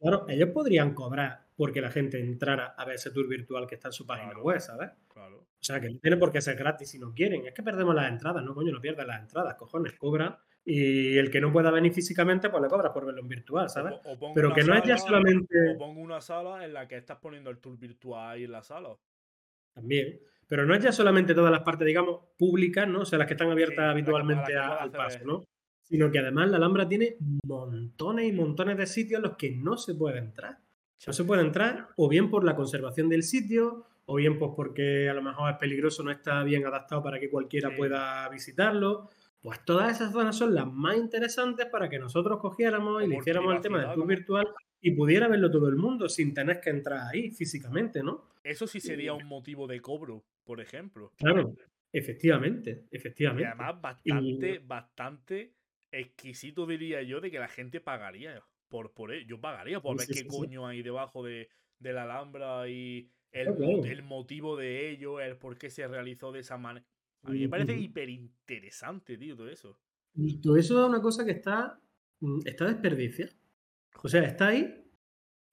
Claro, 0.00 0.26
ellos 0.28 0.50
podrían 0.50 0.94
cobrar 0.94 1.46
porque 1.56 1.80
la 1.80 1.90
gente 1.90 2.18
entrara 2.20 2.74
a 2.76 2.84
ver 2.84 2.96
ese 2.96 3.10
tour 3.10 3.28
virtual 3.28 3.66
que 3.66 3.76
está 3.76 3.88
en 3.88 3.92
su 3.92 4.06
página 4.06 4.30
Claro. 4.30 4.42
web, 4.44 4.60
¿sabes? 4.60 4.90
Claro. 5.08 5.36
O 5.38 5.46
sea, 5.66 5.80
que 5.80 5.88
no 5.88 5.98
tiene 6.00 6.16
por 6.16 6.30
qué 6.32 6.40
ser 6.40 6.56
gratis 6.56 6.90
si 6.90 6.98
no 6.98 7.12
quieren. 7.14 7.46
Es 7.46 7.54
que 7.54 7.62
perdemos 7.62 7.94
las 7.94 8.10
entradas, 8.10 8.42
¿no? 8.44 8.54
Coño, 8.54 8.72
no 8.72 8.80
pierdas 8.80 9.06
las 9.06 9.20
entradas, 9.22 9.54
cojones, 9.54 9.92
cobra. 9.94 10.38
Y 10.66 11.16
el 11.18 11.30
que 11.30 11.40
no 11.40 11.52
pueda 11.52 11.70
venir 11.70 11.92
físicamente, 11.92 12.48
pues 12.50 12.62
le 12.62 12.68
cobras 12.68 12.90
por 12.92 13.04
verlo 13.06 13.20
en 13.20 13.28
virtual, 13.28 13.66
O, 13.66 13.68
¿sabes? 13.68 13.94
o 14.04 14.18
pongo 14.18 14.34
Pero 14.34 14.52
que 14.54 14.64
no 14.64 14.74
es 14.74 14.82
ya 14.84 14.96
solamente. 14.98 15.74
o 15.74 15.78
pongo 15.78 16.00
una 16.00 16.20
sala 16.20 16.64
en 16.64 16.72
la 16.72 16.88
que 16.88 16.96
estás 16.96 17.18
poniendo 17.18 17.50
el 17.50 17.58
tour 17.58 17.78
virtual 17.78 18.30
ahí 18.32 18.44
en 18.44 18.52
la 18.52 18.62
sala. 18.62 18.96
También. 19.74 20.18
Pero 20.46 20.66
no 20.66 20.74
es 20.74 20.82
ya 20.82 20.92
solamente 20.92 21.34
todas 21.34 21.50
las 21.52 21.62
partes, 21.62 21.86
digamos, 21.86 22.20
públicas, 22.36 22.86
¿no? 22.88 23.00
O 23.00 23.04
sea, 23.04 23.18
las 23.18 23.26
que 23.28 23.34
están 23.34 23.50
abiertas 23.50 23.76
Sí, 23.84 23.90
habitualmente 23.90 24.56
a- 24.56 24.74
al 24.76 24.90
paso. 24.90 25.20
¿no? 25.24 25.44
Sino 25.84 26.10
que 26.10 26.18
además 26.18 26.50
la 26.50 26.56
Alhambra 26.56 26.88
tiene 26.88 27.16
montones 27.46 28.26
y 28.28 28.32
montones 28.32 28.76
de 28.78 28.86
sitios 28.86 29.18
en 29.18 29.22
los 29.28 29.36
que 29.36 29.50
no 29.52 29.76
se 29.76 29.94
puede 29.94 30.18
entrar. 30.18 30.58
No 31.06 31.12
se 31.12 31.24
puede 31.24 31.42
entrar 31.42 31.88
o 31.96 32.08
bien 32.08 32.30
por 32.30 32.44
la 32.44 32.56
conservación 32.56 33.08
del 33.10 33.22
sitio, 33.22 33.84
o 34.06 34.14
bien 34.16 34.38
pues 34.38 34.52
porque 34.56 35.08
a 35.10 35.14
lo 35.14 35.22
mejor 35.22 35.50
es 35.52 35.58
peligroso, 35.58 36.02
no 36.02 36.10
está 36.10 36.42
bien 36.42 36.66
adaptado 36.66 37.02
para 37.02 37.20
que 37.20 37.28
cualquiera 37.30 37.68
Sí. 37.70 37.76
pueda 37.76 38.28
visitarlo. 38.30 39.10
Pues 39.42 39.62
todas 39.66 39.94
esas 39.96 40.12
zonas 40.12 40.36
son 40.36 40.54
las 40.54 40.66
más 40.66 40.96
interesantes 40.96 41.66
para 41.66 41.90
que 41.90 41.98
nosotros 41.98 42.40
cogiéramos 42.40 43.02
y 43.02 43.06
le 43.06 43.16
hiciéramos 43.16 43.54
el 43.54 43.60
tema 43.60 43.80
del 43.84 43.92
tour 43.94 44.06
virtual 44.06 44.46
y 44.80 44.92
pudiera 44.92 45.28
verlo 45.28 45.50
todo 45.50 45.68
el 45.68 45.76
mundo 45.76 46.08
sin 46.08 46.32
tener 46.32 46.60
que 46.60 46.70
entrar 46.70 47.08
ahí 47.12 47.30
físicamente, 47.30 48.02
¿no? 48.02 48.30
Eso 48.42 48.66
sí 48.66 48.80
sería 48.80 49.12
un 49.12 49.26
motivo 49.26 49.66
de 49.66 49.80
cobro, 49.82 50.24
por 50.44 50.60
ejemplo. 50.62 51.12
Claro, 51.18 51.54
efectivamente, 51.92 52.86
Y 52.90 52.96
efectivamente. 52.96 53.46
además 53.46 53.80
bastante, 53.80 54.58
bastante 54.58 55.54
exquisito 56.00 56.66
diría 56.66 57.02
yo 57.02 57.20
de 57.20 57.30
que 57.30 57.38
la 57.38 57.48
gente 57.48 57.80
pagaría 57.80 58.42
por, 58.68 58.92
por 58.94 59.12
ello. 59.12 59.26
Yo 59.26 59.40
pagaría 59.40 59.80
por 59.80 59.96
Sí, 59.96 59.98
ver 59.98 60.08
sí, 60.08 60.12
qué 60.12 60.26
sí, 60.30 60.30
coño 60.34 60.66
hay 60.66 60.82
debajo 60.82 61.22
de, 61.24 61.50
de 61.78 61.92
la 61.92 62.04
Alhambra 62.04 62.68
y 62.68 63.10
el, 63.32 63.60
el 63.82 64.02
motivo 64.02 64.56
de 64.56 64.90
ello, 64.90 65.20
el 65.20 65.36
por 65.38 65.58
qué 65.58 65.70
se 65.70 65.86
realizó 65.88 66.32
de 66.32 66.40
esa 66.40 66.56
manera. 66.58 66.86
A 67.22 67.32
mí 67.32 67.40
me 67.40 67.48
parece 67.48 67.76
Ujú. 67.76 67.78
hiper 67.78 68.08
interesante, 68.10 69.16
tío, 69.18 69.36
todo 69.36 69.48
eso. 69.50 69.80
Y 70.14 70.40
todo 70.40 70.56
eso 70.56 70.80
es 70.82 70.88
una 70.88 71.00
cosa 71.02 71.24
que 71.24 71.32
está, 71.32 71.80
mm, 72.20 72.40
está 72.44 72.66
desperdiciada. 72.66 73.32
O 74.02 74.08
sea, 74.08 74.22
está 74.24 74.48
ahí, 74.48 74.84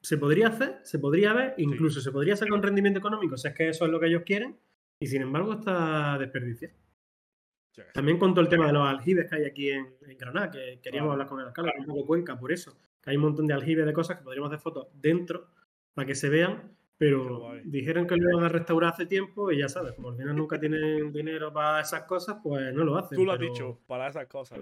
se 0.02 0.18
podría 0.18 0.50
hacer, 0.50 0.80
se 0.84 1.00
podría 1.00 1.34
ver, 1.34 1.56
incluso 1.58 2.02
se 2.02 2.12
podría 2.12 2.36
sacar 2.38 2.54
un 2.56 2.64
rendimiento 2.64 3.00
económico, 3.00 3.38
si 3.38 3.48
es 3.50 3.56
que 3.56 3.70
eso 3.70 3.86
es 3.86 3.92
lo 3.92 4.00
que 4.00 4.08
ellos 4.08 4.24
quieren, 4.26 4.60
y 5.00 5.08
sin 5.08 5.24
embargo 5.24 5.54
está 5.56 6.18
desperdiciado. 6.20 6.76
También 7.94 8.18
con 8.20 8.34
todo 8.34 8.42
el 8.42 8.50
tema 8.50 8.68
de 8.68 8.74
los 8.74 8.88
aljibes 8.88 9.30
que 9.30 9.36
hay 9.36 9.46
aquí 9.46 9.70
en, 9.70 9.96
en 10.08 10.18
Granada, 10.18 10.52
que 10.52 10.80
queríamos 10.82 11.14
hablar 11.14 11.28
con 11.28 11.40
el 11.40 11.48
alcalde, 11.48 11.72
un 11.80 11.86
poco 11.86 12.06
Cuenca, 12.06 12.38
por 12.38 12.52
eso. 12.52 12.78
Que 13.02 13.12
hay 13.12 13.16
un 13.18 13.24
montón 13.24 13.48
de 13.48 13.54
aljibes 13.54 13.86
de 13.86 13.94
cosas 13.94 14.18
que 14.18 14.24
podríamos 14.24 14.50
hacer 14.50 14.60
fotos 14.62 14.88
dentro 14.94 15.48
para 15.94 16.06
que 16.06 16.16
se 16.16 16.30
vean, 16.30 16.76
pero 16.98 17.54
dijeron 17.64 18.06
que 18.06 18.16
lo 18.16 18.30
iban 18.30 18.44
a 18.46 18.50
restaurar 18.50 18.94
hace 18.94 19.06
tiempo 19.06 19.52
y 19.52 19.60
ya 19.60 19.70
sabes, 19.70 19.94
como 19.94 20.10
al 20.10 20.18
final 20.18 20.36
nunca 20.36 20.60
tienen 20.60 21.12
dinero 21.14 21.52
para 21.52 21.82
esas 21.82 22.04
cosas, 22.04 22.38
pues 22.44 22.74
no 22.74 22.84
lo 22.84 22.98
hacen. 22.98 23.18
Tú 23.18 23.26
lo 23.26 23.34
has 23.34 23.40
dicho, 23.40 23.80
para 23.88 24.08
esas 24.08 24.28
cosas. 24.28 24.60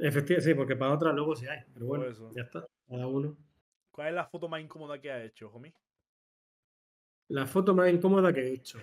Efectivamente, 0.00 0.48
sí, 0.48 0.54
porque 0.54 0.76
para 0.76 0.94
otras 0.94 1.14
luego 1.14 1.34
sí 1.34 1.46
hay, 1.46 1.60
pero 1.74 1.86
bueno, 1.86 2.06
eso. 2.06 2.32
ya 2.34 2.42
está, 2.42 2.66
cada 2.88 3.06
uno. 3.06 3.36
¿Cuál 3.90 4.08
es 4.08 4.14
la 4.14 4.26
foto 4.26 4.48
más 4.48 4.60
incómoda 4.60 5.00
que 5.00 5.10
has 5.10 5.24
hecho, 5.24 5.50
homie? 5.52 5.74
La 7.28 7.46
foto 7.46 7.74
más 7.74 7.92
incómoda 7.92 8.32
que 8.32 8.40
he 8.40 8.54
hecho. 8.54 8.78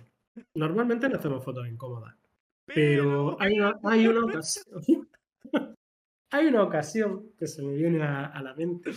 Normalmente 0.54 1.08
no 1.08 1.16
hacemos 1.16 1.44
fotos 1.44 1.68
incómodas, 1.68 2.16
pero 2.66 3.40
hay 3.40 3.60
una, 3.60 3.80
hay 3.84 4.08
una 4.08 4.26
ocasión. 4.26 5.08
hay 6.32 6.46
una 6.48 6.64
ocasión 6.64 7.32
que 7.38 7.48
se 7.48 7.62
me 7.64 7.76
viene 7.76 8.04
a, 8.04 8.26
a 8.26 8.42
la 8.42 8.54
mente 8.54 8.92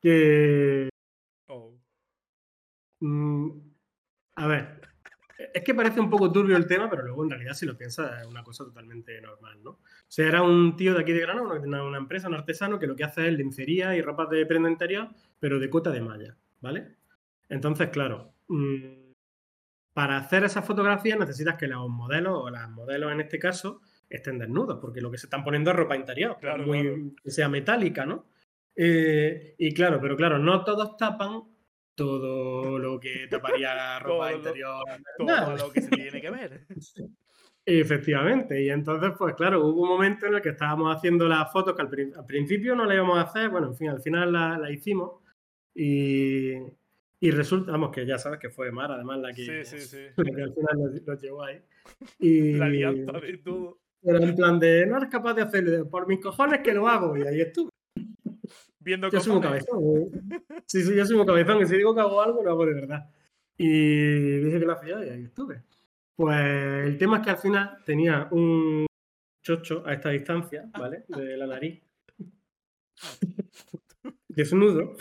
que. 0.00 0.88
Oh. 1.48 1.74
mm, 3.00 3.50
a 4.36 4.46
ver, 4.46 4.80
es 5.38 5.62
que 5.62 5.74
parece 5.74 6.00
un 6.00 6.10
poco 6.10 6.32
turbio 6.32 6.56
el 6.56 6.66
tema, 6.66 6.90
pero 6.90 7.02
luego 7.02 7.22
en 7.24 7.30
realidad, 7.30 7.54
si 7.54 7.66
lo 7.66 7.76
piensas, 7.76 8.22
es 8.22 8.26
una 8.26 8.42
cosa 8.42 8.64
totalmente 8.64 9.20
normal, 9.20 9.62
¿no? 9.62 9.70
O 9.70 9.80
sea, 10.08 10.26
era 10.26 10.42
un 10.42 10.76
tío 10.76 10.94
de 10.94 11.00
aquí 11.00 11.12
de 11.12 11.20
Granada, 11.20 11.60
una, 11.60 11.84
una 11.84 11.98
empresa, 11.98 12.28
un 12.28 12.34
artesano, 12.34 12.78
que 12.78 12.86
lo 12.86 12.96
que 12.96 13.04
hace 13.04 13.28
es 13.28 13.34
lencería 13.34 13.96
y 13.96 14.02
ropas 14.02 14.30
de 14.30 14.46
prenda 14.46 14.70
interior, 14.70 15.08
pero 15.38 15.58
de 15.58 15.70
cota 15.70 15.90
de 15.90 16.00
malla, 16.00 16.36
¿vale? 16.60 16.96
Entonces, 17.48 17.88
claro, 17.90 18.34
mm, 18.48 19.07
para 19.98 20.16
hacer 20.18 20.44
esas 20.44 20.64
fotografías 20.64 21.18
necesitas 21.18 21.56
que 21.56 21.66
los 21.66 21.88
modelos, 21.88 22.38
o 22.40 22.50
las 22.50 22.70
modelos 22.70 23.10
en 23.10 23.20
este 23.20 23.36
caso, 23.40 23.80
estén 24.08 24.38
desnudos, 24.38 24.78
porque 24.80 25.00
lo 25.00 25.10
que 25.10 25.18
se 25.18 25.26
están 25.26 25.42
poniendo 25.42 25.70
es 25.72 25.76
ropa 25.76 25.96
interior, 25.96 26.36
Claro, 26.40 26.64
muy, 26.64 26.82
claro. 26.82 27.02
que 27.24 27.30
sea 27.32 27.48
metálica, 27.48 28.06
¿no? 28.06 28.26
Eh, 28.76 29.56
y 29.58 29.74
claro, 29.74 29.98
pero 30.00 30.16
claro, 30.16 30.38
no 30.38 30.62
todos 30.62 30.96
tapan 30.96 31.42
todo 31.96 32.78
lo 32.78 33.00
que 33.00 33.26
taparía 33.30 33.74
la 33.74 33.98
ropa 33.98 34.26
Todo 34.26 34.30
lo- 34.30 34.36
interior. 34.36 34.84
Todo 35.18 35.26
normal. 35.26 35.58
lo 35.58 35.72
que 35.72 35.80
se 35.82 35.88
tiene 35.90 36.20
que 36.20 36.30
ver. 36.30 36.66
Efectivamente, 37.66 38.62
y 38.62 38.70
entonces, 38.70 39.10
pues 39.18 39.34
claro, 39.34 39.66
hubo 39.66 39.82
un 39.82 39.88
momento 39.88 40.26
en 40.26 40.34
el 40.34 40.40
que 40.40 40.50
estábamos 40.50 40.94
haciendo 40.96 41.26
las 41.28 41.50
fotos 41.52 41.74
que 41.74 41.82
al, 41.82 42.12
al 42.16 42.24
principio 42.24 42.76
no 42.76 42.84
la 42.86 42.94
íbamos 42.94 43.18
a 43.18 43.22
hacer, 43.22 43.50
bueno, 43.50 43.66
en 43.66 43.74
fin, 43.76 43.88
al 43.90 44.00
final 44.00 44.32
la, 44.32 44.56
la 44.58 44.70
hicimos 44.70 45.22
y, 45.74 46.54
y 47.20 47.30
resulta, 47.30 47.72
vamos, 47.72 47.90
que 47.90 48.06
ya 48.06 48.18
sabes 48.18 48.38
que 48.38 48.50
fue 48.50 48.70
Mar, 48.70 48.92
además, 48.92 49.18
la 49.18 49.32
que, 49.32 49.64
Sí, 49.64 49.78
sí, 49.78 49.80
sí. 49.80 50.06
la 50.16 50.36
que 50.36 50.42
al 50.42 50.54
final 50.54 50.78
nos, 50.78 51.02
nos 51.06 51.20
llevó 51.20 51.42
ahí. 51.44 51.60
Y, 52.18 52.52
La 52.52 52.66
alianza 52.66 53.12
de 53.12 53.38
todo. 53.38 53.78
pero 54.02 54.18
en 54.18 54.34
plan 54.36 54.58
de, 54.60 54.86
no 54.86 54.98
eres 54.98 55.08
capaz 55.08 55.34
de 55.34 55.42
hacerlo, 55.42 55.88
por 55.88 56.06
mis 56.06 56.20
cojones 56.20 56.60
que 56.60 56.72
lo 56.72 56.88
hago, 56.88 57.16
y 57.16 57.22
ahí 57.22 57.40
estuve. 57.40 57.70
Viendo 58.80 59.10
Yo 59.10 59.20
soy 59.20 59.36
un 59.36 59.42
cabezón. 59.42 59.78
¿eh? 59.82 60.10
Sí, 60.66 60.82
sí, 60.82 60.94
yo 60.94 61.04
soy 61.04 61.16
un 61.16 61.26
cabezón, 61.26 61.62
y 61.62 61.66
si 61.66 61.76
digo 61.76 61.94
que 61.94 62.00
hago 62.00 62.20
algo, 62.20 62.42
lo 62.42 62.50
hago 62.50 62.66
de 62.66 62.74
verdad. 62.74 63.10
Y 63.56 64.38
dije 64.38 64.60
que 64.60 64.66
lo 64.66 64.72
hacía 64.72 65.04
y 65.04 65.08
ahí 65.08 65.24
estuve. 65.24 65.62
Pues 66.14 66.86
el 66.86 66.98
tema 66.98 67.18
es 67.18 67.24
que 67.24 67.30
al 67.30 67.38
final 67.38 67.78
tenía 67.84 68.28
un 68.30 68.86
chocho 69.42 69.82
a 69.84 69.94
esta 69.94 70.10
distancia, 70.10 70.68
¿vale? 70.78 71.04
De 71.08 71.36
la 71.36 71.46
nariz. 71.46 71.82
Desnudo, 74.28 74.96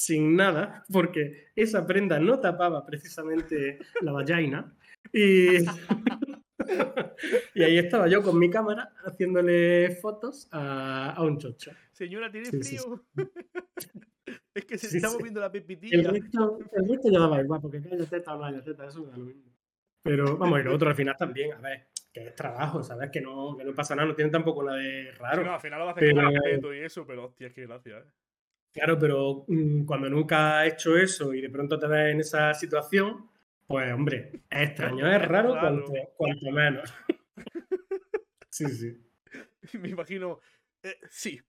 sin 0.00 0.34
nada, 0.34 0.82
porque 0.90 1.48
esa 1.54 1.86
prenda 1.86 2.18
no 2.18 2.40
tapaba 2.40 2.86
precisamente 2.86 3.78
la 4.00 4.12
vagina. 4.12 4.74
Y, 5.12 5.58
y 7.54 7.62
ahí 7.62 7.78
estaba 7.78 8.08
yo 8.08 8.22
con 8.22 8.38
mi 8.38 8.48
cámara 8.48 8.92
haciéndole 9.04 9.90
fotos 10.00 10.48
a, 10.52 11.10
a 11.12 11.22
un 11.22 11.38
chocho. 11.38 11.72
Señora, 11.92 12.30
¿tiene 12.30 12.46
Sí, 12.46 12.62
sí, 12.62 12.78
sí. 12.78 12.78
frío? 12.78 13.04
es 14.54 14.64
que 14.64 14.78
se 14.78 14.88
Sí, 14.88 14.96
está 14.96 15.08
sí. 15.10 15.16
moviendo 15.18 15.40
la 15.40 15.46
El 15.46 15.52
pepitilla. 15.52 16.10
resto, 16.10 16.58
el 16.72 16.88
resto 16.88 17.10
ya 17.10 17.18
daba 17.18 17.42
igual, 17.42 17.60
porque 17.60 17.82
que 17.82 17.94
haya 17.94 18.06
teta 18.06 18.34
o 18.34 18.38
no 18.38 18.44
haya 18.46 18.62
teta, 18.62 18.86
eso 18.86 19.02
me 19.04 19.10
da 19.10 19.18
lo 19.18 19.24
mismo. 19.26 19.52
Pero 20.02 20.38
vamos, 20.38 20.60
y 20.60 20.62
lo 20.62 20.74
otro 20.74 20.88
al 20.88 20.94
final 20.96 21.14
también, 21.18 21.52
a 21.52 21.60
ver, 21.60 21.88
que 22.10 22.28
es 22.28 22.34
trabajo, 22.34 22.82
¿sabes? 22.82 23.10
Que 23.10 23.20
no, 23.20 23.54
que 23.58 23.64
no 23.64 23.74
pasa 23.74 23.94
nada, 23.94 24.08
no 24.08 24.14
tiene 24.14 24.30
tampoco 24.30 24.62
nada 24.62 24.78
de 24.78 25.10
Sí, 25.12 25.18
raro. 25.18 25.44
no, 25.44 25.52
al 25.52 25.60
final 25.60 25.78
lo 25.78 25.84
va 25.84 25.90
a 25.90 25.94
hacer 25.94 26.08
con 26.14 26.16
Pero- 26.24 26.30
respeto 26.30 26.74
y 26.74 26.78
eso, 26.80 27.06
pero 27.06 27.26
hostia, 27.26 27.52
qué 27.52 27.66
gracia, 27.66 27.98
¿eh? 27.98 28.04
Claro, 28.72 28.98
pero 28.98 29.44
mm, 29.48 29.84
cuando 29.84 30.08
nunca 30.08 30.60
has 30.60 30.72
hecho 30.72 30.96
eso 30.96 31.34
y 31.34 31.40
de 31.40 31.50
pronto 31.50 31.78
te 31.78 31.86
ves 31.88 32.12
en 32.14 32.20
esa 32.20 32.54
situación, 32.54 33.28
Pues 33.66 33.92
hombre, 33.92 34.42
es 34.50 34.68
extraño, 34.68 35.10
es 35.10 35.22
raro, 35.28 35.50
Cuanto, 35.58 35.92
cuanto, 36.16 36.50
menos. 36.50 36.92
sí, 38.50 38.66
sí. 38.68 38.96
Me 39.78 39.90
imagino. 39.90 40.40
Eh, 40.82 40.98
sí. 41.08 41.40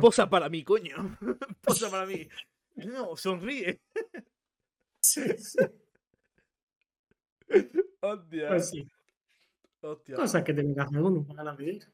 Posa, 0.00 0.30
para 0.30 0.48
mí, 0.48 0.62
coño. 0.64 1.18
Posa 1.60 1.90
para 1.90 2.06
mí. 2.06 2.26
No, 2.76 3.16
sonríe. 3.16 3.80
Sí, 5.00 5.22
sí. 5.38 5.58
Hostia. 8.00 8.48
Pues 8.48 8.70
sí. 8.70 8.86
Hostia. 9.82 10.16
Cosas 10.16 10.42
que 10.42 10.52
tengo 10.52 10.74
que 10.74 10.80
hacer 10.80 11.00
uno 11.00 11.24
para 11.24 11.44
la 11.44 11.54
vida. 11.54 11.86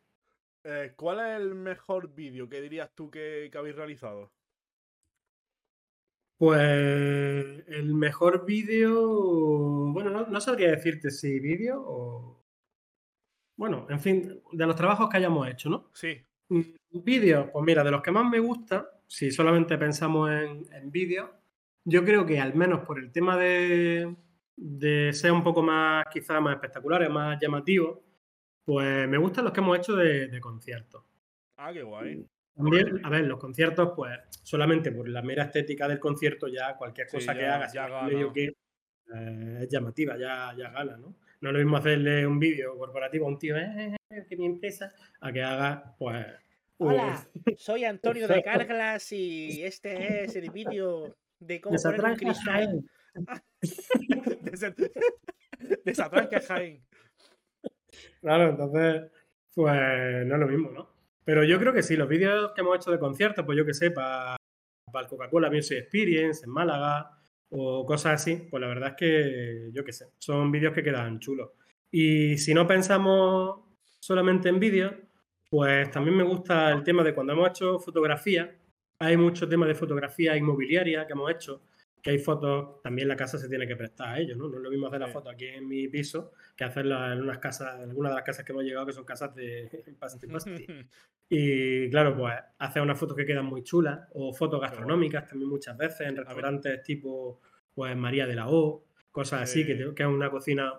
Eh, 0.65 0.93
¿Cuál 0.97 1.21
es 1.21 1.41
el 1.41 1.55
mejor 1.55 2.15
vídeo 2.15 2.49
que 2.49 2.61
dirías 2.61 2.91
tú 2.95 3.11
que, 3.11 3.49
que 3.51 3.59
habéis 3.59 3.77
realizado? 3.77 4.33
Pues 6.39 7.65
el 7.69 7.95
mejor 7.95 8.45
vídeo, 8.45 8.93
bueno, 9.93 10.11
no, 10.11 10.27
no, 10.27 10.41
sabría 10.41 10.71
decirte 10.71 11.11
si 11.11 11.39
vídeo 11.39 11.81
o... 11.81 12.45
Bueno, 13.57 13.87
en 13.91 14.01
fin, 14.01 14.43
de 14.51 14.67
los 14.67 14.75
trabajos 14.75 15.09
que 15.09 15.19
hayamos 15.19 15.49
hecho, 15.49 15.71
¿no? 15.71 15.91
Sí. 15.95 16.21
Vídeos, 16.91 17.49
pues 17.53 17.65
mira, 17.65 17.85
de 17.85 17.91
los 17.93 18.03
que 18.03 18.11
más 18.11 18.29
me 18.29 18.41
gusta, 18.41 19.01
si 19.07 19.31
solamente 19.31 19.79
pensamos 19.79 20.31
en, 20.31 20.67
en 20.73 20.91
vídeos, 20.91 21.31
yo 21.85 22.05
creo 22.05 22.27
que 22.27 22.41
al 22.41 22.55
menos 22.55 22.81
por 22.85 22.99
el 22.99 23.13
tema 23.13 23.37
de, 23.37 24.17
de 24.57 25.13
ser 25.13 25.33
un 25.33 25.43
poco 25.43 25.63
más, 25.63 26.05
quizás 26.13 26.41
más 26.41 26.55
espectaculares, 26.55 27.11
más 27.11 27.39
llamativos, 27.41 27.99
pues 28.65 29.09
me 29.09 29.19
gustan 29.19 29.45
los 29.45 29.53
que 29.53 29.61
hemos 29.61 29.79
hecho 29.79 29.95
de, 29.97 30.29
de 30.29 30.41
conciertos. 30.41 31.05
Ah, 31.57 31.73
qué 31.73 31.83
guay. 31.83 32.25
También, 32.55 33.01
a 33.05 33.09
ver, 33.09 33.25
los 33.25 33.39
conciertos, 33.39 33.93
pues 33.97 34.19
solamente 34.43 34.93
por 34.93 35.09
la 35.09 35.23
mera 35.23 35.45
estética 35.45 35.89
del 35.89 35.99
concierto, 35.99 36.49
ya 36.49 36.77
cualquier 36.77 37.07
cosa 37.09 37.33
Sí, 37.33 37.39
que 37.39 37.45
ya- 37.45 37.55
hagas, 37.57 37.73
ya 37.73 37.89
gana. 37.89 38.09
medio 38.09 38.33
que 38.33 38.45
eh, 39.15 39.59
es 39.63 39.69
llamativa, 39.69 40.17
ya, 40.19 40.55
ya 40.57 40.71
gana, 40.71 40.97
¿no? 40.97 41.17
No 41.41 41.49
es 41.49 41.53
lo 41.55 41.59
mismo 41.59 41.77
hacerle 41.77 42.27
un 42.27 42.39
vídeo 42.39 42.77
corporativo 42.77 43.27
a 43.27 43.29
un 43.29 43.39
tío, 43.39 43.57
eh, 43.57 43.97
eh, 44.11 44.27
que 44.29 44.37
mi 44.37 44.47
empresa, 44.47 44.93
a 45.21 45.33
que 45.33 45.43
haga, 45.43 45.95
pues. 45.99 46.27
un- 46.79 46.93
Hola, 46.93 47.27
soy 47.59 47.85
Antonio 47.85 48.29
de 48.29 48.43
Carglass 48.43 49.13
y 49.13 49.63
este 49.63 50.25
es 50.25 50.37
el 50.37 50.51
vídeo 50.51 51.17
de 51.41 51.61
cómo 51.61 51.77
poner 51.83 52.05
un 52.05 52.17
cristal. 52.17 52.45
Jaén. 52.45 52.87
De, 54.43 54.51
ese- 54.53 54.75
de 55.85 55.95
Satranca 55.95 56.41
Jaén. 56.41 56.83
Claro, 58.21 58.51
entonces, 58.51 59.11
pues 59.55 60.27
no 60.27 60.35
es 60.35 60.41
lo 60.41 60.47
mismo, 60.47 60.71
¿no? 60.71 60.89
Pero 61.25 61.45
yo 61.45 61.59
creo 61.59 61.73
que 61.73 61.83
sí, 61.83 61.97
los 61.97 62.09
vídeos 62.09 62.53
que 62.55 62.61
hemos 62.61 62.77
hecho 62.77 62.91
de 62.91 62.99
conciertos, 62.99 63.45
pues 63.45 63.57
yo 63.57 63.65
que 63.65 63.75
sé, 63.75 63.91
para 63.91 64.37
el 65.01 65.07
Coca-Cola 65.07 65.51
Music 65.51 65.79
Experience 65.79 66.45
en 66.45 66.51
Málaga 66.51 67.11
o 67.51 67.85
cosas 67.87 68.15
así, 68.15 68.47
pues 68.51 68.61
la 68.61 68.67
verdad 68.69 68.91
es 68.91 68.97
que 68.97 69.71
yo 69.73 69.85
que 69.85 69.93
sé, 69.93 70.07
son 70.19 70.51
vídeos 70.51 70.75
que 70.75 70.83
quedan 70.83 71.21
chulos. 71.21 71.51
Y 71.91 72.39
si 72.39 72.55
no 72.55 72.67
pensamos 72.67 73.61
solamente 74.01 74.49
en 74.49 74.59
vídeos, 74.59 74.95
pues 75.51 75.91
también 75.91 76.17
me 76.17 76.25
gusta 76.25 76.73
el 76.73 76.83
tema 76.83 77.05
de 77.05 77.15
cuando 77.15 77.35
hemos 77.35 77.51
hecho 77.51 77.79
fotografía, 77.79 78.57
hay 78.99 79.17
mucho 79.17 79.49
tema 79.49 79.67
de 79.67 79.75
fotografía 79.75 80.37
inmobiliaria 80.37 81.07
que 81.07 81.13
hemos 81.13 81.31
hecho, 81.31 81.63
que 82.03 82.11
hay 82.11 82.19
fotos, 82.19 82.83
también 82.83 83.07
la 83.07 83.15
casa 83.17 83.39
se 83.39 83.49
tiene 83.49 83.67
que 83.67 83.77
prestar 83.77 84.09
a 84.09 84.19
ello, 84.19 84.35
¿no? 84.37 84.49
No 84.49 84.57
es 84.57 84.63
lo 84.63 84.71
mismo 84.71 84.89
hacer 84.89 84.99
la 85.01 85.07
foto 85.09 85.31
aquí 85.31 85.47
en 85.47 85.69
mi 85.69 85.87
piso 85.89 86.33
que 86.57 86.65
hacerla 86.65 87.13
en 87.13 87.23
unas 87.23 87.39
casas, 87.39 87.77
en 87.81 87.91
algunas 87.91 88.11
de 88.11 88.17
las 88.17 88.25
casas 88.25 88.45
que 88.45 88.53
hemos 88.53 88.65
llegado 88.65 88.87
que 88.87 88.93
son 88.93 89.05
casas 89.05 89.35
de 89.35 89.71
pasti 90.01 90.27
pasti. 90.27 90.67
Y 91.35 91.89
claro, 91.89 92.15
pues 92.15 92.35
hacer 92.59 92.83
unas 92.83 92.99
fotos 92.99 93.17
que 93.17 93.25
quedan 93.25 93.47
muy 93.47 93.63
chulas, 93.63 94.01
o 94.13 94.35
fotos 94.35 94.61
gastronómicas 94.61 95.27
también 95.29 95.49
muchas 95.49 95.79
veces, 95.79 96.01
en 96.03 96.17
restaurantes 96.17 96.83
tipo 96.83 97.41
pues 97.75 97.97
María 97.97 98.27
de 98.27 98.35
la 98.35 98.49
O, 98.51 98.85
cosas 99.11 99.43
así, 99.43 99.65
que, 99.65 99.75
te- 99.77 99.95
que 99.95 100.03
es 100.03 100.09
una 100.09 100.29
cocina 100.31 100.75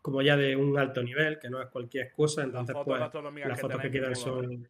como 0.00 0.22
ya 0.22 0.36
de 0.38 0.56
un 0.56 0.78
alto 0.78 1.02
nivel, 1.02 1.38
que 1.38 1.50
no 1.50 1.60
es 1.60 1.68
cualquier 1.68 2.12
cosa, 2.12 2.40
Las 2.42 2.46
entonces 2.46 2.72
fotos 2.74 2.86
pues 2.86 3.00
las 3.48 3.60
fotos 3.60 3.76
que 3.82 3.90
quedan 3.90 4.16
son, 4.16 4.68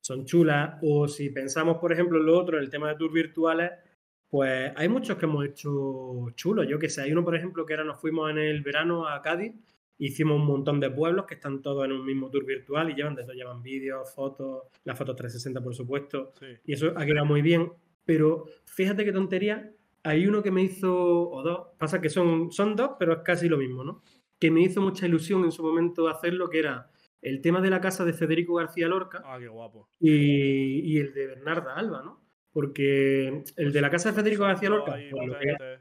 son 0.00 0.24
chulas. 0.24 0.78
O 0.82 1.06
si 1.08 1.28
pensamos, 1.30 1.76
por 1.78 1.92
ejemplo, 1.92 2.18
en 2.18 2.24
lo 2.26 2.38
otro, 2.38 2.58
el 2.58 2.70
tema 2.70 2.88
de 2.90 2.96
tours 2.96 3.12
virtuales, 3.12 3.72
pues 4.36 4.70
hay 4.76 4.88
muchos 4.90 5.16
que 5.16 5.24
hemos 5.24 5.46
hecho 5.46 6.26
chulos. 6.34 6.66
Yo 6.68 6.78
que 6.78 6.90
sé, 6.90 7.00
hay 7.00 7.12
uno, 7.12 7.24
por 7.24 7.34
ejemplo, 7.34 7.64
que 7.64 7.72
ahora 7.72 7.84
nos 7.84 7.98
fuimos 7.98 8.30
en 8.30 8.36
el 8.36 8.60
verano 8.62 9.08
a 9.08 9.22
Cádiz, 9.22 9.54
hicimos 9.96 10.38
un 10.38 10.46
montón 10.46 10.78
de 10.78 10.90
pueblos 10.90 11.24
que 11.24 11.36
están 11.36 11.62
todos 11.62 11.86
en 11.86 11.92
un 11.92 12.04
mismo 12.04 12.28
tour 12.30 12.44
virtual 12.44 12.90
y 12.90 12.94
llevan 12.94 13.14
de 13.14 13.22
todo, 13.22 13.32
llevan 13.32 13.62
vídeos, 13.62 14.12
fotos, 14.14 14.64
las 14.84 14.98
fotos 14.98 15.16
360, 15.16 15.62
por 15.62 15.74
supuesto, 15.74 16.32
Sí. 16.38 16.46
y 16.66 16.72
eso 16.74 16.92
ha 16.94 17.06
quedado 17.06 17.24
muy 17.24 17.40
bien. 17.40 17.72
Pero 18.04 18.44
fíjate 18.66 19.06
qué 19.06 19.12
tontería, 19.12 19.72
hay 20.02 20.26
uno 20.26 20.42
que 20.42 20.50
me 20.50 20.62
hizo, 20.62 20.94
o 21.30 21.42
dos, 21.42 21.68
pasa 21.78 22.00
que 22.02 22.10
son, 22.10 22.52
son 22.52 22.76
dos, 22.76 22.90
pero 22.98 23.14
es 23.14 23.18
casi 23.24 23.48
lo 23.48 23.56
mismo, 23.56 23.84
¿no? 23.84 24.02
Que 24.38 24.50
me 24.50 24.60
hizo 24.60 24.82
mucha 24.82 25.06
ilusión 25.06 25.44
en 25.44 25.50
su 25.50 25.62
momento 25.62 26.08
hacerlo, 26.08 26.50
que 26.50 26.58
era 26.58 26.90
el 27.22 27.40
tema 27.40 27.62
de 27.62 27.70
la 27.70 27.80
casa 27.80 28.04
de 28.04 28.12
Federico 28.12 28.54
García 28.56 28.86
Lorca 28.86 29.22
Ah, 29.24 29.38
qué 29.40 29.48
guapo. 29.48 29.88
y, 29.98 30.80
y 30.92 30.98
el 30.98 31.14
de 31.14 31.26
Bernarda 31.28 31.74
Alba, 31.74 32.02
¿no? 32.02 32.25
Porque 32.56 33.44
el 33.56 33.70
de 33.70 33.80
la 33.82 33.90
casa 33.90 34.08
de 34.08 34.14
Federico 34.14 34.44
García 34.44 34.70
Lorca, 34.70 34.94
ahí 34.94 35.10
por 35.10 35.22
lo 35.26 35.36
que, 35.36 35.58
potentes. 35.58 35.80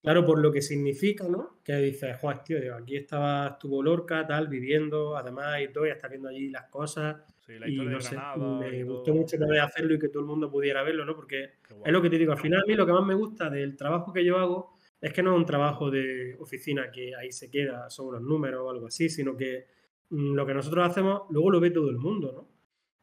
claro, 0.00 0.24
por 0.24 0.38
lo 0.40 0.50
que 0.50 0.62
significa, 0.62 1.28
¿no? 1.28 1.60
Que 1.62 1.76
dices, 1.76 2.16
joder, 2.18 2.38
tío, 2.42 2.58
digo, 2.58 2.74
aquí 2.76 2.96
estaba, 2.96 3.48
estuvo 3.48 3.82
Lorca, 3.82 4.26
tal, 4.26 4.48
viviendo, 4.48 5.14
además 5.14 5.60
y 5.60 5.68
todo, 5.70 5.86
y 5.86 5.90
está 5.90 6.08
viendo 6.08 6.30
allí 6.30 6.48
las 6.48 6.70
cosas. 6.70 7.16
Sí, 7.38 7.58
la 7.58 7.68
Y 7.68 7.76
no 7.76 7.98
de 7.98 8.00
sé, 8.00 8.16
me 8.36 8.78
y 8.78 8.82
gustó 8.82 9.12
mucho 9.12 9.36
poder 9.36 9.60
hacerlo 9.60 9.94
y 9.94 9.98
que 9.98 10.08
todo 10.08 10.20
el 10.20 10.26
mundo 10.28 10.50
pudiera 10.50 10.82
verlo, 10.82 11.04
¿no? 11.04 11.14
Porque 11.14 11.44
es 11.84 11.92
lo 11.92 12.00
que 12.00 12.08
te 12.08 12.16
digo, 12.16 12.32
al 12.32 12.38
final 12.38 12.62
a 12.62 12.66
mí 12.66 12.74
lo 12.74 12.86
que 12.86 12.92
más 12.92 13.04
me 13.04 13.14
gusta 13.14 13.50
del 13.50 13.76
trabajo 13.76 14.10
que 14.10 14.24
yo 14.24 14.38
hago 14.38 14.78
es 15.02 15.12
que 15.12 15.22
no 15.22 15.32
es 15.34 15.36
un 15.38 15.44
trabajo 15.44 15.90
de 15.90 16.34
oficina 16.38 16.90
que 16.90 17.14
ahí 17.14 17.30
se 17.30 17.50
queda, 17.50 17.90
son 17.90 18.08
unos 18.08 18.22
números 18.22 18.62
o 18.62 18.70
algo 18.70 18.86
así, 18.86 19.10
sino 19.10 19.36
que 19.36 19.66
mm, 20.08 20.34
lo 20.34 20.46
que 20.46 20.54
nosotros 20.54 20.88
hacemos 20.88 21.24
luego 21.28 21.50
lo 21.50 21.60
ve 21.60 21.70
todo 21.70 21.90
el 21.90 21.98
mundo, 21.98 22.32
¿no? 22.32 22.59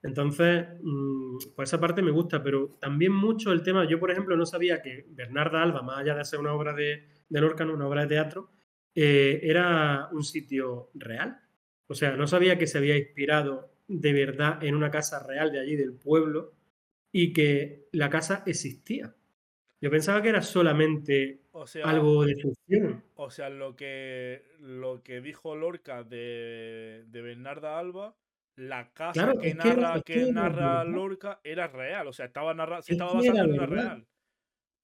Entonces, 0.07 0.67
mm, 0.81 1.37
pues 1.55 1.69
esa 1.69 1.79
parte 1.79 2.01
me 2.01 2.11
gusta, 2.11 2.41
pero 2.41 2.77
también 2.79 3.11
mucho 3.13 3.51
el 3.51 3.61
tema, 3.61 3.85
yo 3.87 3.99
por 3.99 4.09
ejemplo 4.09 4.37
no 4.37 4.45
sabía 4.45 4.81
que 4.81 5.05
Bernarda 5.09 5.61
Alba, 5.61 5.81
más 5.81 5.99
allá 5.99 6.15
de 6.15 6.23
ser 6.25 6.39
una 6.39 6.53
obra 6.53 6.73
de, 6.73 7.03
de 7.27 7.41
Lorca, 7.41 7.65
una 7.65 7.87
obra 7.87 8.01
de 8.03 8.07
teatro, 8.07 8.49
eh, 8.95 9.41
era 9.43 10.07
un 10.11 10.23
sitio 10.23 10.89
real. 10.95 11.39
O 11.87 11.93
sea, 11.93 12.15
no 12.15 12.25
sabía 12.27 12.57
que 12.57 12.67
se 12.67 12.77
había 12.77 12.97
inspirado 12.97 13.71
de 13.87 14.13
verdad 14.13 14.63
en 14.63 14.75
una 14.75 14.91
casa 14.91 15.25
real 15.25 15.51
de 15.51 15.59
allí, 15.59 15.75
del 15.75 15.93
pueblo, 15.93 16.53
y 17.11 17.33
que 17.33 17.87
la 17.91 18.09
casa 18.09 18.43
existía. 18.45 19.15
Yo 19.81 19.91
pensaba 19.91 20.21
que 20.21 20.29
era 20.29 20.41
solamente 20.41 21.41
O 21.51 21.67
sea, 21.67 21.85
algo 21.85 22.25
de 22.25 22.35
ficción. 22.35 23.03
o 23.15 23.29
sea 23.29 23.49
lo, 23.49 23.75
que, 23.75 24.43
lo 24.59 25.03
que 25.03 25.21
dijo 25.21 25.55
Lorca 25.55 26.03
de, 26.03 27.05
de 27.07 27.21
Bernarda 27.21 27.77
Alba, 27.77 28.15
la 28.57 28.91
casa 28.93 29.13
Claro, 29.13 29.39
que 29.39 29.47
es 29.49 29.55
que- 29.55 29.69
narra, 29.69 30.01
que 30.01 30.13
que. 30.13 30.91
Lorca 30.91 31.39
era 31.43 31.67
real. 31.67 32.07
O 32.07 32.13
sea, 32.13 32.25
estaba, 32.25 32.53
narra, 32.53 32.81
se 32.81 32.91
Es 32.93 32.95
estaba 32.99 33.13
basando 33.13 33.43
en 33.43 33.51
una 33.53 33.65
real. 33.65 34.05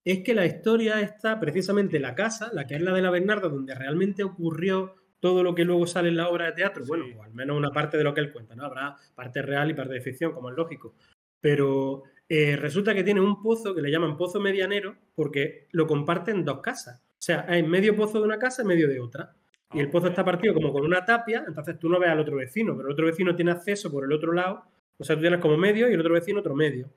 Es 0.04 0.22
que 0.22 0.34
la 0.34 0.46
historia 0.46 1.00
está 1.00 1.38
precisamente 1.40 1.98
la 1.98 2.14
casa, 2.14 2.50
la 2.52 2.66
que 2.66 2.74
es 2.74 2.82
la 2.82 2.92
de 2.92 3.02
la 3.02 3.10
Bernarda, 3.10 3.48
donde 3.48 3.74
realmente 3.74 4.22
ocurrió 4.22 4.96
todo 5.20 5.42
lo 5.42 5.54
que 5.54 5.64
luego 5.64 5.86
sale 5.86 6.08
en 6.10 6.16
la 6.18 6.28
obra 6.28 6.46
de 6.46 6.52
teatro. 6.52 6.84
Bueno, 6.86 7.06
pues 7.14 7.26
al 7.26 7.32
menos 7.34 7.56
una 7.56 7.70
parte 7.72 7.96
de 7.96 8.04
lo 8.04 8.12
que 8.12 8.20
él 8.20 8.30
cuenta, 8.32 8.54
¿no? 8.54 8.64
Habrá 8.64 8.96
parte 9.14 9.40
real 9.40 9.70
y 9.70 9.74
parte 9.74 9.94
de 9.94 10.00
ficción, 10.02 10.32
como 10.32 10.50
es 10.50 10.56
lógico. 10.56 10.94
Pero 11.40 12.02
eh, 12.28 12.56
resulta 12.56 12.94
que 12.94 13.02
tiene 13.04 13.20
un 13.22 13.42
pozo 13.42 13.74
que 13.74 13.80
le 13.82 13.90
llaman 13.90 14.16
pozo 14.18 14.38
medianero 14.40 14.96
porque 15.14 15.68
lo 15.72 15.86
comparten 15.86 16.44
dos 16.44 16.60
casas. 16.60 17.00
O 17.02 17.22
sea, 17.24 17.46
hay 17.48 17.62
medio 17.62 17.96
pozo 17.96 18.18
de 18.18 18.24
una 18.26 18.38
casa 18.38 18.62
y 18.62 18.66
medio 18.66 18.86
de 18.88 19.00
otra. 19.00 19.34
Y 19.74 19.80
el 19.80 19.90
pozo 19.90 20.08
está 20.08 20.24
partido 20.24 20.54
como 20.54 20.72
con 20.72 20.84
una 20.84 21.04
tapia, 21.04 21.44
entonces 21.46 21.78
tú 21.78 21.88
no 21.88 21.98
ves 21.98 22.08
al 22.10 22.20
otro 22.20 22.36
vecino, 22.36 22.76
pero 22.76 22.88
el 22.88 22.92
otro 22.92 23.06
vecino 23.06 23.34
tiene 23.34 23.50
acceso 23.50 23.90
por 23.90 24.04
el 24.04 24.12
otro 24.12 24.32
lado. 24.32 24.64
O 24.96 25.04
sea, 25.04 25.16
tú 25.16 25.22
tienes 25.22 25.40
como 25.40 25.56
medio 25.56 25.90
y 25.90 25.94
el 25.94 26.00
otro 26.00 26.14
vecino 26.14 26.40
otro 26.40 26.54
medio. 26.54 26.88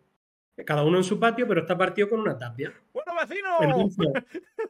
Cada 0.65 0.83
uno 0.83 0.97
en 0.97 1.03
su 1.03 1.19
patio, 1.19 1.47
pero 1.47 1.61
está 1.61 1.77
partido 1.77 2.09
con 2.09 2.19
una 2.19 2.37
tapia. 2.37 2.73
¡Bueno, 2.93 3.11
vecino! 3.19 3.49
Entonces, 3.61 4.07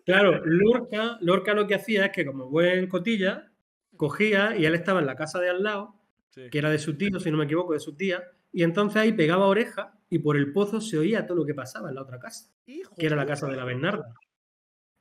claro, 0.06 0.42
Lorca, 0.46 1.18
Lorca 1.22 1.54
lo 1.54 1.68
que 1.68 1.76
hacía 1.76 2.06
es 2.06 2.12
que 2.12 2.26
como 2.26 2.50
buen 2.50 2.88
cotilla, 2.88 3.52
cogía 3.96 4.56
y 4.58 4.66
él 4.66 4.76
estaba 4.76 5.00
en 5.00 5.06
la 5.06 5.16
casa 5.16 5.40
de 5.40 5.50
al 5.50 5.64
lado, 5.64 5.94
Sí. 6.30 6.50
que 6.52 6.58
era 6.60 6.70
de 6.70 6.78
su 6.78 6.98
tío, 6.98 7.20
si 7.20 7.32
no 7.32 7.38
me 7.38 7.46
equivoco, 7.46 7.74
de 7.74 7.80
su 7.80 7.96
tía, 7.96 8.24
y 8.52 8.62
entonces 8.64 9.02
ahí 9.02 9.12
pegaba 9.14 9.48
oreja 9.48 9.98
y 10.10 10.20
por 10.20 10.38
el 10.38 10.54
pozo 10.54 10.80
se 10.82 10.98
oía 10.98 11.26
todo 11.26 11.38
lo 11.38 11.46
que 11.46 11.56
pasaba 11.56 11.90
en 11.90 11.96
la 11.96 12.04
otra 12.04 12.20
casa, 12.20 12.52
Hijo 12.68 12.94
que 12.96 13.08
era 13.08 13.16
la 13.16 13.26
casa 13.26 13.48
de 13.48 13.56
la 13.56 13.66
Bernarda. 13.66 14.14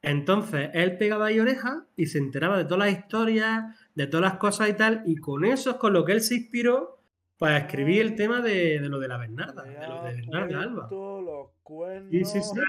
Entonces 0.07 0.71
él 0.73 0.97
pegaba 0.99 1.27
ahí 1.27 1.41
oreja 1.41 1.85
y 1.97 2.07
se 2.07 2.19
enteraba 2.19 2.57
de 2.59 2.65
todas 2.65 2.79
las 2.91 2.97
historias, 2.99 3.65
de 3.95 4.07
todas 4.07 4.23
las 4.31 4.39
cosas 4.39 4.69
y 4.71 4.75
tal, 4.75 5.03
y 5.05 5.17
con 5.17 5.45
eso 5.45 5.71
es 5.71 5.77
con 5.77 5.93
lo 5.93 6.05
que 6.05 6.13
él 6.13 6.21
se 6.21 6.37
inspiró 6.37 6.99
para 7.39 7.59
escribir 7.59 8.01
el 8.03 8.15
tema 8.15 8.41
de, 8.41 8.79
de 8.81 8.89
lo 8.89 8.99
de 9.01 9.09
la 9.09 9.19
Bernarda, 9.19 9.63
de 9.65 9.87
lo 9.89 10.03
de 10.05 10.15
Bernarda 10.15 10.63
Alba. 10.63 10.89
los 10.91 11.51
cuernos. 11.63 12.11
Sí, 12.11 12.25
sí, 12.25 12.39
sí. 12.41 12.61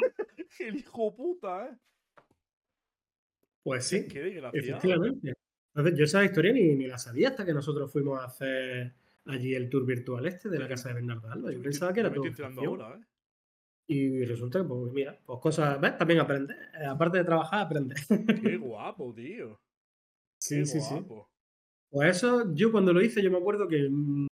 El 0.65 0.77
hijo 0.77 1.15
puta, 1.15 1.67
¿eh? 1.67 1.77
Pues 3.63 3.85
sí. 3.85 4.07
Efectivamente. 4.53 5.33
Entonces, 5.75 5.97
yo 5.99 6.05
esa 6.05 6.23
historia 6.25 6.51
ni, 6.53 6.73
ni 6.75 6.87
la 6.87 6.97
sabía 6.97 7.29
hasta 7.29 7.45
que 7.45 7.53
nosotros 7.53 7.91
fuimos 7.91 8.19
a 8.19 8.25
hacer 8.25 8.93
allí 9.25 9.53
el 9.53 9.69
tour 9.69 9.85
virtual 9.85 10.25
este 10.25 10.49
de 10.49 10.57
la 10.57 10.67
casa 10.67 10.89
de 10.89 10.95
Bernardo 10.95 11.29
Alba. 11.31 11.51
Yo 11.51 11.61
pensaba 11.61 11.91
estoy- 11.91 11.93
que 11.93 11.99
era 11.99 12.09
me 12.09 12.15
todo. 12.15 12.25
estoy 12.25 12.45
ficción. 12.45 12.81
ahora, 12.81 12.95
¿eh? 12.95 13.05
Y 13.89 14.25
resulta 14.25 14.59
que, 14.59 14.65
pues 14.65 14.91
mira, 14.93 15.17
pues 15.25 15.39
cosas, 15.39 15.79
¿ves? 15.79 15.97
También 15.97 16.19
aprende. 16.19 16.53
Eh, 16.79 16.85
aparte 16.85 17.19
de 17.19 17.23
trabajar, 17.23 17.61
aprende. 17.65 17.95
Qué 18.41 18.57
guapo, 18.57 19.13
tío. 19.13 19.59
Sí, 20.41 20.59
Qué 20.59 20.65
sí, 20.65 20.81
sí. 20.81 20.93
guapo. 20.95 21.29
Pues 21.89 22.17
eso, 22.17 22.53
yo 22.53 22.71
cuando 22.71 22.91
lo 22.93 23.01
hice, 23.01 23.23
yo 23.23 23.31
me 23.31 23.37
acuerdo 23.37 23.67
que 23.67 23.87
mm, 23.89 24.27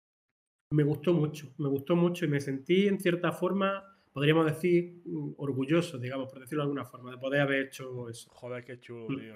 me 0.73 0.83
gustó 0.83 1.13
mucho, 1.13 1.53
me 1.59 1.69
gustó 1.69 1.95
mucho 1.95 2.25
y 2.25 2.29
me 2.29 2.41
sentí 2.41 2.87
en 2.87 2.99
cierta 2.99 3.31
forma, 3.31 3.83
podríamos 4.11 4.45
decir, 4.47 5.03
mm, 5.05 5.33
orgulloso, 5.37 5.99
digamos, 5.99 6.31
por 6.31 6.39
decirlo 6.41 6.63
de 6.63 6.65
alguna 6.65 6.85
forma, 6.85 7.11
de 7.11 7.17
poder 7.19 7.41
haber 7.41 7.67
hecho 7.67 8.09
eso. 8.09 8.29
Joder, 8.31 8.63
qué 8.65 8.79
chulo, 8.79 9.17
Mm. 9.17 9.19
tío. 9.21 9.33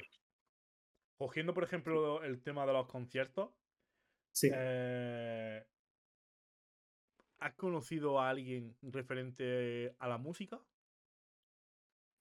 Cogiendo, 1.19 1.53
por 1.53 1.64
ejemplo, 1.64 2.23
el 2.23 2.41
tema 2.41 2.65
de 2.65 2.73
los 2.73 2.88
conciertos, 2.88 3.49
Sí. 4.34 4.49
eh, 4.53 5.64
¿has 7.39 7.53
conocido 7.55 8.19
a 8.19 8.30
alguien 8.30 8.76
referente 8.81 9.93
a 9.99 10.07
la 10.07 10.18
música? 10.18 10.59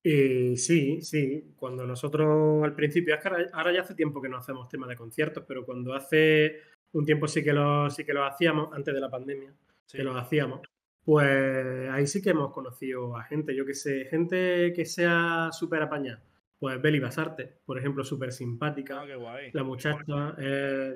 Eh, 0.04 0.54
sí, 0.56 1.02
sí. 1.02 1.52
Cuando 1.56 1.86
nosotros 1.86 2.62
al 2.64 2.74
principio, 2.74 3.14
es 3.14 3.20
que 3.20 3.28
ahora, 3.28 3.46
ahora 3.52 3.72
ya 3.72 3.80
hace 3.80 3.94
tiempo 3.94 4.22
que 4.22 4.28
no 4.28 4.36
hacemos 4.38 4.68
temas 4.68 4.88
de 4.88 4.96
conciertos, 4.96 5.44
pero 5.46 5.64
cuando 5.64 5.94
hace 5.94 6.60
un 6.92 7.04
tiempo 7.04 7.26
sí 7.26 7.42
que 7.42 7.52
lo, 7.52 7.90
sí 7.90 8.04
que 8.04 8.12
lo 8.14 8.24
hacíamos, 8.24 8.72
antes 8.72 8.94
de 8.94 9.00
la 9.00 9.10
pandemia, 9.10 9.52
Sí. 9.86 9.98
que 9.98 10.04
lo 10.04 10.16
hacíamos, 10.16 10.62
pues 11.04 11.88
ahí 11.90 12.06
sí 12.08 12.20
que 12.20 12.30
hemos 12.30 12.52
conocido 12.52 13.16
a 13.16 13.22
gente, 13.22 13.54
yo 13.54 13.64
que 13.64 13.74
sé, 13.74 14.06
gente 14.06 14.72
que 14.74 14.84
sea 14.84 15.50
súper 15.52 15.82
apañada. 15.82 16.22
Pues 16.58 16.80
Beli 16.82 16.98
Basarte, 16.98 17.58
por 17.64 17.78
ejemplo, 17.78 18.02
súper 18.02 18.32
simpática. 18.32 19.02
Ah, 19.02 19.06
qué 19.06 19.14
guay. 19.14 19.50
La 19.52 19.62
muchacha, 19.62 20.34
eh, 20.38 20.42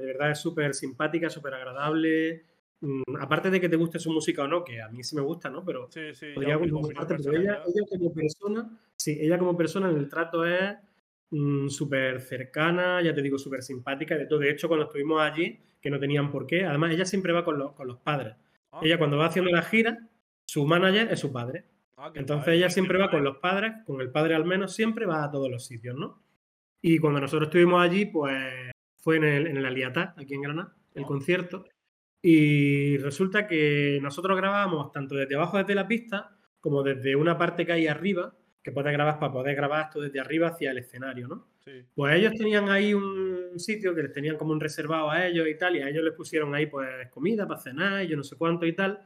de 0.00 0.06
verdad, 0.06 0.30
es 0.32 0.38
súper 0.40 0.74
simpática, 0.74 1.28
súper 1.30 1.54
agradable. 1.54 2.46
Mm, 2.82 3.02
aparte 3.20 3.50
de 3.50 3.60
que 3.60 3.68
te 3.68 3.76
guste 3.76 3.98
su 3.98 4.10
música 4.10 4.44
o 4.44 4.48
no, 4.48 4.64
que 4.64 4.80
a 4.80 4.88
mí 4.88 5.02
sí 5.04 5.14
me 5.14 5.20
gusta, 5.22 5.50
¿no? 5.50 5.64
Pero 5.64 5.88
Sí, 5.90 6.14
sí. 6.14 6.26
podría 6.34 6.58
pero 6.58 6.64
ella, 7.36 7.62
como 7.90 8.12
persona, 8.14 8.70
sí, 8.96 9.18
ella 9.20 9.38
como 9.38 9.56
persona 9.56 9.90
en 9.90 9.96
el 9.98 10.08
trato 10.08 10.46
es 10.46 10.76
mm, 11.30 11.68
súper 11.68 12.20
cercana, 12.22 13.02
ya 13.02 13.14
te 13.14 13.20
digo, 13.22 13.38
súper 13.38 13.62
simpática, 13.62 14.16
de 14.16 14.26
todo. 14.26 14.38
De 14.40 14.50
hecho, 14.50 14.66
cuando 14.68 14.86
estuvimos 14.86 15.20
allí, 15.20 15.60
que 15.80 15.90
no 15.90 15.98
tenían 16.00 16.30
por 16.30 16.46
qué, 16.46 16.64
además 16.64 16.92
ella 16.92 17.04
siempre 17.04 17.32
va 17.32 17.44
con 17.44 17.58
los, 17.58 17.72
con 17.72 17.86
los 17.86 17.98
padres. 17.98 18.34
Ah, 18.72 18.80
Ella 18.82 18.98
cuando 18.98 19.16
va 19.18 19.26
haciendo 19.26 19.50
la 19.50 19.62
gira, 19.62 19.98
su 20.46 20.64
manager 20.66 21.12
es 21.12 21.20
su 21.20 21.30
padre. 21.32 21.64
ah, 21.98 22.10
Entonces 22.14 22.54
ella 22.54 22.70
siempre 22.70 22.98
va 22.98 23.10
con 23.10 23.22
los 23.24 23.36
padres, 23.38 23.72
con 23.86 24.00
el 24.00 24.10
padre 24.10 24.34
al 24.34 24.44
menos 24.44 24.74
siempre 24.74 25.04
va 25.06 25.24
a 25.24 25.30
todos 25.30 25.50
los 25.50 25.64
sitios, 25.66 25.96
¿no? 25.96 26.22
Y 26.82 26.98
cuando 26.98 27.20
nosotros 27.20 27.48
estuvimos 27.48 27.82
allí, 27.82 28.06
pues 28.06 28.72
fue 28.96 29.16
en 29.16 29.24
el, 29.24 29.46
en 29.48 29.56
el 29.58 29.66
Aliatá, 29.66 30.14
aquí 30.16 30.34
en 30.34 30.42
Granada, 30.42 30.74
el 30.94 31.04
Ah. 31.04 31.06
concierto. 31.06 31.66
Y 32.22 32.98
resulta 32.98 33.46
que 33.46 33.98
nosotros 34.02 34.36
grabábamos 34.36 34.92
tanto 34.92 35.14
desde 35.14 35.36
abajo 35.36 35.58
desde 35.58 35.74
la 35.74 35.88
pista 35.88 36.36
como 36.60 36.82
desde 36.82 37.16
una 37.16 37.38
parte 37.38 37.64
que 37.64 37.72
hay 37.72 37.86
arriba, 37.86 38.36
que 38.62 38.72
puedes 38.72 38.92
grabar 38.92 39.18
para 39.18 39.32
poder 39.32 39.56
grabar 39.56 39.86
esto 39.86 40.02
desde 40.02 40.20
arriba 40.20 40.48
hacia 40.48 40.70
el 40.70 40.78
escenario, 40.78 41.26
¿no? 41.28 41.48
Sí. 41.64 41.84
Pues 41.94 42.16
ellos 42.16 42.34
tenían 42.36 42.68
ahí 42.68 42.92
un 42.92 43.58
sitio 43.58 43.94
que 43.94 44.02
les 44.02 44.12
tenían 44.12 44.36
como 44.36 44.52
un 44.52 44.60
reservado 44.60 45.10
a 45.10 45.26
ellos 45.26 45.48
y 45.48 45.56
tal, 45.56 45.76
y 45.76 45.80
a 45.80 45.88
ellos 45.88 46.04
les 46.04 46.12
pusieron 46.12 46.54
ahí 46.54 46.66
pues 46.66 47.08
comida 47.08 47.48
para 47.48 47.60
cenar 47.60 48.04
y 48.04 48.08
yo 48.08 48.16
no 48.18 48.22
sé 48.22 48.36
cuánto 48.36 48.66
y 48.66 48.74
tal, 48.74 49.00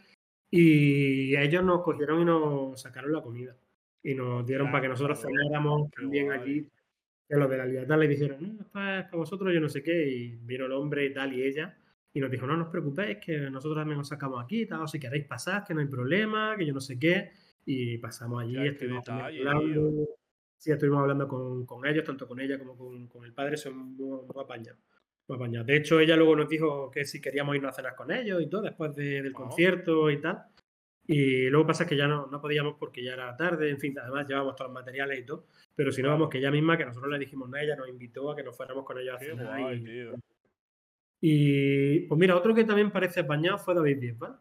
y 0.51 1.37
ellos 1.37 1.63
nos 1.63 1.83
cogieron 1.83 2.23
y 2.23 2.25
nos 2.25 2.81
sacaron 2.81 3.13
la 3.13 3.23
comida 3.23 3.57
y 4.03 4.15
nos 4.15 4.45
dieron 4.45 4.71
para 4.71 4.83
que 4.83 4.89
nosotros 4.89 5.21
Claro, 5.21 5.35
cenáramos 5.37 5.91
también 5.93 6.27
guay. 6.27 6.41
allí. 6.41 6.69
Que 7.29 7.37
los 7.37 7.49
de 7.49 7.57
la 7.57 7.67
libertad 7.67 7.99
le 7.99 8.09
dijeron, 8.09 8.37
no, 8.41 8.49
esto 8.49 8.63
es 8.65 8.69
para 8.71 9.09
vosotros, 9.13 9.55
yo 9.55 9.61
no 9.61 9.69
sé 9.69 9.83
qué, 9.83 10.09
y 10.09 10.37
vino 10.43 10.67
el 10.67 10.73
hombre 10.73 11.07
y 11.07 11.13
tal 11.13 11.33
y 11.33 11.43
ella, 11.43 11.77
y 12.15 12.21
nos 12.21 12.31
dijo, 12.31 12.47
no, 12.47 12.57
no 12.57 12.65
os 12.65 12.71
preocupéis, 12.71 13.19
que 13.19 13.39
nosotros 13.51 13.77
también 13.81 13.99
os 14.01 14.09
sacamos 14.09 14.43
aquí, 14.43 14.65
tal, 14.67 14.81
o 14.83 14.87
si 14.89 14.99
queréis 15.01 15.27
pasar, 15.27 15.65
que 15.65 15.75
no 15.75 15.81
hay 15.81 15.89
problema, 15.89 16.55
que 16.57 16.65
yo 16.65 16.73
no 16.73 16.81
sé 16.81 16.99
qué, 16.99 17.33
y 17.67 17.99
pasamos 17.99 18.43
allí, 18.43 18.55
Ya, 18.55 18.65
estuvimos 18.65 19.05
detalle, 19.05 19.41
hablando, 19.49 20.09
sí, 20.57 20.71
estuvimos 20.71 21.01
hablando 21.01 21.27
con, 21.29 21.67
con 21.67 21.85
ellos, 21.87 22.05
tanto 22.05 22.27
con 22.29 22.39
ella 22.41 22.59
como 22.59 22.77
con, 22.77 23.09
con 23.09 23.25
el 23.25 23.33
padre, 23.35 23.57
son 23.57 23.77
muy, 23.97 24.23
muy 24.23 24.43
apañados. 24.43 24.81
muy 25.27 25.37
apañados. 25.37 25.67
De 25.67 25.77
hecho, 25.77 25.99
ella 25.99 26.15
luego 26.17 26.37
nos 26.37 26.49
dijo 26.49 26.91
que 26.91 27.05
si 27.05 27.21
queríamos 27.21 27.57
irnos 27.57 27.71
a 27.73 27.75
cenar 27.75 27.95
con 27.97 28.11
ellos 28.13 28.41
y 28.41 28.47
todo, 28.49 28.63
después 28.63 28.95
de- 28.95 29.21
del 29.23 29.33
concierto 29.33 30.09
y 30.11 30.21
tal. 30.21 30.45
Y 31.07 31.51
luego 31.51 31.67
pasa 31.67 31.87
que 31.87 31.97
ya 31.97 32.07
no, 32.07 32.29
no 32.29 32.41
podíamos 32.41 32.77
porque 32.79 33.03
ya 33.05 33.13
era 33.13 33.37
tarde, 33.37 33.69
en 33.69 33.79
fin, 33.79 33.99
además 33.99 34.27
llevábamos 34.27 34.57
todos 34.57 34.71
los 34.71 34.75
materiales 34.75 35.19
y 35.19 35.27
todo. 35.27 35.47
Pero 35.75 35.93
si 35.93 36.01
no, 36.03 36.09
vamos, 36.11 36.31
que 36.31 36.39
ella 36.39 36.51
misma, 36.51 36.79
que 36.79 36.87
nosotros 36.87 37.13
le 37.13 37.19
dijimos, 37.19 37.49
no, 37.51 37.57
ella 37.59 37.77
nos 37.77 37.89
invitó 37.89 38.31
a 38.31 38.37
que 38.37 38.43
nos 38.43 38.57
fuéramos 38.57 38.85
con 38.85 38.99
ellos 38.99 39.17
a 39.17 39.19
cenar. 39.19 39.61
guay, 39.61 39.79
y, 39.81 39.85
tío. 39.85 40.15
Y, 41.21 42.01
pues 42.01 42.19
mira, 42.19 42.37
otro 42.37 42.55
que 42.55 42.65
también 42.65 42.91
parece 42.91 43.21
apañado 43.21 43.59
fue 43.59 43.75
David 43.75 44.01
Bisbal. 44.01 44.37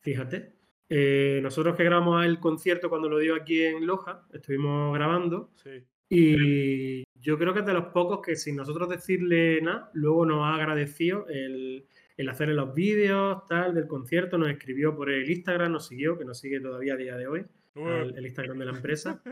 Fíjate. 0.00 0.54
Eh, 0.88 1.40
nosotros 1.42 1.76
que 1.76 1.84
grabamos 1.84 2.24
el 2.24 2.38
concierto 2.38 2.90
cuando 2.90 3.08
lo 3.08 3.18
dio 3.18 3.34
aquí 3.34 3.62
en 3.62 3.86
Loja, 3.86 4.26
estuvimos 4.32 4.94
grabando. 4.94 5.50
Sí. 5.54 5.84
Y 6.08 7.04
yo 7.14 7.38
creo 7.38 7.54
que 7.54 7.60
es 7.60 7.66
de 7.66 7.72
los 7.72 7.86
pocos 7.86 8.20
que 8.20 8.36
sin 8.36 8.56
nosotros 8.56 8.88
decirle 8.88 9.60
nada, 9.62 9.90
luego 9.94 10.26
nos 10.26 10.44
ha 10.44 10.54
agradecido 10.54 11.26
el, 11.28 11.86
el 12.16 12.28
hacerle 12.28 12.54
los 12.54 12.74
vídeos, 12.74 13.46
tal, 13.48 13.74
del 13.74 13.86
concierto, 13.86 14.38
nos 14.38 14.48
escribió 14.48 14.94
por 14.94 15.10
el 15.10 15.28
Instagram, 15.28 15.72
nos 15.72 15.86
siguió, 15.86 16.16
que 16.18 16.24
nos 16.24 16.38
sigue 16.38 16.60
todavía 16.60 16.94
a 16.94 16.96
día 16.96 17.16
de 17.16 17.26
hoy, 17.26 17.44
el 17.74 18.26
Instagram 18.26 18.58
de 18.58 18.64
la 18.64 18.72
empresa. 18.72 19.22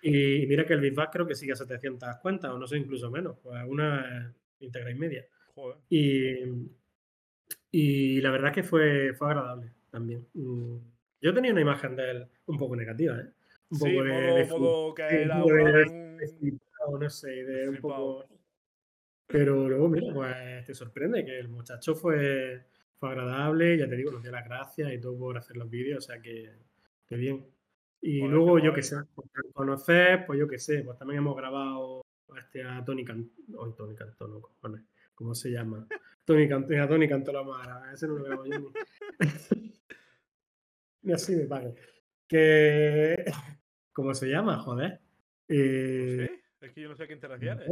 Y 0.00 0.46
mira 0.46 0.64
que 0.64 0.74
el 0.74 0.80
Bisbal 0.80 1.08
creo 1.10 1.26
que 1.26 1.34
sigue 1.34 1.52
a 1.52 1.56
700 1.56 2.16
cuentas, 2.22 2.50
o 2.50 2.58
no 2.58 2.66
sé, 2.66 2.78
incluso 2.78 3.10
menos, 3.10 3.36
pues 3.42 3.62
una 3.66 4.34
íntegra 4.60 4.90
y 4.90 4.94
media. 4.94 5.26
Joder. 5.54 5.76
Y, 5.88 6.68
y 7.70 8.20
la 8.20 8.30
verdad 8.30 8.50
es 8.50 8.54
que 8.54 8.62
fue, 8.62 9.14
fue 9.14 9.28
agradable 9.28 9.70
también. 9.90 10.26
Mm, 10.34 10.76
Yo 11.20 11.34
tenía 11.34 11.52
una 11.52 11.60
imagen 11.60 11.96
de 11.96 12.10
él 12.10 12.26
un 12.46 12.58
poco 12.58 12.76
negativa, 12.76 13.18
¿eh? 13.18 13.28
Un 13.70 13.78
Sí, 13.78 13.84
poco 13.90 14.04
de, 14.04 14.10
modo, 14.12 14.34
de 14.34 14.44
fu- 14.44 14.58
modo 14.58 14.94
que 14.94 15.08
sí, 15.08 15.14
era 15.16 15.36
un 15.36 15.42
poco 15.42 15.54
de- 15.54 15.84
un- 15.84 16.16
de 16.18 16.28
flipado, 16.28 16.98
no 16.98 17.10
sé, 17.10 17.30
de 17.44 17.68
un 17.68 17.76
poco. 17.78 18.26
Pero 19.26 19.68
luego, 19.68 19.88
mira, 19.88 20.12
pues 20.12 20.64
te 20.66 20.74
sorprende 20.74 21.24
que 21.24 21.38
el 21.38 21.48
muchacho 21.48 21.94
fue, 21.94 22.66
fue 22.98 23.08
agradable, 23.08 23.76
ya 23.78 23.88
te 23.88 23.96
digo, 23.96 24.10
nos 24.12 24.22
dio 24.22 24.30
las 24.30 24.44
gracias 24.44 24.92
y 24.92 25.00
todo 25.00 25.16
por 25.18 25.38
hacer 25.38 25.56
los 25.56 25.68
vídeos, 25.70 26.04
o 26.04 26.06
sea 26.06 26.20
que, 26.20 26.52
que 27.06 27.16
bien. 27.16 27.46
Y 28.02 28.20
luego, 28.20 28.58
yo 28.58 28.74
qué 28.74 28.82
sé, 28.82 28.96
por 29.14 29.24
conocer, 29.54 30.26
pues 30.26 30.38
yo 30.38 30.46
qué 30.46 30.58
sé, 30.58 30.82
pues 30.82 30.98
también 30.98 31.18
hemos 31.18 31.34
grabado 31.36 32.02
a 32.34 32.38
este 32.40 32.62
a 32.62 32.84
Tony 32.84 33.02
Cantó, 33.02 33.72
Tony 33.76 33.94
Cantó, 33.94 34.28
no, 34.28 34.40
cojones, 34.42 34.82
¿cómo 35.14 35.34
se 35.34 35.50
llama? 35.50 35.86
Tony 36.24 36.48
Cantó, 36.48 36.82
a 36.82 36.88
Tony 36.88 37.08
Cantó 37.08 37.32
la 37.32 37.42
mara, 37.42 37.92
ese 37.92 38.06
no 38.06 38.14
lo 38.14 38.24
veo 38.24 38.46
yo 38.46 38.58
ni. 38.58 38.66
Ni 41.02 41.12
así 41.12 41.36
me 41.36 41.44
pague. 41.44 41.74
Que. 42.26 43.24
¿Cómo 43.92 44.14
se 44.14 44.26
llama? 44.26 44.58
Joder. 44.58 45.00
Eh, 45.48 46.28
Sí, 46.28 46.66
es 46.66 46.72
que 46.72 46.80
yo 46.80 46.88
no 46.88 46.96
sé 46.96 47.04
a 47.04 47.06
quién 47.06 47.20
te 47.20 47.28
no 47.28 47.34
refieres. 47.34 47.68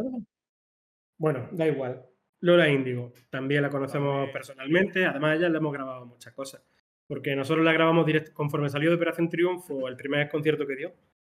Bueno, 1.17 1.49
da 1.53 1.67
igual. 1.67 2.05
Lola 2.41 2.69
Índigo, 2.69 3.13
también 3.31 3.63
la 3.63 3.71
conocemos 3.71 4.29
personalmente, 4.31 5.07
además 5.07 5.31
a 5.31 5.35
ella 5.37 5.49
le 5.49 5.59
hemos 5.59 5.73
grabado 5.73 6.05
muchas 6.07 6.35
cosas. 6.35 6.63
Porque 7.07 7.37
nosotros 7.37 7.65
la 7.65 7.73
grabamos 7.73 8.05
directo, 8.05 8.33
conforme 8.35 8.69
salió 8.69 8.91
de 8.91 8.97
Operación 8.97 9.29
Triunfo, 9.29 9.87
el 9.87 9.97
primer 9.97 10.29
concierto 10.29 10.67
que 10.67 10.77
dio, 10.77 10.93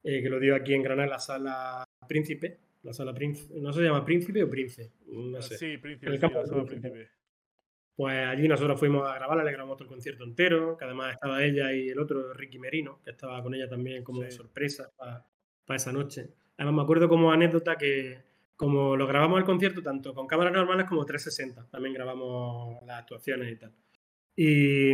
eh, 0.05 0.23
que 0.23 0.29
lo 0.31 0.39
dio 0.39 0.55
aquí 0.55 0.75
en 0.75 0.83
Granada 0.83 1.05
en 1.05 1.11
la 1.11 1.19
sala 1.19 1.85
Príncipe, 2.07 2.59
la 2.83 2.93
sala 2.93 3.15
Príncipe, 3.15 3.61
no 3.61 3.73
se 3.73 3.83
llama 3.83 4.05
Príncipe 4.05 4.43
o 4.43 4.51
Prince, 4.51 4.93
no 5.07 5.41
sé. 5.43 5.57
Sí, 5.57 5.79
príncipe, 5.79 6.07
El 6.09 6.15
sí, 6.15 6.21
campo 6.21 6.37
la 6.37 6.41
del 6.43 6.49
sala 6.51 6.65
príncipe. 6.65 6.91
príncipe. 6.91 7.17
Pues 7.95 8.27
allí 8.27 8.49
nosotros 8.49 8.81
fuimos 8.81 9.09
a 9.09 9.15
grabarla, 9.15 9.45
le 9.45 9.53
grabamos 9.53 9.77
todo 9.77 9.85
el 9.85 9.91
concierto 9.95 10.25
entero, 10.25 10.77
que 10.77 10.85
además 10.87 11.13
estaba 11.15 11.43
ella 11.45 11.73
y 11.73 11.89
el 11.91 11.99
otro, 11.99 12.33
Ricky 12.33 12.59
Merino, 12.59 13.01
que 13.05 13.11
estaba 13.11 13.43
con 13.43 13.55
ella 13.55 13.69
también 13.69 14.03
como 14.03 14.23
Sí. 14.25 14.31
sorpresa 14.33 14.91
para 14.97 15.77
esa 15.77 15.93
noche. 15.93 16.31
Además 16.57 16.75
me 16.77 16.83
acuerdo 16.83 17.09
como 17.09 17.31
anécdota 17.31 17.77
que 17.77 18.19
como 18.57 18.97
lo 18.97 19.07
grabamos 19.07 19.39
el 19.39 19.45
concierto 19.45 19.83
tanto 19.83 20.15
con 20.15 20.27
cámaras 20.27 20.53
normales 20.53 20.87
como 20.87 21.05
360, 21.05 21.69
también 21.71 21.95
grabamos 21.95 22.83
las 22.87 23.01
actuaciones 23.01 23.53
y 23.53 23.57
tal. 23.57 23.73
Y, 24.37 24.93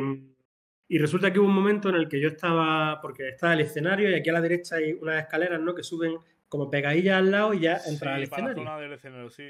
y 0.89 0.99
resulta 0.99 1.33
que 1.33 1.39
hubo 1.39 1.49
un 1.49 1.55
momento 1.55 1.89
en 1.91 1.97
el 1.97 2.09
que 2.09 2.19
yo 2.21 2.29
estaba, 2.29 2.99
porque 3.01 3.29
está 3.29 3.53
el 3.53 3.61
escenario 3.61 4.11
y 4.11 4.15
aquí 4.15 4.31
a 4.31 4.33
la 4.35 4.41
derecha 4.41 4.77
hay 4.77 4.93
unas 4.95 5.23
escaleras 5.23 5.61
¿no? 5.61 5.75
que 5.75 5.83
suben 5.83 6.17
como 6.49 6.71
pegadillas 6.71 7.17
al 7.19 7.31
lado 7.31 7.55
y 7.55 7.61
ya 7.61 7.79
entras 7.87 7.91
al 7.91 7.95
Sí, 7.95 8.01
para 8.01 8.19
la 8.19 8.23
escenario. 8.25 8.55
zona 8.57 8.79
del 8.79 8.93
escenario, 8.93 9.31
sí. 9.31 9.45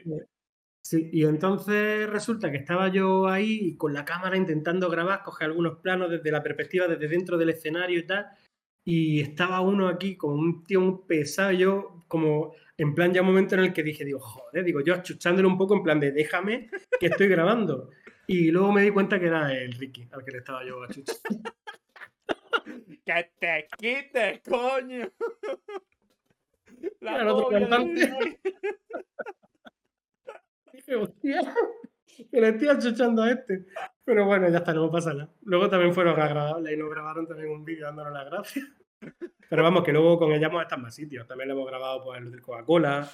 Sí, 0.83 1.11
y 1.13 1.25
entonces 1.25 2.09
resulta 2.09 2.51
que 2.51 2.57
estaba 2.59 2.89
yo 2.89 3.29
ahí 3.29 3.77
con 3.77 3.93
la 3.93 4.05
cámara 4.05 4.37
intentando 4.37 4.89
grabar, 4.89 5.23
coger 5.23 5.47
algunos 5.49 5.81
planos 5.81 6.11
desde 6.11 6.31
la 6.33 6.43
perspectiva, 6.43 6.87
desde 6.87 7.09
dentro 7.09 7.37
del 7.37 7.51
escenario 7.51 7.99
y 7.99 8.07
tal. 8.07 8.27
Y 8.87 9.21
estaba 9.21 9.61
uno 9.61 9.87
aquí 9.89 10.17
como 10.17 10.35
un 10.37 10.65
tío 10.65 10.81
muy 10.81 11.01
pesado, 11.07 11.53
yo 11.53 12.05
como 12.09 12.55
en 12.79 12.95
plan 12.95 13.13
ya 13.13 13.21
un 13.21 13.27
momento 13.27 13.55
en 13.55 13.63
el 13.65 13.73
que 13.75 13.83
dije, 13.83 14.05
digo, 14.05 14.19
joder, 14.21 14.65
digo, 14.65 14.81
yo 14.81 14.95
achuchándole 14.95 15.47
un 15.47 15.59
poco 15.59 15.75
en 15.75 15.83
plan 15.83 16.01
de 16.01 16.11
déjame 16.13 16.71
que 16.99 17.07
estoy 17.09 17.29
grabando. 17.29 17.91
Y 18.27 18.51
luego 18.51 18.73
me 18.73 18.83
di 18.83 18.91
cuenta 18.91 19.21
que 19.21 19.27
era 19.27 19.53
el 19.53 19.73
Ricky 19.73 20.09
al 20.11 20.25
que 20.25 20.31
le 20.31 20.39
estaba 20.39 20.65
yo 20.65 20.83
achuchando. 20.83 21.21
¡Que 23.05 23.31
te 23.39 23.67
quites, 23.79 24.41
coño! 24.49 25.11
La 27.01 27.17
Era 27.23 27.35
otro 27.35 27.49
cantante. 27.49 28.39
Dije, 30.73 30.97
hostia, 30.97 31.41
que 32.31 32.41
le 32.41 32.49
estoy 32.49 32.69
achuchando 32.69 33.23
a 33.23 33.31
este. 33.31 33.67
Pero 34.05 34.27
bueno, 34.27 34.49
ya 34.49 34.59
está, 34.59 34.73
no 34.73 34.91
pasa 34.91 35.13
nada. 35.15 35.31
Luego 35.43 35.69
también 35.69 35.95
fueron 35.95 36.21
agradables 36.21 36.73
y 36.73 36.77
nos 36.77 36.91
grabaron 36.91 37.27
también 37.27 37.51
un 37.51 37.65
vídeo 37.65 37.87
dándonos 37.87 38.13
las 38.13 38.27
gracias. 38.27 38.67
Pero 39.49 39.63
vamos, 39.63 39.85
que 39.85 39.93
luego 39.93 40.19
con 40.19 40.33
ella 40.33 40.49
hemos 40.49 40.63
estado 40.63 40.81
en 40.81 40.85
más 40.85 40.95
sitios. 40.95 41.27
También 41.27 41.49
lo 41.49 41.55
hemos 41.55 41.67
grabado 41.67 42.05
pues, 42.05 42.21
el 42.21 42.31
del 42.31 42.41
Coca-Cola. 42.43 43.09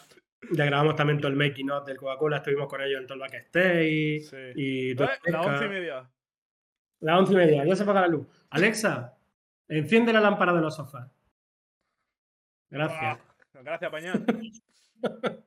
Ya 0.52 0.64
grabamos 0.66 0.94
también 0.96 1.18
todo 1.20 1.28
el 1.30 1.36
making 1.36 1.70
of 1.70 1.86
del 1.86 1.96
Coca-Cola. 1.96 2.38
Estuvimos 2.38 2.68
con 2.68 2.80
ellos 2.82 3.00
en 3.00 3.06
todo 3.06 3.14
el 3.14 3.20
backstage. 3.20 4.22
Sí. 4.22 4.36
Y 4.54 4.90
Eh, 4.92 4.96
pesca. 4.96 5.40
once 5.40 5.64
y 5.64 5.68
media. 5.68 6.10
Las 7.00 7.18
once 7.18 7.32
y 7.32 7.36
media, 7.36 7.64
ya 7.64 7.76
se 7.76 7.82
apaga 7.82 8.02
la 8.02 8.08
luz. 8.08 8.26
Alexa, 8.50 9.16
enciende 9.68 10.12
la 10.12 10.20
lámpara 10.20 10.52
de 10.54 10.60
los 10.60 10.74
sofás. 10.74 11.10
Gracias. 12.70 13.00
Ah, 13.02 13.18
Gracias, 13.64 13.90
Pañán. 13.90 14.24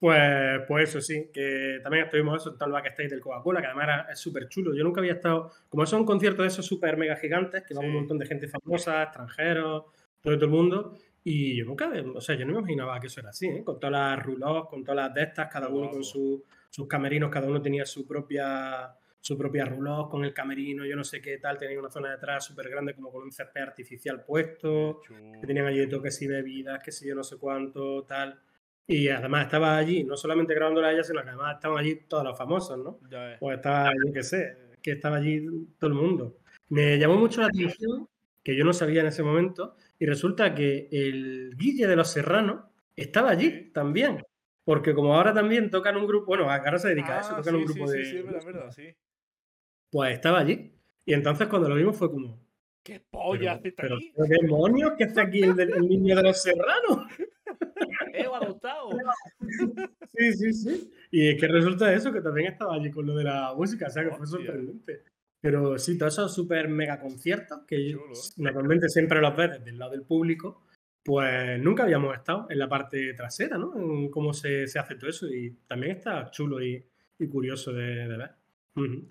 Pues, 0.00 0.60
pues 0.68 0.90
eso 0.90 1.00
sí, 1.00 1.28
que 1.32 1.80
también 1.82 2.04
estuvimos 2.04 2.40
eso, 2.40 2.54
en 2.54 2.66
el 2.66 2.70
backstage 2.72 3.10
del 3.10 3.20
Coca-Cola, 3.20 3.60
que 3.60 3.66
además 3.66 3.84
era, 3.84 4.00
es 4.12 4.20
súper 4.20 4.48
chulo. 4.48 4.72
Yo 4.72 4.84
nunca 4.84 5.00
había 5.00 5.14
estado, 5.14 5.50
como 5.68 5.82
eso 5.82 5.96
es 5.96 6.00
un 6.00 6.06
concierto 6.06 6.42
de 6.42 6.48
esos 6.48 6.64
súper 6.64 6.96
mega 6.96 7.16
gigantes, 7.16 7.64
que 7.66 7.74
va 7.74 7.80
Sí. 7.80 7.88
un 7.88 7.94
montón 7.94 8.16
de 8.16 8.26
gente 8.26 8.46
famosa, 8.46 9.02
extranjeros, 9.02 9.86
todo, 10.20 10.34
todo 10.36 10.44
el 10.44 10.50
mundo. 10.52 10.94
Y 11.24 11.56
yo 11.56 11.64
nunca, 11.64 11.90
o 12.14 12.20
sea, 12.20 12.36
yo 12.36 12.46
no 12.46 12.52
me 12.52 12.58
imaginaba 12.60 13.00
que 13.00 13.08
eso 13.08 13.18
era 13.18 13.30
así, 13.30 13.48
¿eh? 13.48 13.64
con 13.64 13.80
todas 13.80 13.90
las 13.90 14.24
rulos, 14.24 14.68
con 14.68 14.84
todas 14.84 15.06
las 15.06 15.14
de 15.14 15.22
estas, 15.24 15.52
cada 15.52 15.66
uno 15.68 15.90
con 15.90 16.04
su- 16.04 16.44
sus 16.70 16.86
camerinos, 16.86 17.28
cada 17.28 17.48
uno 17.48 17.60
tenía 17.60 17.84
su 17.84 18.06
propia 18.06 18.94
su 19.20 19.36
propia 19.36 19.64
rulot 19.64 20.10
con 20.10 20.24
el 20.24 20.32
camerino, 20.32 20.86
yo 20.86 20.96
no 20.96 21.04
sé 21.04 21.20
qué 21.20 21.38
tal, 21.38 21.58
tenía 21.58 21.78
una 21.78 21.90
zona 21.90 22.12
detrás 22.12 22.44
súper 22.44 22.68
grande 22.68 22.94
como 22.94 23.10
con 23.10 23.22
un 23.22 23.32
césped 23.32 23.60
artificial 23.60 24.24
puesto, 24.24 25.00
que 25.40 25.46
tenían 25.46 25.66
allí 25.66 25.80
de 25.80 25.86
toques 25.86 26.20
y 26.22 26.26
bebidas, 26.26 26.82
que 26.82 26.92
sé 26.92 27.08
yo, 27.08 27.14
no 27.14 27.24
sé 27.24 27.36
cuánto, 27.36 28.04
tal. 28.04 28.40
Y 28.86 29.08
además 29.08 29.44
estaba 29.44 29.76
allí, 29.76 30.02
no 30.04 30.16
solamente 30.16 30.54
grabándola 30.54 30.88
a 30.88 30.92
ella, 30.92 31.04
sino 31.04 31.22
que 31.22 31.28
además 31.28 31.56
estaban 31.56 31.78
allí 31.78 31.96
todos 32.08 32.24
los 32.24 32.38
famosos, 32.38 32.78
¿no? 32.78 33.00
Ya 33.10 33.22
ves. 33.24 33.38
Pues 33.38 33.56
estaba, 33.56 33.90
yo 33.92 34.12
qué 34.12 34.22
sé, 34.22 34.56
que 34.80 34.92
estaba 34.92 35.16
allí 35.16 35.44
todo 35.78 35.88
el 35.90 35.96
mundo. 35.96 36.38
Me 36.70 36.98
llamó 36.98 37.16
mucho 37.16 37.42
la 37.42 37.48
atención, 37.48 38.08
que 38.42 38.56
yo 38.56 38.64
no 38.64 38.72
sabía 38.72 39.02
en 39.02 39.08
ese 39.08 39.22
momento, 39.22 39.76
y 39.98 40.06
resulta 40.06 40.54
que 40.54 40.88
el 40.90 41.54
Guille 41.56 41.86
de 41.86 41.96
los 41.96 42.10
Serranos 42.10 42.64
estaba 42.96 43.30
allí 43.30 43.70
también. 43.72 44.22
Porque 44.64 44.94
como 44.94 45.14
ahora 45.14 45.32
también 45.32 45.70
tocan 45.70 45.96
un 45.96 46.06
grupo, 46.06 46.26
bueno, 46.26 46.50
ahora 46.50 46.78
se 46.78 46.88
dedica 46.88 47.18
a 47.18 47.20
eso, 47.20 47.30
Ah, 47.32 47.36
tocan 47.38 47.56
un 47.56 47.62
sí, 47.62 47.68
sí, 47.68 47.74
grupo 47.74 47.90
sí, 47.90 47.98
de... 47.98 48.04
sí, 48.04 48.16
es 48.16 48.24
verdad, 48.24 48.38
es 48.38 48.44
verdad, 48.44 48.70
sí. 48.70 48.94
Pues 49.90 50.14
estaba 50.14 50.40
allí. 50.40 50.72
Y 51.04 51.14
entonces 51.14 51.48
cuando 51.48 51.68
lo 51.68 51.74
vimos 51.74 51.96
fue 51.96 52.10
como... 52.10 52.38
¿Qué 52.82 53.00
polla 53.10 53.52
hace 53.52 53.72
pero, 53.72 53.96
aquí? 53.96 54.12
¿qué 54.16 54.22
demonios? 54.42 54.92
¿Qué 54.96 55.04
hace 55.04 55.20
aquí 55.20 55.42
el, 55.42 55.54
de- 55.56 55.64
el 55.64 55.88
niño 55.88 56.16
de 56.16 56.22
los 56.22 56.42
Serranos? 56.42 57.06
¡Eh, 58.14 58.24
adoptado! 58.32 58.90
Sí, 60.18 60.32
sí, 60.32 60.52
sí. 60.52 60.90
Y 61.12 61.28
es 61.28 61.40
que 61.40 61.46
resulta 61.46 61.92
eso, 61.94 62.12
que 62.12 62.20
también 62.20 62.52
estaba 62.52 62.74
allí 62.74 62.90
con 62.90 63.06
lo 63.06 63.14
de 63.14 63.22
la 63.24 63.54
música, 63.54 63.86
o 63.86 63.90
sea 63.90 64.02
que 64.04 64.10
fue 64.16 64.26
sorprendente. 64.26 65.04
Pero 65.40 65.78
sí, 65.78 65.96
todos 65.96 66.14
esos 66.14 66.34
súper 66.34 66.68
mega 66.68 66.98
conciertos 66.98 67.60
que 67.66 67.92
Chulo. 67.92 68.12
normalmente 68.38 68.88
siempre 68.88 69.20
los 69.20 69.36
ves 69.36 69.52
desde 69.52 69.70
el 69.70 69.78
lado 69.78 69.92
del 69.92 70.02
público, 70.02 70.64
pues 71.04 71.60
nunca 71.62 71.84
habíamos 71.84 72.16
estado 72.16 72.46
en 72.50 72.58
la 72.58 72.68
parte 72.68 73.14
trasera, 73.14 73.56
¿no? 73.58 73.78
En 73.78 74.10
cómo 74.10 74.32
se, 74.32 74.66
se 74.66 74.78
hace 74.80 74.96
todo 74.96 75.08
eso 75.10 75.28
y 75.32 75.50
también 75.68 75.96
está 75.98 76.28
chulo 76.32 76.60
y, 76.60 76.84
y 77.18 77.28
curioso 77.28 77.72
de, 77.72 78.08
de 78.08 78.16
ver. 78.16 78.30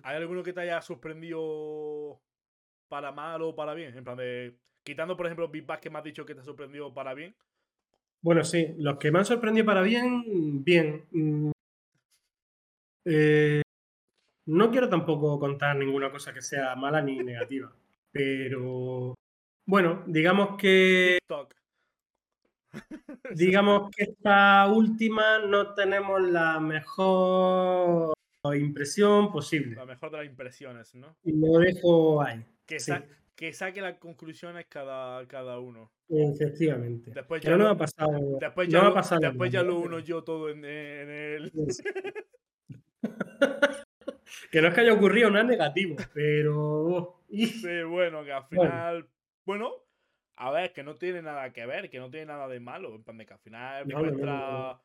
¿Hay 0.02 0.16
alguno 0.16 0.42
que 0.42 0.52
te 0.52 0.60
haya 0.60 0.80
sorprendido 0.82 2.20
para 2.88 3.12
mal 3.12 3.42
o 3.42 3.54
para 3.54 3.74
bien? 3.74 3.96
En 3.96 4.04
plan 4.04 4.16
de. 4.16 4.56
Quitando, 4.82 5.16
por 5.16 5.26
ejemplo, 5.26 5.48
Big 5.48 5.66
Bang 5.66 5.80
que 5.80 5.90
me 5.90 5.98
has 5.98 6.04
dicho 6.04 6.24
que 6.24 6.34
te 6.34 6.40
ha 6.40 6.44
sorprendido 6.44 6.92
para 6.94 7.14
bien. 7.14 7.34
Bueno, 8.20 8.42
sí, 8.42 8.74
los 8.78 8.98
que 8.98 9.12
me 9.12 9.18
han 9.18 9.24
sorprendido 9.24 9.66
para 9.66 9.82
bien, 9.82 10.64
bien. 10.64 11.04
Mm, 11.10 11.50
eh, 13.04 13.62
no 14.46 14.70
quiero 14.70 14.88
tampoco 14.88 15.38
contar 15.38 15.76
ninguna 15.76 16.10
cosa 16.10 16.32
que 16.32 16.42
sea 16.42 16.74
mala 16.74 17.00
ni 17.02 17.18
negativa, 17.18 17.72
pero 18.12 19.14
bueno, 19.66 20.02
digamos 20.06 20.56
que 20.58 21.18
TikTok. 21.20 21.54
digamos 23.34 23.90
que 23.94 24.04
esta 24.04 24.66
última 24.66 25.38
no 25.38 25.74
tenemos 25.74 26.20
la 26.22 26.60
mejor 26.60 28.17
impresión 28.56 29.30
posible. 29.32 29.76
La 29.76 29.84
mejor 29.86 30.10
de 30.10 30.18
las 30.18 30.26
impresiones, 30.26 30.94
¿no? 30.94 31.16
Y 31.24 31.32
lo 31.32 31.58
dejo 31.58 32.22
ahí, 32.22 32.44
Que, 32.66 32.78
Sí. 32.80 32.92
sa- 32.92 33.04
que 33.34 33.52
saque 33.52 33.80
las 33.80 33.98
conclusiones 33.98 34.66
cada, 34.68 35.26
cada 35.28 35.58
uno. 35.60 35.92
efectivamente. 36.08 37.10
Después 37.14 37.40
ya, 37.42 37.50
no 37.52 37.58
lo, 37.58 37.68
ha 37.68 37.76
pasado. 37.76 38.38
después 38.40 38.68
no 38.68 38.72
ya, 38.72 38.80
ha 38.80 38.88
lo, 38.88 38.94
pasado 38.94 39.20
después 39.20 39.52
ya 39.52 39.62
lo 39.62 39.78
uno 39.78 39.98
yo 40.00 40.24
todo 40.24 40.48
en, 40.50 40.64
en 40.64 41.10
el. 41.10 41.52
Sí. 41.70 41.82
que 44.50 44.60
no 44.62 44.68
es 44.68 44.74
que 44.74 44.80
haya 44.80 44.92
ocurrido 44.92 45.30
nada 45.30 45.44
negativo, 45.44 45.96
pero. 46.14 47.22
Sí, 47.30 47.82
bueno, 47.88 48.24
que 48.24 48.32
al 48.32 48.44
Bueno. 48.50 48.70
final. 48.70 49.08
Bueno, 49.44 49.72
a 50.36 50.50
ver, 50.50 50.72
que 50.72 50.82
no 50.82 50.96
tiene 50.96 51.22
nada 51.22 51.52
que 51.52 51.66
ver, 51.66 51.90
que 51.90 51.98
no 51.98 52.10
tiene 52.10 52.26
nada 52.26 52.48
de 52.48 52.60
malo. 52.60 52.94
En 52.94 53.02
plan 53.04 53.18
de 53.18 53.26
que 53.26 53.34
al 53.34 53.40
final 53.40 53.86
No, 53.88 54.02
no, 54.02 54.80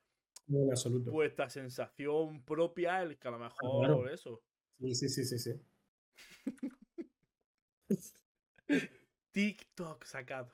en 0.47 0.69
absoluto. 0.71 1.11
vuestra 1.11 1.49
sensación 1.49 2.43
propia, 2.43 3.01
el 3.01 3.17
que 3.17 3.27
a 3.27 3.31
lo 3.31 3.39
mejor 3.39 3.85
claro. 3.85 4.09
eso. 4.09 4.41
Sí, 4.79 4.95
sí, 4.95 5.09
sí, 5.09 5.23
sí, 5.25 5.39
sí. 5.39 5.51
TikTok 9.31 10.05
sacado. 10.05 10.53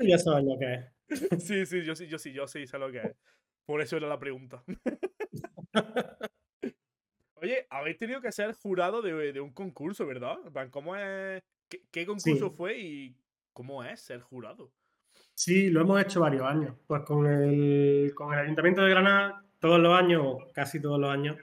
Ya 0.00 0.18
saben 0.18 0.46
lo 0.46 0.58
que 0.58 0.74
es. 0.74 0.84
Sí, 1.46 1.66
sí, 1.66 1.84
yo 1.84 1.94
sí, 1.94 2.06
yo 2.08 2.18
sí, 2.18 2.32
yo 2.32 2.46
sí 2.48 2.66
sé 2.66 2.78
lo 2.78 2.90
que 2.90 2.98
es. 2.98 3.16
Por 3.66 3.80
eso 3.80 3.96
era 3.96 4.08
la 4.08 4.18
pregunta. 4.18 4.64
Oye, 7.36 7.66
habéis 7.68 7.98
tenido 7.98 8.20
que 8.20 8.32
ser 8.32 8.54
jurado 8.54 9.02
de, 9.02 9.32
de 9.32 9.40
un 9.40 9.52
concurso, 9.52 10.06
¿verdad? 10.06 10.38
¿Cómo 10.70 10.96
es? 10.96 11.42
¿Qué, 11.68 11.82
qué 11.90 12.06
concurso 12.06 12.48
Sí. 12.48 12.54
fue 12.56 12.78
y 12.78 13.16
cómo 13.52 13.84
es 13.84 14.00
ser 14.00 14.20
jurado? 14.20 14.72
Sí, 15.34 15.70
lo 15.70 15.80
hemos 15.80 16.00
hecho 16.00 16.20
varios 16.20 16.42
años. 16.42 16.74
Pues 16.86 17.02
con 17.02 17.26
el, 17.26 18.12
con 18.14 18.32
el 18.32 18.40
Ayuntamiento 18.40 18.82
de 18.82 18.90
Granada, 18.90 19.42
todos 19.58 19.80
los 19.80 19.96
años, 19.98 20.22
o 20.24 20.52
casi 20.52 20.80
todos 20.80 20.98
los 21.00 21.10
años, 21.10 21.36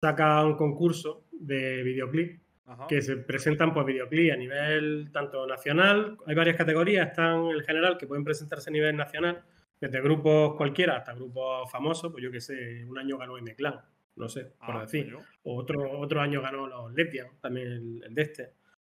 saca 0.00 0.44
un 0.44 0.56
concurso 0.56 1.24
de 1.32 1.82
videoclip 1.82 2.40
Ajá. 2.66 2.86
que 2.86 3.00
se 3.00 3.16
presentan 3.16 3.72
pues 3.72 3.86
videoclip 3.86 4.32
a 4.32 4.36
nivel 4.36 5.10
tanto 5.12 5.46
nacional, 5.46 6.18
hay 6.26 6.34
varias 6.34 6.56
categorías, 6.56 7.08
están 7.08 7.46
el 7.46 7.62
general 7.62 7.96
que 7.96 8.06
pueden 8.06 8.24
presentarse 8.24 8.68
a 8.70 8.72
nivel 8.72 8.96
nacional, 8.96 9.42
desde 9.80 10.00
grupos 10.00 10.54
cualquiera 10.56 10.96
hasta 10.96 11.14
grupos 11.14 11.70
famosos, 11.70 12.10
pues 12.12 12.22
yo 12.22 12.30
que 12.30 12.40
sé, 12.40 12.84
un 12.84 12.98
año 12.98 13.16
ganó 13.16 13.38
M-Clan, 13.38 13.80
no 14.16 14.28
sé, 14.28 14.52
por 14.66 14.76
Ah, 14.76 14.80
decir. 14.82 15.12
coño. 15.12 15.24
Otro, 15.44 15.98
otro 15.98 16.20
año 16.20 16.42
ganó 16.42 16.66
los 16.66 16.92
Lesbian, 16.92 17.28
también 17.40 17.68
el, 17.68 18.02
el 18.04 18.14
de 18.14 18.22
este. 18.22 18.42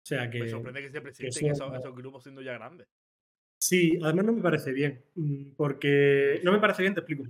O 0.02 0.06
sea 0.06 0.28
que. 0.30 0.40
Me 0.40 0.48
sorprende 0.48 0.80
que 0.80 0.90
se 0.90 1.00
presenten 1.02 1.50
esos 1.52 1.94
grupos 1.94 2.22
siendo 2.22 2.40
ya 2.40 2.54
grandes. 2.54 2.88
Sí, 3.60 3.98
además 4.02 4.24
no 4.24 4.32
me 4.32 4.42
parece 4.42 4.72
bien. 4.72 5.02
mm, 5.16 5.50
Porque. 5.56 6.40
No 6.42 6.52
me 6.52 6.58
parece 6.58 6.82
bien, 6.82 6.94
te 6.94 7.00
explico. 7.00 7.24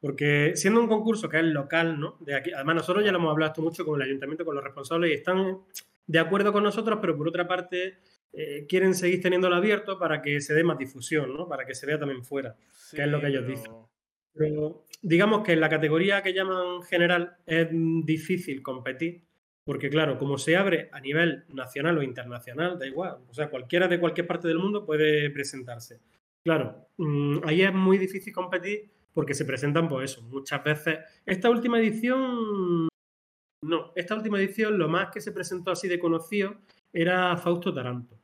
Porque 0.00 0.52
siendo 0.54 0.80
un 0.80 0.86
concurso 0.88 1.28
que 1.28 1.38
es 1.38 1.44
local, 1.44 1.98
¿no? 1.98 2.16
De 2.20 2.34
aquí, 2.34 2.52
además, 2.52 2.76
nosotros 2.76 3.04
ya 3.04 3.10
lo 3.12 3.18
hemos 3.18 3.30
hablado 3.32 3.50
esto 3.52 3.62
mucho 3.62 3.84
con 3.84 4.00
el 4.00 4.06
ayuntamiento, 4.06 4.44
con 4.44 4.54
los 4.54 4.62
responsables, 4.62 5.10
y 5.10 5.14
están 5.14 5.58
de 6.06 6.18
acuerdo 6.18 6.52
con 6.52 6.62
nosotros, 6.62 6.98
pero 7.00 7.16
por 7.16 7.28
otra 7.28 7.46
parte. 7.48 7.98
eh, 8.38 8.66
quieren 8.68 8.94
seguir 8.94 9.22
teniéndolo 9.22 9.56
abierto 9.56 9.98
para 9.98 10.20
que 10.20 10.42
se 10.42 10.52
dé 10.52 10.62
más 10.62 10.76
difusión, 10.76 11.32
¿no? 11.34 11.48
Para 11.48 11.64
que 11.64 11.74
se 11.74 11.86
vea 11.86 11.98
también 11.98 12.22
fuera. 12.22 12.54
Sí, 12.72 12.96
Que 12.96 13.04
es 13.04 13.08
lo 13.08 13.18
que 13.20 13.28
ellos 13.28 13.44
pero- 13.46 13.56
dicen. 13.56 13.72
Pero 14.34 14.84
digamos 15.00 15.42
que 15.42 15.52
en 15.54 15.60
la 15.60 15.70
categoría 15.70 16.22
que 16.22 16.34
llaman 16.34 16.82
general 16.82 17.38
es 17.46 17.68
mm, 17.72 18.02
difícil 18.04 18.62
competir, 18.62 19.22
porque 19.66 19.90
claro, 19.90 20.16
como 20.16 20.38
se 20.38 20.56
abre 20.56 20.88
a 20.92 21.00
nivel 21.00 21.44
nacional 21.48 21.98
o 21.98 22.02
internacional, 22.02 22.78
da 22.78 22.86
igual, 22.86 23.18
o 23.28 23.34
sea, 23.34 23.50
cualquiera 23.50 23.88
de 23.88 23.98
cualquier 23.98 24.24
parte 24.24 24.46
del 24.46 24.60
mundo 24.60 24.86
puede 24.86 25.28
presentarse. 25.30 26.00
Claro, 26.44 26.86
mm, 26.96 27.38
ahí 27.42 27.62
es 27.62 27.74
muy 27.74 27.98
difícil 27.98 28.32
competir 28.32 28.88
porque 29.12 29.34
se 29.34 29.44
presentan, 29.44 29.88
pues 29.88 30.12
eso, 30.12 30.22
muchas 30.22 30.62
veces. 30.62 31.00
Esta 31.26 31.50
última 31.50 31.80
edición, 31.80 32.86
no, 33.62 33.92
esta 33.96 34.14
última 34.14 34.38
edición 34.38 34.78
lo 34.78 34.88
más 34.88 35.10
que 35.10 35.20
se 35.20 35.32
presentó 35.32 35.72
así 35.72 35.88
de 35.88 35.98
conocido 35.98 36.58
era 36.92 37.36
Fausto 37.36 37.74
Taranto, 37.74 38.20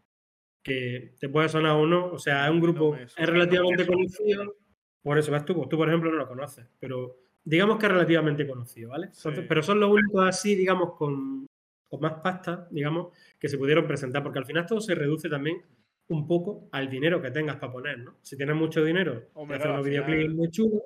que 0.63 1.17
te 1.19 1.29
puede 1.29 1.49
sonar 1.49 1.73
o 1.73 1.87
no, 1.87 2.07
o 2.13 2.19
sea, 2.21 2.45
es 2.45 2.53
un 2.53 2.59
No 2.59 2.63
grupo, 2.63 2.93
me 2.93 3.03
es 3.03 3.17
relativamente 3.17 3.85
conocido, 3.85 4.55
por 5.03 5.19
eso 5.19 5.33
ves 5.33 5.45
tú, 5.45 5.57
pues 5.57 5.69
tú 5.69 5.77
por 5.77 5.89
ejemplo 5.89 6.09
no 6.13 6.19
lo 6.19 6.29
conoces, 6.29 6.69
pero 6.79 7.19
digamos 7.45 7.79
que 7.79 7.87
es 7.87 7.93
relativamente 7.93 8.47
conocido, 8.47 8.91
¿vale? 8.91 9.07
Entonces, 9.07 9.41
Sí. 9.41 9.47
pero 9.49 9.63
son 9.63 9.81
los 9.81 9.91
únicos 9.91 10.25
así, 10.27 10.55
digamos, 10.55 10.95
con, 10.95 11.47
con 11.89 12.01
más 12.01 12.15
pasta, 12.23 12.69
digamos, 12.71 13.09
que 13.39 13.49
se 13.49 13.59
pudieron 13.59 13.87
presentar, 13.87 14.23
porque 14.23 14.39
al 14.39 14.47
final 14.47 14.67
todo 14.67 14.81
se 14.81 14.95
reduce 14.95 15.29
también 15.29 15.63
un 16.09 16.27
poco 16.27 16.69
al 16.73 16.91
dinero 16.91 17.21
que 17.23 17.31
tengas 17.31 17.57
para 17.57 17.73
poner, 17.73 17.99
¿no? 17.99 18.17
Si 18.23 18.37
tienes 18.37 18.55
mucho 18.57 18.85
dinero, 18.85 19.29
Hombre, 19.35 19.57
claro, 19.59 19.75
unos 19.75 19.87
videoclips 19.87 20.35
muy 20.35 20.51
chulos, 20.51 20.83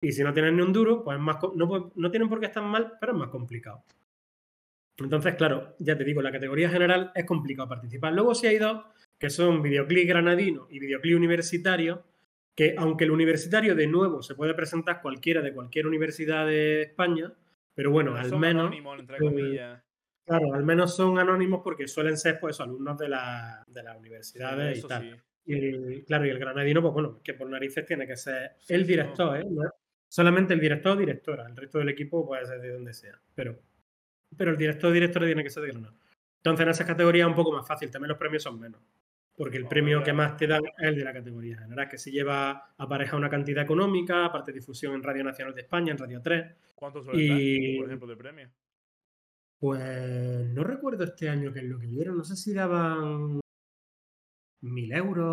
y 0.00 0.12
si 0.12 0.22
no 0.22 0.32
tienes 0.32 0.52
ni 0.52 0.62
un 0.62 0.72
duro, 0.72 1.02
pues 1.02 1.16
es 1.16 1.22
más, 1.22 1.36
no, 1.56 1.92
no 1.94 2.10
tienen 2.10 2.28
por 2.28 2.38
qué 2.40 2.46
estar 2.46 2.62
mal, 2.62 2.94
pero 3.00 3.12
es 3.12 3.18
más 3.18 3.28
complicado. 3.28 3.82
Entonces, 4.98 5.34
claro, 5.36 5.74
ya 5.78 5.96
te 5.96 6.04
digo, 6.04 6.22
la 6.22 6.32
categoría 6.32 6.68
general 6.70 7.12
es 7.14 7.24
complicado 7.24 7.68
participar. 7.68 8.12
Luego 8.12 8.34
sí 8.34 8.46
hay 8.48 8.58
dos, 8.58 8.84
que 9.18 9.30
son 9.30 9.62
videoclip 9.62 10.08
granadino 10.08 10.66
y 10.70 10.78
videoclip 10.80 11.16
universitario, 11.16 12.02
que 12.58 12.74
aunque 12.76 13.04
el 13.04 13.12
universitario 13.12 13.76
de 13.76 13.86
nuevo 13.86 14.20
se 14.20 14.34
puede 14.34 14.52
presentar 14.52 15.00
cualquiera 15.00 15.40
de 15.42 15.52
cualquier 15.54 15.86
universidad 15.86 16.44
de 16.44 16.82
España, 16.82 17.32
pero 17.72 17.92
bueno, 17.92 18.10
pero 18.10 18.24
al 18.24 18.30
son 18.30 18.40
menos, 18.40 18.62
anónimos, 18.66 18.98
entre 18.98 19.18
comillas. 19.18 19.80
claro, 20.26 20.54
al 20.54 20.64
menos 20.64 20.96
son 20.96 21.20
anónimos 21.20 21.60
porque 21.62 21.86
suelen 21.86 22.16
ser 22.16 22.40
pues 22.40 22.58
alumnos 22.58 22.98
de, 22.98 23.08
la- 23.10 23.62
de 23.68 23.82
las 23.84 23.96
universidades 23.96 24.78
y 24.80 24.88
tal. 24.88 25.02
sí. 25.02 25.22
Y 25.46 25.54
el- 25.54 26.04
claro, 26.04 26.26
y 26.26 26.30
el 26.30 26.38
granadino, 26.40 26.82
pues 26.82 26.92
bueno, 26.94 27.20
que 27.22 27.34
por 27.34 27.48
narices 27.48 27.86
tiene 27.86 28.08
que 28.08 28.16
ser 28.16 28.56
Sí, 28.58 28.74
el 28.74 28.84
director, 28.86 29.36
¿eh? 29.38 29.44
No 29.48 29.62
solamente 30.08 30.52
el 30.54 30.58
director 30.60 30.92
o 30.92 30.96
directora. 30.96 31.46
El 31.46 31.56
resto 31.56 31.78
del 31.78 31.90
equipo 31.90 32.26
puede 32.26 32.44
ser 32.44 32.60
de 32.60 32.72
donde 32.72 32.92
sea. 32.92 33.20
Pero, 33.36 33.56
pero 34.36 34.50
el 34.50 34.56
director 34.56 34.90
o 34.90 34.92
directora 34.92 35.26
tiene 35.26 35.44
que 35.44 35.50
ser 35.50 35.62
de 35.62 35.68
Granada. 35.70 35.94
Entonces, 36.38 36.64
en 36.64 36.70
esas 36.70 36.86
categorías 36.88 37.26
es 37.26 37.28
un 37.30 37.36
poco 37.36 37.52
más 37.52 37.66
fácil. 37.68 37.88
También 37.90 38.08
los 38.08 38.18
premios 38.18 38.42
son 38.42 38.58
menos. 38.58 38.80
Porque 39.38 39.56
el 39.56 39.68
premio 39.68 40.02
que 40.02 40.12
más 40.12 40.36
te 40.36 40.48
dan 40.48 40.64
es 40.66 40.72
el 40.88 40.96
de 40.96 41.04
la 41.04 41.12
categoría 41.12 41.56
general, 41.58 41.88
que 41.88 41.96
se 41.96 42.10
lleva 42.10 42.74
apareja 42.76 43.16
una 43.16 43.30
cantidad 43.30 43.62
económica, 43.62 44.24
aparte 44.26 44.52
difusión 44.52 44.94
en 44.94 45.02
Radio 45.02 45.22
Nacional 45.22 45.54
de 45.54 45.60
España, 45.62 45.92
en 45.92 45.98
Radio 45.98 46.20
3. 46.20 46.54
¿Cuánto 46.74 47.02
suele 47.02 47.22
Y- 47.22 47.28
dar, 47.76 47.78
por 47.78 47.86
ejemplo, 47.86 48.06
de 48.08 48.16
premio? 48.16 48.50
Pues 49.60 50.48
no 50.50 50.64
recuerdo 50.64 51.04
este 51.04 51.28
año 51.28 51.52
qué 51.52 51.60
es 51.60 51.64
lo 51.66 51.78
que 51.78 51.86
dieron. 51.86 52.16
No 52.16 52.24
sé 52.24 52.36
si 52.36 52.52
daban 52.52 53.40
mil 54.60 54.92
euros 54.92 55.26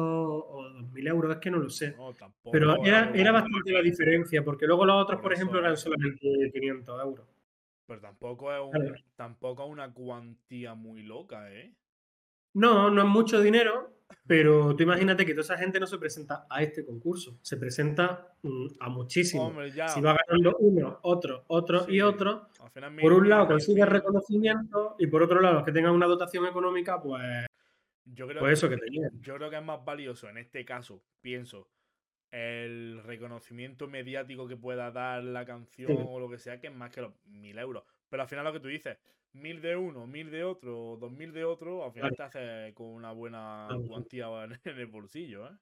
o 0.47 0.69
dos 0.71 0.91
mil 0.91 1.07
euros, 1.07 1.31
es 1.33 1.37
que 1.39 1.51
no 1.51 1.57
lo 1.57 1.69
sé. 1.69 1.95
No, 1.97 2.13
tampoco. 2.13 2.51
Pero 2.51 2.83
era, 2.83 3.11
era 3.13 3.31
bastante 3.31 3.71
la 3.71 3.81
diferencia, 3.81 4.43
porque 4.43 4.65
luego 4.67 4.85
los 4.85 5.01
otros, 5.03 5.17
Por 5.17 5.23
por 5.23 5.33
ejemplo, 5.33 5.59
eran 5.59 5.77
solamente 5.77 6.51
500 6.53 7.01
euros. 7.03 7.27
Pero 7.87 8.01
tampoco 8.01 8.51
es 8.53 8.61
un, 8.61 8.95
tampoco 9.15 9.63
es 9.65 9.69
una 9.71 9.91
cuantía 9.93 10.73
muy 10.75 11.03
loca, 11.03 11.51
¿eh? 11.51 11.73
No, 12.55 12.89
no 12.89 13.01
es 13.01 13.07
mucho 13.07 13.41
dinero, 13.41 13.94
pero 14.27 14.75
tú 14.75 14.83
imagínate 14.83 15.25
que 15.25 15.33
toda 15.33 15.43
esa 15.43 15.57
gente 15.57 15.79
no 15.79 15.87
se 15.87 15.97
presenta 15.97 16.45
a 16.49 16.63
este 16.63 16.83
concurso, 16.85 17.37
se 17.41 17.57
presenta 17.57 18.33
mm, 18.41 18.67
a 18.79 18.89
muchísimos. 18.89 19.53
Si 19.93 20.01
va 20.01 20.17
ganando 20.27 20.57
uno, 20.59 20.99
otro, 21.03 21.43
otro 21.47 21.81
Sí. 21.85 21.93
y 21.95 22.01
otro, 22.01 22.47
al 22.59 22.71
final 22.71 22.95
por 22.97 23.13
un 23.13 23.29
lado 23.29 23.47
consigue 23.47 23.85
reconocimiento 23.85 24.95
y 24.99 25.07
por 25.07 25.21
otro 25.23 25.39
lado 25.41 25.55
los 25.55 25.63
que 25.63 25.71
tengan 25.71 25.93
una 25.93 26.07
dotación 26.07 26.45
económica, 26.45 27.01
pues, 27.01 27.45
Yo 28.05 28.27
creo, 28.27 28.39
pues 28.39 28.53
eso 28.53 28.69
que 28.69 28.77
tenían. 28.77 29.11
yo 29.21 29.35
creo 29.35 29.49
que 29.49 29.57
es 29.57 29.63
más 29.63 29.83
valioso 29.85 30.27
en 30.29 30.37
este 30.37 30.63
caso, 30.65 31.01
pienso, 31.21 31.67
el 32.31 33.01
reconocimiento 33.03 33.87
mediático 33.87 34.47
que 34.47 34.57
pueda 34.57 34.91
dar 34.91 35.23
la 35.23 35.45
canción 35.45 35.87
Sí. 35.95 36.03
o 36.05 36.19
lo 36.19 36.29
que 36.29 36.37
sea, 36.37 36.59
que 36.59 36.67
es 36.67 36.73
más 36.75 36.91
que 36.91 37.01
los 37.01 37.13
mil 37.27 37.57
euros. 37.57 37.83
Pero 38.09 38.23
al 38.23 38.29
final 38.29 38.45
lo 38.45 38.53
que 38.53 38.59
tú 38.59 38.67
dices, 38.67 38.97
mil 39.33 39.61
de 39.61 39.75
uno, 39.75 40.07
mil 40.07 40.31
de 40.31 40.43
otro, 40.43 40.97
dos 40.99 41.11
mil 41.11 41.33
de 41.33 41.43
otro, 41.43 41.83
al 41.83 41.91
final 41.91 42.15
te 42.15 42.23
hace 42.23 42.73
con 42.73 42.87
una 42.87 43.11
buena 43.11 43.65
Claro. 43.67 43.87
cuantía 43.87 44.27
en, 44.65 44.77
el 44.79 44.87
bolsillo, 44.87 45.47
¿eh? 45.47 45.57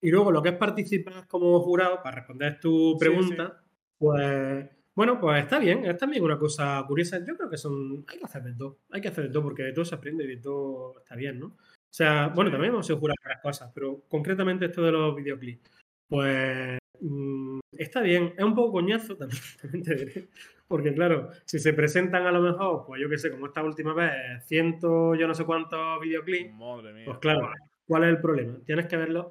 Y 0.00 0.10
luego 0.10 0.30
lo 0.30 0.42
que 0.42 0.50
es 0.50 0.56
participar 0.56 1.26
como 1.26 1.58
jurado, 1.60 2.02
para 2.02 2.16
responder 2.16 2.60
tu 2.60 2.92
Sí, 2.92 2.98
pregunta, 2.98 3.62
pues 3.98 4.68
bueno, 4.94 5.20
pues 5.20 5.42
está 5.42 5.58
bien, 5.58 5.84
es 5.84 5.98
también 5.98 6.22
una 6.24 6.38
cosa 6.38 6.82
curiosa. 6.86 7.18
Yo 7.24 7.36
creo 7.36 7.50
que 7.50 7.58
son, 7.58 8.04
hay 8.08 8.18
que 8.18 8.24
hacer 8.24 8.42
de 8.42 8.54
todo, 8.54 8.78
hay 8.90 9.00
que 9.02 9.08
hacer 9.08 9.24
de 9.24 9.30
todo 9.30 9.42
porque 9.42 9.62
de 9.62 9.72
todo 9.72 9.84
se 9.84 9.94
aprende 9.94 10.24
y 10.24 10.28
de 10.28 10.36
todo 10.38 10.98
está 10.98 11.14
bien, 11.14 11.38
¿no? 11.38 11.48
O 11.48 11.56
sea, 11.90 12.28
bueno, 12.28 12.50
Sí. 12.50 12.52
también 12.52 12.72
hemos 12.72 12.86
sido 12.86 12.98
jurados 12.98 13.18
varias 13.22 13.42
cosas, 13.42 13.70
pero 13.74 14.02
concretamente 14.08 14.66
esto 14.66 14.82
de 14.82 14.92
los 14.92 15.14
videoclips, 15.14 15.70
pues 16.08 16.78
mm, 17.00 17.60
está 17.72 18.00
bien, 18.00 18.34
es 18.36 18.44
un 18.44 18.54
poco 18.54 18.72
coñazo 18.72 19.16
también, 19.16 19.40
también 19.62 19.82
te 19.84 19.94
diré, 19.94 20.28
porque 20.68 20.92
claro, 20.94 21.30
si 21.44 21.58
se 21.58 21.72
presentan 21.72 22.26
a 22.26 22.32
lo 22.32 22.40
mejor, 22.40 22.84
pues 22.86 23.00
yo 23.00 23.08
qué 23.08 23.18
sé, 23.18 23.30
como 23.30 23.46
esta 23.46 23.62
última 23.62 23.94
vez, 23.94 24.44
ciento, 24.46 25.14
yo 25.14 25.26
no 25.28 25.34
sé 25.34 25.44
cuántos 25.44 26.00
videoclips, 26.00 26.54
Madre 26.54 26.92
mía. 26.92 27.04
pues 27.06 27.18
claro, 27.18 27.48
¿cuál 27.86 28.04
es 28.04 28.10
el 28.10 28.20
problema? 28.20 28.58
Tienes 28.64 28.86
que 28.86 28.96
verlos 28.96 29.26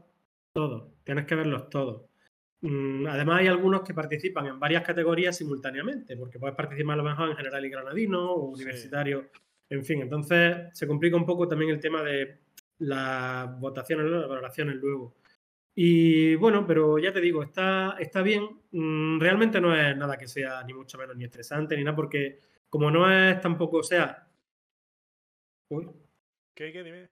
todos, 0.54 0.94
tienes 1.04 1.26
que 1.26 1.36
verlos 1.36 1.70
todos. 1.70 2.04
Mm, 2.62 3.06
Además 3.08 3.42
hay 3.42 3.48
algunos 3.48 3.82
que 3.82 3.94
participan 3.94 4.48
en 4.48 4.60
varias 4.60 4.84
categorías 4.84 5.38
simultáneamente, 5.38 6.16
porque 6.18 6.40
puedes 6.40 6.56
participar 6.56 6.94
a 6.94 6.98
lo 6.98 7.04
mejor 7.04 7.30
en 7.30 7.36
general 7.36 7.66
y 7.66 7.70
granadino 7.70 8.32
o 8.32 8.56
Sí. 8.56 8.64
universitario, 8.64 9.26
en 9.70 9.84
fin, 9.84 10.02
entonces 10.02 10.70
se 10.74 10.88
complica 10.88 11.18
un 11.18 11.26
poco 11.26 11.48
también 11.48 11.72
el 11.72 11.80
tema 11.80 12.02
de 12.02 12.40
las 12.80 13.60
votaciones, 13.60 14.06
las 14.08 14.28
valoraciones 14.28 14.76
luego. 14.78 15.16
Y 15.76 16.36
bueno, 16.36 16.66
pero 16.66 16.98
ya 17.00 17.12
te 17.14 17.22
digo, 17.22 17.44
está, 17.44 17.98
está 18.00 18.22
bien. 18.22 18.44
Mm, 18.72 19.20
Realmente 19.20 19.60
no 19.62 19.76
es 19.76 19.96
nada 19.98 20.18
que 20.18 20.28
sea 20.28 20.64
ni 20.64 20.74
mucho 20.74 20.98
menos 20.98 21.16
ni 21.18 21.26
estresante 21.26 21.76
ni 21.78 21.84
nada, 21.84 21.96
porque 21.96 22.40
como 22.70 22.90
no 22.92 23.10
es 23.12 23.40
tampoco, 23.42 23.78
o 23.78 23.84
sea... 23.84 24.28
Uy, 25.70 25.88
¿Qué, 26.56 26.72
qué? 26.72 26.84
Dime. 26.84 27.10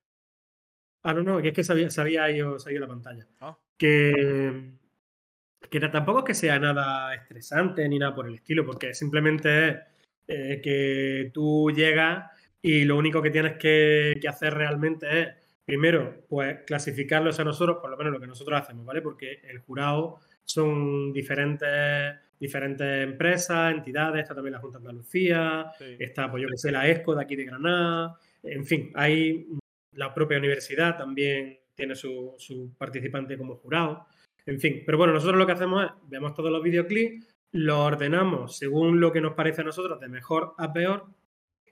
Ah, 1.03 1.13
no, 1.13 1.21
no, 1.23 1.41
que 1.41 1.49
es 1.49 1.53
que 1.53 1.61
ido, 1.79 1.89
se 1.89 2.01
había 2.01 2.29
ido 2.29 2.57
la 2.79 2.87
pantalla. 2.87 3.27
Ah, 3.41 3.57
Que, 3.77 4.73
que 5.69 5.79
tampoco 5.79 6.19
es 6.19 6.25
que 6.25 6.33
sea 6.33 6.59
nada 6.59 7.13
estresante 7.15 7.87
ni 7.89 7.99
nada 7.99 8.15
por 8.15 8.27
el 8.27 8.35
estilo, 8.35 8.65
porque 8.65 8.93
simplemente 8.93 9.69
es 9.69 9.77
eh, 10.27 10.61
que 10.63 11.31
tú 11.33 11.71
llegas 11.71 12.31
y 12.61 12.85
lo 12.85 12.97
único 12.97 13.21
que 13.21 13.31
tienes 13.31 13.57
que, 13.57 14.17
que 14.21 14.27
hacer 14.27 14.53
realmente 14.53 15.21
es, 15.21 15.27
primero, 15.65 16.25
pues 16.27 16.59
clasificarlos 16.65 17.39
a 17.39 17.43
nosotros, 17.43 17.77
por 17.81 17.89
lo 17.89 17.97
menos 17.97 18.13
lo 18.13 18.19
que 18.19 18.27
nosotros 18.27 18.59
hacemos, 18.59 18.85
¿vale? 18.85 19.01
Porque 19.01 19.39
el 19.43 19.59
jurado 19.59 20.19
son 20.43 21.13
diferentes, 21.13 22.15
diferentes 22.39 23.03
empresas, 23.03 23.73
entidades, 23.73 24.23
está 24.23 24.35
también 24.35 24.53
la 24.53 24.59
Junta 24.59 24.79
de 24.79 24.83
Andalucía, 24.83 25.71
sí. 25.77 25.95
está, 25.99 26.29
pues 26.29 26.43
yo 26.43 26.49
que 26.49 26.57
sé, 26.57 26.71
la 26.71 26.87
ESCO 26.87 27.15
de 27.15 27.23
aquí 27.23 27.35
de 27.35 27.45
Granada, 27.45 28.17
en 28.43 28.65
fin, 28.65 28.91
hay 28.95 29.47
la 29.93 30.13
propia 30.13 30.39
universidad 30.39 30.97
también 30.97 31.59
tiene 31.75 31.95
su, 31.95 32.35
su 32.37 32.73
participante 32.77 33.37
como 33.37 33.55
jurado, 33.55 34.05
en 34.45 34.59
fin, 34.59 34.83
pero 34.85 34.97
bueno, 34.97 35.13
nosotros 35.13 35.37
lo 35.37 35.45
que 35.45 35.53
hacemos 35.53 35.85
es, 35.85 35.91
vemos 36.09 36.33
todos 36.33 36.51
los 36.51 36.61
videoclips, 36.61 37.33
los 37.53 37.77
ordenamos 37.77 38.57
según 38.57 38.99
lo 38.99 39.11
que 39.11 39.21
nos 39.21 39.33
parece 39.33 39.61
a 39.61 39.63
nosotros 39.63 39.99
de 39.99 40.09
mejor 40.09 40.53
a 40.57 40.73
peor, 40.73 41.05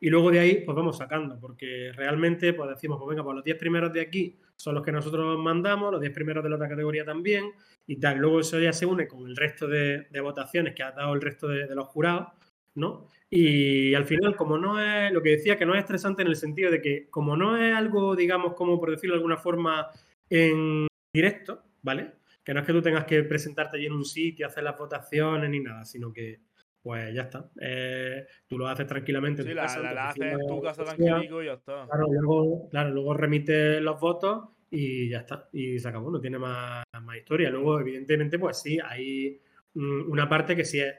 y 0.01 0.09
luego 0.09 0.31
de 0.31 0.39
ahí 0.39 0.63
pues 0.65 0.75
vamos 0.75 0.97
sacando, 0.97 1.39
porque 1.39 1.91
realmente 1.95 2.53
pues 2.53 2.69
decimos, 2.71 2.97
pues 2.99 3.09
venga, 3.09 3.23
pues 3.23 3.35
los 3.35 3.43
10 3.45 3.57
primeros 3.57 3.93
de 3.93 4.01
aquí 4.01 4.37
son 4.57 4.75
los 4.75 4.83
que 4.83 4.91
nosotros 4.91 5.39
mandamos, 5.39 5.91
los 5.93 6.01
10 6.01 6.13
primeros 6.13 6.43
de 6.43 6.49
la 6.49 6.57
otra 6.57 6.67
categoría 6.67 7.05
también, 7.05 7.51
y 7.87 7.97
tal, 7.99 8.17
luego 8.17 8.41
eso 8.41 8.59
ya 8.59 8.73
se 8.73 8.85
une 8.85 9.07
con 9.07 9.25
el 9.27 9.35
resto 9.37 9.67
de, 9.67 10.07
de 10.09 10.19
votaciones 10.21 10.75
que 10.75 10.83
ha 10.83 10.91
dado 10.91 11.13
el 11.13 11.21
resto 11.21 11.47
de- 11.47 11.67
de 11.67 11.75
los 11.75 11.87
jurados, 11.87 12.27
¿no? 12.75 13.07
Y 13.29 13.93
al 13.95 14.05
final, 14.05 14.35
como 14.35 14.57
no 14.57 14.81
es 14.81 15.11
lo 15.13 15.21
que 15.21 15.29
decía, 15.31 15.57
que 15.57 15.65
no 15.65 15.73
es 15.73 15.79
estresante 15.81 16.21
en 16.21 16.27
el 16.29 16.35
sentido 16.35 16.69
de 16.71 16.81
que, 16.81 17.09
como 17.09 17.37
no 17.37 17.57
es 17.57 17.73
algo, 17.73 18.15
digamos, 18.15 18.53
como 18.55 18.79
por 18.79 18.91
decirlo 18.91 19.15
de 19.15 19.19
alguna 19.19 19.37
forma, 19.37 19.87
en 20.29 20.87
directo, 21.13 21.63
¿vale? 21.81 22.13
Que 22.43 22.53
no 22.53 22.61
es 22.61 22.65
que 22.65 22.73
tú 22.73 22.81
tengas 22.81 23.05
que 23.05 23.23
presentarte 23.23 23.77
allí 23.77 23.85
en 23.87 23.93
un 23.93 24.05
sitio, 24.05 24.47
hacer 24.47 24.63
las 24.63 24.77
votaciones 24.77 25.49
ni 25.49 25.59
nada, 25.59 25.85
sino 25.85 26.11
que, 26.13 26.39
pues 26.81 27.13
ya 27.13 27.23
está. 27.23 27.49
Eh, 27.59 28.25
tú 28.47 28.57
lo 28.57 28.67
haces 28.67 28.87
tranquilamente 28.87 29.41
en 29.41 29.47
Sí, 29.47 29.51
tu 29.51 29.55
la, 29.55 29.61
casa. 29.63 29.79
la, 29.93 30.09
haces 30.09 30.33
en 30.33 30.47
tu 30.47 30.61
casa 30.61 30.83
tranquilico 30.83 31.41
y 31.41 31.45
ya 31.45 31.53
está. 31.53 31.85
Claro, 31.87 32.07
luego, 32.11 32.69
claro, 32.69 32.89
luego 32.91 33.13
remites 33.13 33.81
los 33.81 33.99
votos 33.99 34.49
y 34.69 35.09
ya 35.09 35.19
está. 35.19 35.47
Y 35.53 35.79
se 35.79 35.87
acabó, 35.87 36.09
no 36.11 36.19
tiene 36.19 36.39
más, 36.39 36.83
más 37.01 37.17
historia. 37.17 37.49
Luego, 37.49 37.79
evidentemente, 37.79 38.39
pues 38.39 38.61
sí, 38.61 38.79
hay 38.83 39.39
mm, 39.73 40.09
una 40.11 40.27
parte 40.27 40.55
que 40.55 40.65
sí 40.65 40.79
es 40.79 40.95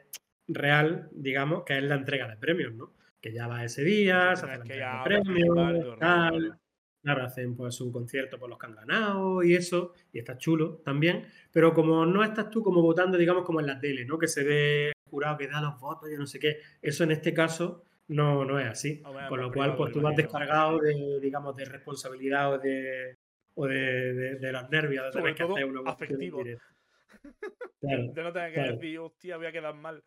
real, 0.49 1.09
digamos, 1.13 1.65
que 1.65 1.79
es 1.79 1.83
la 1.85 1.95
entrega 1.97 2.29
de 2.29 2.37
premios, 2.37 2.75
¿no? 2.75 2.95
Que 3.21 3.33
ya 3.33 3.47
va 3.49 3.65
ese 3.65 3.83
día, 3.85 4.37
se 4.37 4.45
hace 4.45 4.47
la 4.47 4.55
entrega 4.57 4.99
de 4.99 5.05
premios, 5.05 5.49
rollo, 5.57 5.97
tal. 5.97 6.39
claro. 6.39 6.59
Claro, 7.05 7.25
hacen 7.25 7.57
pues 7.57 7.75
su 7.75 7.91
concierto 7.91 8.39
por 8.39 8.49
los 8.49 8.57
que 8.61 8.67
han 8.67 8.77
ganado 8.77 9.43
y 9.43 9.55
eso, 9.57 9.93
y 10.13 10.21
está 10.21 10.39
chulo 10.39 10.77
también. 10.85 11.27
Pero 11.51 11.75
como 11.75 12.07
no 12.07 12.23
estás 12.23 12.49
tú 12.49 12.63
como 12.63 12.81
votando, 12.81 13.19
digamos, 13.19 13.45
como 13.45 13.59
en 13.59 13.67
la 13.67 13.81
tele, 13.81 14.05
¿no? 14.05 14.19
Que 14.19 14.29
se 14.29 14.45
ve 14.45 14.92
el 15.13 15.15
jurado 15.15 15.37
que 15.37 15.49
da 15.49 15.61
los 15.61 15.79
votos 15.79 16.11
y 16.11 16.17
no 16.17 16.27
sé 16.27 16.39
qué. 16.39 16.57
Eso 16.81 17.05
en 17.05 17.11
este 17.13 17.35
caso 17.35 17.85
no, 18.09 18.45
no 18.45 18.59
es 18.59 18.67
así. 18.67 19.03
Con 19.03 19.41
lo 19.41 19.53
cual, 19.53 19.75
privado, 19.75 19.77
pues 19.77 19.93
tú 19.93 20.01
vas 20.01 20.17
descargado 20.17 20.79
de, 20.79 21.21
digamos, 21.21 21.55
de 21.57 21.65
responsabilidad 21.67 22.55
o 22.55 22.59
de, 22.59 23.17
o 23.55 23.67
de, 23.67 24.15
de- 24.15 24.35
de 24.37 24.53
los 24.53 24.71
nervios 24.71 25.05
de 25.07 25.11
tener 25.13 25.35
que 25.35 25.43
hacer 25.43 25.65
una 25.67 25.91
afectivo. 25.91 26.43
Claro, 27.81 28.13
De 28.13 28.23
no 28.23 28.33
tener 28.33 28.49
que 28.51 28.55
claro. 28.55 28.73
decir, 28.75 28.99
hostia, 29.01 29.37
voy 29.37 29.47
a 29.47 29.53
quedar 29.53 29.75
mal. 29.75 30.03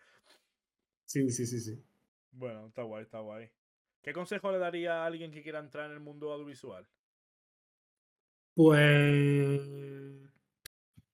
sí, 1.06 1.30
sí, 1.30 1.46
sí, 1.46 1.60
sí. 1.60 1.84
Bueno, 2.32 2.68
está 2.68 2.84
guay, 2.84 3.04
está 3.04 3.20
guay. 3.20 3.50
¿Qué 4.02 4.14
consejo 4.14 4.52
le 4.52 4.60
daría 4.60 5.04
a 5.04 5.06
alguien 5.06 5.32
que 5.32 5.44
quiera 5.44 5.60
entrar 5.60 5.88
en 5.88 5.92
el 5.94 6.00
mundo 6.00 6.32
audiovisual? 6.32 6.88
Pues, 8.54 10.25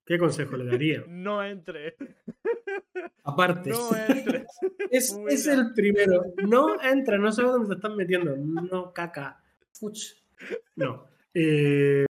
¿qué 0.05 0.17
consejo 0.17 0.57
le 0.57 0.65
daría? 0.65 1.03
No 1.07 1.43
entre. 1.43 1.95
Aparte, 3.23 3.69
No 3.69 3.89
entres. 3.95 4.47
es, 4.91 5.47
el 5.47 5.73
primero. 5.73 6.33
No 6.45 6.81
entra, 6.81 7.17
no 7.17 7.31
sabes 7.31 7.51
dónde 7.51 7.69
te 7.69 7.75
están 7.75 7.95
metiendo. 7.95 8.35
No, 8.35 8.93
caca. 8.93 9.41
Fuch. 9.73 10.15
No. 10.75 11.05
Eh, 11.33 12.05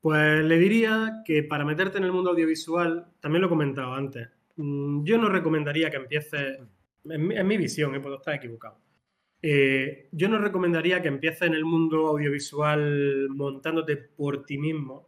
pues 0.00 0.44
le 0.44 0.58
diría 0.58 1.22
que 1.24 1.42
para 1.42 1.64
meterte 1.64 1.98
en 1.98 2.04
el 2.04 2.12
mundo 2.12 2.30
audiovisual, 2.30 3.12
también 3.20 3.40
lo 3.40 3.46
he 3.46 3.50
comentado 3.50 3.94
antes, 3.94 4.28
mm, 4.56 5.04
yo 5.04 5.18
no 5.18 5.28
recomendaría 5.28 5.90
que 5.90 5.96
empieces, 5.96 6.58
en 7.04 7.26
mi, 7.26 7.36
en 7.36 7.46
mi 7.46 7.56
visión, 7.56 7.94
eh, 7.94 8.00
puedo 8.00 8.16
estar 8.16 8.34
equivocado. 8.34 8.78
Eh, 9.42 10.08
yo 10.12 10.28
no 10.28 10.38
recomendaría 10.38 11.02
que 11.02 11.08
empieces 11.08 11.42
en 11.42 11.54
el 11.54 11.64
mundo 11.64 12.08
audiovisual 12.08 13.28
montándote 13.30 13.96
por 13.96 14.44
ti 14.44 14.58
mismo, 14.58 15.05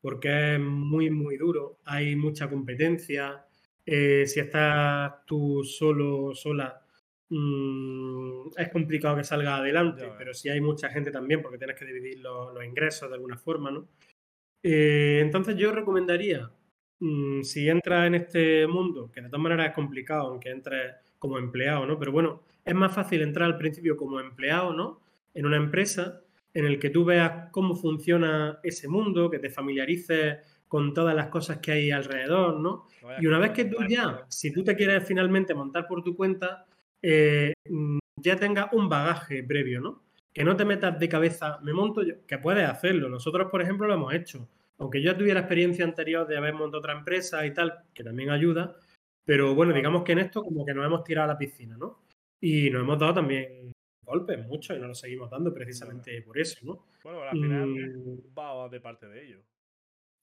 porque 0.00 0.54
es 0.54 0.60
muy, 0.60 1.10
muy 1.10 1.36
duro. 1.36 1.78
Hay 1.84 2.16
mucha 2.16 2.48
competencia. 2.48 3.44
Eh, 3.84 4.26
si 4.26 4.40
estás 4.40 5.24
tú 5.26 5.62
solo, 5.64 6.34
sola, 6.34 6.80
mm, 7.30 8.48
es 8.56 8.68
complicado 8.70 9.16
que 9.16 9.24
salga 9.24 9.56
adelante, 9.56 10.02
Ya 10.02 10.16
pero 10.16 10.34
si 10.34 10.48
hay 10.48 10.60
mucha 10.60 10.88
gente 10.90 11.10
también, 11.10 11.42
porque 11.42 11.58
tienes 11.58 11.76
que 11.76 11.84
dividir 11.86 12.20
los, 12.20 12.54
los 12.54 12.64
ingresos 12.64 13.08
de 13.08 13.14
alguna 13.16 13.36
forma, 13.38 13.70
¿no? 13.70 13.88
Eh, 14.62 15.20
entonces 15.22 15.56
yo 15.56 15.72
recomendaría, 15.72 16.50
mm, 17.00 17.42
si 17.42 17.68
entras 17.68 18.06
en 18.06 18.14
este 18.16 18.66
mundo, 18.66 19.10
que 19.12 19.20
de 19.22 19.28
todas 19.28 19.42
maneras 19.42 19.68
es 19.68 19.74
complicado, 19.74 20.28
aunque 20.28 20.50
entres 20.50 20.94
como 21.18 21.38
empleado, 21.38 21.86
¿no? 21.86 21.98
Pero 21.98 22.12
bueno, 22.12 22.42
es 22.64 22.74
más 22.74 22.94
fácil 22.94 23.22
entrar 23.22 23.46
al 23.46 23.58
principio 23.58 23.96
como 23.96 24.20
empleado, 24.20 24.72
¿no? 24.74 25.00
En 25.34 25.46
una 25.46 25.56
empresa 25.56 26.22
en 26.58 26.66
el 26.66 26.80
que 26.80 26.90
tú 26.90 27.04
veas 27.04 27.50
cómo 27.52 27.76
funciona 27.76 28.58
ese 28.64 28.88
mundo, 28.88 29.30
que 29.30 29.38
te 29.38 29.48
familiarices 29.48 30.38
con 30.66 30.92
todas 30.92 31.14
las 31.14 31.28
cosas 31.28 31.58
que 31.58 31.70
hay 31.70 31.90
alrededor, 31.92 32.58
¿no? 32.58 32.86
Y 33.20 33.28
una 33.28 33.38
vez 33.38 33.52
que 33.52 33.66
tú 33.66 33.76
ya, 33.88 34.24
si 34.28 34.52
tú 34.52 34.64
te 34.64 34.74
quieres 34.74 35.06
finalmente 35.06 35.54
montar 35.54 35.86
por 35.86 36.02
tu 36.02 36.16
cuenta, 36.16 36.66
eh, 37.00 37.52
mm, 37.68 37.98
ya 38.16 38.34
tengas 38.34 38.72
un 38.72 38.88
bagaje 38.88 39.44
previo, 39.44 39.80
¿no? 39.80 40.02
Que 40.32 40.42
no 40.42 40.56
te 40.56 40.64
metas 40.64 40.98
de 40.98 41.08
cabeza, 41.08 41.60
me 41.62 41.72
monto 41.72 42.02
yo, 42.02 42.14
que 42.26 42.38
puedes 42.38 42.68
hacerlo. 42.68 43.08
Nosotros, 43.08 43.48
por 43.52 43.62
ejemplo, 43.62 43.86
lo 43.86 43.94
hemos 43.94 44.12
hecho. 44.12 44.48
Aunque 44.78 45.00
yo 45.00 45.16
tuviera 45.16 45.40
experiencia 45.40 45.84
anterior 45.84 46.26
de 46.26 46.36
haber 46.36 46.54
montado 46.54 46.80
otra 46.80 46.92
empresa 46.92 47.46
y 47.46 47.54
tal, 47.54 47.72
que 47.94 48.02
también 48.02 48.30
ayuda, 48.30 48.76
pero 49.24 49.54
bueno, 49.54 49.72
digamos 49.72 50.02
que 50.02 50.12
en 50.12 50.18
esto 50.18 50.42
como 50.42 50.66
que 50.66 50.74
nos 50.74 50.84
hemos 50.84 51.04
tirado 51.04 51.30
a 51.30 51.34
la 51.34 51.38
piscina, 51.38 51.76
¿no? 51.76 52.00
Y 52.40 52.68
nos 52.70 52.82
hemos 52.82 52.98
dado 52.98 53.14
también 53.14 53.72
golpes, 54.08 54.44
muchos, 54.46 54.76
y 54.76 54.80
nos 54.80 54.88
los 54.88 54.98
seguimos 54.98 55.30
dando 55.30 55.52
precisamente 55.52 56.20
por 56.22 56.38
eso, 56.38 56.58
¿no? 56.64 56.86
Bueno, 57.04 57.22
al 57.22 57.30
final 57.30 57.68
mm. 57.68 58.38
va 58.38 58.68
de 58.68 58.80
parte 58.80 59.06
de 59.06 59.24
ellos. 59.24 59.40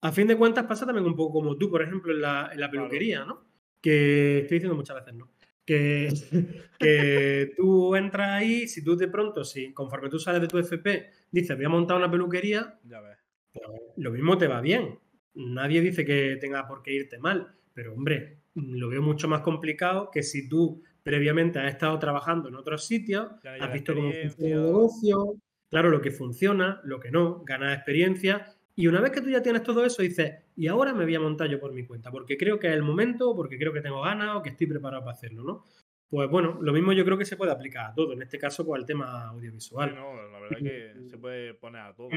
A 0.01 0.11
fin 0.11 0.27
de 0.27 0.37
cuentas 0.37 0.65
pasa 0.65 0.85
también 0.85 1.05
un 1.05 1.15
poco 1.15 1.39
como 1.39 1.57
tú, 1.57 1.69
por 1.69 1.81
ejemplo, 1.81 2.11
en 2.11 2.21
la, 2.21 2.69
peluquería, 2.71 3.23
¿no? 3.25 3.45
Que 3.81 4.39
estoy 4.39 4.57
diciendo 4.57 4.75
muchas 4.75 4.97
veces, 4.97 5.13
¿no? 5.13 5.29
Que, 5.65 6.09
que 6.79 7.53
tú 7.55 7.95
entras 7.95 8.31
ahí, 8.31 8.67
si 8.67 8.83
tú 8.83 8.95
de 8.95 9.07
pronto, 9.07 9.43
si 9.43 9.73
conforme 9.73 10.09
tú 10.09 10.19
sales 10.19 10.41
de 10.41 10.47
tu 10.47 10.57
FP, 10.57 11.09
dices, 11.31 11.55
voy 11.55 11.65
a 11.65 11.69
montar 11.69 11.97
una 11.97 12.09
peluquería, 12.09 12.79
ya 12.83 13.01
ves. 13.01 13.17
Pues 13.53 13.65
lo 13.97 14.11
mismo 14.11 14.37
te 14.37 14.47
va 14.47 14.61
bien. 14.61 14.99
Nadie 15.35 15.81
dice 15.81 16.05
que 16.05 16.37
tenga 16.39 16.67
por 16.67 16.81
qué 16.81 16.93
irte 16.93 17.17
mal, 17.17 17.55
pero 17.73 17.93
hombre, 17.93 18.39
lo 18.55 18.89
veo 18.89 19.01
mucho 19.01 19.27
más 19.27 19.41
complicado 19.41 20.09
que 20.11 20.23
si 20.23 20.47
tú 20.47 20.81
previamente 21.05 21.59
has 21.59 21.71
estado 21.71 21.99
trabajando 21.99 22.49
en 22.49 22.55
otros 22.55 22.83
sitios, 22.83 23.27
has 23.61 23.71
visto 23.71 23.93
cómo 23.93 24.11
funciona 24.11 24.55
el 24.55 24.63
negocio, 24.63 25.35
claro, 25.69 25.91
lo 25.91 26.01
que 26.01 26.09
funciona, 26.09 26.81
lo 26.83 26.99
que 26.99 27.11
no, 27.11 27.43
ganas 27.45 27.75
experiencia. 27.75 28.47
Y 28.75 28.87
una 28.87 28.99
vez 28.99 29.11
que 29.11 29.21
tú 29.21 29.29
ya 29.29 29.43
tienes 29.43 29.61
todo 29.61 29.85
eso, 29.85 30.01
dices, 30.01 30.33
y 30.55 30.65
ahora 30.65 30.95
me 30.95 31.05
voy 31.05 31.13
a 31.13 31.19
montar 31.19 31.47
yo 31.47 31.59
por 31.59 31.73
mi 31.73 31.85
cuenta, 31.85 32.09
porque 32.09 32.37
creo 32.37 32.57
que 32.57 32.69
es 32.69 32.73
el 32.73 32.81
momento, 32.81 33.35
porque 33.35 33.59
creo 33.59 33.71
que 33.71 33.81
tengo 33.81 34.01
ganas 34.01 34.35
o 34.35 34.41
que 34.41 34.49
estoy 34.49 34.65
preparado 34.65 35.03
para 35.03 35.15
hacerlo, 35.15 35.43
¿no? 35.43 35.63
Pues 36.09 36.27
bueno, 36.27 36.57
lo 36.59 36.73
mismo 36.73 36.91
yo 36.91 37.05
creo 37.05 37.19
que 37.19 37.25
se 37.25 37.37
puede 37.37 37.51
aplicar 37.51 37.91
a 37.91 37.93
todo, 37.93 38.13
en 38.13 38.23
este 38.23 38.39
caso, 38.39 38.65
pues 38.65 38.79
al 38.79 38.87
tema 38.87 39.27
audiovisual. 39.27 39.93
no, 39.93 40.15
la 40.15 40.39
verdad 40.39 40.57
es 40.59 40.63
que 40.63 41.07
se 41.07 41.17
puede 41.19 41.53
poner 41.53 41.81
a 41.81 41.93
todo. 41.93 42.09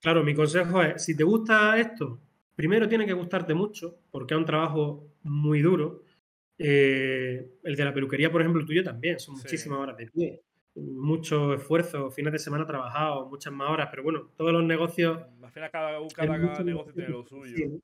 claro, 0.00 0.24
mi 0.24 0.34
consejo 0.34 0.82
es, 0.82 1.04
si 1.04 1.14
te 1.14 1.22
gusta 1.22 1.78
esto, 1.78 2.18
primero 2.54 2.88
tiene 2.88 3.04
que 3.04 3.12
gustarte 3.12 3.52
mucho, 3.52 3.98
porque 4.10 4.32
es 4.32 4.38
un 4.38 4.46
trabajo 4.46 5.06
muy 5.22 5.60
duro. 5.60 6.05
Eh, 6.58 7.58
el 7.62 7.76
de 7.76 7.84
la 7.84 7.92
peluquería, 7.92 8.30
por 8.30 8.40
ejemplo, 8.40 8.60
el 8.60 8.66
tuyo 8.66 8.82
también, 8.82 9.20
son 9.20 9.36
muchísimas 9.36 9.78
horas 9.78 9.96
de 9.96 10.06
pie, 10.06 10.42
mucho 10.74 11.54
esfuerzo, 11.54 12.10
fines 12.10 12.32
de 12.32 12.38
semana 12.38 12.66
trabajados, 12.66 13.28
muchas 13.28 13.52
más 13.52 13.70
horas, 13.70 13.88
pero 13.90 14.02
bueno, 14.02 14.30
todos 14.36 14.52
los 14.52 14.64
negocios. 14.64 15.18
Al 15.42 15.50
final, 15.50 15.70
cada, 15.70 15.98
cada, 16.14 16.38
negocio 16.64 16.92
tiene 16.94 17.10
lo 17.10 17.24
suyo. 17.26 17.80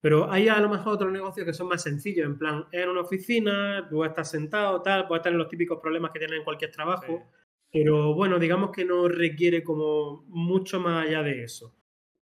Pero 0.00 0.30
hay 0.30 0.48
a 0.48 0.60
lo 0.60 0.68
mejor 0.68 0.94
otros 0.94 1.10
negocios 1.10 1.44
que 1.44 1.52
son 1.52 1.68
más 1.68 1.82
sencillos, 1.82 2.26
en 2.26 2.38
plan, 2.38 2.66
en 2.70 2.88
una 2.88 3.00
oficina, 3.00 3.86
tú 3.88 4.04
estás 4.04 4.30
sentado, 4.30 4.82
tal, 4.82 5.08
puedes 5.08 5.22
tener 5.22 5.38
los 5.38 5.48
típicos 5.48 5.80
problemas 5.80 6.12
que 6.12 6.20
tienen 6.20 6.38
en 6.38 6.44
cualquier 6.44 6.70
trabajo, 6.70 7.24
pero 7.72 8.14
bueno, 8.14 8.38
digamos 8.38 8.70
que 8.70 8.84
no 8.84 9.08
requiere 9.08 9.64
como 9.64 10.24
mucho 10.28 10.78
más 10.78 11.06
allá 11.06 11.22
de 11.22 11.42
eso. 11.42 11.74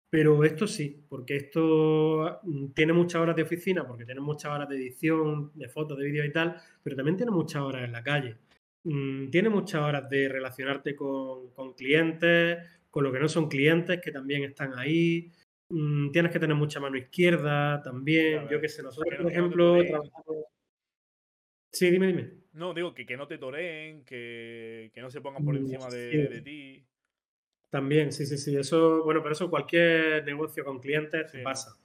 Pero 0.09 0.43
esto 0.45 0.67
sí, 0.67 1.03
porque 1.09 1.35
esto 1.35 2.39
mm, 2.43 2.67
tiene 2.73 2.93
muchas 2.93 3.21
horas 3.21 3.35
de 3.35 3.43
oficina, 3.43 3.85
porque 3.85 4.05
tiene 4.05 4.21
muchas 4.21 4.51
horas 4.51 4.69
de 4.69 4.77
edición, 4.77 5.51
de 5.53 5.67
fotos, 5.67 5.97
de 5.97 6.05
vídeo 6.05 6.23
y 6.23 6.31
tal, 6.31 6.55
pero 6.81 6.95
también 6.95 7.17
tiene 7.17 7.31
muchas 7.31 7.61
horas 7.61 7.83
en 7.83 7.91
la 7.91 8.03
calle. 8.03 8.37
Mm, 8.85 9.29
tiene 9.29 9.49
muchas 9.49 9.81
horas 9.81 10.09
de 10.09 10.29
relacionarte 10.29 10.95
con, 10.95 11.73
clientes, 11.75 12.57
con 12.89 13.03
lo 13.03 13.11
que 13.11 13.19
no 13.19 13.27
son 13.27 13.49
clientes, 13.49 13.99
que 14.01 14.11
también 14.11 14.43
están 14.43 14.79
ahí. 14.79 15.29
Mm, 15.69 16.11
tienes 16.11 16.31
que 16.31 16.39
tener 16.39 16.55
mucha 16.55 16.79
mano 16.79 16.97
izquierda 16.97 17.81
también. 17.81 18.47
Yo 18.49 18.61
qué 18.61 18.69
sé, 18.69 18.81
nosotros, 18.83 19.13
por 19.21 19.31
ejemplo, 19.31 19.83
trabajamos... 19.85 20.45
Sí, 21.73 21.91
dime, 21.91 22.07
dime. 22.07 22.31
No, 22.53 22.73
digo 22.73 22.93
que, 22.93 23.05
que 23.05 23.17
no 23.17 23.27
te 23.27 23.37
toreen, 23.37 24.05
que, 24.05 24.89
no 24.95 25.11
se 25.11 25.19
pongan 25.19 25.43
por 25.43 25.57
encima 25.57 25.89
de, 25.89 26.27
de 26.27 26.41
ti. 26.41 26.85
También, 27.69 28.11
sí, 28.11 28.25
sí, 28.25 28.37
sí. 28.37 28.55
Eso, 28.55 29.03
bueno, 29.03 29.21
pero 29.21 29.33
eso 29.33 29.49
cualquier 29.49 30.23
negocio 30.25 30.63
con 30.63 30.79
clientes 30.79 31.31
te 31.31 31.39
pasa. 31.43 31.75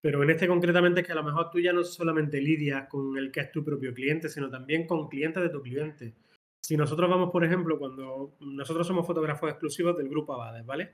Pero 0.00 0.22
en 0.22 0.30
este 0.30 0.48
concretamente 0.48 1.00
es 1.00 1.06
que 1.06 1.12
a 1.12 1.16
lo 1.16 1.22
mejor 1.22 1.50
tú 1.50 1.60
ya 1.60 1.72
no 1.72 1.84
solamente 1.84 2.40
lidias 2.40 2.88
con 2.88 3.16
el 3.16 3.30
que 3.30 3.40
es 3.40 3.52
tu 3.52 3.64
propio 3.64 3.94
cliente, 3.94 4.28
sino 4.28 4.50
también 4.50 4.86
con 4.86 5.08
clientes 5.08 5.42
de 5.42 5.48
tu 5.48 5.62
cliente. 5.62 6.14
Si 6.60 6.76
nosotros 6.76 7.08
vamos, 7.08 7.30
por 7.30 7.44
ejemplo, 7.44 7.78
cuando 7.78 8.36
nosotros 8.40 8.86
somos 8.86 9.06
fotógrafos 9.06 9.50
exclusivos 9.50 9.96
del 9.96 10.08
grupo 10.08 10.34
Abades, 10.34 10.66
¿vale? 10.66 10.92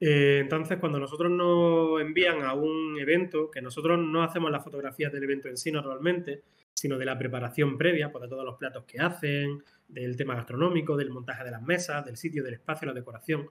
Eh, 0.00 0.40
entonces, 0.40 0.78
cuando 0.78 0.98
nosotros 0.98 1.30
nos 1.30 2.00
envían 2.00 2.42
a 2.42 2.54
un 2.54 2.98
evento, 2.98 3.50
que 3.50 3.62
nosotros 3.62 3.98
no 3.98 4.22
hacemos 4.22 4.50
las 4.50 4.64
fotografías 4.64 5.12
del 5.12 5.22
evento 5.22 5.48
en 5.48 5.56
sí 5.56 5.70
normalmente, 5.70 6.42
sino 6.74 6.98
de 6.98 7.04
la 7.04 7.16
preparación 7.16 7.78
previa, 7.78 8.10
pues 8.10 8.22
de 8.22 8.28
todos 8.28 8.44
los 8.44 8.56
platos 8.56 8.84
que 8.84 8.98
hacen, 8.98 9.62
del 9.86 10.16
tema 10.16 10.34
gastronómico, 10.34 10.96
del 10.96 11.10
montaje 11.10 11.44
de 11.44 11.52
las 11.52 11.62
mesas, 11.62 12.04
del 12.04 12.16
sitio, 12.16 12.42
del 12.42 12.54
espacio, 12.54 12.88
la 12.88 12.94
decoración. 12.94 13.48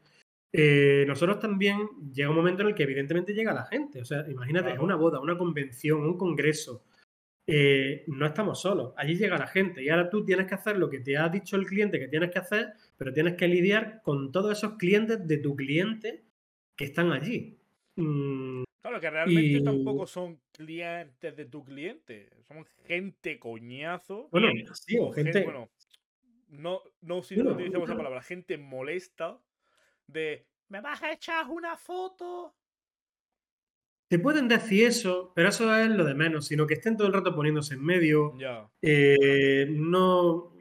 Eh, 0.54 1.06
nosotros 1.08 1.40
también 1.40 1.88
llega 2.14 2.30
un 2.30 2.36
momento 2.36 2.62
en 2.62 2.70
el 2.70 2.76
que 2.76 2.84
evidentemente 2.84 3.34
llega 3.34 3.54
la 3.54 3.66
gente. 3.66 4.02
O 4.02 4.06
sea, 4.06 4.26
imagínate, 4.30 4.72
es 4.74 4.80
una 4.80 4.96
boda, 4.96 5.20
una 5.20 5.38
convención, 5.38 6.02
un 6.02 6.18
congreso. 6.18 6.84
Eh, 7.48 8.04
no 8.08 8.26
estamos 8.28 8.62
solos, 8.62 8.94
allí 8.96 9.16
llega 9.16 9.38
la 9.38 9.48
gente 9.48 9.84
y 9.84 9.90
ahora 9.90 10.10
tú 10.10 10.24
tienes 10.24 10.46
que 10.48 10.54
hacer 10.54 10.78
lo 10.78 10.90
que 10.90 11.00
te 11.00 11.18
ha 11.18 11.28
dicho 11.28 11.56
el 11.56 11.66
cliente 11.66 12.00
que 12.00 12.08
tienes 12.08 12.30
que 12.30 12.40
hacer, 12.40 12.74
pero 12.98 13.12
tienes 13.12 13.36
que 13.36 13.48
lidiar 13.48 14.02
con 14.04 14.32
todos 14.32 14.58
esos 14.58 14.78
clientes 14.78 15.28
de 15.28 15.38
tu 15.38 15.56
cliente 15.56 16.24
que 16.78 16.86
están 16.86 17.12
allí. 17.12 17.58
Mm, 17.96 18.64
claro, 18.80 19.02
que 19.02 19.10
realmente 19.10 19.62
tampoco 19.62 20.06
son 20.06 20.40
clientes 20.52 21.36
de 21.36 21.46
tu 21.46 21.64
cliente, 21.64 22.30
son 22.48 22.66
gente 22.86 23.40
coñazo. 23.40 24.30
Bueno, 24.32 24.50
sí, 24.74 24.98
o 25.00 25.12
gente. 25.12 25.44
bueno, 25.44 25.72
no, 26.50 26.82
no 27.02 27.24
si 27.24 27.38
no 27.38 27.54
utilizamos 27.54 27.90
la 27.90 27.98
palabra, 27.98 28.22
gente 28.22 28.58
molesta 28.58 29.42
de 30.12 30.46
¿me 30.70 30.82
vas 30.82 31.04
a 31.04 31.12
echar 31.12 31.50
una 31.50 31.76
foto? 31.76 32.56
Te 34.08 34.20
pueden 34.20 34.48
decir 34.48 34.86
eso, 34.88 35.32
pero 35.36 35.50
eso 35.50 35.74
es 35.78 35.90
lo 35.90 36.04
de 36.04 36.14
menos, 36.14 36.46
sino 36.48 36.68
que 36.68 36.74
estén 36.74 36.98
todo 36.98 37.08
el 37.08 37.14
rato 37.14 37.34
poniéndose 37.34 37.76
en 37.76 37.84
medio. 37.84 38.36
Eh, 38.82 39.68
no. 39.70 40.52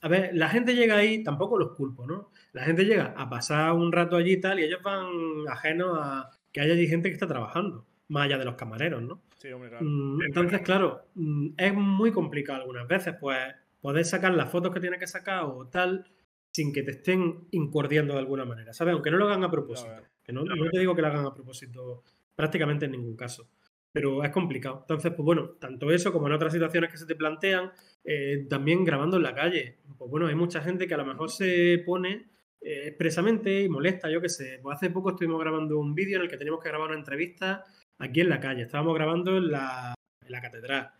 A 0.00 0.08
ver, 0.08 0.30
la 0.34 0.48
gente 0.48 0.74
llega 0.74 0.96
ahí, 0.96 1.24
tampoco 1.24 1.58
los 1.58 1.72
culpo, 1.76 2.06
¿no? 2.06 2.30
La 2.52 2.64
gente 2.64 2.84
llega 2.84 3.14
a 3.16 3.28
pasar 3.28 3.72
un 3.72 3.90
rato 3.90 4.16
allí 4.16 4.34
y 4.34 4.40
tal, 4.40 4.60
y 4.60 4.64
ellos 4.64 4.82
van 4.82 5.08
ajenos 5.48 5.98
a 6.00 6.30
que 6.52 6.60
haya 6.60 6.74
allí 6.74 6.86
gente 6.86 7.08
que 7.08 7.14
está 7.14 7.26
trabajando, 7.26 7.86
más 8.08 8.26
allá 8.26 8.38
de 8.38 8.44
los 8.44 8.54
camareros, 8.54 9.02
¿no? 9.02 9.22
Sí, 9.38 9.50
hombre, 9.52 9.70
claro. 9.70 9.84
Mm, 9.84 10.22
entonces, 10.22 10.60
claro, 10.62 11.06
mm, 11.14 11.48
es 11.56 11.74
muy 11.74 12.12
complicado 12.12 12.60
algunas 12.60 12.86
veces, 12.86 13.14
pues, 13.20 13.38
poder 13.80 14.04
sacar 14.04 14.34
las 14.34 14.50
fotos 14.50 14.72
que 14.72 14.80
tiene 14.80 14.98
que 14.98 15.06
sacar 15.06 15.44
o 15.44 15.66
tal 15.66 16.06
sin 16.52 16.72
que 16.72 16.82
te 16.82 16.92
estén 16.92 17.46
incordiando 17.52 18.14
de 18.14 18.20
alguna 18.20 18.44
manera, 18.44 18.72
¿sabes? 18.72 18.94
Aunque 18.94 19.10
no 19.10 19.18
lo 19.18 19.26
hagan 19.26 19.44
a 19.44 19.50
propósito. 19.50 20.02
que 20.22 20.32
no, 20.32 20.44
te 20.44 20.78
digo 20.78 20.94
que 20.94 21.02
lo 21.02 21.08
hagan 21.08 21.26
a 21.26 21.34
propósito 21.34 22.02
prácticamente 22.34 22.86
en 22.86 22.92
ningún 22.92 23.16
caso. 23.16 23.48
Pero 23.92 24.22
es 24.22 24.30
complicado. 24.30 24.78
Entonces, 24.82 25.12
pues 25.12 25.24
bueno, 25.24 25.50
tanto 25.60 25.90
eso 25.90 26.12
como 26.12 26.28
en 26.28 26.32
otras 26.32 26.52
situaciones 26.52 26.90
que 26.90 26.96
se 26.96 27.06
te 27.06 27.16
plantean, 27.16 27.72
eh, 28.04 28.46
también 28.48 28.84
grabando 28.84 29.16
en 29.16 29.24
la 29.24 29.34
calle. 29.34 29.78
Pues 29.98 30.10
bueno, 30.10 30.28
hay 30.28 30.34
mucha 30.36 30.60
gente 30.60 30.86
que 30.86 30.94
a 30.94 30.98
lo 30.98 31.06
mejor 31.06 31.30
se 31.30 31.82
pone 31.84 32.30
eh, 32.60 32.88
expresamente 32.88 33.62
y 33.62 33.68
molesta, 33.68 34.10
yo 34.10 34.20
qué 34.20 34.28
sé. 34.28 34.60
Pues 34.62 34.76
hace 34.76 34.90
poco 34.90 35.10
estuvimos 35.10 35.40
grabando 35.40 35.78
un 35.78 35.94
vídeo 35.94 36.16
en 36.16 36.22
el 36.22 36.28
que 36.28 36.36
teníamos 36.36 36.62
que 36.62 36.68
grabar 36.68 36.90
una 36.90 36.98
entrevista 36.98 37.64
aquí 37.98 38.20
en 38.20 38.28
la 38.28 38.40
calle. 38.40 38.62
Estábamos 38.62 38.94
grabando 38.94 39.36
en 39.36 39.50
la, 39.50 39.94
catedral. 40.40 40.90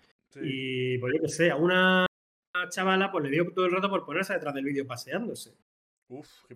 Y 0.42 0.98
pues 0.98 1.14
yo 1.14 1.22
qué 1.22 1.28
sé, 1.28 1.50
a 1.50 1.56
una 1.56 2.06
chavala 2.68 3.10
pues 3.10 3.24
le 3.24 3.30
dio 3.30 3.52
todo 3.52 3.66
el 3.66 3.72
rato 3.72 3.88
por 3.88 4.04
ponerse 4.04 4.34
detrás 4.34 4.54
del 4.54 4.64
vídeo 4.64 4.86
paseándose. 4.86 5.54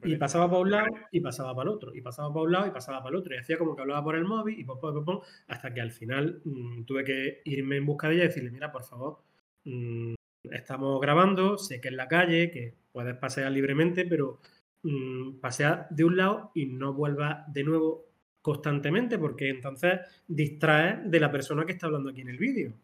y 0.02 0.16
pasaba 0.16 0.48
para 0.48 0.60
un 0.60 0.70
lado 0.70 0.88
y 1.12 1.20
pasaba 1.20 1.54
para 1.54 1.70
el 1.70 1.76
otro, 1.76 1.94
y 1.94 2.00
pasaba 2.00 2.32
para 2.32 2.44
un 2.44 2.52
lado 2.52 2.66
y 2.66 2.70
pasaba 2.70 2.98
para 2.98 3.10
el 3.10 3.20
otro, 3.20 3.34
y 3.34 3.38
hacía 3.38 3.56
como 3.58 3.76
que 3.76 3.82
hablaba 3.82 4.02
por 4.02 4.16
el 4.16 4.24
móvil 4.24 4.58
y 4.58 4.64
pom, 4.64 5.04
pom, 5.04 5.20
hasta 5.46 5.72
que 5.72 5.80
al 5.80 5.92
final 5.92 6.40
mm, 6.44 6.84
tuve 6.84 7.04
que 7.04 7.42
irme 7.44 7.76
en 7.76 7.86
busca 7.86 8.08
de 8.08 8.14
ella 8.14 8.24
y 8.24 8.28
decirle, 8.28 8.50
mira, 8.50 8.72
por 8.72 8.84
favor, 8.84 9.20
mm, 9.64 10.14
estamos 10.50 11.00
grabando, 11.00 11.56
sé 11.58 11.80
que 11.80 11.88
es 11.88 11.94
la 11.94 12.08
calle, 12.08 12.50
que 12.50 12.74
puedes 12.92 13.16
pasear 13.16 13.50
libremente, 13.52 14.04
pero 14.06 14.40
mm, 14.82 15.34
pasea 15.40 15.86
de 15.90 16.04
un 16.04 16.16
lado 16.16 16.50
y 16.54 16.66
no 16.66 16.92
vuelva 16.92 17.44
de 17.48 17.64
nuevo 17.64 18.06
constantemente, 18.42 19.18
porque 19.18 19.48
entonces 19.48 20.00
distrae 20.26 21.00
de 21.04 21.20
la 21.20 21.30
persona 21.30 21.64
que 21.64 21.72
está 21.72 21.86
hablando 21.86 22.10
aquí 22.10 22.20
en 22.20 22.28
el 22.28 22.38
vídeo. 22.38 22.74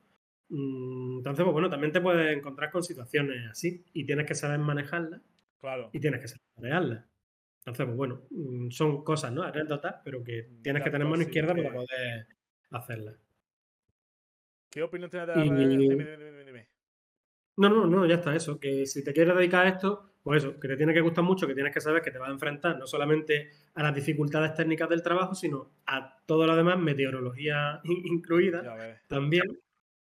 Mm, 0.51 1.19
entonces, 1.19 1.45
pues 1.45 1.53
bueno, 1.53 1.71
también 1.71 1.93
te 1.93 2.01
puedes 2.01 2.37
encontrar 2.37 2.71
con 2.71 2.83
situaciones 2.83 3.49
así 3.51 3.85
y 3.93 4.05
tienes 4.05 4.27
que 4.27 4.35
saber 4.35 4.59
manejarlas. 4.59 5.21
Claro. 5.61 5.91
Y 5.93 6.01
tienes 6.01 6.21
que 6.21 6.29
saber 6.29 6.43
manejarlas. 6.57 7.05
Entonces, 7.61 7.87
pues 7.87 7.97
bueno, 7.97 8.23
mm, 8.31 8.71
son 8.71 9.05
cosas, 9.05 9.33
¿no? 9.33 9.43
Anécdotas, 9.43 9.97
pero 10.05 10.25
que 10.25 10.49
tienes 10.63 10.83
que 10.83 10.91
tener 10.91 11.07
mano 11.07 11.23
sí, 11.23 11.29
izquierda 11.29 11.55
que- 11.55 11.63
para 11.63 11.75
poder 11.75 12.27
hacerlas. 12.71 13.17
¿Qué 14.71 14.83
opinión 14.83 15.11
tienes 15.11 15.29
de 15.29 15.35
las 15.37 15.47
Y-? 15.47 15.51
Dime, 15.51 16.17
dime, 16.17 16.45
dime. 16.45 16.69
No, 17.57 17.69
no, 17.69 17.87
no, 17.87 18.07
ya 18.07 18.17
está 18.17 18.35
eso. 18.35 18.59
Que 18.59 18.87
si 18.87 19.05
te 19.05 19.13
quieres 19.13 19.37
dedicar 19.37 19.67
a 19.67 19.71
esto, 19.71 20.13
pues 20.23 20.43
eso, 20.45 20.59
que 20.59 20.69
te 20.69 20.77
tiene 20.77 20.95
que 20.95 21.01
gustar 21.01 21.25
mucho, 21.25 21.47
que 21.47 21.55
tienes 21.55 21.75
que 21.75 21.81
saber 21.81 22.03
que 22.03 22.11
te 22.11 22.19
vas 22.19 22.29
a 22.29 22.33
enfrentar 22.33 22.79
no 22.79 22.87
solamente 22.87 23.51
a 23.75 23.83
las 23.83 23.95
dificultades 23.95 24.55
técnicas 24.55 24.89
del 24.89 25.03
trabajo, 25.03 25.35
sino 25.35 25.71
a 25.87 26.19
todo 26.25 26.47
lo 26.47 26.57
demás, 26.57 26.79
meteorología 26.79 27.81
in- 27.85 28.07
incluida 28.07 28.63
también. 29.09 29.45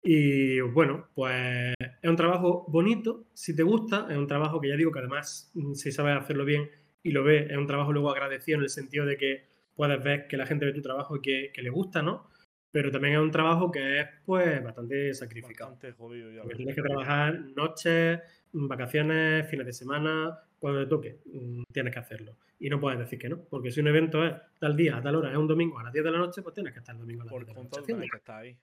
Y 0.08 0.62
bueno, 0.62 1.08
pues 1.16 1.74
es 1.80 2.08
un 2.10 2.16
trabajo 2.16 2.64
bonito, 2.68 3.26
si 3.34 3.56
te 3.56 3.64
gusta, 3.64 4.06
es 4.08 4.16
un 4.16 4.28
trabajo 4.28 4.62
que 4.62 4.70
ya 4.70 4.76
digo 4.76 4.92
que 4.92 5.00
además, 5.00 5.50
mm, 5.56 5.74
si 5.74 5.92
sabes 5.92 6.16
hacerlo 6.16 6.46
bien 6.46 6.70
y 7.02 7.10
lo 7.10 7.24
ves, 7.24 7.50
es 7.50 7.58
un 7.58 7.66
trabajo 7.66 7.92
luego 7.92 8.12
agradecido 8.12 8.60
en 8.60 8.66
el 8.66 8.70
sentido 8.70 9.08
de 9.08 9.18
que 9.18 9.48
puedes 9.74 10.04
ver 10.04 10.28
que 10.28 10.38
la 10.38 10.46
gente 10.46 10.66
ve 10.66 10.74
tu 10.74 10.84
trabajo 10.84 11.16
y 11.16 11.22
que, 11.22 11.52
que 11.52 11.64
le 11.64 11.72
gusta, 11.72 12.04
¿no? 12.04 12.30
Pero 12.70 12.92
también 12.92 13.16
es 13.16 13.20
un 13.20 13.32
trabajo 13.32 13.72
que 13.72 14.02
es 14.02 14.08
pues 14.24 14.64
bastante 14.64 15.12
sacrificado. 15.16 15.72
Bastante 15.72 15.98
jodido, 15.98 16.32
ya 16.32 16.44
Porque 16.44 16.58
tienes 16.58 16.76
que 16.76 16.84
trabajar 16.84 17.40
noches, 17.56 18.20
mm, 18.54 18.68
vacaciones, 18.68 19.50
fines 19.50 19.66
de 19.66 19.74
semana, 19.74 20.38
cuando 20.60 20.84
te 20.84 20.88
toque, 20.88 21.18
mm, 21.26 21.64
tienes 21.74 21.92
que 21.92 22.00
hacerlo. 22.00 22.38
Y 22.60 22.70
no 22.70 22.80
puedes 22.80 23.00
decir 23.00 23.18
que 23.18 23.28
no, 23.28 23.44
porque 23.50 23.72
si 23.72 23.80
un 23.80 23.88
evento 23.88 24.24
es 24.24 24.36
tal 24.60 24.78
día, 24.78 24.98
a 24.98 25.02
tal 25.02 25.16
hora, 25.16 25.32
es 25.32 25.38
un 25.38 25.48
domingo 25.48 25.80
a 25.80 25.84
las 25.84 25.94
10 25.94 26.06
de 26.06 26.12
la 26.12 26.20
noche, 26.20 26.44
pues 26.44 26.54
tienes 26.54 26.74
que 26.74 26.80
estar 26.80 26.94
el 26.94 27.02
domingo 27.02 27.24
a 27.24 27.26
las 27.26 27.32
Por 27.32 27.44
10 27.44 27.56
de 27.56 27.64
la 27.64 27.70
noche 27.70 27.82
tienes 27.88 28.12
que 28.12 28.18
estar 28.18 28.42
ahí. 28.44 28.56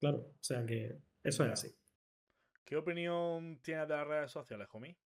Claro, 0.00 0.18
o 0.18 0.42
sea 0.42 0.64
que 0.64 0.98
eso 1.22 1.44
es 1.44 1.52
así. 1.52 1.74
¿Qué 2.64 2.76
opinión 2.76 3.60
tienes 3.62 3.88
de 3.88 3.96
las 3.96 4.06
redes 4.06 4.30
sociales, 4.30 4.68
homie? 4.72 4.96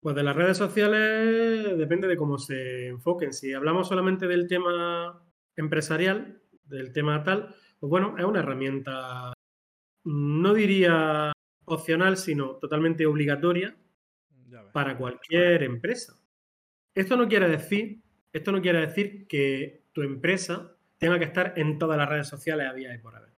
Pues 0.00 0.16
de 0.16 0.22
las 0.22 0.36
redes 0.36 0.56
sociales 0.56 1.78
depende 1.78 2.08
de 2.08 2.16
cómo 2.16 2.36
se 2.38 2.88
enfoquen. 2.88 3.32
Si 3.32 3.52
hablamos 3.52 3.88
solamente 3.88 4.26
del 4.26 4.48
tema 4.48 5.24
empresarial, 5.56 6.42
del 6.64 6.92
tema 6.92 7.22
tal, 7.22 7.54
pues 7.78 7.88
bueno, 7.88 8.16
es 8.18 8.24
una 8.24 8.40
herramienta, 8.40 9.32
no 10.04 10.54
diría 10.54 11.32
opcional, 11.64 12.16
sino 12.16 12.56
totalmente 12.56 13.06
obligatoria 13.06 13.76
para 14.72 14.96
cualquier 14.98 15.62
empresa. 15.62 16.14
Esto 16.94 17.16
no 17.16 17.28
quiere 17.28 17.48
decir, 17.48 18.02
esto 18.32 18.52
no 18.52 18.60
quiere 18.60 18.80
decir 18.86 19.26
que 19.26 19.84
tu 19.92 20.02
empresa 20.02 20.76
tenga 20.98 21.18
que 21.18 21.24
estar 21.26 21.54
en 21.56 21.78
todas 21.78 21.96
las 21.98 22.08
redes 22.08 22.28
sociales 22.28 22.68
a 22.68 22.74
día 22.74 22.94
y 22.94 22.98
por 22.98 23.16
haber, 23.16 23.31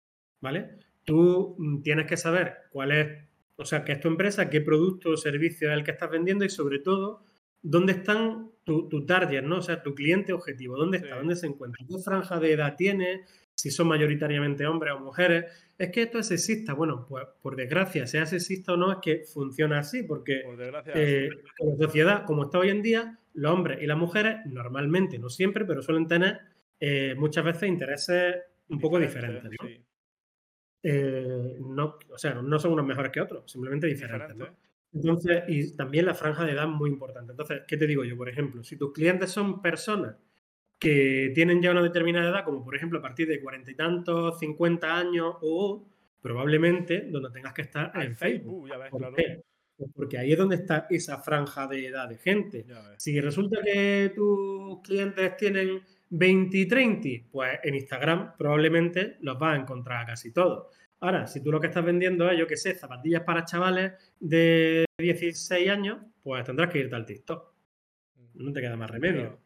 ¿vale? 0.43 0.73
Tú 1.05 1.56
mm, 1.59 1.81
tienes 1.81 2.06
que 2.06 2.19
saber 2.19 2.55
cuál 2.70 2.93
es, 2.93 3.09
o 3.56 3.64
sea, 3.64 3.85
qué 3.85 3.93
es 3.93 4.01
tu 4.01 4.09
empresa, 4.09 4.51
qué 4.51 4.60
producto 4.60 5.10
o 5.10 5.16
servicio 5.16 5.70
es 5.70 5.74
el 5.74 5.85
que 5.85 5.93
estás 5.93 6.10
vendiendo 6.10 6.44
y 6.44 6.51
sobre 6.51 6.81
todo 6.81 7.24
dónde 7.62 7.93
están 7.93 8.51
tu, 8.64 8.89
tu 8.89 9.06
target, 9.06 9.43
¿no? 9.43 9.59
O 9.59 9.62
sea, 9.62 9.82
tu 9.82 9.94
cliente 9.94 10.32
objetivo, 10.32 10.77
dónde 10.77 10.98
está, 10.98 11.10
Sí. 11.10 11.14
dónde 11.16 11.36
se 11.36 11.47
encuentra, 11.47 11.85
qué 11.89 11.98
franja 12.05 12.39
de 12.39 12.52
edad 12.52 12.77
tiene, 12.77 13.23
si 13.55 13.70
son 13.70 13.89
mayoritariamente 13.89 14.66
hombres 14.66 14.93
o 14.94 15.01
mujeres. 15.01 15.47
Es 15.78 15.90
que 15.90 16.02
esto 16.02 16.19
es 16.19 16.27
sexista. 16.27 16.74
Bueno, 16.74 17.06
pues 17.09 17.24
por 17.40 17.56
desgracia, 17.56 18.06
sea 18.06 18.27
sexista 18.27 18.73
o 18.73 18.77
no, 18.77 18.93
es 18.93 18.98
que 19.01 19.24
funciona 19.24 19.78
así, 19.78 20.02
porque 20.02 20.43
Por 20.44 20.60
eh, 20.94 21.28
como 21.56 21.77
sociedad, 21.77 22.24
como 22.24 22.44
está 22.44 22.59
hoy 22.59 22.70
en 22.70 22.82
día, 22.82 23.19
los 23.35 23.52
hombres 23.52 23.81
y 23.81 23.86
las 23.86 23.97
mujeres, 23.97 24.39
normalmente, 24.47 25.19
no 25.19 25.28
siempre, 25.28 25.64
pero 25.64 25.82
suelen 25.82 26.06
tener 26.06 26.40
eh, 26.81 27.14
muchas 27.16 27.44
veces 27.44 27.69
intereses 27.69 28.36
un 28.69 28.81
poco 28.81 28.98
diferentes. 28.98 29.44
¿no? 29.44 29.69
sí, 29.69 29.81
Eh, 30.83 31.57
no, 31.61 31.97
o 32.11 32.19
sea, 32.19 32.35
no 32.35 32.59
son 32.59 32.73
unos 32.73 32.87
mejores 32.87 33.13
que 33.13 33.21
otros, 33.21 33.51
simplemente 33.51 33.87
diferentes. 33.87 34.37
¿no? 34.37 34.47
diferente. 34.47 34.73
Entonces, 34.95 35.45
y 35.49 35.77
también 35.77 36.07
la 36.07 36.15
franja 36.15 36.45
de 36.45 36.53
edad 36.53 36.65
es 36.65 36.71
muy 36.71 36.91
importante. 36.91 37.33
Entonces, 37.33 37.63
¿qué 37.67 37.77
te 37.77 37.87
digo 37.87 38.05
yo? 38.05 38.17
Por 38.17 38.29
ejemplo, 38.29 38.63
si 38.63 38.77
tus 38.77 38.93
clientes 38.93 39.31
son 39.31 39.63
personas 39.63 40.17
que 40.79 41.31
tienen 41.35 41.63
ya 41.63 41.71
una 41.71 41.83
determinada 41.83 42.29
edad, 42.31 42.45
como 42.45 42.65
por 42.65 42.75
ejemplo 42.75 42.99
a 42.99 43.03
partir 43.03 43.29
de 43.29 43.41
cuarenta 43.41 43.71
y 43.71 43.75
tantos, 43.75 44.39
50 44.41 44.99
años, 44.99 45.37
o 45.41 45.87
probablemente 46.21 47.07
donde 47.09 47.31
tengas 47.31 47.55
que 47.55 47.63
estar 47.63 47.93
en 48.03 48.17
Facebook. 48.17 48.69
ya 48.69 48.79
ves, 48.79 48.91
¿Por 48.91 49.01
claro. 49.01 49.17
qué? 49.17 49.43
Pues 49.77 49.91
porque 49.95 50.19
ahí 50.19 50.33
es 50.33 50.39
donde 50.39 50.57
está 50.57 50.87
esa 50.91 51.19
franja 51.19 51.67
de 51.67 51.87
edad 51.87 52.09
de 52.09 52.19
gente. 52.19 52.67
Si 52.99 53.21
resulta 53.21 53.61
que 53.63 54.13
tus 54.15 54.81
clientes 54.83 55.37
tienen 55.37 55.83
20 56.15 56.59
y 56.59 56.69
30, 56.69 57.09
pues 57.31 57.59
en 57.63 57.75
Instagram 57.75 58.37
probablemente 58.37 59.17
los 59.21 59.39
vas 59.39 59.57
a 59.57 59.61
encontrar 59.61 60.07
casi 60.07 60.31
todos. 60.31 60.67
Ahora, 61.01 61.27
si 61.27 61.43
tú 61.43 61.51
lo 61.51 61.59
que 61.59 61.69
estás 61.69 61.85
vendiendo 61.85 62.31
es, 62.31 62.39
yo 62.39 62.47
qué 62.47 62.57
sé, 62.57 62.75
zapatillas 62.75 63.23
para 63.23 63.47
chavales 63.47 63.93
de 64.21 64.85
16 64.99 65.71
años, 65.71 65.99
pues 66.23 66.45
tendrás 66.45 66.71
que 66.71 66.81
irte 66.81 66.95
al 66.95 67.07
TikTok. 67.07 67.55
No 68.35 68.53
te 68.53 68.61
queda 68.61 68.77
más 68.77 68.91
remedio. 68.91 69.41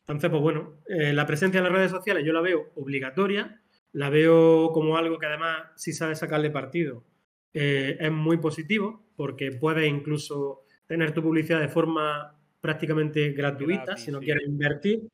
Entonces, 0.00 0.30
pues 0.30 0.42
bueno, 0.42 0.78
eh, 0.88 1.12
la 1.12 1.26
presencia 1.26 1.58
en 1.58 1.64
las 1.64 1.72
redes 1.72 1.90
sociales 1.90 2.24
yo 2.24 2.32
la 2.32 2.40
veo 2.40 2.70
obligatoria, 2.76 3.60
la 3.90 4.08
veo 4.08 4.70
como 4.72 4.96
algo 4.96 5.18
que 5.18 5.26
además, 5.26 5.70
si 5.74 5.92
sabes 5.92 6.20
sacarle 6.20 6.50
partido, 6.50 7.04
eh, 7.52 7.96
es 7.98 8.12
muy 8.12 8.36
positivo, 8.36 9.06
porque 9.16 9.50
puedes 9.50 9.88
incluso 9.88 10.62
tener 10.86 11.12
tu 11.12 11.20
publicidad 11.20 11.60
de 11.60 11.68
forma 11.68 12.38
prácticamente 12.60 13.32
gratuita, 13.32 13.84
Gratis, 13.86 14.04
si 14.04 14.12
no 14.12 14.20
sí. 14.20 14.26
quieres 14.26 14.46
invertir, 14.46 15.08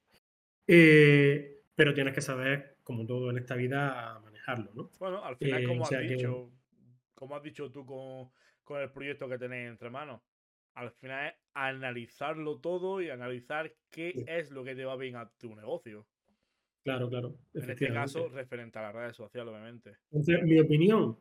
eh, 0.68 1.62
pero 1.74 1.94
tienes 1.94 2.14
que 2.14 2.20
saber, 2.20 2.76
como 2.84 3.04
todo 3.06 3.30
en 3.30 3.38
esta 3.38 3.56
vida, 3.56 4.20
manejarlo, 4.22 4.72
¿no? 4.74 4.90
Bueno, 4.98 5.24
al 5.24 5.36
final, 5.36 5.62
Eh, 5.62 5.66
como 5.66 5.82
o 5.82 5.86
sea 5.86 5.98
has 5.98 6.06
que- 6.06 6.14
dicho, 6.14 6.50
como 7.14 7.34
has 7.36 7.42
dicho 7.42 7.70
tú 7.72 7.84
con, 7.84 8.30
con 8.62 8.80
el 8.80 8.90
proyecto 8.90 9.28
que 9.28 9.38
tenéis 9.38 9.68
entre 9.70 9.90
manos, 9.90 10.20
al 10.74 10.90
final 10.92 11.28
es 11.28 11.34
analizarlo 11.54 12.58
todo 12.60 13.00
y 13.02 13.10
analizar 13.10 13.72
qué 13.90 14.12
Sí. 14.14 14.24
es 14.28 14.50
lo 14.50 14.62
que 14.62 14.76
te 14.76 14.84
va 14.84 14.96
bien 14.96 15.16
a 15.16 15.28
tu 15.38 15.54
negocio. 15.56 16.06
Claro, 16.84 17.08
claro. 17.08 17.34
En 17.54 17.70
este 17.70 17.92
caso, 17.92 18.28
referente 18.28 18.78
a 18.78 18.82
las 18.82 18.94
redes 18.94 19.16
sociales, 19.16 19.50
obviamente. 19.52 19.96
Entonces, 20.10 20.42
mi 20.44 20.60
opinión, 20.60 21.18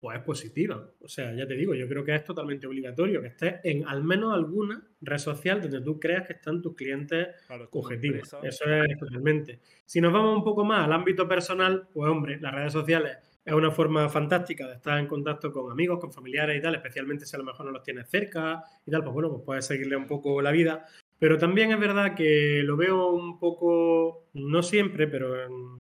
pues 0.00 0.18
es 0.18 0.24
positiva. 0.24 0.90
O 1.02 1.08
sea, 1.08 1.34
ya 1.34 1.46
te 1.46 1.54
digo, 1.54 1.74
yo 1.74 1.86
creo 1.86 2.02
que 2.02 2.14
es 2.14 2.24
totalmente 2.24 2.66
obligatorio 2.66 3.20
que 3.20 3.28
estés 3.28 3.60
en 3.64 3.86
al 3.86 4.02
menos 4.02 4.34
alguna 4.34 4.82
red 5.02 5.18
social 5.18 5.60
donde 5.60 5.82
tú 5.82 6.00
creas 6.00 6.26
que 6.26 6.32
están 6.32 6.62
tus 6.62 6.74
clientes 6.74 7.28
Claro, 7.46 7.68
objetivos. 7.70 8.32
empresa, 8.32 8.40
Eso 8.42 8.64
es 8.82 8.98
totalmente. 8.98 9.60
Si 9.84 10.00
nos 10.00 10.12
vamos 10.12 10.36
un 10.38 10.44
poco 10.44 10.64
más 10.64 10.86
al 10.86 10.92
ámbito 10.94 11.28
personal, 11.28 11.86
pues 11.92 12.10
hombre, 12.10 12.40
las 12.40 12.54
redes 12.54 12.72
sociales 12.72 13.18
es 13.44 13.52
una 13.52 13.70
forma 13.70 14.08
fantástica 14.08 14.66
de 14.68 14.74
estar 14.76 14.98
en 14.98 15.06
contacto 15.06 15.52
con 15.52 15.70
amigos, 15.70 15.98
con 15.98 16.12
familiares 16.12 16.58
y 16.58 16.62
tal, 16.62 16.74
especialmente 16.74 17.26
si 17.26 17.36
a 17.36 17.38
lo 17.38 17.44
mejor 17.44 17.66
no 17.66 17.72
los 17.72 17.82
tienes 17.82 18.08
cerca 18.08 18.62
y 18.86 18.90
tal, 18.90 19.02
pues 19.02 19.12
bueno, 19.12 19.30
pues 19.30 19.42
puedes 19.44 19.66
seguirle 19.66 19.96
un 19.96 20.06
poco 20.06 20.40
la 20.40 20.50
vida. 20.50 20.86
Pero 21.18 21.36
también 21.36 21.70
es 21.72 21.78
verdad 21.78 22.14
que 22.14 22.62
lo 22.64 22.76
veo 22.78 23.08
un 23.08 23.38
poco, 23.38 24.28
no 24.32 24.62
siempre, 24.62 25.06
pero 25.08 25.42
en, 25.44 25.78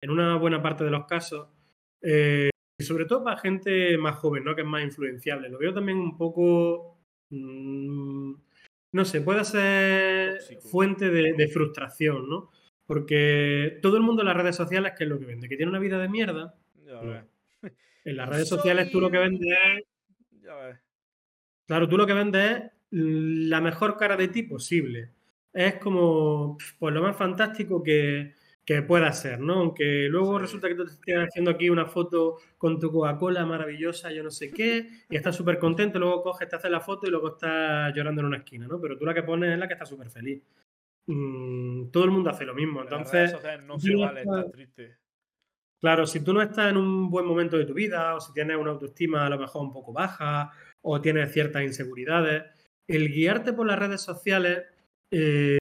en 0.00 0.10
una 0.10 0.36
buena 0.36 0.62
parte 0.62 0.84
de 0.84 0.90
los 0.90 1.04
casos, 1.06 1.48
eh, 2.02 2.48
y 2.80 2.82
sobre 2.82 3.04
todo 3.04 3.22
para 3.24 3.38
gente 3.38 3.96
más 3.98 4.16
joven, 4.16 4.44
¿no? 4.44 4.54
Que 4.54 4.62
es 4.62 4.66
más 4.66 4.82
influenciable. 4.82 5.48
Lo 5.48 5.58
veo 5.58 5.72
también 5.74 5.98
un 5.98 6.16
poco. 6.16 6.96
mm, 7.30 8.32
no 8.92 9.04
sé, 9.04 9.20
puede 9.20 9.44
ser 9.44 10.40
fuente 10.70 11.10
de, 11.10 11.32
de 11.34 11.48
frustración, 11.48 12.28
¿no? 12.28 12.50
Porque 12.86 13.78
todo 13.82 13.96
el 13.96 14.02
mundo 14.02 14.22
en 14.22 14.26
las 14.28 14.36
redes 14.36 14.56
sociales, 14.56 14.94
¿qué 14.98 15.04
es 15.04 15.10
lo 15.10 15.18
que 15.20 15.26
vende? 15.26 15.48
¿Que 15.48 15.56
tiene 15.56 15.70
una 15.70 15.78
vida 15.78 15.98
de 15.98 16.08
mierda? 16.08 16.54
ya 16.84 16.92
No. 16.94 17.10
ves. 17.10 17.24
En 18.04 18.16
las 18.16 18.28
redes 18.28 18.48
sociales 18.48 18.90
tú 18.90 19.00
lo 19.00 19.10
que 19.10 19.18
vendes 19.18 19.46
es. 19.76 19.84
Ya 20.42 20.54
ves. 20.56 20.78
Claro, 21.66 21.86
tú 21.88 21.96
lo 21.98 22.06
que 22.06 22.14
vendes 22.14 22.62
es 22.62 22.70
la 22.90 23.60
mejor 23.60 23.96
cara 23.96 24.16
de 24.16 24.28
ti 24.28 24.42
posible. 24.42 25.10
Es 25.52 25.74
como 25.76 26.56
pues, 26.78 26.94
lo 26.94 27.02
más 27.02 27.16
fantástico 27.16 27.82
que, 27.82 28.34
que 28.64 28.82
pueda 28.82 29.12
ser, 29.12 29.40
¿no? 29.40 29.54
Aunque 29.54 30.06
luego 30.08 30.36
Sí. 30.38 30.42
resulta 30.42 30.68
que 30.68 30.74
tú 30.76 30.84
te 30.84 30.92
estés 30.92 31.16
haciendo 31.16 31.50
aquí 31.50 31.70
una 31.70 31.86
foto 31.86 32.36
con 32.58 32.78
tu 32.78 32.92
Coca-Cola 32.92 33.44
maravillosa, 33.46 34.12
yo 34.12 34.22
no 34.22 34.30
sé 34.30 34.50
qué, 34.52 34.88
y 35.08 35.16
estás 35.16 35.34
súper 35.34 35.58
contento, 35.58 35.98
luego 35.98 36.22
coges, 36.22 36.48
te 36.48 36.56
haces 36.56 36.70
la 36.70 36.80
foto 36.80 37.06
y 37.06 37.10
luego 37.10 37.28
estás 37.30 37.92
llorando 37.94 38.20
en 38.20 38.26
una 38.28 38.36
esquina, 38.38 38.68
¿no? 38.68 38.80
Pero 38.80 38.96
tú 38.96 39.04
la 39.04 39.14
que 39.14 39.22
pones 39.24 39.52
es 39.52 39.58
la 39.58 39.66
que 39.66 39.72
está 39.74 39.86
súper 39.86 40.10
feliz. 40.10 40.42
Mm, 41.06 41.90
todo 41.90 42.04
el 42.04 42.10
mundo 42.10 42.30
hace 42.30 42.44
lo 42.44 42.54
mismo. 42.54 42.82
Entonces, 42.82 43.32
no 43.66 43.80
se 43.80 43.96
vale 43.96 44.20
estar 44.20 44.38
estás- 44.38 44.52
triste. 44.52 44.96
Claro, 45.80 46.06
si 46.06 46.22
tú 46.22 46.34
no 46.34 46.42
estás 46.42 46.70
en 46.70 46.76
un 46.76 47.08
buen 47.10 47.24
momento 47.26 47.56
de 47.56 47.64
tu 47.64 47.72
vida 47.72 48.14
o 48.14 48.20
si 48.20 48.32
tienes 48.34 48.56
una 48.58 48.70
autoestima 48.72 49.24
a 49.26 49.30
lo 49.30 49.38
mejor 49.38 49.62
un 49.62 49.72
poco 49.72 49.92
baja 49.94 50.52
o 50.82 51.00
tienes 51.00 51.32
ciertas 51.32 51.62
inseguridades, 51.62 52.44
el 52.86 53.08
guiarte 53.08 53.54
por 53.54 53.66
las 53.66 53.78
redes 53.78 54.02
sociales 54.02 54.64
eh, 55.10 55.56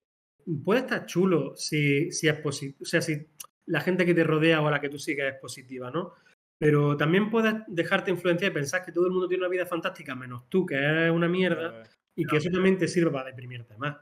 puede 0.57 0.81
estar 0.81 1.05
chulo 1.05 1.55
si, 1.55 2.11
si 2.11 2.27
es 2.27 2.39
positivo, 2.39 2.77
o 2.81 2.85
sea, 2.85 3.01
si 3.01 3.27
la 3.65 3.81
gente 3.81 4.05
que 4.05 4.13
te 4.13 4.23
rodea 4.23 4.61
o 4.61 4.67
a 4.67 4.71
la 4.71 4.81
que 4.81 4.89
tú 4.89 4.97
sigues 4.97 5.33
es 5.33 5.39
positiva, 5.39 5.91
¿no? 5.91 6.13
Pero 6.57 6.97
también 6.97 7.29
puedes 7.29 7.55
dejarte 7.67 8.11
influenciar 8.11 8.51
y 8.51 8.53
pensar 8.53 8.83
que 8.83 8.91
todo 8.91 9.05
el 9.05 9.11
mundo 9.11 9.27
tiene 9.27 9.43
una 9.43 9.51
vida 9.51 9.65
fantástica 9.65 10.15
menos 10.15 10.49
tú, 10.49 10.65
que 10.65 11.05
es 11.05 11.11
una 11.11 11.29
mierda, 11.29 11.83
y 12.15 12.25
que 12.25 12.37
eso 12.37 12.49
también 12.49 12.77
te 12.77 12.87
sirve 12.87 13.11
para 13.11 13.27
deprimirte 13.27 13.77
más. 13.77 13.97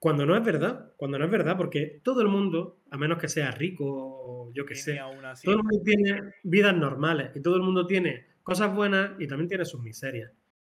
Cuando 0.00 0.24
no 0.24 0.34
es 0.34 0.42
verdad, 0.42 0.94
cuando 0.96 1.18
no 1.18 1.26
es 1.26 1.30
verdad, 1.30 1.56
porque 1.56 2.00
todo 2.02 2.22
el 2.22 2.28
mundo, 2.28 2.80
a 2.90 2.96
menos 2.96 3.18
que 3.18 3.28
sea 3.28 3.50
rico 3.50 3.84
o 3.86 4.52
yo 4.52 4.64
que 4.64 4.74
sé, 4.74 4.98
todo 5.44 5.56
el 5.56 5.62
mundo 5.62 5.82
tiene 5.84 6.32
vidas 6.42 6.74
normales 6.74 7.30
y 7.36 7.42
todo 7.42 7.56
el 7.56 7.62
mundo 7.62 7.86
tiene 7.86 8.26
cosas 8.42 8.74
buenas 8.74 9.12
y 9.20 9.28
también 9.28 9.48
tiene 9.48 9.64
sus 9.64 9.80
miserias. 9.82 10.32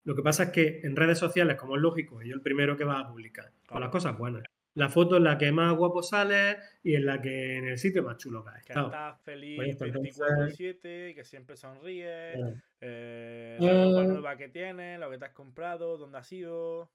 Lo 0.04 0.16
que 0.16 0.22
pasa 0.22 0.44
es 0.44 0.50
que 0.50 0.80
en 0.82 0.96
redes 0.96 1.18
sociales, 1.18 1.56
como 1.56 1.76
es 1.76 1.82
lógico, 1.82 2.20
yo 2.22 2.34
el 2.34 2.42
primero 2.42 2.76
que 2.76 2.84
va 2.84 2.98
a 2.98 3.08
publicar, 3.08 3.52
con 3.66 3.80
las 3.80 3.90
cosas 3.90 4.18
buenas. 4.18 4.42
La 4.74 4.88
foto 4.88 5.18
en 5.18 5.24
la 5.24 5.36
que 5.36 5.52
más 5.52 5.76
guapo 5.76 6.02
sale 6.02 6.56
y 6.82 6.94
en 6.94 7.04
la 7.04 7.20
que 7.20 7.58
en 7.58 7.66
el 7.68 7.76
sitio 7.78 8.02
más 8.02 8.16
chulo 8.16 8.42
has 8.48 8.54
Que 8.64 8.72
estado. 8.72 8.86
estás 8.86 9.20
feliz 9.20 9.56
Pues 9.56 9.68
esto, 9.70 9.84
entonces- 9.84 10.16
24-7, 10.18 11.14
que 11.14 11.24
siempre 11.24 11.56
sonríes, 11.56 12.36
Claro. 12.36 12.56
eh, 12.80 13.56
la 13.60 13.84
ropa 13.84 14.02
Eh. 14.04 14.08
nueva 14.08 14.36
que 14.36 14.48
tienes, 14.48 14.98
lo 14.98 15.10
que 15.10 15.18
te 15.18 15.24
has 15.26 15.32
comprado, 15.32 15.98
dónde 15.98 16.18
has 16.18 16.32
ido. 16.32 16.90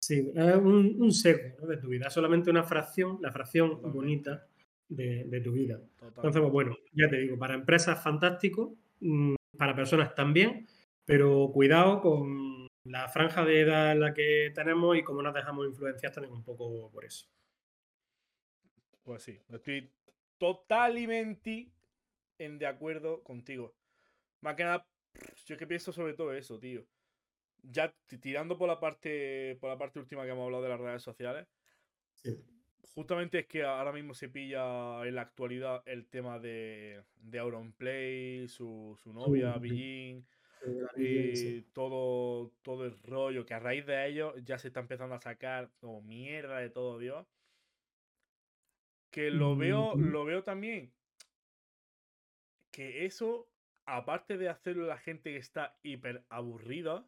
Sí, 0.00 0.32
es 0.34 0.56
un, 0.56 0.96
un 1.02 1.12
seco 1.12 1.56
¿no? 1.60 1.66
de 1.66 1.76
tu 1.78 1.88
vida, 1.88 2.08
solamente 2.10 2.48
una 2.50 2.62
fracción, 2.62 3.18
la 3.20 3.32
fracción 3.32 3.70
Totalmente. 3.70 3.96
bonita 3.98 4.46
de, 4.88 5.24
de 5.24 5.40
tu 5.40 5.52
vida. 5.52 5.80
Entonces, 6.00 6.40
pues 6.40 6.52
bueno, 6.52 6.76
ya 6.94 7.08
te 7.08 7.18
digo, 7.18 7.36
para 7.38 7.54
empresas 7.54 8.02
fantástico, 8.02 8.74
mm, 9.00 9.34
para 9.58 9.74
personas 9.74 10.14
también, 10.14 10.66
pero 11.04 11.50
cuidado 11.52 12.00
con 12.00 12.49
la 12.84 13.08
franja 13.08 13.44
de 13.44 13.60
edad 13.60 13.92
en 13.92 14.00
la 14.00 14.14
que 14.14 14.52
tenemos 14.54 14.96
y 14.96 15.02
cómo 15.02 15.22
nos 15.22 15.34
dejamos 15.34 15.66
influenciar 15.66 16.12
también 16.12 16.34
un 16.34 16.42
poco 16.44 16.90
por 16.90 17.04
eso. 17.04 17.26
Pues 19.02 19.22
sí, 19.22 19.38
estoy 19.50 19.90
totalmente 20.38 21.68
en 22.38 22.58
de 22.58 22.66
acuerdo 22.66 23.22
contigo. 23.22 23.74
Más 24.40 24.54
que 24.56 24.64
nada, 24.64 24.86
yo 25.44 25.54
es 25.54 25.58
que 25.58 25.66
pienso 25.66 25.92
sobre 25.92 26.14
todo 26.14 26.32
eso, 26.32 26.58
tío. 26.58 26.84
Ya 27.62 27.92
ti- 28.06 28.18
tirando 28.18 28.56
por 28.56 28.68
la 28.68 28.80
parte 28.80 29.56
por 29.60 29.68
la 29.70 29.76
parte 29.78 29.98
última 29.98 30.24
que 30.24 30.30
hemos 30.30 30.44
hablado 30.44 30.62
de 30.62 30.68
las 30.70 30.80
redes 30.80 31.02
sociales, 31.02 31.46
Sí. 32.14 32.36
justamente 32.94 33.40
es 33.40 33.46
que 33.46 33.62
ahora 33.62 33.92
mismo 33.92 34.14
se 34.14 34.28
pilla 34.28 35.06
en 35.06 35.14
la 35.14 35.22
actualidad 35.22 35.82
el 35.86 36.06
tema 36.06 36.38
de, 36.38 37.02
de 37.16 37.38
Auronplay, 37.38 38.48
su, 38.48 38.98
su 39.02 39.12
novia, 39.12 39.54
Sí. 39.54 39.60
Y 40.96 41.62
todo, 41.72 42.52
todo 42.62 42.84
el 42.84 42.98
rollo 43.02 43.46
que 43.46 43.54
a 43.54 43.58
raíz 43.58 43.86
de 43.86 44.06
ello 44.06 44.34
ya 44.38 44.58
se 44.58 44.68
está 44.68 44.80
empezando 44.80 45.14
a 45.14 45.20
sacar 45.20 45.70
como 45.80 46.02
mierda 46.02 46.58
de 46.58 46.70
todo 46.70 46.98
Dios. 46.98 47.26
Que 49.10 49.30
lo 49.30 49.56
veo, 49.56 49.96
Mm. 49.96 50.10
lo 50.10 50.24
veo 50.24 50.42
también. 50.44 50.92
Que 52.70 53.04
eso, 53.06 53.48
aparte 53.86 54.36
de 54.38 54.48
hacerlo 54.48 54.86
la 54.86 54.98
gente 54.98 55.30
que 55.32 55.38
está 55.38 55.76
hiper 55.82 56.24
aburrida, 56.28 57.04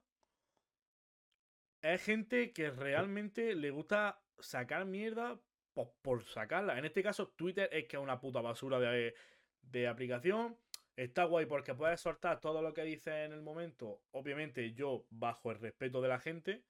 es 1.83 2.05
gente 2.05 2.53
que 2.53 2.71
realmente 2.71 3.55
le 3.55 3.71
gusta 3.71 4.21
sacar 4.39 4.85
mierda 4.87 5.39
po- 5.75 5.95
por, 6.03 6.25
sacarla. 6.25 6.79
En 6.79 6.85
este 6.85 7.03
caso, 7.03 7.29
Twitter 7.29 7.69
es 7.73 7.87
que 7.87 7.97
es 7.97 8.03
una 8.03 8.21
puta 8.21 8.41
basura 8.41 8.79
de, 8.81 9.15
de 9.63 9.87
aplicación. 9.89 10.57
Está 10.97 11.25
guay 11.25 11.47
porque 11.47 11.75
puedes 11.75 12.01
soltar 12.01 12.41
todo 12.41 12.61
lo 12.61 12.75
que 12.75 12.83
dices 12.83 13.15
en 13.27 13.33
el 13.33 13.43
momento. 13.43 14.03
Obviamente, 14.11 14.73
yo 14.75 15.07
bajo 15.11 15.51
el 15.51 15.59
respeto 15.59 16.03
de 16.03 16.09
la 16.09 16.19
gente. 16.19 16.63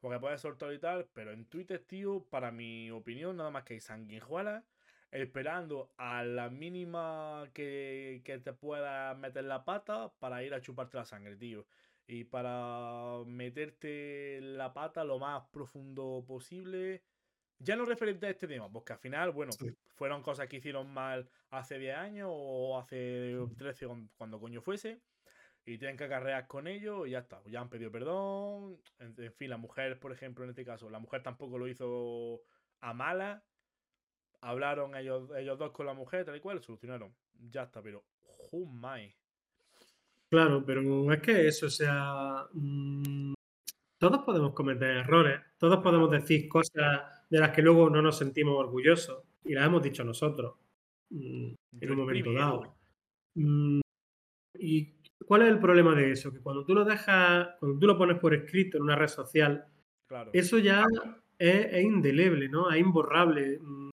Porque 0.00 0.18
puedes 0.18 0.40
soltar 0.40 0.72
y 0.72 0.78
tal, 0.78 1.06
pero 1.12 1.32
en 1.32 1.44
Twitter, 1.46 1.80
tío, 1.80 2.24
para 2.30 2.50
mi 2.50 2.90
opinión, 2.90 3.36
nada 3.36 3.50
más 3.50 3.64
que 3.64 3.74
hay 3.74 3.80
sanguijuelas 3.80 4.64
esperando 5.14 5.92
a 5.96 6.24
la 6.24 6.50
mínima 6.50 7.48
que, 7.54 8.20
que 8.24 8.38
te 8.38 8.52
pueda 8.52 9.14
meter 9.14 9.44
la 9.44 9.64
pata 9.64 10.12
para 10.18 10.42
ir 10.42 10.52
a 10.52 10.60
chuparte 10.60 10.96
la 10.96 11.04
sangre, 11.04 11.36
tío. 11.36 11.66
Y 12.06 12.24
para 12.24 13.24
meterte 13.24 14.40
la 14.42 14.74
pata 14.74 15.04
lo 15.04 15.18
más 15.20 15.44
profundo 15.52 16.24
posible. 16.26 17.02
Ya 17.58 17.76
no 17.76 17.84
referente 17.84 18.26
a 18.26 18.30
este 18.30 18.46
tema, 18.48 18.70
porque 18.70 18.92
al 18.92 18.98
final, 18.98 19.30
bueno, 19.30 19.52
Sí. 19.52 19.70
fueron 19.94 20.22
cosas 20.22 20.48
que 20.48 20.56
hicieron 20.56 20.92
mal 20.92 21.28
hace 21.50 21.78
10 21.78 21.96
años 21.96 22.28
o 22.30 22.78
hace 22.78 23.36
13 23.56 23.86
cuan- 23.86 24.10
cuando 24.16 24.38
coño 24.40 24.60
fuese 24.60 25.00
y 25.64 25.78
tienen 25.78 25.96
que 25.96 26.04
acarrear 26.04 26.46
con 26.46 26.66
ello 26.66 27.06
y 27.06 27.12
ya 27.12 27.20
está. 27.20 27.40
Ya 27.46 27.60
han 27.60 27.70
pedido 27.70 27.90
perdón. 27.90 28.78
En, 28.98 29.14
en 29.16 29.32
fin, 29.32 29.50
la 29.50 29.56
mujer, 29.56 29.98
por 29.98 30.12
ejemplo, 30.12 30.44
en 30.44 30.50
este 30.50 30.64
caso, 30.64 30.90
la 30.90 30.98
mujer 30.98 31.22
tampoco 31.22 31.56
lo 31.58 31.68
hizo 31.68 32.42
a 32.80 32.92
mala. 32.92 33.44
Hablaron 34.40 34.94
ellos, 34.96 35.30
ellos 35.36 35.58
dos 35.58 35.70
con 35.72 35.86
la 35.86 35.94
mujer, 35.94 36.24
tal 36.26 36.36
y 36.36 36.40
cual, 36.40 36.60
solucionaron. 36.62 37.14
Ya 37.48 37.62
está, 37.62 37.80
pero. 37.80 38.04
Oh 38.52 38.66
my. 38.66 39.14
Claro, 40.28 40.64
pero 40.66 41.12
es 41.12 41.22
que 41.22 41.48
eso, 41.48 41.66
o 41.66 41.70
sea, 41.70 42.46
mm, 42.52 43.32
todos 43.98 44.22
podemos 44.24 44.52
cometer 44.52 44.98
errores, 44.98 45.40
todos 45.58 45.82
podemos 45.82 46.10
decir 46.10 46.48
cosas 46.48 47.13
de 47.30 47.38
las 47.38 47.50
que 47.50 47.62
luego 47.62 47.90
no 47.90 48.02
nos 48.02 48.18
sentimos 48.18 48.56
orgullosos 48.58 49.22
y 49.44 49.54
las 49.54 49.66
hemos 49.66 49.82
dicho 49.82 50.04
nosotros 50.04 50.54
mm, 51.10 51.52
en 51.80 51.90
un 51.90 51.96
momento 51.96 52.32
dado. 52.32 52.76
Mm, 53.34 53.80
¿Y 54.58 54.94
cuál 55.26 55.42
es 55.42 55.48
el 55.48 55.58
problema 55.58 55.94
de 55.94 56.12
eso? 56.12 56.32
Que 56.32 56.40
cuando 56.40 56.64
tú 56.64 56.74
lo 56.74 56.84
dejas, 56.84 57.48
cuando 57.58 57.78
tú 57.78 57.86
lo 57.86 57.98
pones 57.98 58.18
por 58.18 58.34
escrito 58.34 58.76
en 58.76 58.84
una 58.84 58.96
red 58.96 59.08
social, 59.08 59.66
Claro. 60.06 60.30
eso 60.34 60.58
ya 60.58 60.84
es, 61.38 61.66
es 61.72 61.84
indeleble, 61.84 62.48
¿no? 62.48 62.70
Es 62.70 62.78
imborrable. 62.78 63.58
Mm. 63.60 63.90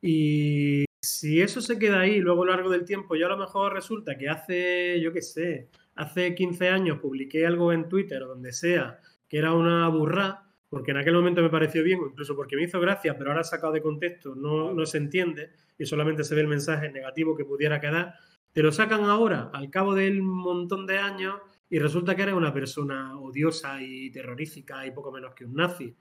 Y 0.00 0.84
si 1.04 1.40
eso 1.40 1.60
se 1.60 1.78
queda 1.78 2.00
ahí 2.00 2.20
luego 2.20 2.42
a 2.42 2.46
lo 2.46 2.52
largo 2.52 2.70
del 2.70 2.84
tiempo, 2.84 3.14
yo 3.16 3.26
a 3.26 3.30
lo 3.30 3.36
mejor 3.36 3.72
resulta 3.72 4.16
que 4.16 4.28
hace, 4.28 5.00
yo 5.00 5.12
qué 5.12 5.22
sé, 5.22 5.68
hace 5.94 6.34
15 6.34 6.68
años 6.68 6.98
publiqué 7.00 7.46
algo 7.46 7.72
en 7.72 7.88
Twitter 7.88 8.22
o 8.22 8.28
donde 8.28 8.52
sea 8.52 9.00
que 9.28 9.38
era 9.38 9.52
una 9.54 9.88
burra, 9.88 10.44
porque 10.72 10.92
en 10.92 10.96
aquel 10.96 11.12
momento 11.12 11.42
me 11.42 11.50
pareció 11.50 11.82
bien, 11.84 12.00
incluso 12.02 12.34
porque 12.34 12.56
me 12.56 12.62
hizo 12.62 12.80
gracia, 12.80 13.18
pero 13.18 13.30
ahora 13.30 13.44
sacado 13.44 13.74
de 13.74 13.82
contexto 13.82 14.34
no, 14.34 14.72
no 14.72 14.86
se 14.86 14.96
entiende 14.96 15.50
y 15.76 15.84
solamente 15.84 16.24
se 16.24 16.34
ve 16.34 16.40
el 16.40 16.48
mensaje 16.48 16.90
negativo 16.90 17.36
que 17.36 17.44
pudiera 17.44 17.78
quedar. 17.78 18.14
Te 18.54 18.62
lo 18.62 18.72
sacan 18.72 19.04
ahora, 19.04 19.50
al 19.52 19.68
cabo 19.68 19.94
del 19.94 20.22
montón 20.22 20.86
de 20.86 20.96
años, 20.96 21.34
y 21.68 21.78
resulta 21.78 22.16
que 22.16 22.22
eres 22.22 22.34
una 22.34 22.54
persona 22.54 23.20
odiosa 23.20 23.82
y 23.82 24.10
terrorífica 24.10 24.86
y 24.86 24.92
poco 24.92 25.12
menos 25.12 25.34
que 25.34 25.44
un 25.44 25.56
nazi. 25.56 25.94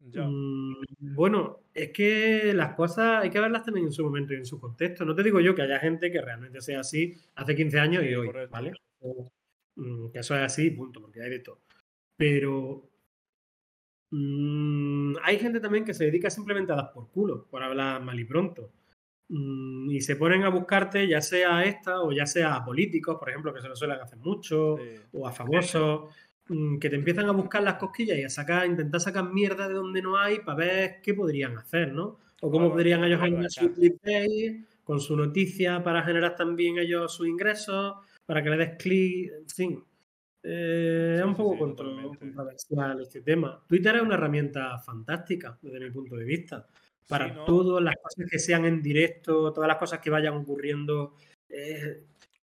Ya. 0.00 0.26
Mm, 0.26 0.74
bueno, 0.98 1.60
es 1.72 1.90
que 1.90 2.52
las 2.52 2.74
cosas 2.74 3.22
hay 3.22 3.30
que 3.30 3.40
verlas 3.40 3.64
también 3.64 3.86
en 3.86 3.92
su 3.92 4.04
momento 4.04 4.34
y 4.34 4.36
en 4.36 4.44
su 4.44 4.60
contexto. 4.60 5.06
No 5.06 5.14
te 5.14 5.22
digo 5.22 5.40
yo 5.40 5.54
que 5.54 5.62
haya 5.62 5.78
gente 5.78 6.12
que 6.12 6.20
realmente 6.20 6.60
sea 6.60 6.80
así 6.80 7.14
hace 7.34 7.56
15 7.56 7.80
años 7.80 8.02
Sí, 8.02 8.10
y 8.10 8.14
hoy, 8.14 8.26
correcto. 8.26 8.52
¿vale? 8.52 8.72
Mm, 9.76 10.10
que 10.10 10.18
eso 10.18 10.36
es 10.36 10.42
así, 10.42 10.70
punto, 10.70 11.00
porque 11.00 11.22
hay 11.22 11.30
de 11.30 11.38
todo. 11.38 11.62
Pero 12.14 12.91
mm, 14.12 15.16
hay 15.24 15.38
gente 15.38 15.58
también 15.60 15.84
que 15.84 15.94
se 15.94 16.04
dedica 16.04 16.30
simplemente 16.30 16.72
a 16.72 16.76
dar 16.76 16.92
por 16.92 17.08
culo, 17.10 17.46
por 17.50 17.62
hablar 17.62 18.02
mal 18.02 18.18
y 18.20 18.24
pronto. 18.24 18.70
Mm, 19.28 19.90
y 19.90 20.00
se 20.02 20.16
ponen 20.16 20.42
a 20.44 20.50
buscarte, 20.50 21.08
ya 21.08 21.20
sea 21.22 21.56
a 21.58 21.64
esta 21.64 22.02
o 22.02 22.12
ya 22.12 22.26
sea 22.26 22.54
a 22.56 22.64
políticos, 22.64 23.16
por 23.18 23.30
ejemplo, 23.30 23.52
que 23.54 23.62
se 23.62 23.68
lo 23.68 23.74
suelen 23.76 23.98
hacer 24.00 24.18
mucho, 24.18 24.76
Sí. 24.78 25.00
o 25.12 25.26
a 25.26 25.32
famosos 25.32 26.14
mm, 26.48 26.78
que 26.78 26.90
te 26.90 26.96
empiezan 26.96 27.26
a 27.28 27.32
buscar 27.32 27.62
las 27.62 27.74
cosquillas 27.76 28.18
y 28.18 28.24
a 28.24 28.28
sacar, 28.28 28.62
a 28.62 28.66
intentar 28.66 29.00
sacar 29.00 29.32
mierda 29.32 29.68
de 29.68 29.74
donde 29.74 30.02
no 30.02 30.18
hay 30.18 30.40
para 30.40 30.58
ver 30.58 31.00
qué 31.02 31.14
podrían 31.14 31.56
hacer, 31.56 31.92
¿no? 31.92 32.18
O 32.42 32.50
cómo 32.50 32.70
podrían 32.70 33.02
ellos 33.04 33.20
generar 33.20 33.50
su 33.50 33.72
clickbait 33.72 34.66
con 34.84 35.00
su 35.00 35.16
noticia 35.16 35.82
para 35.82 36.02
generar 36.02 36.34
también 36.34 36.78
ellos 36.78 37.14
sus 37.14 37.28
ingresos, 37.28 37.94
para 38.26 38.42
que 38.42 38.50
le 38.50 38.56
des 38.58 38.76
clic, 38.76 39.30
en 39.32 39.48
fin. 39.48 39.84
Eh, 40.42 41.14
Sí, 41.16 41.20
es 41.20 41.24
un 41.24 41.36
sí, 41.36 41.42
poco 41.42 41.54
sí, 41.54 41.76
totalmente. 41.76 42.18
controversial 42.18 43.00
este 43.00 43.20
tema. 43.22 43.62
Twitter 43.68 43.96
es 43.96 44.02
una 44.02 44.14
herramienta 44.14 44.78
fantástica 44.78 45.58
desde 45.62 45.80
mi 45.80 45.90
punto 45.90 46.16
de 46.16 46.24
vista. 46.24 46.66
Para 47.08 47.28
Sí, 47.28 47.34
¿no? 47.34 47.44
todas 47.44 47.82
las 47.82 47.94
cosas 47.96 48.30
que 48.30 48.38
sean 48.38 48.64
en 48.64 48.82
directo, 48.82 49.52
todas 49.52 49.68
las 49.68 49.76
cosas 49.78 50.00
que 50.00 50.10
vayan 50.10 50.34
ocurriendo. 50.34 51.14
eh, 51.48 52.04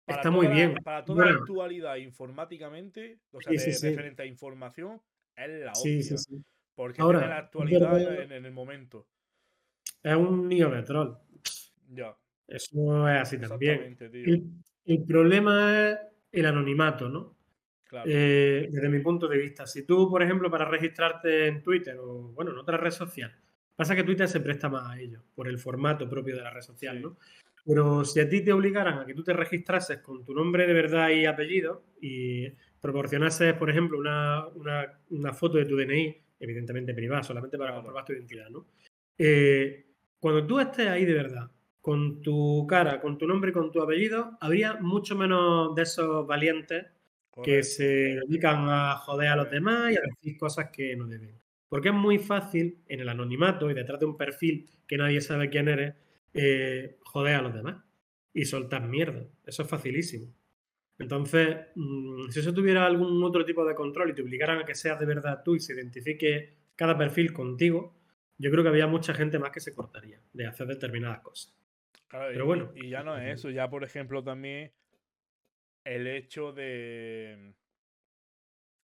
está 0.08 0.30
muy 0.32 0.48
bien. 0.48 0.76
Para 0.84 1.04
toda 1.06 1.26
la 1.26 1.32
actualidad 1.32 1.96
informáticamente, 1.98 3.20
o 3.32 3.42
sea, 3.42 3.52
de 3.52 3.58
referente 3.58 4.24
a 4.24 4.26
información, 4.26 5.02
es 5.36 5.50
la 5.64 5.76
Sí, 5.76 6.00
hostia. 6.00 6.18
sí, 6.18 6.36
sí. 6.38 6.44
Porque 6.76 7.02
Ahora, 7.02 7.20
tiene 7.20 7.34
la 7.34 7.40
actualidad 7.40 8.22
en, 8.24 8.32
en 8.32 8.46
el 8.46 8.52
momento. 8.52 9.08
Es 10.04 10.16
un 10.16 10.48
niño 10.50 10.70
de 10.70 10.84
troll. 10.84 11.14
Ya. 11.90 12.16
Eso 12.48 13.08
es 13.10 13.22
así 13.22 13.40
también. 13.40 13.98
El 14.86 15.04
problema 15.04 15.90
es 15.92 15.98
el 16.32 16.46
anonimato, 16.46 17.10
¿no? 17.10 17.35
Claro. 18.04 18.10
Eh, 18.14 18.68
desde 18.72 18.90
mi 18.90 19.00
punto 19.00 19.28
de 19.28 19.38
vista. 19.38 19.66
Si 19.66 19.84
tú, 19.86 20.10
por 20.10 20.22
ejemplo, 20.22 20.50
para 20.52 20.66
registrarte 20.66 21.48
en 21.48 21.62
Twitter 21.64 21.98
o, 22.00 22.30
bueno, 22.34 22.52
en 22.52 22.58
otra 22.58 22.78
red 22.78 22.92
social, 22.92 23.34
pasa 23.76 23.96
que 23.96 24.04
Twitter 24.04 24.28
se 24.28 24.40
presta 24.42 24.70
más 24.70 24.90
a 24.90 25.00
ello, 25.00 25.22
por 25.36 25.48
el 25.48 25.58
formato 25.60 26.10
propio 26.10 26.36
de 26.36 26.42
la 26.42 26.50
red 26.52 26.62
social, 26.62 26.98
Sí. 26.98 27.04
¿no? 27.04 27.18
Pero 27.66 28.06
si 28.06 28.20
a 28.20 28.30
ti 28.30 28.42
te 28.42 28.54
obligaran 28.54 29.00
a 29.00 29.06
que 29.06 29.14
tú 29.16 29.24
te 29.24 29.34
registrases 29.34 29.98
con 30.00 30.24
tu 30.24 30.34
nombre 30.34 30.68
de 30.68 30.74
verdad 30.74 31.10
y 31.10 31.26
apellido 31.26 31.84
y 32.00 32.48
proporcionases, 32.80 33.54
por 33.56 33.70
ejemplo, 33.72 33.98
una, 33.98 34.46
una- 34.56 35.00
una 35.10 35.34
foto 35.34 35.58
de 35.58 35.66
tu 35.66 35.76
DNI, 35.76 36.16
evidentemente 36.40 36.94
privada, 36.94 37.24
solamente 37.24 37.58
para 37.58 37.74
comprobar 37.74 38.06
tu 38.06 38.14
identidad, 38.14 38.50
¿no? 38.50 38.68
Eh, 39.18 39.86
cuando 40.20 40.46
tú 40.46 40.60
estés 40.60 40.88
ahí 40.88 41.06
de 41.06 41.14
verdad, 41.14 41.50
con 41.82 42.22
tu 42.22 42.66
cara, 42.68 43.00
con 43.02 43.18
tu 43.18 43.26
nombre 43.28 43.50
y 43.50 43.54
con 43.54 43.72
tu 43.72 43.82
apellido, 43.82 44.38
habría 44.42 44.76
mucho 44.76 45.16
menos 45.16 45.74
de 45.76 45.82
esos 45.84 46.26
valientes 46.28 46.86
que 47.44 47.64
se 47.64 47.84
dedican 47.84 48.68
a 48.70 48.96
joder 48.98 49.28
a 49.30 49.36
los 49.36 49.50
demás 49.52 49.92
y 49.94 49.98
a 49.98 50.02
decir 50.02 50.38
cosas 50.38 50.70
que 50.72 50.96
no 50.96 51.08
deben. 51.08 51.36
Porque 51.68 51.90
es 51.90 51.96
muy 51.96 52.18
fácil 52.20 52.80
en 52.88 53.00
el 53.02 53.10
anonimato 53.10 53.70
y 53.70 53.74
detrás 53.74 54.00
de 54.00 54.06
un 54.06 54.18
perfil 54.18 54.70
que 54.88 54.98
nadie 54.98 55.20
sabe 55.22 55.50
quién 55.50 55.68
eres, 55.68 55.96
eh, 56.34 56.98
joder 57.04 57.36
a 57.36 57.42
los 57.42 57.54
demás 57.54 57.84
y 58.34 58.46
soltar 58.46 58.88
mierda. 58.88 59.26
Eso 59.46 59.64
es 59.64 59.70
facilísimo. 59.70 60.28
Entonces, 60.98 61.58
mm, 61.76 62.30
si 62.30 62.40
eso 62.40 62.54
tuviera 62.54 62.86
algún 62.86 63.22
otro 63.24 63.44
tipo 63.44 63.66
de 63.66 63.76
control 63.76 64.12
y 64.12 64.14
te 64.14 64.22
obligaran 64.22 64.60
a 64.60 64.66
que 64.66 64.76
seas 64.76 65.00
de 65.00 65.06
verdad 65.06 65.42
tú 65.44 65.56
y 65.56 65.60
se 65.60 65.74
identifique 65.74 66.54
cada 66.76 66.98
perfil 66.98 67.34
contigo, 67.34 67.96
yo 68.38 68.50
creo 68.52 68.64
que 68.64 68.70
había 68.70 68.88
mucha 68.88 69.14
gente 69.14 69.40
más 69.40 69.52
que 69.52 69.60
se 69.60 69.74
cortaría 69.74 70.22
de 70.34 70.46
hacer 70.48 70.68
determinadas 70.68 71.20
cosas. 71.22 71.54
Claro, 72.08 72.28
Pero 72.32 72.44
y- 72.46 72.48
bueno. 72.48 72.72
Y 72.76 72.90
ya 72.90 73.04
no 73.04 73.18
es 73.18 73.40
eso, 73.40 73.50
ya 73.50 73.70
por 73.70 73.84
ejemplo 73.84 74.24
también 74.24 74.72
el 75.86 76.08
hecho 76.08 76.52
de. 76.52 77.56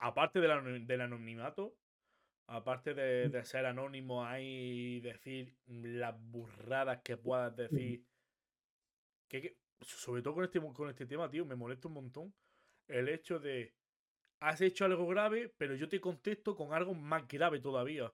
Aparte 0.01 0.40
del, 0.40 0.51
ano- 0.51 0.78
del 0.86 1.01
anonimato, 1.01 1.77
aparte 2.47 2.94
de, 2.94 3.28
de 3.28 3.44
ser 3.44 3.66
anónimo 3.66 4.24
ahí 4.24 4.97
y 4.97 5.01
decir 5.01 5.56
las 5.66 6.15
burradas 6.20 7.01
que 7.02 7.16
puedas 7.16 7.55
decir. 7.56 8.05
Que, 9.28 9.43
que- 9.43 9.56
sobre 9.81 10.23
todo 10.23 10.35
con 10.35 10.44
este, 10.44 10.60
con 10.60 10.89
este 10.89 11.06
tema, 11.06 11.31
tío, 11.31 11.44
me 11.44 11.55
molesta 11.55 11.89
un 11.89 11.94
montón. 11.94 12.35
El 12.86 13.09
hecho 13.09 13.39
de. 13.39 13.74
Has 14.40 14.60
hecho 14.60 14.85
algo 14.85 15.06
grave, 15.09 15.52
pero 15.59 15.74
yo 15.74 15.89
te 15.89 16.01
contesto 16.01 16.55
con 16.55 16.73
algo 16.73 16.94
más 16.94 17.27
grave 17.27 17.59
todavía. 17.60 18.12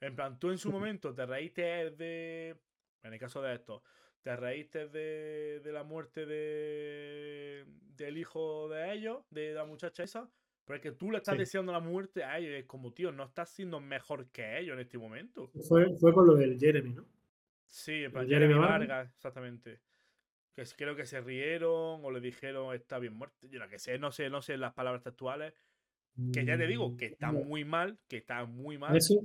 En 0.00 0.16
plan, 0.16 0.38
tú 0.38 0.50
en 0.50 0.58
su 0.58 0.70
momento 0.70 1.14
te 1.14 1.24
reíste 1.24 1.90
de. 1.92 2.56
En 3.04 3.12
el 3.12 3.18
caso 3.20 3.40
de 3.40 3.54
esto, 3.54 3.82
te 4.24 4.34
reíste 4.36 4.88
de, 4.88 5.60
de 5.62 5.72
la 5.72 5.84
muerte 5.84 6.24
de 6.26 7.66
del 7.96 8.18
hijo 8.18 8.68
de 8.68 8.92
ellos, 8.92 9.24
de 9.30 9.54
la 9.54 9.64
muchacha 9.64 10.02
esa, 10.02 10.28
pero 10.64 10.76
es 10.78 10.82
que 10.82 10.90
tú 10.92 11.10
le 11.12 11.18
estás 11.18 11.34
Sí. 11.34 11.38
deseando 11.40 11.70
la 11.72 11.78
muerte 11.78 12.24
a 12.24 12.38
ellos. 12.38 12.52
Es 12.54 12.64
como, 12.64 12.92
tío, 12.92 13.12
no 13.12 13.22
estás 13.24 13.50
siendo 13.50 13.78
mejor 13.80 14.26
que 14.32 14.58
ellos 14.58 14.74
en 14.74 14.80
este 14.80 14.98
momento. 14.98 15.48
Fue, 15.68 15.94
fue 16.00 16.12
con 16.12 16.26
lo 16.26 16.34
del 16.34 16.58
Jeremy, 16.58 16.94
¿no? 16.94 17.04
Sí, 17.66 18.08
plan, 18.08 18.26
Jeremy 18.26 18.54
Vargas. 18.54 18.70
Vargas, 18.88 19.14
exactamente. 19.14 19.80
Que 20.54 20.64
creo 20.76 20.96
que 20.96 21.04
se 21.06 21.20
rieron 21.20 22.04
o 22.04 22.10
le 22.10 22.20
dijeron 22.20 22.74
está 22.74 22.98
bien 22.98 23.12
muerto. 23.14 23.46
Yo 23.48 23.58
no 23.60 23.68
que 23.68 23.78
sé, 23.78 23.98
no 23.98 24.10
sé, 24.10 24.30
no 24.30 24.40
sé 24.42 24.56
las 24.56 24.72
palabras 24.72 25.02
textuales. 25.02 25.52
Que 26.32 26.44
ya 26.44 26.56
te 26.56 26.66
digo, 26.66 26.96
que 26.96 27.06
está 27.06 27.30
muy 27.32 27.64
mal, 27.64 27.98
que 28.08 28.16
está 28.18 28.44
muy 28.44 28.78
mal. 28.78 28.96
Eso, 28.96 29.20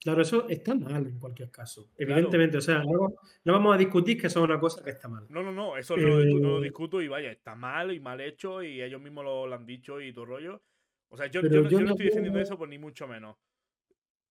claro, 0.00 0.22
eso 0.22 0.48
está 0.48 0.74
mal 0.74 1.06
en 1.06 1.18
cualquier 1.18 1.50
caso. 1.50 1.90
Claro. 1.96 2.12
Evidentemente, 2.12 2.56
o 2.58 2.60
sea, 2.60 2.82
no, 2.82 3.14
no 3.44 3.52
vamos 3.52 3.74
a 3.74 3.78
discutir 3.78 4.20
que 4.20 4.26
eso 4.28 4.40
es 4.40 4.44
una 4.44 4.58
cosa 4.58 4.82
que 4.82 4.90
está 4.90 5.08
mal. 5.08 5.26
No, 5.28 5.42
no, 5.42 5.52
no, 5.52 5.76
eso 5.76 5.96
no, 5.96 6.08
lo 6.08 6.22
discu- 6.22 6.40
no 6.40 6.48
lo 6.50 6.58
Eh, 6.60 6.64
discuto 6.64 7.00
y 7.02 7.08
vaya, 7.08 7.30
está 7.30 7.54
mal 7.54 7.92
y 7.92 8.00
mal 8.00 8.20
hecho 8.20 8.62
y 8.62 8.82
ellos 8.82 9.00
mismos 9.00 9.24
lo, 9.24 9.46
lo 9.46 9.54
han 9.54 9.66
dicho 9.66 10.00
y 10.00 10.12
todo 10.12 10.24
rollo. 10.26 10.62
O 11.08 11.16
sea, 11.16 11.26
yo, 11.26 11.40
Pero 11.42 11.68
yo 11.68 11.80
no, 11.80 11.86
yo 11.86 11.90
estoy 11.92 12.06
defendiendo 12.06 12.40
eso 12.40 12.56
por 12.56 12.68
ni 12.68 12.78
mucho 12.78 13.06
menos. 13.08 13.36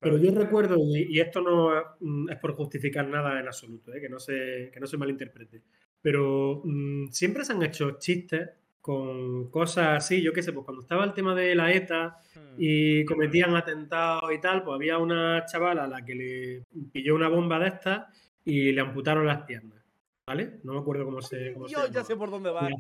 Pero 0.02 0.18
yo 0.18 0.32
recuerdo, 0.34 0.78
y, 0.78 1.18
y 1.18 1.20
esto 1.20 1.42
no 1.42 1.72
mm, 2.00 2.30
es 2.30 2.38
por 2.38 2.54
justificar 2.54 3.06
nada 3.08 3.38
en 3.40 3.48
absoluto, 3.48 3.94
¿eh? 3.94 4.00
que, 4.00 4.08
no 4.08 4.18
se, 4.20 4.70
que 4.74 4.80
no 4.80 4.88
se 4.88 4.96
malinterprete, 4.98 5.62
pero 6.02 6.62
mm, 6.64 7.08
siempre 7.10 7.44
se 7.44 7.52
han 7.52 7.64
hecho 7.64 7.98
chistes 8.00 8.50
con 8.82 9.50
cosas 9.52 9.98
así, 9.98 10.22
yo 10.22 10.32
qué 10.34 10.42
sé, 10.42 10.54
pues 10.54 10.66
cuando 10.66 10.82
estaba 10.82 11.04
el 11.04 11.14
tema 11.14 11.36
de 11.36 11.54
la 11.56 11.72
ETA 11.74 12.18
Hmm, 12.36 12.56
y 12.58 13.06
cometían 13.06 13.56
atentados 13.56 14.32
y 14.34 14.40
tal, 14.40 14.64
pues 14.64 14.76
había 14.76 14.98
una 14.98 15.46
chavala 15.46 15.84
a 15.84 15.88
la 15.88 16.06
que 16.06 16.16
le 16.16 16.64
pilló 16.92 17.16
una 17.16 17.28
bomba 17.28 17.60
de 17.60 17.68
estas 17.70 18.08
y 18.46 18.72
le 18.72 18.82
amputaron 18.82 19.26
las 19.26 19.44
piernas, 19.44 19.84
¿vale? 20.28 20.60
No 20.64 20.74
me 20.74 20.80
acuerdo 20.80 21.06
cómo 21.06 21.22
se, 21.22 21.54
cómo 21.54 21.68
se 21.68 21.74
Yo 21.76 21.88
ya 21.88 22.04
sé 22.04 22.16
por 22.16 22.30
dónde 22.32 22.50
va. 22.52 22.70
Y 22.70 22.74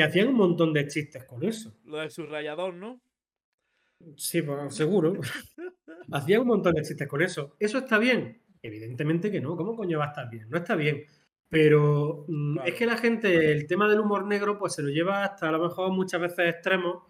hacían- 0.00 0.08
hacían 0.08 0.28
un 0.28 0.34
montón 0.34 0.72
de 0.72 0.86
chistes 0.86 1.24
con 1.24 1.42
eso. 1.44 1.74
Lo 1.84 1.98
del 1.98 2.10
subrayador, 2.10 2.74
¿no? 2.74 3.00
Sí, 4.16 4.42
pues 4.42 4.74
seguro. 4.74 5.14
Hacía 6.12 6.40
un 6.40 6.46
montón 6.46 6.74
de 6.74 6.82
chistes 6.82 7.08
con 7.08 7.20
eso. 7.22 7.56
¿Eso 7.58 7.78
está 7.78 7.98
bien? 7.98 8.42
Evidentemente 8.62 9.30
que 9.30 9.40
no. 9.40 9.56
¿Cómo 9.56 9.76
coño 9.76 9.98
va 9.98 10.06
a 10.06 10.08
estar 10.08 10.30
bien? 10.30 10.48
No 10.48 10.58
está 10.58 10.74
bien. 10.74 11.04
Pero 11.48 12.24
mm, 12.28 12.58
es 12.64 12.74
que 12.74 12.86
la 12.86 12.96
gente, 12.96 13.52
el 13.52 13.66
tema 13.66 13.88
del 13.88 14.00
humor 14.00 14.26
negro, 14.26 14.58
pues 14.58 14.74
se 14.74 14.82
lo 14.82 14.88
lleva 14.88 15.24
hasta 15.24 15.48
a 15.48 15.52
lo 15.52 15.60
mejor 15.60 15.92
muchas 15.92 16.20
veces 16.20 16.50
extremos 16.50 17.02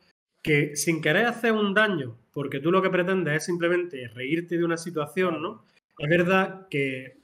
que 0.42 0.76
sin 0.76 1.00
querer 1.00 1.26
hacer 1.26 1.52
un 1.52 1.74
daño, 1.74 2.16
porque 2.32 2.60
tú 2.60 2.70
lo 2.70 2.80
que 2.80 2.90
pretendes 2.90 3.36
es 3.36 3.44
simplemente 3.44 4.08
reírte 4.08 4.56
de 4.56 4.64
una 4.64 4.76
situación, 4.76 5.42
¿no? 5.42 5.64
Es 5.98 6.08
verdad 6.08 6.68
que 6.70 7.22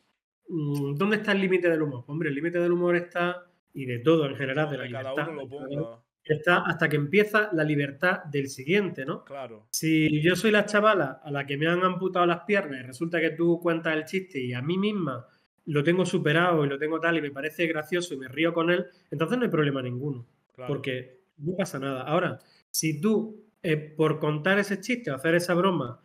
mm, 0.48 0.94
¿dónde 0.96 1.16
está 1.16 1.32
el 1.32 1.40
límite 1.40 1.70
del 1.70 1.82
humor? 1.82 2.04
Hombre, 2.08 2.30
el 2.30 2.34
límite 2.34 2.58
del 2.58 2.72
humor 2.72 2.96
está, 2.96 3.46
y 3.72 3.86
de 3.86 4.00
todo 4.00 4.26
en 4.26 4.36
general, 4.36 4.70
de 4.70 4.78
la 4.78 4.90
cada 4.90 5.02
libertad, 5.02 5.28
uno 5.30 5.36
lo 5.36 5.42
en 5.42 5.48
general, 5.48 5.84
ponga. 5.84 6.02
está 6.24 6.56
hasta 6.66 6.88
que 6.88 6.96
empieza 6.96 7.50
la 7.52 7.62
libertad 7.62 8.24
del 8.24 8.48
siguiente, 8.48 9.04
¿no? 9.04 9.24
Claro. 9.24 9.68
Si 9.70 10.20
yo 10.20 10.34
soy 10.34 10.50
la 10.50 10.66
chavala 10.66 11.20
a 11.22 11.30
la 11.30 11.46
que 11.46 11.56
me 11.56 11.68
han 11.68 11.84
amputado 11.84 12.26
las 12.26 12.40
piernas 12.40 12.80
y 12.80 12.82
resulta 12.82 13.20
que 13.20 13.30
tú 13.30 13.60
cuentas 13.60 13.96
el 13.96 14.04
chiste 14.04 14.40
y 14.40 14.52
a 14.52 14.62
mí 14.62 14.76
misma 14.76 15.28
lo 15.66 15.82
tengo 15.82 16.04
superado 16.04 16.64
y 16.64 16.68
lo 16.68 16.78
tengo 16.78 17.00
tal 17.00 17.16
y 17.16 17.22
me 17.22 17.30
parece 17.30 17.66
gracioso 17.66 18.14
y 18.14 18.18
me 18.18 18.28
río 18.28 18.52
con 18.52 18.70
él, 18.70 18.86
entonces 19.10 19.38
no 19.38 19.44
hay 19.44 19.50
problema 19.50 19.82
ninguno, 19.82 20.26
claro. 20.54 20.72
porque 20.72 21.20
no 21.38 21.56
pasa 21.56 21.78
nada. 21.78 22.02
Ahora, 22.02 22.38
si 22.70 23.00
tú 23.00 23.44
eh, 23.62 23.78
por 23.78 24.18
contar 24.18 24.58
ese 24.58 24.78
chiste 24.80 25.10
o 25.10 25.14
hacer 25.14 25.34
esa 25.34 25.54
broma 25.54 25.98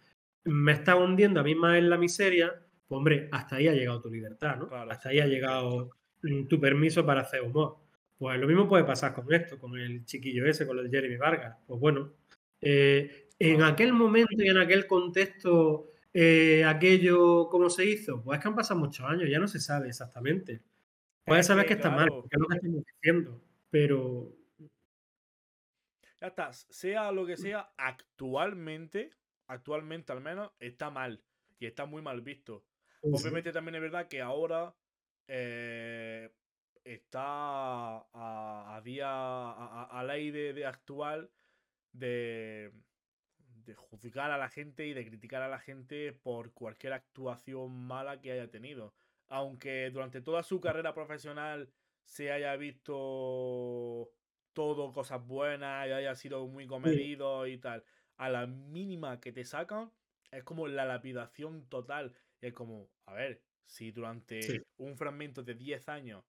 me 0.46 0.72
estás 0.72 0.96
hundiendo 0.96 1.42
a 1.42 1.44
mí 1.44 1.56
más 1.56 1.78
en 1.78 1.90
la 1.90 1.98
miseria, 1.98 2.54
pues 2.88 2.98
hombre, 2.98 3.28
hasta 3.32 3.58
ahí 3.58 3.68
ha 3.68 3.74
llegado 3.74 4.02
tu 4.02 4.10
libertad, 4.10 4.58
¿no? 4.58 4.70
Claro, 4.70 4.90
hasta 4.90 5.10
ahí 5.10 5.20
ha 5.20 5.28
llegado 5.28 5.92
mm, 6.24 6.46
tu 6.48 6.60
permiso 6.60 7.06
para 7.06 7.22
hacer 7.22 7.42
humor. 7.42 7.78
Pues 8.18 8.40
lo 8.40 8.48
mismo 8.48 8.68
puede 8.68 8.86
pasar 8.86 9.14
con 9.14 9.32
esto, 9.34 9.60
con 9.60 9.78
el 9.78 10.06
chiquillo 10.06 10.46
ese, 10.46 10.66
con 10.66 10.80
el 10.80 10.90
Jeremy 10.90 11.18
Vargas. 11.18 11.58
Pues 11.68 11.80
bueno, 11.80 12.14
eh, 12.62 13.28
en 13.38 13.62
aquel 13.62 13.94
momento 13.94 14.36
y 14.38 14.48
en 14.48 14.58
aquel 14.58 14.88
contexto, 14.88 15.92
eh, 16.22 16.66
aquello, 16.66 17.48
¿cómo 17.50 17.70
se 17.70 17.86
hizo? 17.86 18.22
Pues 18.24 18.38
es 18.38 18.44
que 18.44 18.50
han 18.50 18.56
pasado 18.56 18.80
muchos 18.80 19.06
años, 19.08 19.30
ya 19.30 19.40
no 19.40 19.48
se 19.48 19.60
sabe 19.60 19.88
exactamente. 19.90 20.62
Puedes 21.26 21.42
Es 21.42 21.48
saber 21.48 21.66
que, 21.66 21.70
que 21.70 21.74
está 21.76 21.90
mal, 21.92 22.08
porque 22.10 22.30
es 22.36 22.40
lo 22.42 22.48
que 22.48 22.56
estamos 22.56 22.84
diciendo, 22.86 23.42
pero 23.70 24.36
Ya 26.22 26.28
está. 26.28 26.52
Sea 26.54 27.12
lo 27.12 27.26
que 27.26 27.38
sea, 27.38 27.72
actualmente, 27.78 29.12
actualmente 29.48 30.12
al 30.12 30.22
menos, 30.22 30.52
está 30.60 30.90
mal. 30.90 31.24
Y 31.60 31.66
está 31.66 31.86
muy 31.86 32.02
mal 32.02 32.22
visto. 32.22 32.66
Obviamente 33.02 33.52
también 33.52 33.76
es 33.76 33.82
verdad 33.82 34.08
que 34.08 34.22
ahora 34.22 34.76
eh, 35.28 36.30
está 36.84 37.22
a, 38.02 38.76
a 38.76 38.82
día, 38.82 39.08
a, 39.10 39.84
a- 39.84 40.00
a 40.00 40.04
ley 40.04 40.32
de, 40.32 40.54
de 40.54 40.66
actual 40.66 41.32
de, 41.94 42.72
de 43.70 43.76
juzgar 43.76 44.32
a 44.32 44.38
la 44.38 44.50
gente 44.50 44.88
y 44.88 44.94
de 44.94 45.06
criticar 45.06 45.42
a 45.44 45.48
la 45.48 45.60
gente 45.60 46.14
por 46.14 46.54
cualquier 46.54 46.94
actuación 46.94 47.72
mala 47.88 48.20
que 48.22 48.32
haya 48.32 48.50
tenido. 48.50 48.96
Aunque 49.30 49.90
durante 49.92 50.22
toda 50.22 50.44
su 50.44 50.60
carrera 50.60 50.94
profesional 50.94 51.72
se 52.04 52.32
haya 52.32 52.56
visto 52.58 54.12
todo 54.54 54.92
cosas 54.92 55.26
buenas 55.26 55.88
y 55.88 55.92
haya 55.92 56.16
sido 56.16 56.48
muy 56.48 56.68
comedido 56.68 57.48
y 57.48 57.58
tal, 57.60 57.86
a 58.18 58.30
la 58.30 58.48
mínima 58.48 59.20
que 59.20 59.32
te 59.32 59.46
sacan 59.46 59.94
es 60.32 60.44
como 60.44 60.68
la 60.68 60.86
lapidación 60.86 61.70
total. 61.70 62.16
Y 62.42 62.48
es 62.48 62.54
como, 62.54 62.92
a 63.06 63.14
ver, 63.14 63.44
si 63.66 63.92
durante 63.92 64.60
Sí. 64.60 64.64
un 64.78 64.98
fragmento 64.98 65.44
de 65.44 65.56
10 65.56 65.88
años 65.90 66.26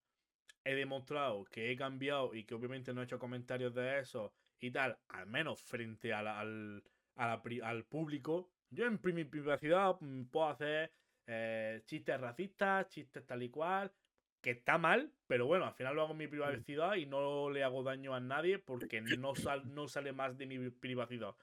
he 0.65 0.75
demostrado 0.75 1.45
que 1.45 1.71
he 1.73 1.77
cambiado 1.77 2.35
y 2.35 2.45
que 2.45 2.55
obviamente 2.55 2.93
no 2.93 3.01
he 3.01 3.05
hecho 3.05 3.19
comentarios 3.19 3.75
de 3.75 3.99
eso 4.01 4.33
y 4.59 4.71
tal, 4.71 5.01
al 5.09 5.27
menos 5.27 5.62
frente 5.62 6.12
a 6.12 6.23
la- 6.23 6.41
al, 6.41 6.85
a 7.20 7.26
la 7.28 7.42
pri- 7.42 7.60
al 7.60 7.84
público, 7.84 8.48
yo 8.70 8.86
en 8.86 8.98
mi 9.02 9.24
privacidad 9.24 9.97
mm, 10.01 10.24
puedo 10.30 10.48
hacer 10.48 10.90
eh, 11.26 11.82
chistes 11.86 12.18
racistas, 12.20 12.88
chistes 12.88 13.26
tal 13.26 13.42
y 13.42 13.51
cual, 13.51 13.92
que 14.40 14.52
está 14.52 14.78
mal, 14.78 15.12
pero 15.26 15.47
bueno, 15.47 15.66
al 15.66 15.74
final 15.74 15.94
lo 15.94 16.02
hago 16.02 16.12
en 16.12 16.18
mi 16.18 16.28
privacidad 16.28 16.94
y 16.94 17.05
no 17.05 17.51
le 17.51 17.62
hago 17.62 17.82
daño 17.82 18.14
a 18.14 18.20
nadie 18.20 18.59
porque 18.59 19.01
no, 19.02 19.34
sal- 19.34 19.72
no 19.74 19.86
sale 19.86 20.12
más 20.12 20.36
de 20.38 20.47
mi 20.47 20.70
privacidad. 20.70 21.34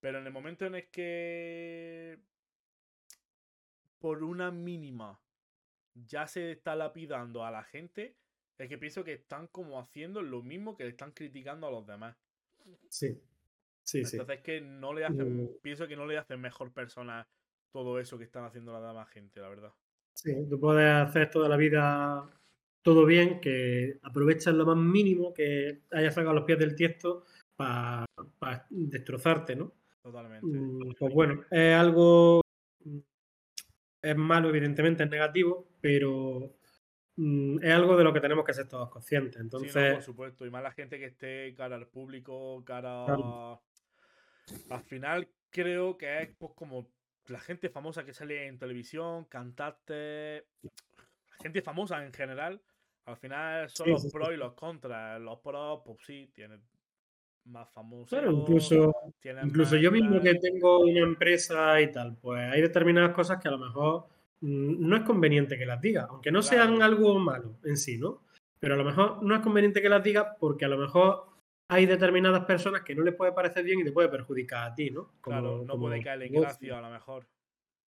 Pero 0.00 0.18
en 0.18 0.26
el 0.26 0.32
momento 0.32 0.64
en 0.66 0.76
el 0.76 0.90
que 0.90 2.18
por 3.98 4.22
una 4.22 4.50
mínima 4.50 5.20
ya 5.94 6.26
se 6.26 6.52
está 6.52 6.76
lapidando 6.76 7.44
a 7.44 7.50
la 7.50 7.64
gente, 7.64 8.16
es 8.58 8.68
que 8.68 8.78
pienso 8.78 9.04
que 9.04 9.14
están 9.14 9.48
como 9.48 9.80
haciendo 9.80 10.22
lo 10.22 10.42
mismo 10.42 10.76
que 10.76 10.84
le 10.84 10.90
están 10.90 11.12
criticando 11.12 11.66
a 11.66 11.70
los 11.72 11.86
demás. 11.86 12.16
sí, 12.88 13.20
sí, 13.90 14.04
sí. 14.04 14.16
Entonces 14.16 14.36
es 14.38 14.42
que 14.42 14.60
no 14.60 14.92
le 14.94 15.04
hacen, 15.04 15.44
Mm. 15.44 15.48
pienso 15.62 15.86
que 15.88 15.96
no 15.96 16.06
le 16.06 16.18
hacen 16.18 16.40
mejor 16.40 16.72
persona 16.72 17.26
todo 17.72 17.98
eso 17.98 18.18
que 18.18 18.24
están 18.24 18.44
haciendo 18.44 18.72
la 18.72 18.86
demás 18.86 19.08
gente, 19.10 19.40
la 19.40 19.48
verdad. 19.48 19.72
Sí, 20.14 20.32
tú 20.48 20.58
puedes 20.60 20.88
hacer 20.90 21.30
toda 21.30 21.48
la 21.48 21.56
vida 21.56 22.28
todo 22.82 23.04
bien, 23.04 23.40
que 23.40 23.98
aprovechas 24.02 24.54
lo 24.54 24.64
más 24.66 24.76
mínimo 24.76 25.32
que 25.34 25.82
hayas 25.92 26.14
sacado 26.14 26.34
los 26.34 26.44
pies 26.44 26.58
del 26.58 26.74
tiesto 26.74 27.24
para 27.56 28.06
destrozarte, 28.70 29.54
¿no? 29.54 29.72
Totalmente. 30.02 30.46
Mm, 30.46 30.94
Pues 30.98 31.12
bueno, 31.14 31.44
es 31.50 31.74
algo. 31.74 32.40
mm, 32.84 32.98
Es 34.02 34.16
malo, 34.16 34.48
evidentemente, 34.48 35.02
es 35.04 35.10
negativo, 35.10 35.68
pero 35.80 36.56
es 37.62 37.70
algo 37.70 37.98
de 37.98 38.04
lo 38.04 38.14
que 38.14 38.20
tenemos 38.20 38.46
que 38.46 38.54
ser 38.54 38.66
todos 38.66 38.88
conscientes. 38.88 39.34
Sí, 39.36 39.42
no, 39.44 39.50
por 39.50 39.66
Entonces, 39.66 40.04
supuesto. 40.06 40.46
Y 40.46 40.50
más 40.50 40.62
la 40.62 40.72
gente 40.72 40.98
que 40.98 41.04
esté 41.04 41.54
cara 41.54 41.76
al 41.76 41.86
público, 41.86 42.64
cara. 42.64 43.04
Claro. 43.04 43.62
Al 44.70 44.82
final 44.82 45.28
creo 45.50 45.96
que 45.96 46.22
es 46.22 46.28
pues, 46.38 46.52
como 46.54 46.88
la 47.26 47.40
gente 47.40 47.68
famosa 47.68 48.04
que 48.04 48.12
sale 48.12 48.46
en 48.46 48.58
televisión, 48.58 49.24
cantantes. 49.26 50.44
Gente 51.42 51.62
famosa 51.62 52.04
en 52.04 52.12
general. 52.12 52.60
Al 53.06 53.16
final 53.16 53.68
son 53.70 53.86
Sí, 53.86 53.92
los 53.92 54.02
sí, 54.02 54.08
sí. 54.08 54.12
pros 54.12 54.30
y 54.32 54.36
los 54.36 54.54
contras. 54.54 55.20
Los 55.20 55.38
pros, 55.40 55.80
pues 55.84 55.98
sí, 56.06 56.30
tienen 56.34 56.62
más 57.44 57.70
famosos. 57.70 58.08
Claro, 58.08 58.30
incluso, 58.32 58.94
incluso 59.42 59.76
yo 59.76 59.90
mismo 59.90 60.20
que 60.20 60.34
tengo 60.36 60.80
una 60.80 61.00
empresa 61.00 61.80
y 61.80 61.90
tal, 61.90 62.16
pues 62.16 62.40
hay 62.52 62.60
determinadas 62.60 63.14
cosas 63.14 63.40
que 63.40 63.48
a 63.48 63.52
lo 63.52 63.58
mejor 63.58 64.06
mm, 64.40 64.86
no 64.88 64.96
es 64.96 65.02
conveniente 65.02 65.56
que 65.58 65.66
las 65.66 65.80
diga, 65.80 66.06
aunque 66.10 66.30
no 66.30 66.42
sean 66.42 66.82
algo 66.82 67.18
malo 67.18 67.56
en 67.64 67.76
sí, 67.76 67.98
¿no? 67.98 68.22
Pero 68.58 68.74
a 68.74 68.76
lo 68.76 68.84
mejor 68.84 69.22
no 69.22 69.34
es 69.34 69.40
conveniente 69.40 69.80
que 69.80 69.88
las 69.88 70.02
diga 70.02 70.36
porque 70.38 70.66
a 70.66 70.68
lo 70.68 70.76
mejor 70.76 71.29
hay 71.70 71.86
determinadas 71.86 72.44
personas 72.44 72.82
que 72.82 72.94
no 72.94 73.02
les 73.04 73.14
puede 73.14 73.32
parecer 73.32 73.62
bien 73.64 73.78
y 73.80 73.84
te 73.84 73.92
puede 73.92 74.08
perjudicar 74.08 74.72
a 74.72 74.74
ti, 74.74 74.90
¿no? 74.90 75.12
Claro, 75.20 75.50
Como- 75.50 75.62
no 75.64 75.72
como 75.72 75.86
puede 75.86 76.02
caer 76.02 76.22
en 76.24 76.32
gracia 76.40 76.78
a 76.78 76.82
lo 76.82 76.90
mejor. 76.90 77.26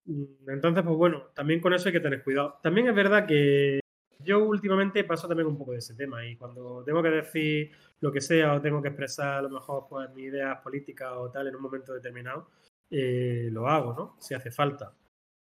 Mm, 0.05 0.49
Entonces, 0.51 0.83
pues 0.85 0.97
bueno, 0.97 1.25
también 1.35 1.61
con 1.61 1.75
eso 1.75 1.89
hay 1.89 1.93
que 1.93 2.01
tener 2.01 2.23
cuidado. 2.23 2.59
También 2.63 2.89
es 2.89 2.95
verdad 2.95 3.27
que 3.27 3.81
yo 4.21 4.45
últimamente 4.45 5.03
paso 5.05 5.27
también 5.27 5.49
un 5.49 5.59
poco 5.59 5.73
de 5.73 5.79
ese 5.79 5.95
tema 5.95 6.25
y 6.25 6.37
cuando 6.37 6.85
tengo 6.85 7.03
que 7.03 7.11
decir 7.11 7.73
lo 8.01 8.13
que 8.13 8.21
sea 8.21 8.55
o 8.55 8.61
tengo 8.61 8.81
que 8.81 8.89
expresar 8.89 9.39
a 9.39 9.43
lo 9.43 9.51
mejor 9.51 9.87
pues 9.89 10.09
mis 10.15 10.27
ideas 10.27 10.61
políticas 10.61 11.11
o 11.17 11.31
tal 11.31 11.49
en 11.49 11.57
un 11.57 11.63
momento 11.63 11.93
determinado, 11.93 12.51
eh, 12.89 13.49
lo 13.51 13.67
hago, 13.69 13.93
¿no? 13.95 14.17
Si 14.21 14.33
hace 14.35 14.51
falta. 14.53 14.93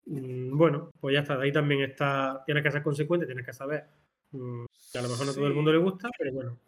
Mm, 0.07 0.57
Bueno, 0.59 0.91
pues 1.01 1.15
ya 1.15 1.21
está, 1.21 1.37
de 1.37 1.45
ahí 1.45 1.53
también 1.53 1.83
está, 1.83 2.43
tienes 2.45 2.63
que 2.65 2.71
ser 2.73 2.83
consecuente, 2.83 3.27
tienes 3.27 3.47
que 3.47 3.53
saber 3.53 3.85
mm, 4.33 4.65
que 4.93 4.99
a 4.99 5.03
lo 5.03 5.09
mejor 5.09 5.27
no 5.27 5.33
a 5.33 5.35
todo 5.35 5.47
el 5.47 5.55
mundo 5.55 5.71
Sí. 5.71 5.77
le 5.79 5.83
gusta, 5.85 6.09
pero 6.19 6.33
bueno, 6.33 6.59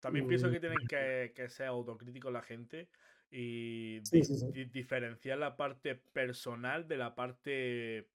También 0.00 0.26
pienso 0.26 0.50
que 0.50 0.60
tienen 0.60 0.86
que, 0.86 1.32
que 1.34 1.48
ser 1.48 1.66
autocríticos 1.68 2.32
la 2.32 2.42
gente 2.42 2.88
y 3.30 4.00
Sí, 4.02 4.22
di- 4.22 4.24
sí, 4.24 4.34
sí. 4.36 4.46
di- 4.52 4.64
diferenciar 4.66 5.38
la 5.38 5.56
parte 5.56 5.96
personal 5.96 6.86
de 6.88 6.96
la 6.96 7.14
parte 7.14 8.10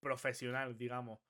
profesional, 0.00 0.76
digamos. 0.76 1.20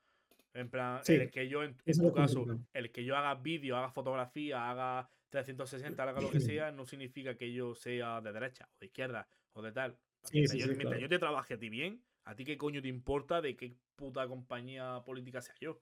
En 0.55 0.71
plan, 0.71 1.05
el 1.09 1.31
que 1.31 1.49
yo, 1.49 1.63
en, 1.63 1.79
en 1.87 2.01
tu 2.01 2.13
caso, 2.13 2.41
complicado. 2.41 2.61
el 2.73 2.93
que 2.93 3.05
yo 3.05 3.17
haga 3.17 3.35
vídeo, 3.37 3.77
haga 3.77 3.91
fotografía, 3.91 4.71
haga 4.71 5.11
360, 5.29 6.05
haga 6.05 6.21
lo 6.21 6.31
que 6.33 6.41
sea, 6.41 6.73
no 6.73 6.87
significa 6.87 7.37
que 7.37 7.53
yo 7.53 7.75
sea 7.75 8.21
de 8.21 8.33
derecha 8.33 8.69
o 8.75 8.79
de 8.81 8.87
izquierda 8.87 9.29
o 9.53 9.63
de 9.63 9.73
tal. 9.73 10.01
Mientras, 10.33 10.59
yo, 10.59 10.67
sí, 10.69 10.77
mientras 10.77 10.99
claro. 10.99 11.03
yo 11.03 11.09
te 11.09 11.19
trabaje 11.19 11.55
a 11.55 11.59
ti 11.59 11.69
bien, 11.71 12.05
¿a 12.25 12.35
ti 12.37 12.45
qué 12.45 12.59
coño 12.59 12.83
te 12.83 12.89
importa 12.89 13.41
de 13.41 13.57
qué 13.57 13.77
puta 13.97 14.27
compañía 14.29 15.03
política 15.05 15.41
sea 15.43 15.55
yo? 15.61 15.81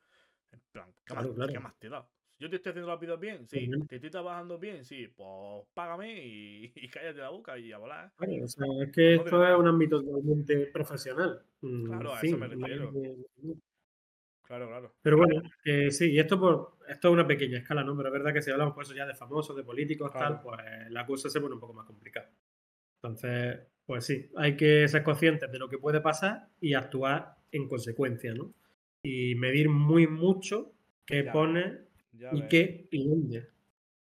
En 0.52 0.60
plan, 0.72 0.94
¿qué, 1.04 1.14
Claro, 1.14 1.28
más, 1.28 1.34
claro. 1.34 1.52
qué 1.52 1.60
más 1.60 1.78
te 1.78 1.88
da? 1.88 2.10
Yo 2.40 2.48
te 2.48 2.56
estoy 2.56 2.70
haciendo 2.70 2.88
las 2.88 3.00
vidas 3.00 3.18
bien, 3.18 3.48
sí. 3.48 3.68
Te 3.88 3.96
estoy 3.96 4.10
trabajando 4.10 4.58
bien, 4.58 4.84
sí. 4.84 5.08
Pues 5.08 5.66
págame 5.74 6.24
y, 6.24 6.72
y 6.76 6.88
cállate 6.88 7.18
la 7.18 7.30
boca 7.30 7.58
y 7.58 7.72
a 7.72 7.78
volar. 7.78 8.12
Claro, 8.16 8.44
o 8.44 8.48
sea, 8.48 8.66
es 8.82 8.92
que 8.92 9.16
no 9.16 9.24
esto 9.24 9.48
es 9.48 9.58
un 9.58 9.68
ámbito 9.68 10.02
totalmente 10.02 10.66
profesional. 10.66 11.42
Mm, 11.62 11.84
Claro, 11.86 12.14
a 12.14 12.20
eso 12.20 12.38
me 12.38 12.46
refiero. 12.46 12.92
Claro, 14.42 14.66
claro. 14.68 14.94
Pero 15.02 15.18
bueno, 15.18 15.42
sí, 15.90 16.12
y 16.12 16.18
esto 16.18 16.40
por 16.40 16.78
esto 16.88 17.08
es 17.08 17.12
una 17.12 17.26
pequeña 17.26 17.58
escala, 17.58 17.84
¿no? 17.84 17.94
Pero 17.96 18.08
es 18.08 18.12
verdad 18.14 18.32
que 18.32 18.40
si 18.40 18.50
hablamos 18.50 18.74
pues, 18.74 18.88
ya 18.94 19.04
de 19.04 19.14
famosos, 19.14 19.54
de 19.54 19.62
políticos, 19.62 20.10
Claro. 20.10 20.36
tal, 20.36 20.42
pues 20.42 20.90
la 20.90 21.04
cosa 21.04 21.28
se 21.28 21.38
pone 21.40 21.54
un 21.54 21.60
poco 21.60 21.74
más 21.74 21.84
complicada. 21.86 22.30
Entonces, 23.02 23.60
pues 23.84 24.06
sí, 24.06 24.30
hay 24.36 24.56
que 24.56 24.88
ser 24.88 25.02
conscientes 25.02 25.52
de 25.52 25.58
lo 25.58 25.68
que 25.68 25.76
puede 25.78 26.00
pasar 26.00 26.48
y 26.60 26.72
actuar 26.74 27.36
en 27.52 27.68
consecuencia, 27.68 28.32
¿no? 28.32 28.54
Y 29.02 29.34
medir 29.34 29.68
muy 29.68 30.06
mucho 30.06 30.72
qué 31.04 31.24
pone 31.24 31.87
Ya 32.18 32.30
y 32.34 32.40
ves. 32.40 32.48
qué 32.50 32.88
y 32.90 33.08
dónde. 33.08 33.48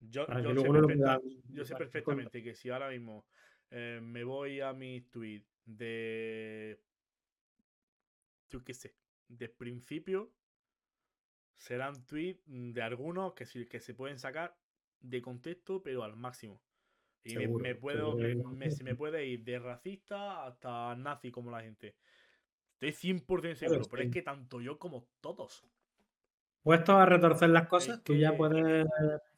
Yo, 0.02 0.26
yo 0.42 0.50
que 0.50 0.62
sé 0.62 0.68
perfecta- 0.88 1.20
yo 1.50 1.64
perfectamente 1.78 2.44
que 2.44 2.56
si 2.56 2.70
ahora 2.70 2.90
mismo 2.90 3.26
eh, 3.72 4.00
me 4.02 4.24
voy 4.24 4.62
a 4.62 4.74
mi 4.74 5.02
tweet 5.02 5.44
de. 5.66 6.80
Yo 8.50 8.64
qué 8.64 8.74
sé. 8.74 8.96
De 9.28 9.48
principio. 9.50 10.32
Serán 11.58 12.06
tweets 12.06 12.42
de 12.48 12.82
algunos 12.82 13.34
que, 13.34 13.46
que 13.68 13.80
se 13.82 13.94
pueden 13.94 14.18
sacar 14.18 14.58
de 15.02 15.22
contexto, 15.22 15.84
pero 15.84 16.04
al 16.04 16.16
máximo. 16.16 16.62
Y 17.24 17.36
me, 17.36 17.42
Seguro, 17.42 17.64
me 17.64 17.76
puedo, 17.76 18.16
me, 18.16 18.36
me- 18.36 18.72
se 18.72 18.84
me 18.86 18.96
puede 18.96 19.26
ir 19.28 19.44
de 19.44 19.60
racista 19.60 20.46
hasta 20.48 20.96
nazi 20.96 21.32
como 21.32 21.52
la 21.52 21.62
gente. 21.62 21.98
Estoy 22.80 22.94
100% 22.94 23.56
seguro, 23.56 23.82
pero 23.92 24.04
es 24.04 24.12
que 24.12 24.22
tanto 24.22 24.62
yo 24.62 24.80
como 24.80 25.10
todos. 25.20 25.66
Puestos 26.64 26.96
a 26.96 27.06
retorcer 27.06 27.50
las 27.50 27.68
cosas, 27.68 27.98
Es 28.00 28.04
tú 28.04 28.16
ya 28.16 28.36
puedes 28.36 28.86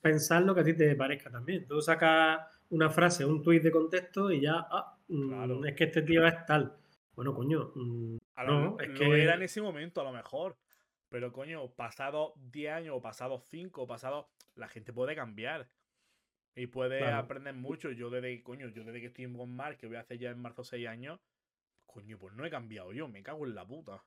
pensar 0.01 0.41
lo 0.43 0.55
que 0.55 0.61
a 0.61 0.63
ti 0.63 0.73
te 0.73 0.95
parezca 0.95 1.29
también. 1.29 1.67
Tú 1.67 1.81
sacas 1.81 2.39
una 2.69 2.89
frase, 2.89 3.25
un 3.25 3.43
tuit 3.43 3.61
de 3.61 3.71
contexto 3.71 4.31
y 4.31 4.41
ya, 4.41 4.55
ah, 4.69 4.97
mm, 5.07 5.27
Claro. 5.29 5.65
es 5.65 5.75
que 5.75 5.83
este 5.85 6.01
tío 6.01 6.25
es 6.25 6.45
tal. 6.45 6.75
Bueno, 7.15 7.33
coño, 7.33 7.71
mm, 7.75 8.17
A 8.35 8.43
lo, 8.43 8.51
no, 8.59 8.79
es 8.79 8.87
lo 8.89 8.99
que 8.99 9.23
era 9.23 9.35
en 9.35 9.43
ese 9.43 9.61
momento, 9.61 10.01
a 10.01 10.03
lo 10.03 10.11
mejor. 10.11 10.57
Pero 11.09 11.31
coño, 11.33 11.69
pasados 11.71 12.31
10 12.51 12.71
años, 12.71 12.95
o 12.97 13.01
pasados 13.01 13.43
5, 13.49 13.83
o 13.83 13.87
pasados. 13.87 14.25
La 14.55 14.67
gente 14.69 14.93
puede 14.93 15.15
cambiar. 15.15 15.67
Y 16.55 16.67
puede 16.67 16.99
Claro. 16.99 17.17
aprender 17.17 17.53
mucho. 17.53 17.91
Yo 17.91 18.09
desde, 18.09 18.41
coño, 18.43 18.69
yo 18.69 18.83
desde 18.83 18.99
que 19.01 19.07
estoy 19.07 19.25
en 19.25 19.55
Mar, 19.55 19.77
que 19.77 19.87
voy 19.87 19.97
a 19.97 20.01
hacer 20.01 20.17
ya 20.17 20.31
en 20.31 20.39
marzo 20.39 20.63
6 20.63 20.87
años. 20.87 21.19
Coño, 21.85 22.17
pues 22.17 22.33
no 22.33 22.45
he 22.45 22.49
cambiado 22.49 22.93
yo, 22.93 23.07
me 23.09 23.21
cago 23.21 23.45
en 23.45 23.55
la 23.55 23.65
puta. 23.67 24.01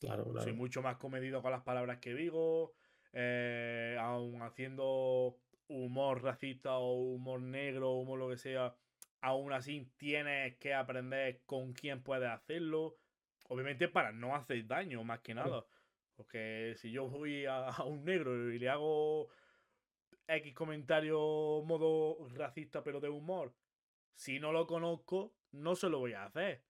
Claro, 0.00 0.24
claro. 0.24 0.42
Soy 0.42 0.52
mucho 0.52 0.82
más 0.82 0.96
comedido 0.96 1.42
con 1.42 1.50
las 1.52 1.62
palabras 1.62 1.98
que 1.98 2.14
digo. 2.14 2.72
eh, 3.16 3.96
aun 4.00 4.42
haciendo 4.42 5.38
humor 5.68 6.22
racista 6.22 6.78
o 6.78 6.94
humor 6.94 7.40
negro 7.40 7.92
o 7.92 8.00
humor 8.00 8.18
lo 8.18 8.28
que 8.28 8.36
sea. 8.36 8.74
Aún 9.20 9.52
así 9.52 9.88
tienes 9.96 10.56
que 10.58 10.74
aprender 10.74 11.42
con 11.46 11.72
quién 11.72 12.02
puedes 12.02 12.28
hacerlo. 12.28 12.96
Obviamente 13.48 13.88
para 13.88 14.12
no 14.12 14.34
hacer 14.34 14.66
daño, 14.66 15.04
más 15.04 15.20
que 15.20 15.34
nada. 15.34 15.64
Porque 16.16 16.74
si 16.76 16.90
yo 16.90 17.08
voy 17.08 17.46
a, 17.46 17.68
a 17.68 17.84
un 17.84 18.04
negro 18.04 18.52
y 18.52 18.58
le 18.58 18.68
hago 18.68 19.28
X 20.26 20.54
comentario 20.54 21.18
modo 21.64 22.28
racista 22.30 22.82
pero 22.82 23.00
de 23.00 23.08
humor, 23.08 23.54
si 24.14 24.38
no 24.38 24.52
lo 24.52 24.66
conozco, 24.66 25.34
no 25.52 25.74
se 25.76 25.88
lo 25.88 25.98
voy 26.00 26.14
a 26.14 26.24
hacer. 26.24 26.64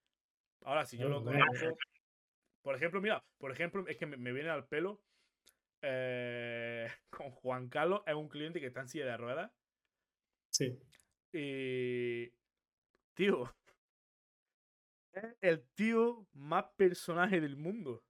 Ahora, 0.62 0.86
si 0.86 0.96
yo 0.96 1.08
lo 1.08 1.22
conozco, 1.22 1.76
por 2.64 2.74
ejemplo, 2.74 3.00
mira, 3.00 3.22
por 3.38 3.52
ejemplo, 3.52 3.86
es 3.86 3.96
que 3.98 4.06
me, 4.06 4.16
me 4.16 4.32
viene 4.32 4.48
al 4.48 4.66
pelo 4.66 5.00
eh, 5.82 6.88
con 7.10 7.30
Juan 7.30 7.68
Carlos, 7.68 8.02
es 8.06 8.14
un 8.14 8.28
cliente 8.28 8.58
que 8.58 8.66
está 8.66 8.80
en 8.80 8.88
silla 8.88 9.04
de 9.06 9.16
ruedas. 9.18 9.52
Sí. 10.50 10.78
Y. 11.32 12.32
Tío. 13.14 13.54
Es 15.12 15.24
el 15.42 15.62
tío 15.74 16.26
más 16.32 16.64
personaje 16.76 17.40
del 17.40 17.56
mundo. 17.56 18.02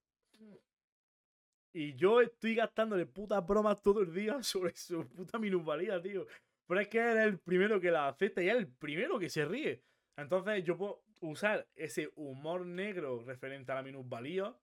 Y 1.72 1.96
yo 1.96 2.20
estoy 2.20 2.54
gastándole 2.54 3.04
putas 3.04 3.44
bromas 3.44 3.82
todo 3.82 4.02
el 4.02 4.14
día 4.14 4.40
sobre 4.42 4.74
su 4.76 5.04
puta 5.08 5.38
minusvalía, 5.38 6.00
tío. 6.00 6.26
Pero 6.66 6.80
es 6.80 6.88
que 6.88 6.98
él 6.98 7.18
es 7.18 7.24
el 7.24 7.38
primero 7.40 7.80
que 7.80 7.90
la 7.90 8.08
acepta 8.08 8.40
y 8.40 8.48
es 8.48 8.54
el 8.54 8.68
primero 8.68 9.18
que 9.18 9.28
se 9.28 9.44
ríe. 9.44 9.82
Entonces 10.16 10.64
yo 10.64 10.78
puedo 10.78 11.02
usar 11.20 11.66
ese 11.74 12.10
humor 12.16 12.66
negro 12.66 13.22
referente 13.24 13.72
a 13.72 13.76
la 13.76 13.82
minusvalía. 13.82 14.54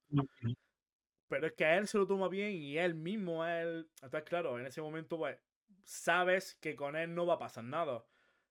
Pero 1.27 1.47
es 1.47 1.53
que 1.53 1.65
a 1.65 1.77
él 1.77 1.87
se 1.87 1.97
lo 1.97 2.05
toma 2.05 2.27
bien 2.27 2.51
y 2.51 2.77
él 2.77 2.93
mismo, 2.93 3.45
él. 3.45 3.89
Entonces, 4.01 4.27
claro, 4.27 4.59
en 4.59 4.65
ese 4.65 4.81
momento, 4.81 5.17
pues, 5.17 5.37
sabes 5.83 6.55
que 6.61 6.75
con 6.75 6.95
él 6.95 7.15
no 7.15 7.25
va 7.25 7.35
a 7.35 7.39
pasar 7.39 7.63
nada. 7.63 8.03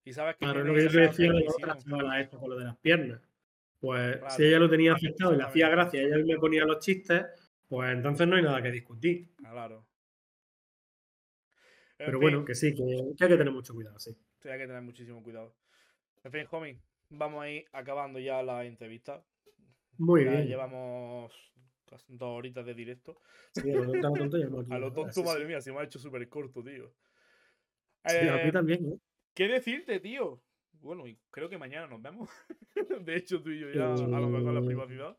Y 0.05 0.13
sabes 0.13 0.37
que 0.37 0.47
Claro, 0.47 0.65
lo 0.65 0.75
que 0.75 0.85
yo 0.85 0.91
te 0.91 1.01
decía 1.01 1.33
de 1.33 1.41
esta 1.41 2.39
con 2.39 2.51
lo 2.51 2.57
de 2.59 2.65
las 2.65 2.79
piernas. 2.79 3.21
Pues 3.81 4.17
Claro, 4.19 4.35
si 4.35 4.45
ella 4.45 4.59
lo 4.59 4.71
tenía 4.71 4.95
aceptado 4.95 5.35
y 5.35 5.37
le 5.37 5.43
hacía 5.43 5.69
gracia 5.69 6.03
y 6.03 6.07
ella 6.07 6.19
me 6.25 6.39
ponía 6.39 6.65
los 6.65 6.79
chistes, 6.81 7.25
pues 7.69 7.91
entonces 7.91 8.27
no 8.27 8.37
hay 8.37 8.43
nada 8.43 8.63
que 8.63 8.71
discutir. 8.71 9.29
Claro. 9.37 9.87
En 11.99 12.07
Pero 12.07 12.13
fin, 12.19 12.21
bueno, 12.21 12.45
que 12.45 12.55
sí, 12.55 12.75
que, 12.75 12.83
que 13.17 13.25
hay 13.25 13.31
que 13.31 13.37
tener 13.37 13.53
mucho 13.53 13.75
cuidado, 13.75 13.99
sí. 13.99 14.17
sí, 14.41 14.49
hay 14.49 14.59
que 14.59 14.67
tener 14.67 14.83
muchísimo 14.83 15.23
cuidado. 15.23 15.55
En 16.25 16.33
fin, 16.33 16.47
homie, 16.51 16.79
vamos 17.11 17.43
a 17.43 17.51
ir 17.51 17.65
acabando 17.73 18.19
ya 18.19 18.43
la 18.43 18.65
entrevista. 18.65 19.25
Muy 19.99 20.25
Ya 20.25 20.31
bien. 20.31 20.47
llevamos 20.49 21.33
casi 21.87 22.17
dos 22.17 22.39
horitas 22.39 22.65
de 22.65 22.75
directo. 22.75 23.19
Sí, 23.53 23.71
a 23.73 23.77
lo 23.77 23.93
tonto, 24.01 24.39
lo 24.39 24.49
tonto 24.49 24.75
A 24.75 24.79
lo 24.79 25.25
madre 25.25 25.45
mía, 25.47 25.61
se 25.61 25.73
me 25.73 25.81
ha 25.81 25.85
hecho 25.85 25.99
súper 25.99 26.29
corto, 26.29 26.63
tío. 26.63 26.95
Sí, 28.07 28.17
a 28.29 28.37
mí 28.37 28.49
Eh, 28.49 28.53
también, 28.53 28.87
¿eh? 28.87 28.99
¿Qué 29.35 29.49
decirte, 29.49 30.01
tío? 30.01 30.43
Bueno, 30.81 31.05
creo 31.31 31.49
que 31.51 31.59
mañana 31.59 31.87
nos 31.87 32.01
vemos. 32.01 32.31
de 33.07 33.17
hecho, 33.17 33.43
tú 33.43 33.51
y 33.51 33.61
yo 33.61 33.71
ya, 33.71 33.93
a 33.93 33.97
lo 34.21 34.29
mejor 34.29 34.49
en 34.49 34.55
la 34.55 34.61
Eh, 34.61 34.67
privacidad. 34.67 35.19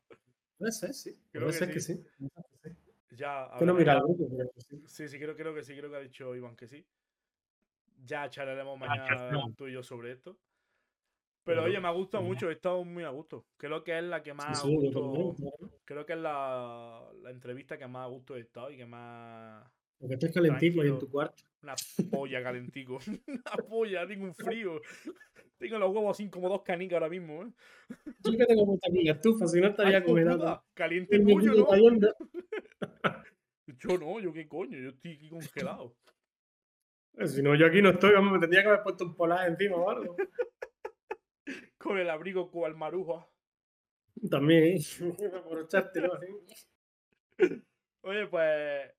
Puede 0.57 0.71
ser, 0.71 0.93
sí. 0.93 1.19
Creo 1.31 1.45
Puede 1.47 1.59
que 1.59 1.65
ser 1.65 1.73
que 1.73 1.79
sí. 1.79 1.95
sí. 1.95 2.27
que. 2.63 3.15
Ya 3.15 3.51
Que 3.59 3.65
no 3.65 3.73
mira 3.73 4.01
que 4.01 4.61
sí. 4.61 4.81
Sí, 4.87 5.07
sí, 5.07 5.19
creo, 5.19 5.35
creo 5.35 5.53
que 5.53 5.63
sí, 5.63 5.75
creo 5.75 5.89
que 5.91 5.97
ha 5.97 5.99
dicho 5.99 6.35
Iván 6.35 6.55
que 6.55 6.67
sí. 6.67 6.85
Ya 8.03 8.29
charlaremos 8.29 8.79
Ah, 8.81 8.87
mañana 8.87 9.45
tú 9.55 9.67
y 9.67 9.73
yo 9.73 9.83
sobre 9.83 10.11
esto. 10.13 10.39
Pero 11.43 11.63
oye, 11.63 11.79
me 11.79 11.87
ha 11.87 11.91
gustado 11.91 12.23
mucho, 12.23 12.49
he 12.49 12.53
estado 12.53 12.83
muy 12.83 13.03
a 13.03 13.09
gusto. 13.09 13.45
Creo 13.57 13.83
que 13.83 13.97
es 13.97 14.03
la 14.03 14.21
que 14.21 14.31
Sí, 14.31 14.37
más 14.37 14.61
sí, 14.61 14.75
gusto. 14.75 15.35
claro. 15.37 15.73
Creo 15.85 16.05
que 16.05 16.13
es 16.13 16.19
la, 16.19 17.09
la 17.23 17.31
entrevista 17.31 17.77
que 17.77 17.87
más 17.87 18.05
a 18.05 18.09
gusto 18.09 18.35
he 18.35 18.41
estado 18.41 18.69
y 18.71 18.77
que 18.77 18.85
más. 18.85 19.65
Porque 19.99 20.15
estés 20.15 20.33
calentito 20.33 20.81
ahí 20.81 20.89
en 20.89 20.99
tu 20.99 21.09
cuarto. 21.09 21.43
Una 21.63 21.75
polla 22.11 22.43
calentico. 22.43 22.97
Una 23.27 23.67
polla, 23.69 24.07
tengo 24.07 24.25
un 24.25 24.35
frío. 24.35 24.81
Tengo 25.57 25.77
los 25.77 25.93
huevos 25.93 26.17
así 26.17 26.29
como 26.29 26.49
dos 26.49 26.63
canicas 26.63 26.95
ahora 26.95 27.09
mismo, 27.09 27.43
¿eh? 27.43 27.51
Yo 28.23 28.31
que 28.37 28.45
tengo 28.45 28.77
la 29.03 29.11
estufa, 29.11 29.47
si 29.47 29.61
no 29.61 29.67
estaría 29.67 29.97
¡Ay, 29.97 30.03
comiendo. 30.03 30.63
Caliente 30.73 31.19
pollo, 31.19 31.53
¿no? 31.53 31.67
Yo 33.79 33.97
no, 33.97 34.19
yo 34.19 34.33
qué 34.33 34.47
coño, 34.47 34.77
yo 34.77 34.89
estoy 34.89 35.13
aquí 35.13 35.29
congelado. 35.29 35.95
Si 37.25 37.41
no, 37.41 37.55
yo 37.55 37.65
aquí 37.67 37.81
no 37.81 37.89
estoy, 37.89 38.13
vamos, 38.13 38.33
me 38.33 38.39
tendría 38.39 38.63
que 38.63 38.69
haber 38.69 38.83
puesto 38.83 39.05
un 39.05 39.15
polar 39.15 39.47
encima 39.49 39.77
o 39.77 39.89
algo. 39.89 40.15
Con 41.81 41.97
el 41.97 42.09
abrigo 42.09 42.51
cual 42.51 42.75
maruja. 42.75 43.27
También, 44.29 44.79
por 45.45 45.61
echártelo 45.61 46.13
así. 46.13 47.63
Oye, 48.01 48.27
pues. 48.27 48.91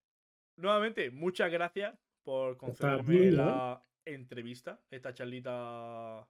Nuevamente, 0.57 1.11
muchas 1.11 1.51
gracias 1.51 1.99
por 2.23 2.57
concederme 2.57 3.31
la 3.31 3.83
entrevista, 4.05 4.81
esta 4.91 5.15
charlita 5.15 6.29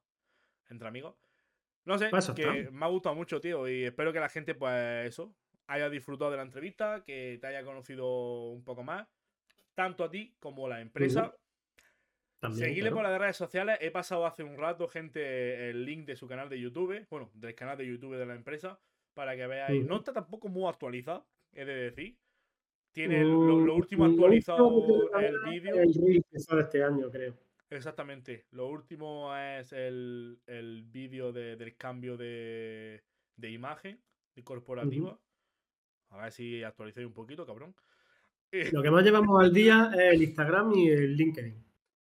entre 0.68 0.88
amigos. 0.88 1.16
No 1.84 1.98
sé, 1.98 2.10
que 2.36 2.70
me 2.70 2.84
ha 2.84 2.88
gustado 2.88 3.16
mucho, 3.16 3.40
tío, 3.40 3.68
y 3.68 3.84
espero 3.84 4.12
que 4.12 4.20
la 4.20 4.28
gente, 4.28 4.54
pues, 4.54 5.08
eso, 5.08 5.34
haya 5.66 5.90
disfrutado 5.90 6.30
de 6.30 6.36
la 6.36 6.44
entrevista, 6.44 7.02
que 7.04 7.38
te 7.40 7.46
haya 7.48 7.64
conocido 7.64 8.50
un 8.50 8.62
poco 8.62 8.84
más, 8.84 9.08
tanto 9.74 10.04
a 10.04 10.10
ti 10.10 10.36
como 10.38 10.66
a 10.66 10.70
la 10.70 10.80
empresa. 10.80 11.34
También, 12.42 12.64
Seguirle 12.70 12.90
claro. 12.90 12.96
por 12.96 13.10
las 13.12 13.20
redes 13.20 13.36
sociales. 13.36 13.78
He 13.80 13.92
pasado 13.92 14.26
hace 14.26 14.42
un 14.42 14.56
rato, 14.58 14.88
gente, 14.88 15.70
el 15.70 15.84
link 15.84 16.06
de 16.06 16.16
su 16.16 16.26
canal 16.26 16.48
de 16.48 16.58
YouTube. 16.60 17.06
Bueno, 17.08 17.30
del 17.34 17.54
canal 17.54 17.78
de 17.78 17.86
YouTube 17.86 18.16
de 18.16 18.26
la 18.26 18.34
empresa. 18.34 18.80
Para 19.14 19.36
que 19.36 19.46
veáis. 19.46 19.84
No 19.86 19.98
está 19.98 20.12
tampoco 20.12 20.48
muy 20.48 20.68
actualizado, 20.68 21.24
he 21.52 21.64
de 21.64 21.74
decir. 21.90 22.16
Tiene 22.92 23.20
el- 23.20 23.28
lo, 23.28 23.60
lo 23.60 23.74
Mm, 23.74 23.76
último 23.76 24.06
lo 24.06 24.12
actualizado 24.12 24.66
último 24.66 25.10
que 25.16 25.26
el 25.26 25.38
vídeo. 25.50 25.76
El 25.76 25.94
reel 25.94 26.24
que 26.30 26.38
sale 26.40 26.62
este 26.62 26.82
año, 26.82 27.10
creo. 27.10 27.34
Exactamente. 27.70 28.46
Lo 28.50 28.66
último 28.68 29.34
es 29.36 29.72
el, 29.72 30.38
el 30.46 30.82
vídeo 30.82 31.32
de- 31.32 31.54
del 31.56 31.76
cambio 31.76 32.16
de, 32.16 33.02
de 33.36 33.50
imagen 33.50 34.00
de 34.34 34.42
corporativa. 34.42 35.16
A 36.10 36.22
ver 36.24 36.32
si 36.32 36.64
actualicéis 36.64 37.06
un 37.06 37.14
poquito, 37.14 37.46
cabrón. 37.46 37.74
Lo 38.72 38.82
que 38.82 38.90
más 38.90 39.04
llevamos 39.04 39.40
al 39.42 39.52
día 39.52 39.90
es 39.94 40.14
el 40.14 40.22
Instagram 40.24 40.72
y 40.74 40.88
el 40.90 41.16
LinkedIn, 41.16 41.64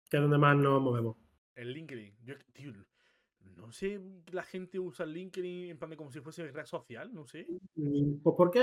que 0.09 0.16
es 0.16 0.22
donde 0.22 0.39
más 0.39 0.56
nos 0.56 0.81
movemos. 0.82 1.16
El 1.55 1.72
LinkedIn. 1.72 2.14
Yo, 2.24 2.35
tío, 2.52 2.72
no 3.56 3.70
sé, 3.72 4.01
la 4.32 4.43
gente 4.43 4.78
usa 4.78 5.05
el 5.05 5.12
LinkedIn 5.12 5.70
en 5.70 5.78
plan 5.78 5.90
de 5.90 5.97
como 5.97 6.10
si 6.10 6.20
fuese 6.20 6.51
red 6.51 6.66
social, 6.66 7.12
no 7.14 7.24
sé. 7.26 7.47
Mm, 7.76 8.16
Pues 8.22 8.35
porque, 8.36 8.60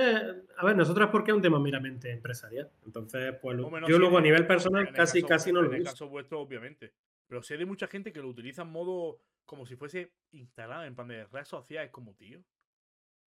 a 0.58 0.66
ver, 0.66 0.76
nosotros 0.76 1.06
es 1.08 1.12
porque 1.12 1.32
es 1.32 1.36
un 1.36 1.42
tema 1.42 1.60
meramente 1.60 2.12
empresarial. 2.12 2.70
Entonces, 2.86 3.36
pues 3.42 3.58
lo- 3.58 3.88
yo 3.88 3.98
luego 3.98 4.18
a 4.18 4.22
nivel 4.22 4.46
personal 4.46 4.92
casi, 4.94 5.22
caso- 5.22 5.28
casi 5.30 5.52
no 5.52 5.62
lo 5.62 5.70
En 5.70 5.76
el 5.76 5.82
uso. 5.82 5.92
caso 5.92 6.10
vuestro, 6.10 6.42
obviamente. 6.42 6.94
Pero 7.28 7.42
sé 7.42 7.58
de 7.58 7.66
mucha 7.66 7.88
gente 7.88 8.12
que 8.12 8.20
lo 8.22 8.28
utiliza 8.28 8.64
en 8.64 8.70
modo 8.70 9.20
como 9.46 9.66
si 9.66 9.76
fuese 9.76 10.12
Instagram, 10.32 10.84
en 10.86 10.96
plan 10.96 11.08
de 11.08 11.26
red 11.26 11.46
social. 11.46 11.86
Es 11.86 11.92
como, 11.92 12.14
tío. 12.16 12.42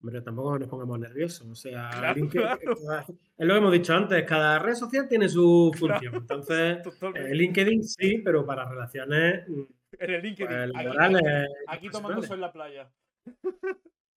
Hombre, 0.02 0.20
tampoco 0.20 0.58
nos 0.58 0.68
pongamos 0.68 0.98
nerviosos. 0.98 1.46
O 1.48 1.54
sea, 1.54 1.88
Claro, 1.90 2.20
LinkedIn- 2.20 2.30
claro. 2.30 2.74
cada- 2.84 3.00
es 3.02 3.46
lo 3.46 3.54
que 3.54 3.58
hemos 3.58 3.72
dicho 3.72 3.94
antes, 3.94 4.24
cada 4.24 4.58
red 4.58 4.74
social 4.74 5.06
tiene 5.08 5.28
su 5.28 5.70
función. 5.78 6.14
Entonces, 6.16 6.82
Totalmente. 6.82 7.30
eh, 7.30 7.34
LinkedIn 7.36 7.84
sí, 7.84 8.18
pero 8.18 8.44
para 8.44 8.68
relaciones 8.68 9.48
mm, 9.48 9.62
en 10.00 10.10
el 10.10 10.22
LinkedIn. 10.22 10.46
pues, 10.48 10.70
aquí, 10.74 10.84
laborales. 10.84 11.48
aquí 11.68 11.86
y 11.86 11.90
tomando 11.90 12.22
sol 12.22 12.34
en 12.34 12.40
la 12.40 12.52
playa. 12.52 12.90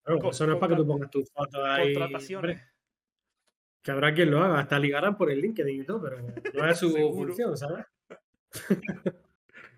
Claro, 0.03 0.19
con- 0.19 0.29
eso 0.31 0.47
no 0.47 0.53
es 0.53 0.59
para 0.59 0.75
que 0.75 0.81
tú 0.81 0.87
pongas 0.87 1.09
tus 1.11 1.29
fotos 1.31 1.61
ahí. 1.63 1.93
Contrataciones. 1.93 2.35
hombre, 2.57 2.67
que 3.83 3.91
habrá 3.91 4.13
quien 4.15 4.31
lo 4.31 4.43
haga, 4.43 4.59
hasta 4.61 4.79
ligarán 4.79 5.15
por 5.15 5.29
el 5.29 5.39
LinkedIn 5.41 5.81
y 5.81 5.85
todo, 5.85 6.01
pero 6.01 6.17
no 6.55 6.67
es 6.67 6.79
su 6.79 6.89
función, 7.13 7.55
¿sabes? 7.55 7.85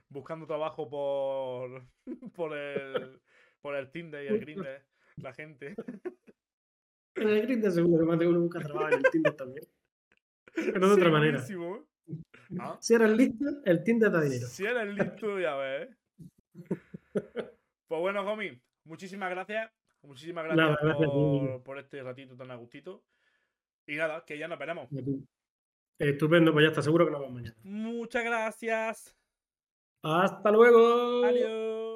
Buscando 0.09 0.45
trabajo 0.47 0.89
por, 0.89 1.83
por, 2.33 2.55
el, 2.55 3.19
por 3.61 3.75
el 3.75 3.91
Tinder 3.91 4.23
y 4.23 4.27
el 4.27 4.39
Grindr. 4.39 4.85
La 5.21 5.33
gente. 5.33 5.75
En 7.15 7.27
el 7.29 7.41
Grindr 7.41 7.71
seguro 7.71 7.99
que 7.99 8.05
más 8.05 8.19
de 8.19 8.27
uno 8.27 8.41
busca 8.41 8.59
trabajo 8.59 8.89
en 8.89 8.93
el 8.93 9.11
Tinder 9.11 9.33
también. 9.35 9.67
Pero 10.53 10.87
de 10.87 10.93
otra 10.93 11.09
manera. 11.09 11.43
Ah, 12.59 12.77
Si 12.79 12.93
eres 12.93 13.09
listo, 13.11 13.45
el 13.65 13.83
Tinder 13.83 14.11
da 14.11 14.21
dinero. 14.21 14.47
Si 14.47 14.65
eres 14.65 14.93
listo, 14.93 15.39
ya 15.39 15.55
ves. 15.55 15.89
Pues 17.87 18.01
bueno, 18.01 18.21
homie, 18.21 18.61
muchísimas 18.83 19.29
gracias. 19.29 19.71
Muchísimas 20.03 20.45
gracias, 20.45 20.77
Nada, 20.83 20.95
por, 21.05 21.63
por 21.63 21.79
este 21.79 22.03
ratito 22.03 22.35
tan 22.35 22.51
a 22.51 22.55
gustito. 22.55 23.03
Y 23.87 23.95
nada, 23.95 24.23
que 24.25 24.37
ya 24.37 24.47
nos 24.47 24.59
veremos. 24.59 24.89
Estupendo, 25.97 26.53
pues 26.53 26.63
ya 26.63 26.69
está, 26.69 26.81
seguro 26.81 27.05
que 27.05 27.11
nos 27.11 27.21
vemos 27.21 27.33
mañana. 27.33 27.55
Muchas 27.63 28.23
gracias. 28.23 29.17
Hasta 30.03 30.51
luego. 30.51 31.25
Adiós. 31.25 31.86